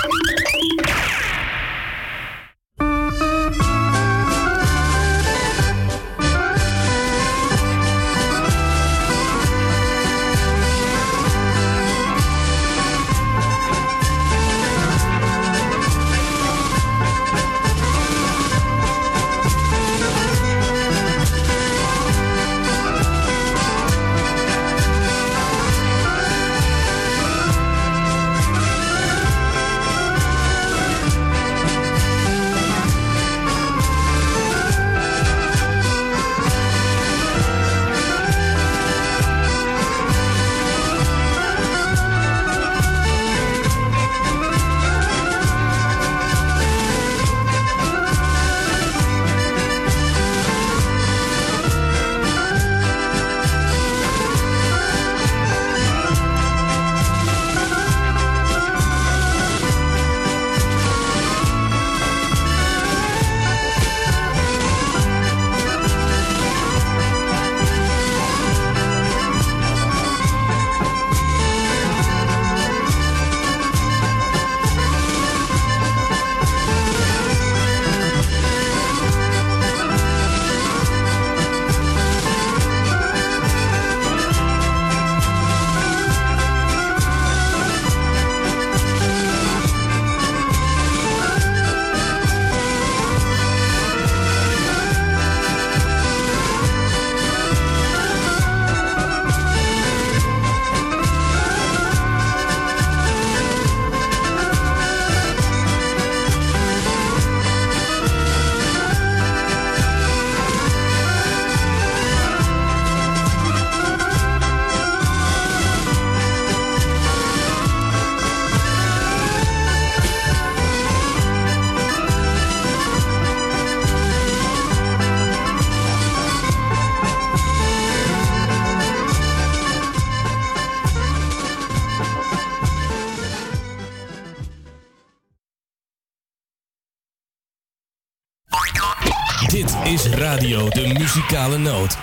Dit 139.47 139.77
is 139.83 140.05
Radio 140.05 140.69
de 140.69 140.87
Muzikale 140.87 141.57
Noot. 141.57 141.97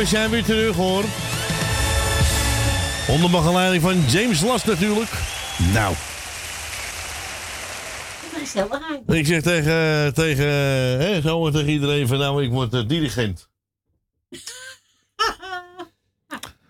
We 0.00 0.06
zijn 0.06 0.30
weer 0.30 0.44
terug 0.44 0.76
hoor. 0.76 1.04
Onder 3.08 3.30
begeleiding 3.30 3.82
van 3.82 4.00
James 4.00 4.40
Last 4.40 4.66
natuurlijk. 4.66 5.10
Nou, 5.72 5.94
ik 9.06 9.26
zeg 9.26 9.42
tegen, 9.42 10.14
tegen, 10.14 10.46
hè, 11.00 11.20
zomaar 11.20 11.52
tegen 11.52 11.68
iedereen 11.68 12.06
van 12.06 12.18
nou, 12.18 12.44
ik 12.44 12.50
word 12.50 12.74
eh, 12.74 12.88
dirigent. 12.88 13.48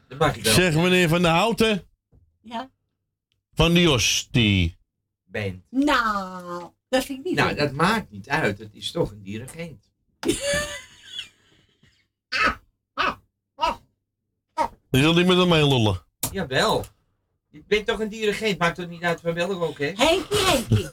Dat 0.09 0.19
mag 0.19 0.37
je 0.37 0.43
wel. 0.43 0.53
Zeg 0.53 0.75
meneer 0.75 1.09
Van 1.09 1.23
der 1.23 1.31
Houten 1.31 1.83
Ja. 2.43 2.71
van 3.55 3.75
de 3.75 3.81
Jostie. 3.81 4.77
Band. 5.25 5.63
Nou, 5.71 6.71
dat 6.89 7.05
vind 7.05 7.19
ik 7.19 7.25
niet 7.25 7.35
Nou, 7.35 7.55
dat 7.55 7.73
maakt 7.73 8.11
niet 8.11 8.29
uit. 8.29 8.59
Het 8.59 8.75
is 8.75 8.91
toch 8.91 9.11
een 9.11 9.23
dirigent. 9.23 9.91
Je 14.91 15.01
zult 15.01 15.17
niet 15.17 15.27
met 15.27 15.37
hem 15.37 15.49
meelullen. 15.49 16.03
Jawel. 16.33 16.85
Je 17.51 17.63
bent 17.67 17.87
toch 17.87 18.01
een 18.01 18.09
dirigent? 18.09 18.59
Maakt 18.59 18.77
toch 18.77 18.89
niet 18.89 19.03
uit 19.03 19.21
van 19.21 19.35
welke 19.35 19.55
ook, 19.55 19.79
hè? 19.79 19.93
Henkie, 19.97 20.39
Henkie. 20.47 20.89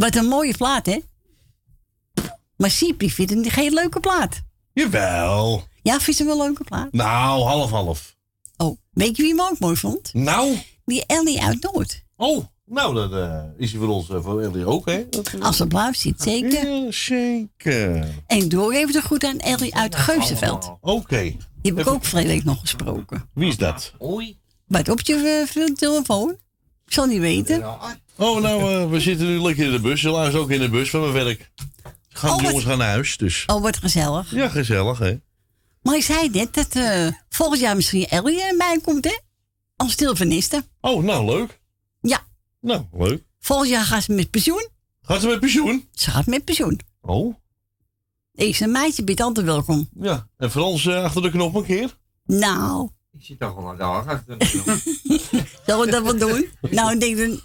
Wat 0.04 0.16
een 0.16 0.26
mooie 0.26 0.58
plaat, 0.58 0.86
hè? 0.86 1.00
Maar 2.58 2.72
Sipri 2.72 3.12
vindt 3.12 3.32
het 3.32 3.50
geen 3.50 3.74
leuke 3.74 4.00
plaat. 4.00 4.42
Jawel. 4.74 5.64
Ja, 5.82 6.00
vindt 6.00 6.20
ze 6.20 6.26
wel 6.26 6.40
een 6.40 6.46
leuke 6.46 6.64
plaat? 6.64 6.92
Nou, 6.92 7.44
half-half. 7.44 8.16
Oh, 8.58 8.78
weet 8.92 9.18
je 9.18 9.24
wie 9.24 9.34
me 9.34 9.50
ook 9.52 9.60
mooi 9.60 9.76
vond? 9.76 10.14
Nou? 10.14 10.58
Die 10.86 11.06
Ellie 11.06 11.42
uit 11.42 11.62
Noord. 11.62 12.04
Oh, 12.16 12.46
nou, 12.66 12.94
dat 12.94 13.14
eh, 13.14 13.44
is 13.58 13.72
hij 13.72 13.80
voor 13.80 13.90
ons, 13.90 14.10
eh, 14.10 14.24
voor 14.24 14.42
Ellie 14.42 14.66
ook, 14.66 14.86
hè? 14.86 15.10
Dat, 15.10 15.28
eh, 15.28 15.42
Als 15.42 15.58
ze 15.58 15.68
blijft 15.68 16.00
zit, 16.00 16.22
zeker. 16.22 16.72
Ja, 16.72 16.92
zeker. 16.92 18.08
En 18.28 18.50
doe 18.50 18.76
even 18.76 18.94
de 18.94 19.02
goed 19.02 19.24
aan 19.24 19.40
Ellie 19.40 19.76
uit 19.76 19.96
Geuzenveld. 19.96 20.78
Oké. 20.82 21.22
Die 21.62 21.72
heb 21.72 21.80
ik 21.80 21.88
ook 21.88 22.06
vorige 22.06 22.28
week 22.28 22.44
nog 22.44 22.60
gesproken. 22.60 23.30
Wie 23.34 23.48
is 23.48 23.58
dat? 23.58 23.94
Oei. 24.02 24.40
Wat 24.68 24.90
op 24.90 25.02
je 25.02 25.72
telefoon? 25.76 26.38
Ik 26.86 26.94
zal 26.94 27.06
niet 27.06 27.20
weten. 27.20 27.64
Oh, 28.18 28.42
nou, 28.42 28.74
eh, 28.74 28.90
we 28.90 29.00
zitten 29.00 29.28
nu 29.28 29.42
lekker 29.42 29.66
in 29.66 29.72
de 29.72 29.80
bus. 29.80 30.02
Helaas 30.02 30.28
is 30.28 30.36
ook 30.36 30.52
in 30.52 30.60
de 30.60 30.70
bus 30.70 30.90
van 30.90 31.02
mijn 31.02 31.14
werk. 31.14 31.52
Gaan 32.10 32.32
Oh, 32.32 32.38
de 32.38 32.44
jongens 32.44 32.66
gaan 32.66 32.78
naar 32.78 32.90
huis, 32.90 33.18
dus. 33.18 33.44
Oh, 33.48 33.62
wat 33.62 33.78
gezellig. 33.78 34.32
Ja, 34.32 34.50
gezellig, 34.50 35.00
hè? 35.00 35.18
Maar 35.82 35.96
ik 35.96 36.04
zei 36.04 36.30
net 36.30 36.54
dat 36.54 36.76
eh, 36.76 37.08
volgend 37.30 37.60
jaar 37.62 37.76
misschien 37.76 38.06
Ellie 38.08 38.42
eh, 38.44 38.58
bij 38.58 38.80
komt, 38.84 39.06
hè? 39.06 39.20
Als 39.76 39.92
stilveniste. 39.92 40.64
Oh, 40.82 41.04
nou, 41.04 41.26
leuk. 41.26 41.60
Ja. 42.02 42.24
Nou, 42.62 42.86
leuk. 42.92 43.24
Volgend 43.40 43.70
jaar 43.70 43.84
gaat 43.86 44.04
ze 44.04 44.12
met 44.12 44.30
pensioen. 44.30 44.68
Gaat 45.02 45.22
ze 45.22 45.28
met 45.28 45.40
pensioen? 45.40 45.88
Ze 45.92 46.12
gaat 46.12 46.26
met 46.26 46.44
pensioen. 46.46 46.80
Oh. 47.02 47.36
Ik 48.34 48.60
een 48.60 48.72
meisje, 48.72 49.04
bent 49.04 49.22
altijd 49.22 49.46
welkom. 49.46 49.90
Ja, 50.00 50.28
en 50.38 50.52
Frans 50.52 50.86
eh, 50.86 51.04
achter 51.04 51.22
de 51.22 51.32
knop 51.32 51.56
een 51.56 51.66
keer? 51.66 51.98
Nou, 52.26 52.90
Ik 53.20 53.26
zit 53.26 53.40
toch 53.40 53.58
al 53.58 53.70
een 53.70 53.78
dag 53.78 54.08
achter 54.08 54.38
de 54.38 54.46
knop. 54.50 54.66
zullen 55.66 55.86
we 55.86 55.92
dat 55.92 56.04
wel 56.04 56.18
doen? 56.18 56.50
nou, 56.62 56.94
ik 56.94 57.00
denk 57.00 57.18
dan... 57.18 57.40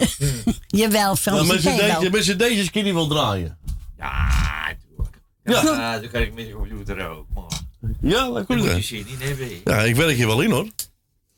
Jawel, 0.81 1.17
Frans, 1.17 1.49
je 1.49 1.61
wel. 1.63 2.01
deze- 2.01 2.11
met 2.11 2.25
z'n 2.25 2.37
deze 2.37 2.71
kun 2.71 2.85
je 2.85 2.95
wel 2.95 3.07
draaien. 3.09 3.59
Ja, 3.99 4.75
tuurlijk. 4.89 5.21
Ja. 5.45 5.63
Ja, 5.63 5.99
dan 5.99 6.11
kan 6.11 6.21
ik 6.23 6.35
met 6.35 6.47
de 6.47 6.53
computer 6.53 7.09
ook. 7.09 7.27
Maar 7.35 7.45
Ja, 8.01 8.25
dat 8.25 8.35
daar 8.35 8.45
kun 8.45 8.57
moet 8.59 8.67
je 8.67 8.75
je 8.77 8.83
zin 8.83 9.07
in 9.09 9.27
hebben. 9.27 9.49
Ja, 9.65 9.83
ik 9.83 9.97
werk 9.97 10.17
hier 10.17 10.27
wel 10.27 10.41
in, 10.41 10.51
hoor. 10.51 10.69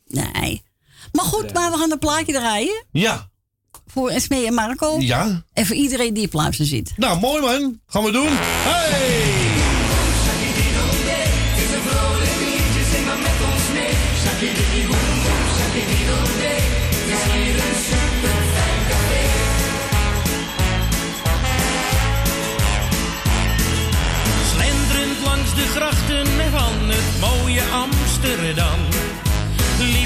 Nee. 0.07 0.63
Maar 1.11 1.25
goed, 1.25 1.53
maar 1.53 1.71
we 1.71 1.77
gaan 1.77 1.91
een 1.91 1.99
plaatje 1.99 2.33
draaien. 2.33 2.85
Ja. 2.91 3.29
Voor 3.87 4.09
Esmee 4.09 4.45
en 4.45 4.53
Marco. 4.53 4.99
Ja. 4.99 5.43
En 5.53 5.65
voor 5.65 5.75
iedereen 5.75 6.13
die 6.13 6.25
op 6.25 6.33
luisteren 6.33 6.67
zit. 6.67 6.93
Nou, 6.97 7.19
mooi, 7.19 7.41
man. 7.41 7.79
Gaan 7.87 8.03
we 8.03 8.11
doen. 8.11 8.27
Hey! 8.29 9.50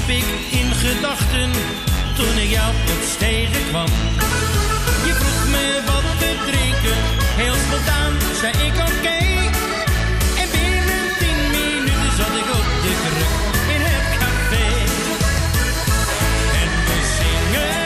Ik 0.08 0.24
in 0.50 0.74
gedachten 0.74 1.50
toen 2.16 2.38
ik 2.38 2.50
jou 2.50 2.74
plots 2.84 3.16
tegenkwam 3.18 3.90
Je 5.06 5.14
vroeg 5.20 5.46
me 5.54 5.82
wat 5.86 6.06
te 6.18 6.30
drinken, 6.48 6.98
heel 7.40 7.56
spontaan 7.64 8.12
zei 8.40 8.52
ik 8.68 8.76
oké 8.88 9.18
En 10.42 10.48
binnen 10.56 11.04
tien 11.20 11.40
minuten 11.56 12.12
zat 12.18 12.34
ik 12.42 12.48
op 12.58 12.68
de 12.84 12.92
kruk 13.04 13.34
in 13.74 13.82
het 13.90 14.08
café 14.22 14.68
En 16.60 16.70
we 16.88 16.98
zingen 17.16 17.76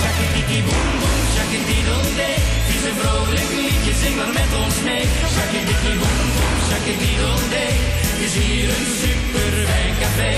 Shakidiki 0.00 0.58
boom 0.66 0.88
boom, 1.00 1.20
shakididoodee. 1.34 2.38
Het 2.58 2.68
is 2.76 2.82
een 2.88 2.96
vrolijk 3.02 3.50
liedje, 3.58 3.92
zing 4.02 4.16
maar 4.16 4.32
met 4.40 4.50
ons 4.64 4.76
mee. 4.88 5.04
Boom, 6.00 6.56
shakididoodee. 6.68 7.55
Een 8.76 8.86
super 9.02 9.52
fijn 9.70 9.94
café. 10.02 10.32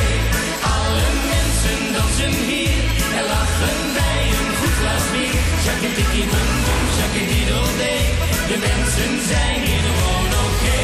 Alle 0.76 1.06
mensen 1.32 1.80
dansen 1.96 2.34
hier 2.50 2.82
en 3.18 3.24
lachen 3.34 3.78
bij 3.98 4.22
een 4.38 4.50
goed 4.60 4.74
glas 4.80 5.04
bier. 5.12 5.36
Shakidiki 5.64 6.22
boom 6.32 6.52
boom, 6.64 6.84
shakididoodee. 6.96 8.02
De 8.50 8.56
mensen 8.68 9.12
zijn 9.30 9.60
hier 9.68 9.84
gewoon 9.88 10.30
oké. 10.46 10.82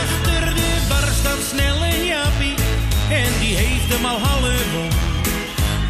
Achter 0.00 0.54
de 0.54 0.70
bar 0.88 1.08
staat 1.20 1.42
snel 1.50 1.84
een 1.84 2.04
Jaapie 2.04 2.56
en 3.22 3.30
die 3.40 3.54
heeft 3.56 3.88
hem 3.92 4.04
al 4.04 4.18
half 4.28 4.70
om. 4.84 4.90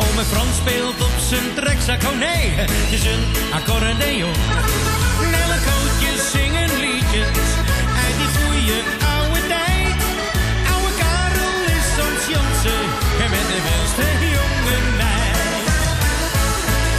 Oh, 0.02 0.14
mijn 0.14 0.26
Frans 0.26 0.56
speelt 0.56 1.00
op 1.08 1.16
zijn 1.28 1.46
trekzak, 1.54 2.02
oh 2.02 2.18
nee, 2.18 2.44
het 2.62 2.92
is 2.96 3.04
een 3.04 3.24
accordeon. 3.58 4.36
Nelle 5.34 5.58
kootjes 5.68 6.30
zingen 6.30 6.69
uit 7.10 8.16
die 8.20 8.30
goeie 8.38 8.78
oude 9.14 9.40
tijd. 9.48 10.00
Oude 10.72 10.92
Karel 11.00 11.58
is 11.76 11.86
soms 11.96 12.22
Jansen 12.32 12.84
en 13.22 13.30
met 13.34 13.46
de 13.52 13.60
beste 13.68 14.06
jonge 14.34 14.78
meid. 15.00 15.66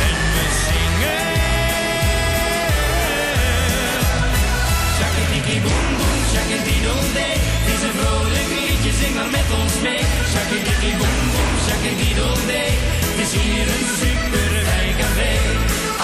En 0.08 0.18
we 0.36 0.46
zingen... 0.66 1.28
Shakidiki 4.98 5.58
boom 5.66 5.88
boom, 6.00 6.20
shakididoodee. 6.32 7.36
Het 7.64 7.70
is 7.76 7.82
een 7.88 7.96
vrolijk 8.00 8.50
liedje, 8.58 8.92
zing 9.02 9.16
maar 9.16 9.32
met 9.40 9.50
ons 9.62 9.76
mee. 9.86 10.04
Shakidiki 10.32 10.92
boom 11.00 11.22
boom, 11.34 11.54
shakididoodee. 11.68 12.72
Het 13.10 13.20
is 13.26 13.32
hier 13.40 13.68
een 13.76 13.88
super 14.02 14.50
café. 15.02 15.34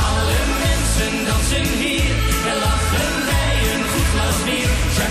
Alle 0.07 0.39
mensen 0.63 1.13
dansen 1.25 1.67
hier 1.81 1.96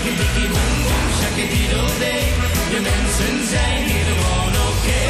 Shakidiki 0.07 0.47
boom 0.53 0.75
boom, 0.85 1.07
shakididoodee. 1.19 2.23
De 2.71 2.79
mensen 2.89 3.47
zijn 3.49 3.83
hier 3.83 4.05
gewoon 4.05 4.53
oké. 4.67 5.03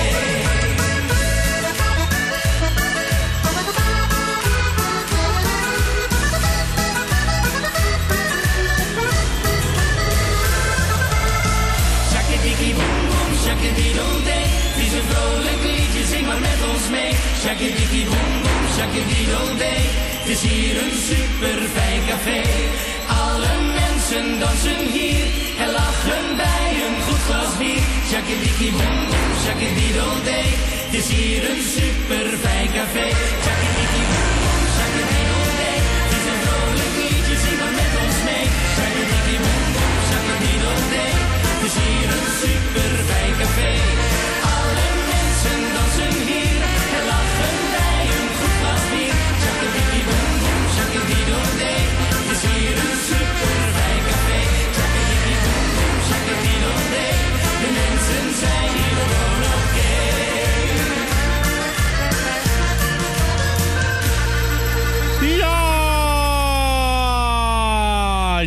Shakidiki 12.11 12.73
boom 12.73 13.07
boom, 13.09 13.31
shakididoodee. 13.43 14.45
Het 14.73 14.85
is 14.85 14.93
een 14.93 15.07
vrolijk 15.09 15.61
liedje, 15.63 16.05
zing 16.11 16.27
maar 16.27 16.39
met 16.39 16.59
ons 16.73 16.89
mee. 16.89 17.11
Shakidiki 17.43 18.03
boom 18.03 18.33
boom, 18.43 18.63
shakididoodee. 18.77 19.83
Het 20.19 20.27
is 20.27 20.41
hier 20.41 20.75
een 20.83 20.97
super 21.09 21.57
fijn 21.75 22.01
café. 22.07 22.41
Dansen 24.17 24.85
hier 24.91 25.25
en 25.59 25.71
lachen 25.71 26.35
bij 26.35 26.69
een 26.85 27.01
goed 27.05 27.21
glas 27.27 27.57
bier. 27.57 27.81
Shakidiki 28.09 28.69
boom 28.71 28.99
boom, 29.09 29.31
shakididoodee. 29.45 30.49
Het 30.85 30.93
is 30.99 31.07
hier 31.07 31.49
een 31.49 31.63
super 31.75 32.25
fijn 32.43 32.69
café. 32.77 33.07
Shakidiki 33.45 34.01
boom 34.11 34.31
boom, 34.41 34.63
shakididoodee. 34.77 35.79
Het 36.03 36.13
is 36.19 36.25
een 36.31 36.41
vrolijk 36.45 36.93
liedje, 36.99 37.35
zing 37.43 37.57
maar 37.61 37.75
met 37.81 37.93
ons 38.03 38.17
mee. 38.27 38.45
Shakidiki 38.75 39.35
boom 39.43 39.66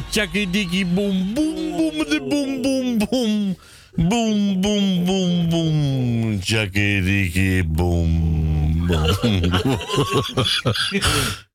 Ja! 0.01 0.07
Tjakkidikkie 0.11 0.87
boem 0.87 1.35
boem 1.35 1.77
boem 1.77 2.05
de 2.09 2.21
boem 2.29 2.63
boem 2.63 2.99
boem. 2.99 3.57
Boem 4.09 4.61
boem 4.61 5.05
boem 5.05 5.49
boem. 5.49 6.41
Tjakkidikkie 6.41 7.65
boem 7.65 8.87
boem. 8.87 9.19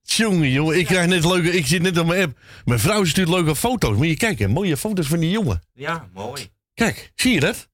Jongen, 0.07 0.49
jongen, 0.49 0.79
ik 0.79 0.85
krijg 0.85 1.07
net 1.07 1.25
leuke. 1.25 1.51
Ik 1.51 1.65
zit 1.67 1.81
net 1.81 1.97
op 1.97 2.05
mijn 2.05 2.21
app. 2.21 2.39
Mijn 2.65 2.79
vrouw 2.79 3.03
stuurt 3.05 3.29
leuke 3.29 3.55
foto's. 3.55 3.97
Moet 3.97 4.07
je 4.07 4.17
kijken, 4.17 4.51
mooie 4.51 4.77
foto's 4.77 5.07
van 5.07 5.19
die 5.19 5.29
jongen. 5.29 5.61
Ja, 5.73 6.09
mooi. 6.13 6.49
Kijk, 6.73 7.11
zie 7.15 7.33
je 7.33 7.39
dat? 7.39 7.69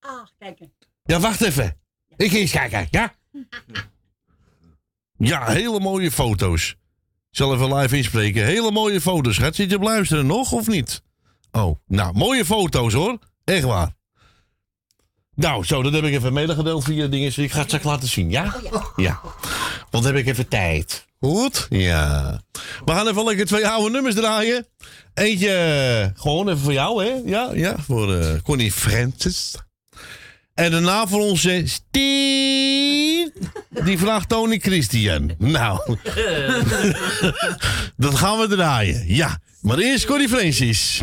Ah, 0.00 0.26
kijk. 0.38 0.58
Ja, 1.04 1.20
wacht 1.20 1.42
even. 1.42 1.76
Ik 2.16 2.30
ga 2.30 2.36
eens 2.36 2.50
kijken, 2.50 2.86
ja? 2.90 3.14
Ja, 5.22 5.46
hele 5.50 5.80
mooie 5.80 6.10
foto's 6.10 6.76
zal 7.30 7.54
even 7.54 7.74
live 7.74 7.96
inspreken. 7.96 8.44
Hele 8.44 8.70
mooie 8.70 9.00
foto's. 9.00 9.38
Gaat 9.38 9.54
zit 9.54 9.70
je 9.70 9.76
op 9.76 9.82
luisteren 9.82 10.26
nog 10.26 10.52
of 10.52 10.66
niet? 10.66 11.02
Oh, 11.52 11.78
nou, 11.86 12.16
mooie 12.16 12.44
foto's 12.44 12.92
hoor. 12.92 13.18
Echt 13.44 13.64
waar. 13.64 13.98
Nou, 15.34 15.64
zo, 15.64 15.82
dat 15.82 15.92
heb 15.92 16.04
ik 16.04 16.12
even 16.12 16.32
medegedeeld 16.32 16.84
via 16.84 17.06
dingen. 17.06 17.32
Ik 17.42 17.52
ga 17.52 17.58
het 17.58 17.66
straks 17.66 17.84
laten 17.84 18.08
zien, 18.08 18.30
ja? 18.30 18.54
Oh, 18.70 18.84
ja? 18.96 19.20
Want 19.90 20.04
heb 20.04 20.14
ik 20.16 20.26
even 20.26 20.48
tijd. 20.48 21.06
Goed? 21.20 21.66
Ja. 21.70 22.40
We 22.84 22.92
gaan 22.92 23.08
even 23.08 23.24
lekker 23.24 23.46
twee 23.46 23.68
oude 23.68 23.90
nummers 23.90 24.14
draaien. 24.14 24.66
Eentje, 25.14 26.12
gewoon 26.16 26.48
even 26.48 26.60
voor 26.60 26.72
jou, 26.72 27.04
hè? 27.04 27.20
Ja, 27.24 27.50
ja 27.54 27.74
voor 27.78 28.14
eh, 28.14 28.40
Connie 28.42 28.72
Francis. 28.72 29.54
En 30.60 30.70
daarna 30.70 31.06
voor 31.06 31.20
onze 31.20 31.62
Steve. 31.64 33.32
Die 33.84 33.98
vraagt 33.98 34.28
Tony 34.28 34.58
Christian. 34.58 35.30
Nou, 35.38 35.80
dat 37.96 38.14
gaan 38.14 38.38
we 38.38 38.46
draaien. 38.48 39.04
Ja, 39.06 39.38
maar 39.60 39.78
eerst 39.78 40.06
Corrie 40.06 40.28
Francis. 40.28 41.02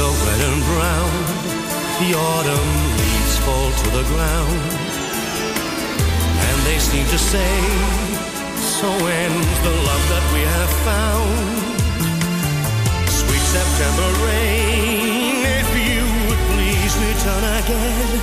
are 0.00 0.16
red 0.26 0.40
and 0.48 0.62
brown. 0.70 1.12
The 2.00 2.10
autumn 2.16 2.70
leaves 3.00 3.36
fall 3.44 3.70
to 3.82 3.88
the 3.98 4.04
ground. 4.12 4.60
And 6.46 6.56
they 6.66 6.78
seem 6.78 7.06
to 7.06 7.18
say, 7.18 7.54
so 8.80 8.88
ends 8.88 9.56
the 9.66 9.74
love 9.88 10.04
that 10.12 10.24
we 10.34 10.42
have 10.56 10.72
found. 10.88 11.36
Sweet 13.20 13.44
September 13.56 14.08
rain, 14.24 15.36
if 15.60 15.68
you 15.84 16.00
would 16.26 16.42
please 16.52 16.92
return 17.08 17.44
again. 17.60 18.20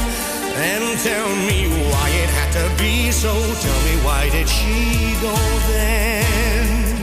And 0.57 0.85
tell 1.05 1.29
me 1.49 1.69
why 1.91 2.07
it 2.23 2.29
had 2.37 2.51
to 2.59 2.65
be 2.81 3.11
so. 3.11 3.33
Tell 3.65 3.79
me 3.87 3.95
why 4.05 4.29
did 4.29 4.49
she 4.49 5.13
go 5.21 5.35
then? 5.69 6.96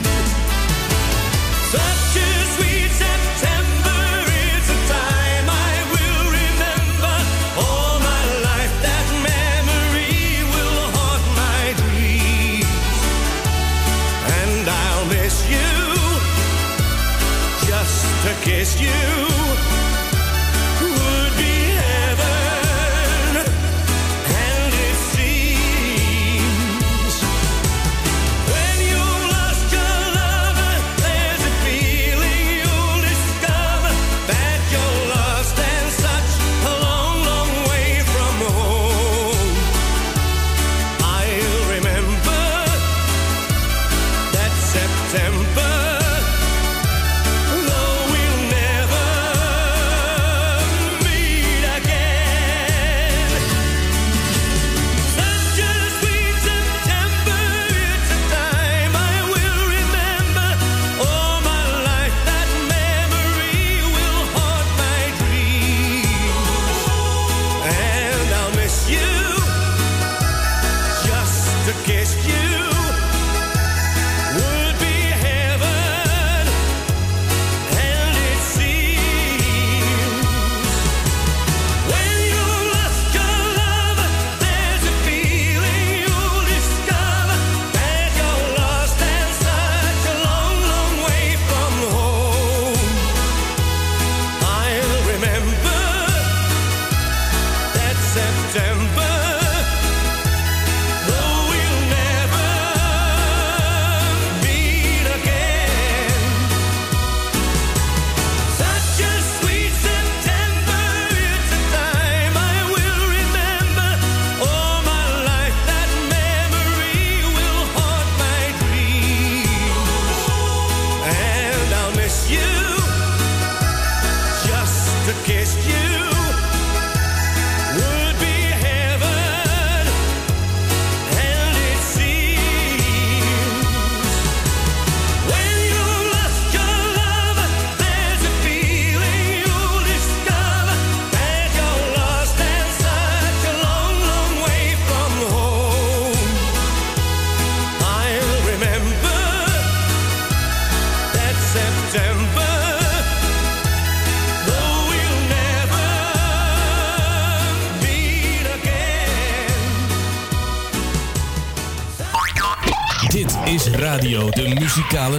Kiss 18.64 18.80
you 18.80 19.33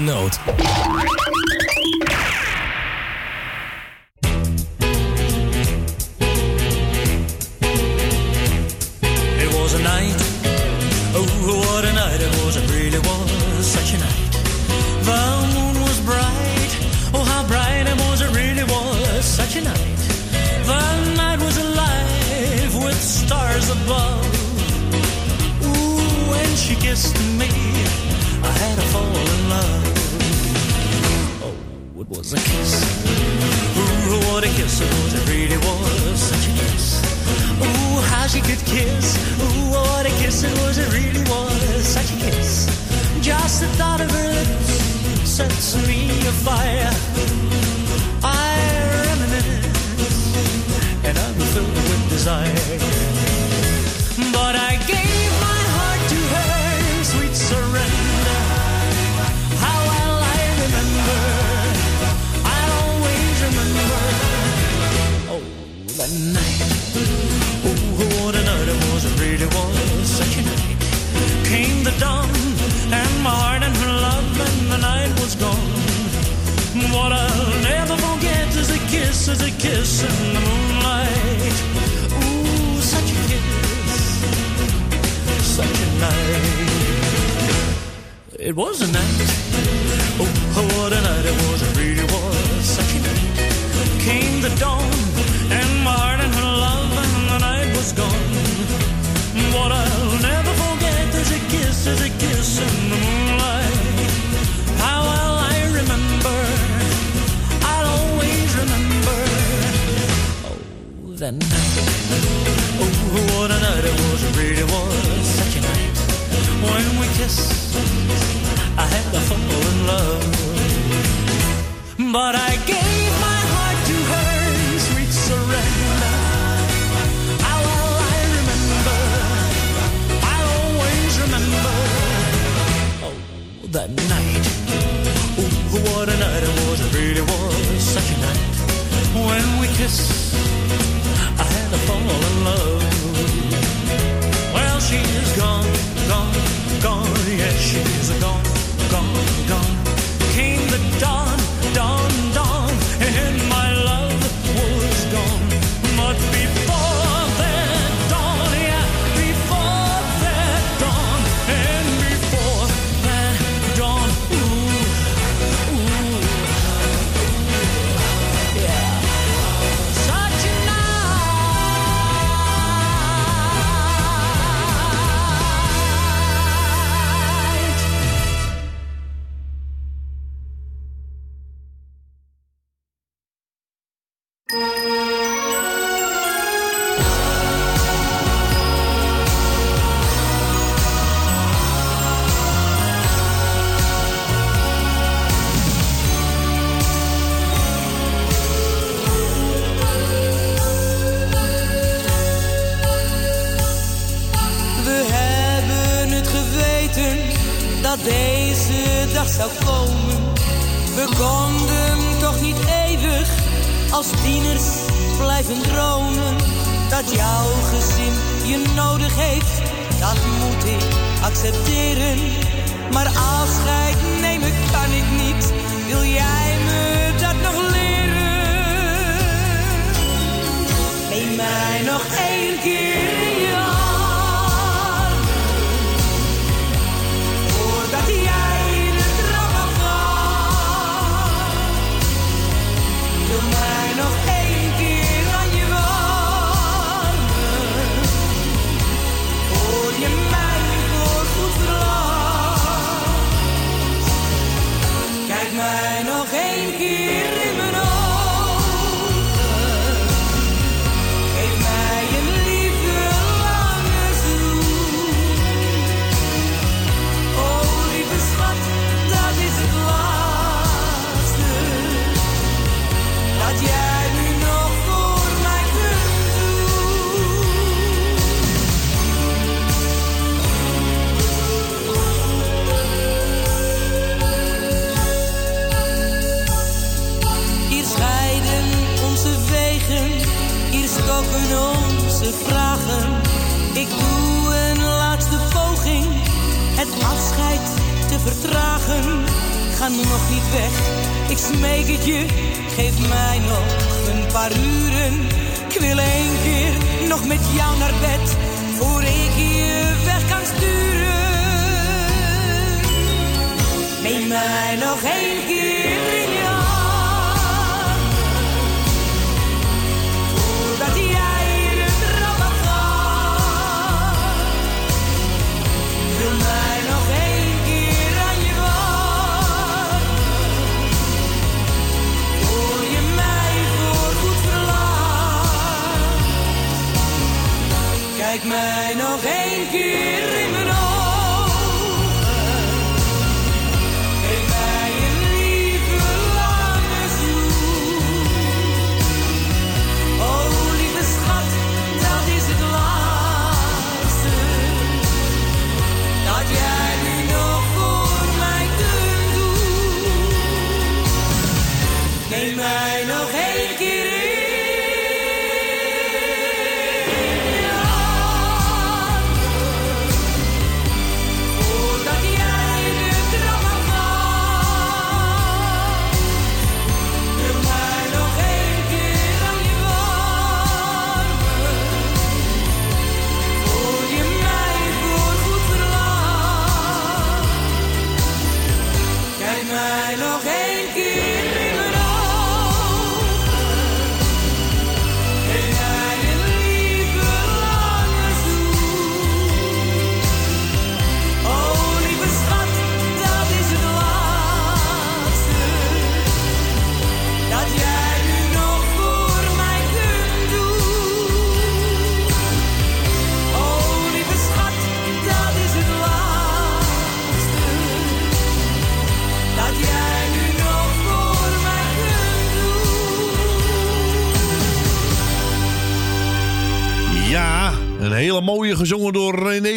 Muzikale 0.06 0.45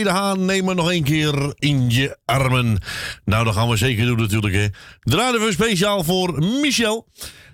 de 0.08 0.14
Haan. 0.14 0.44
Neem 0.44 0.64
me 0.64 0.74
nog 0.74 0.90
één 0.90 1.02
keer 1.02 1.52
in 1.54 1.90
je 1.90 2.18
armen. 2.24 2.78
Nou, 3.24 3.44
dat 3.44 3.54
gaan 3.54 3.68
we 3.68 3.76
zeker 3.76 4.06
doen 4.06 4.18
natuurlijk. 4.18 4.54
Hè. 4.54 4.66
Draaien 5.00 5.40
we 5.40 5.52
speciaal 5.52 6.04
voor 6.04 6.38
Michel. 6.38 7.06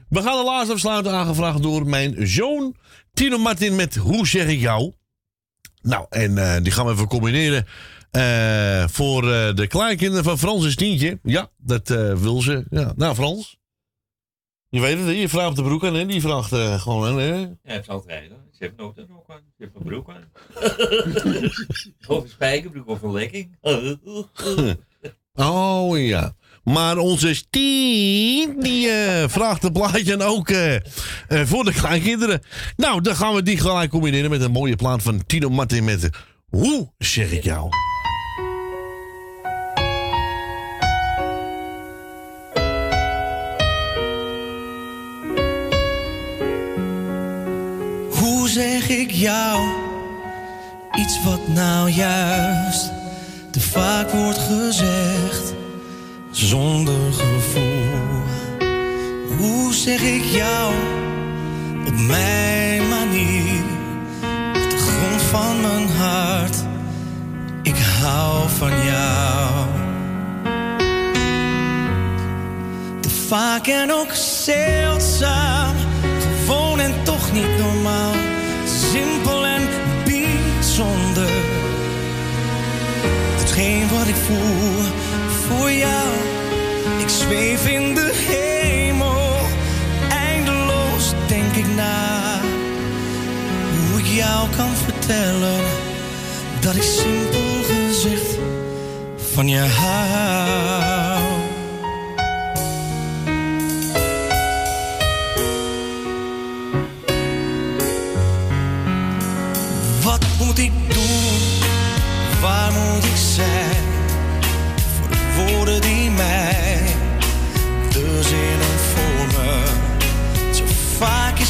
We 0.09 0.23
gaan 0.23 0.37
de 0.37 0.45
laatste 0.45 0.73
afsluiten 0.73 1.13
aangevraagd 1.13 1.63
door 1.63 1.87
mijn 1.87 2.27
zoon 2.27 2.77
Tino 3.13 3.39
Martin 3.39 3.77
met 3.77 3.97
Hoe 3.97 4.27
zeg 4.27 4.47
ik 4.47 4.61
jou? 4.61 4.93
Nou, 5.83 6.07
en 6.11 6.39
eh, 6.39 6.63
die 6.63 6.73
gaan 6.73 6.87
we 6.87 6.93
even 6.93 7.09
combineren 7.09 7.67
eh, 8.11 8.89
voor 8.89 9.33
eh, 9.33 9.55
de 9.55 9.67
kleinkinderen 9.67 10.25
van 10.25 10.39
Frans 10.39 10.65
en 10.65 10.77
Tientje. 10.77 11.19
Ja, 11.23 11.51
dat 11.57 11.89
wil 12.19 12.41
ze. 12.41 12.65
Ja. 12.71 12.93
Nou, 12.97 13.15
Frans. 13.15 13.57
Je 14.69 14.81
weet 14.81 14.99
het, 14.99 15.17
je 15.17 15.29
vraagt 15.29 15.57
de 15.57 15.63
broek 15.63 15.85
aan, 15.85 15.95
hè? 15.95 16.07
Die 16.07 16.21
vraagt 16.21 16.81
gewoon, 16.83 17.19
hè? 17.19 17.35
Ja, 17.35 17.49
het 17.63 17.87
het 17.87 18.05
rijden. 18.07 18.44
Ze 18.65 18.71
heeft 18.71 18.83
nooit 18.83 18.99
een 18.99 19.15
rok 19.15 19.31
aan. 19.31 19.41
Ze 19.57 19.63
heeft 19.63 19.75
een 19.75 19.83
broek 19.83 20.11
aan. 20.11 20.31
of 22.17 22.23
een 22.23 22.29
spijkerbroek 22.29 22.89
of 22.89 23.03
een 23.03 23.13
lekking. 23.13 23.57
Oh 25.37 25.99
ja. 25.99 26.35
Maar 26.65 26.99
onze 26.99 27.35
Stien, 27.35 28.61
die 28.61 28.89
eh, 28.89 29.29
vraagt 29.29 29.65
een 29.65 29.73
plaatje 29.73 30.13
en 30.13 30.23
ook 30.23 30.49
eh, 30.49 30.75
eh, 30.75 30.81
voor 31.29 31.65
de 31.65 31.73
kleinkinderen. 31.73 32.43
Nou, 32.77 33.01
dan 33.01 33.17
gaan 33.17 33.35
we 33.35 33.43
die 33.43 33.59
gelijk 33.59 33.91
combineren 33.91 34.31
met 34.31 34.41
een 34.41 34.51
mooie 34.51 34.77
plaat 34.77 35.03
van 35.03 35.27
Tino 35.27 35.49
Martin 35.49 35.85
met 35.85 36.11
Hoe 36.49 36.93
zeg 36.99 37.31
ik 37.31 37.45
jou? 37.45 37.71
Zeg 48.87 48.97
ik 48.97 49.11
jou 49.11 49.69
iets 50.93 51.23
wat 51.25 51.49
nou 51.49 51.91
juist 51.91 52.93
te 53.51 53.61
vaak 53.61 54.11
wordt 54.11 54.39
gezegd 54.39 55.55
zonder 56.31 57.13
gevoel? 57.13 58.23
Hoe 59.39 59.75
zeg 59.75 60.01
ik 60.01 60.25
jou 60.25 60.75
op 61.87 61.99
mijn 61.99 62.89
manier, 62.89 63.63
op 64.55 64.71
de 64.71 64.79
grond 64.79 65.23
van 65.23 65.61
mijn 65.61 65.89
hart? 65.89 66.57
Ik 67.63 67.77
hou 67.77 68.49
van 68.49 68.85
jou. 68.85 69.73
vaak 73.29 73.67
en 73.67 73.93
ook 73.93 74.13
zeldzaam. 74.15 75.77
Gewoon 76.47 76.81
en 76.81 76.95
toch 77.05 77.33
niet 77.33 77.59
normaal. 77.59 78.14
Bijzonder. 80.77 81.31
Hetgeen 83.39 83.89
wat 83.89 84.07
ik 84.07 84.15
voel 84.15 84.85
voor 85.47 85.71
jou. 85.71 86.09
Ik 86.99 87.09
zweef 87.09 87.67
in 87.67 87.95
de 87.95 88.13
hemel. 88.15 89.37
Eindeloos 90.09 91.13
denk 91.27 91.55
ik 91.55 91.67
na. 91.75 92.41
Hoe 93.91 94.01
ik 94.01 94.07
jou 94.07 94.49
kan 94.57 94.71
vertellen. 94.85 95.61
Dat 96.61 96.75
ik 96.75 96.83
simpel 96.83 97.63
gezegd 97.63 98.39
van 99.33 99.49
je 99.49 99.61
hou. 99.61 100.84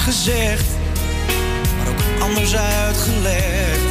Gezegd, 0.04 0.66
maar 1.78 1.88
ook 1.88 2.22
anders 2.22 2.56
uitgelegd. 2.56 3.83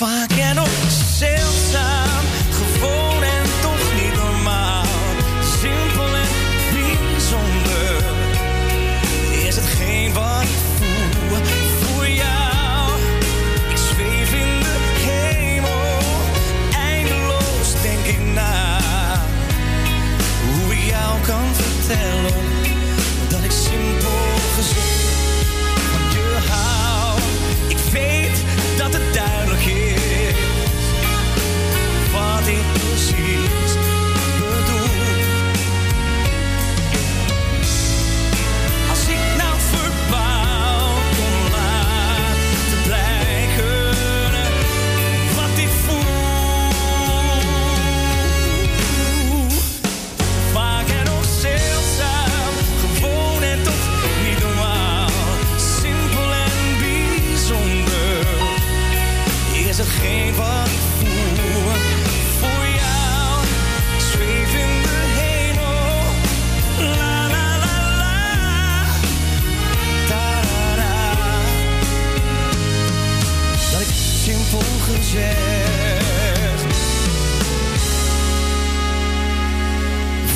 Zo 0.00 0.06
vaak 0.06 0.30
en 0.30 0.58
ook 0.58 0.90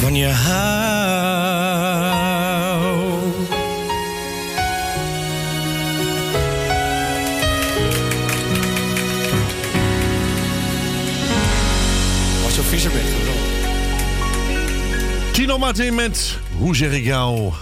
van 0.05 0.15
je 0.15 0.27
hou. 0.27 0.55
Was 12.43 12.55
zo 12.55 12.63
vies 12.63 12.83
bent 12.83 12.95
gewoon. 12.95 13.35
Tino 15.33 15.59
Martin 15.59 15.95
met 15.95 16.39
Hoe 16.59 16.77
zeg 16.77 16.93
ik 16.93 17.05
jou? 17.05 17.53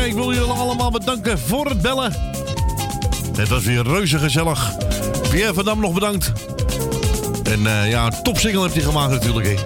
Mensen, 0.00 0.18
ik 0.18 0.24
wil 0.24 0.34
jullie 0.34 0.60
allemaal 0.60 0.90
bedanken 0.90 1.38
voor 1.38 1.66
het 1.66 1.82
bellen. 1.82 2.12
Het 3.36 3.48
was 3.48 3.64
weer 3.64 3.82
reuze 3.82 4.18
gezellig. 4.18 4.72
Pierre 5.30 5.54
van 5.54 5.64
Dam 5.64 5.80
nog 5.80 5.92
bedankt. 5.92 6.32
En 7.42 7.66
eh, 7.66 7.90
ja, 7.90 8.06
een 8.06 8.22
topsingle 8.22 8.62
heeft 8.62 8.74
hij 8.74 8.82
gemaakt 8.82 9.10
natuurlijk. 9.10 9.60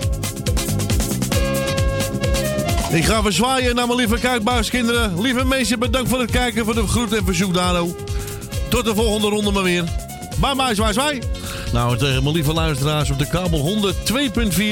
Ik 2.90 3.04
ga 3.04 3.22
weer 3.22 3.32
zwaaien 3.32 3.74
naar 3.74 3.86
mijn 3.86 3.98
lieve 3.98 4.18
kijkbuiskinderen. 4.18 5.20
Lieve 5.20 5.44
mensen, 5.44 5.78
bedankt 5.78 6.08
voor 6.08 6.20
het 6.20 6.30
kijken, 6.30 6.64
voor 6.64 6.74
de 6.74 6.86
groet 6.86 7.12
en 7.12 7.24
verzoek, 7.24 7.54
Dano. 7.54 7.96
Tot 8.68 8.84
de 8.84 8.94
volgende 8.94 9.28
ronde 9.28 9.50
maar 9.50 9.62
weer. 9.62 9.84
Bye 10.40 10.56
bye, 10.56 10.74
zwaai, 10.74 10.92
zwaai. 10.92 11.18
Nou, 11.72 11.92
en 11.92 11.98
tegen 11.98 12.22
mijn 12.22 12.34
lieve 12.34 12.52
luisteraars 12.52 13.10
op 13.10 13.18
de 13.18 13.28
kabel 13.28 13.92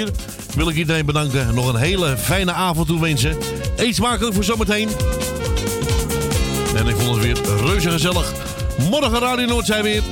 102.4 0.07 0.13
wil 0.55 0.69
ik 0.69 0.77
iedereen 0.77 1.07
bedanken. 1.07 1.41
En 1.41 1.55
Nog 1.55 1.69
een 1.73 1.81
hele 1.81 2.17
fijne 2.17 2.53
avond 2.53 2.89
toewensen. 2.89 3.37
Eet 3.77 3.95
smakelijk 3.95 4.35
voor 4.35 4.45
zometeen. 4.45 4.89
En 6.77 6.87
ik 6.87 6.97
vond 6.97 7.17
het 7.17 7.25
weer 7.25 7.57
reuze 7.67 7.91
gezellig. 7.91 8.33
Morgen 8.91 9.19
Radio 9.19 9.47
Noord 9.47 9.67
zijn 9.67 9.83
we 9.83 9.89
weer. 9.91 10.03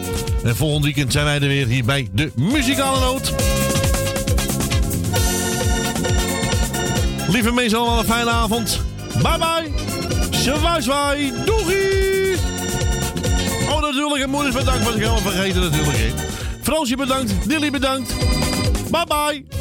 En 0.44 0.56
volgend 0.56 0.84
weekend 0.84 1.12
zijn 1.12 1.24
wij 1.24 1.34
er 1.34 1.48
weer 1.48 1.66
hier 1.66 1.84
bij 1.84 2.08
de 2.12 2.32
Muzikale 2.34 3.00
Noot. 3.00 3.32
Lieve 7.28 7.52
mensen, 7.52 7.78
allemaal 7.78 7.98
een 7.98 8.04
fijne 8.04 8.30
avond. 8.30 8.80
Bye 9.22 9.38
bye. 9.38 9.70
Zwaai 10.30 10.82
zwaai. 10.82 11.32
Doei. 11.44 12.36
Oh, 13.68 13.80
natuurlijk. 13.80 14.22
En 14.22 14.30
moeders 14.30 14.54
bedankt. 14.54 14.84
Was 14.84 14.94
ik 14.94 15.00
helemaal 15.00 15.20
vergeten 15.20 15.60
natuurlijk. 15.60 16.12
Fransje 16.62 16.96
bedankt. 16.96 17.32
Dilly 17.48 17.70
bedankt. 17.70 18.14
Bye 18.90 19.06
bye. 19.06 19.59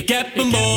Ik 0.00 0.08
heb 0.08 0.26
een 0.34 0.50
boot, 0.50 0.69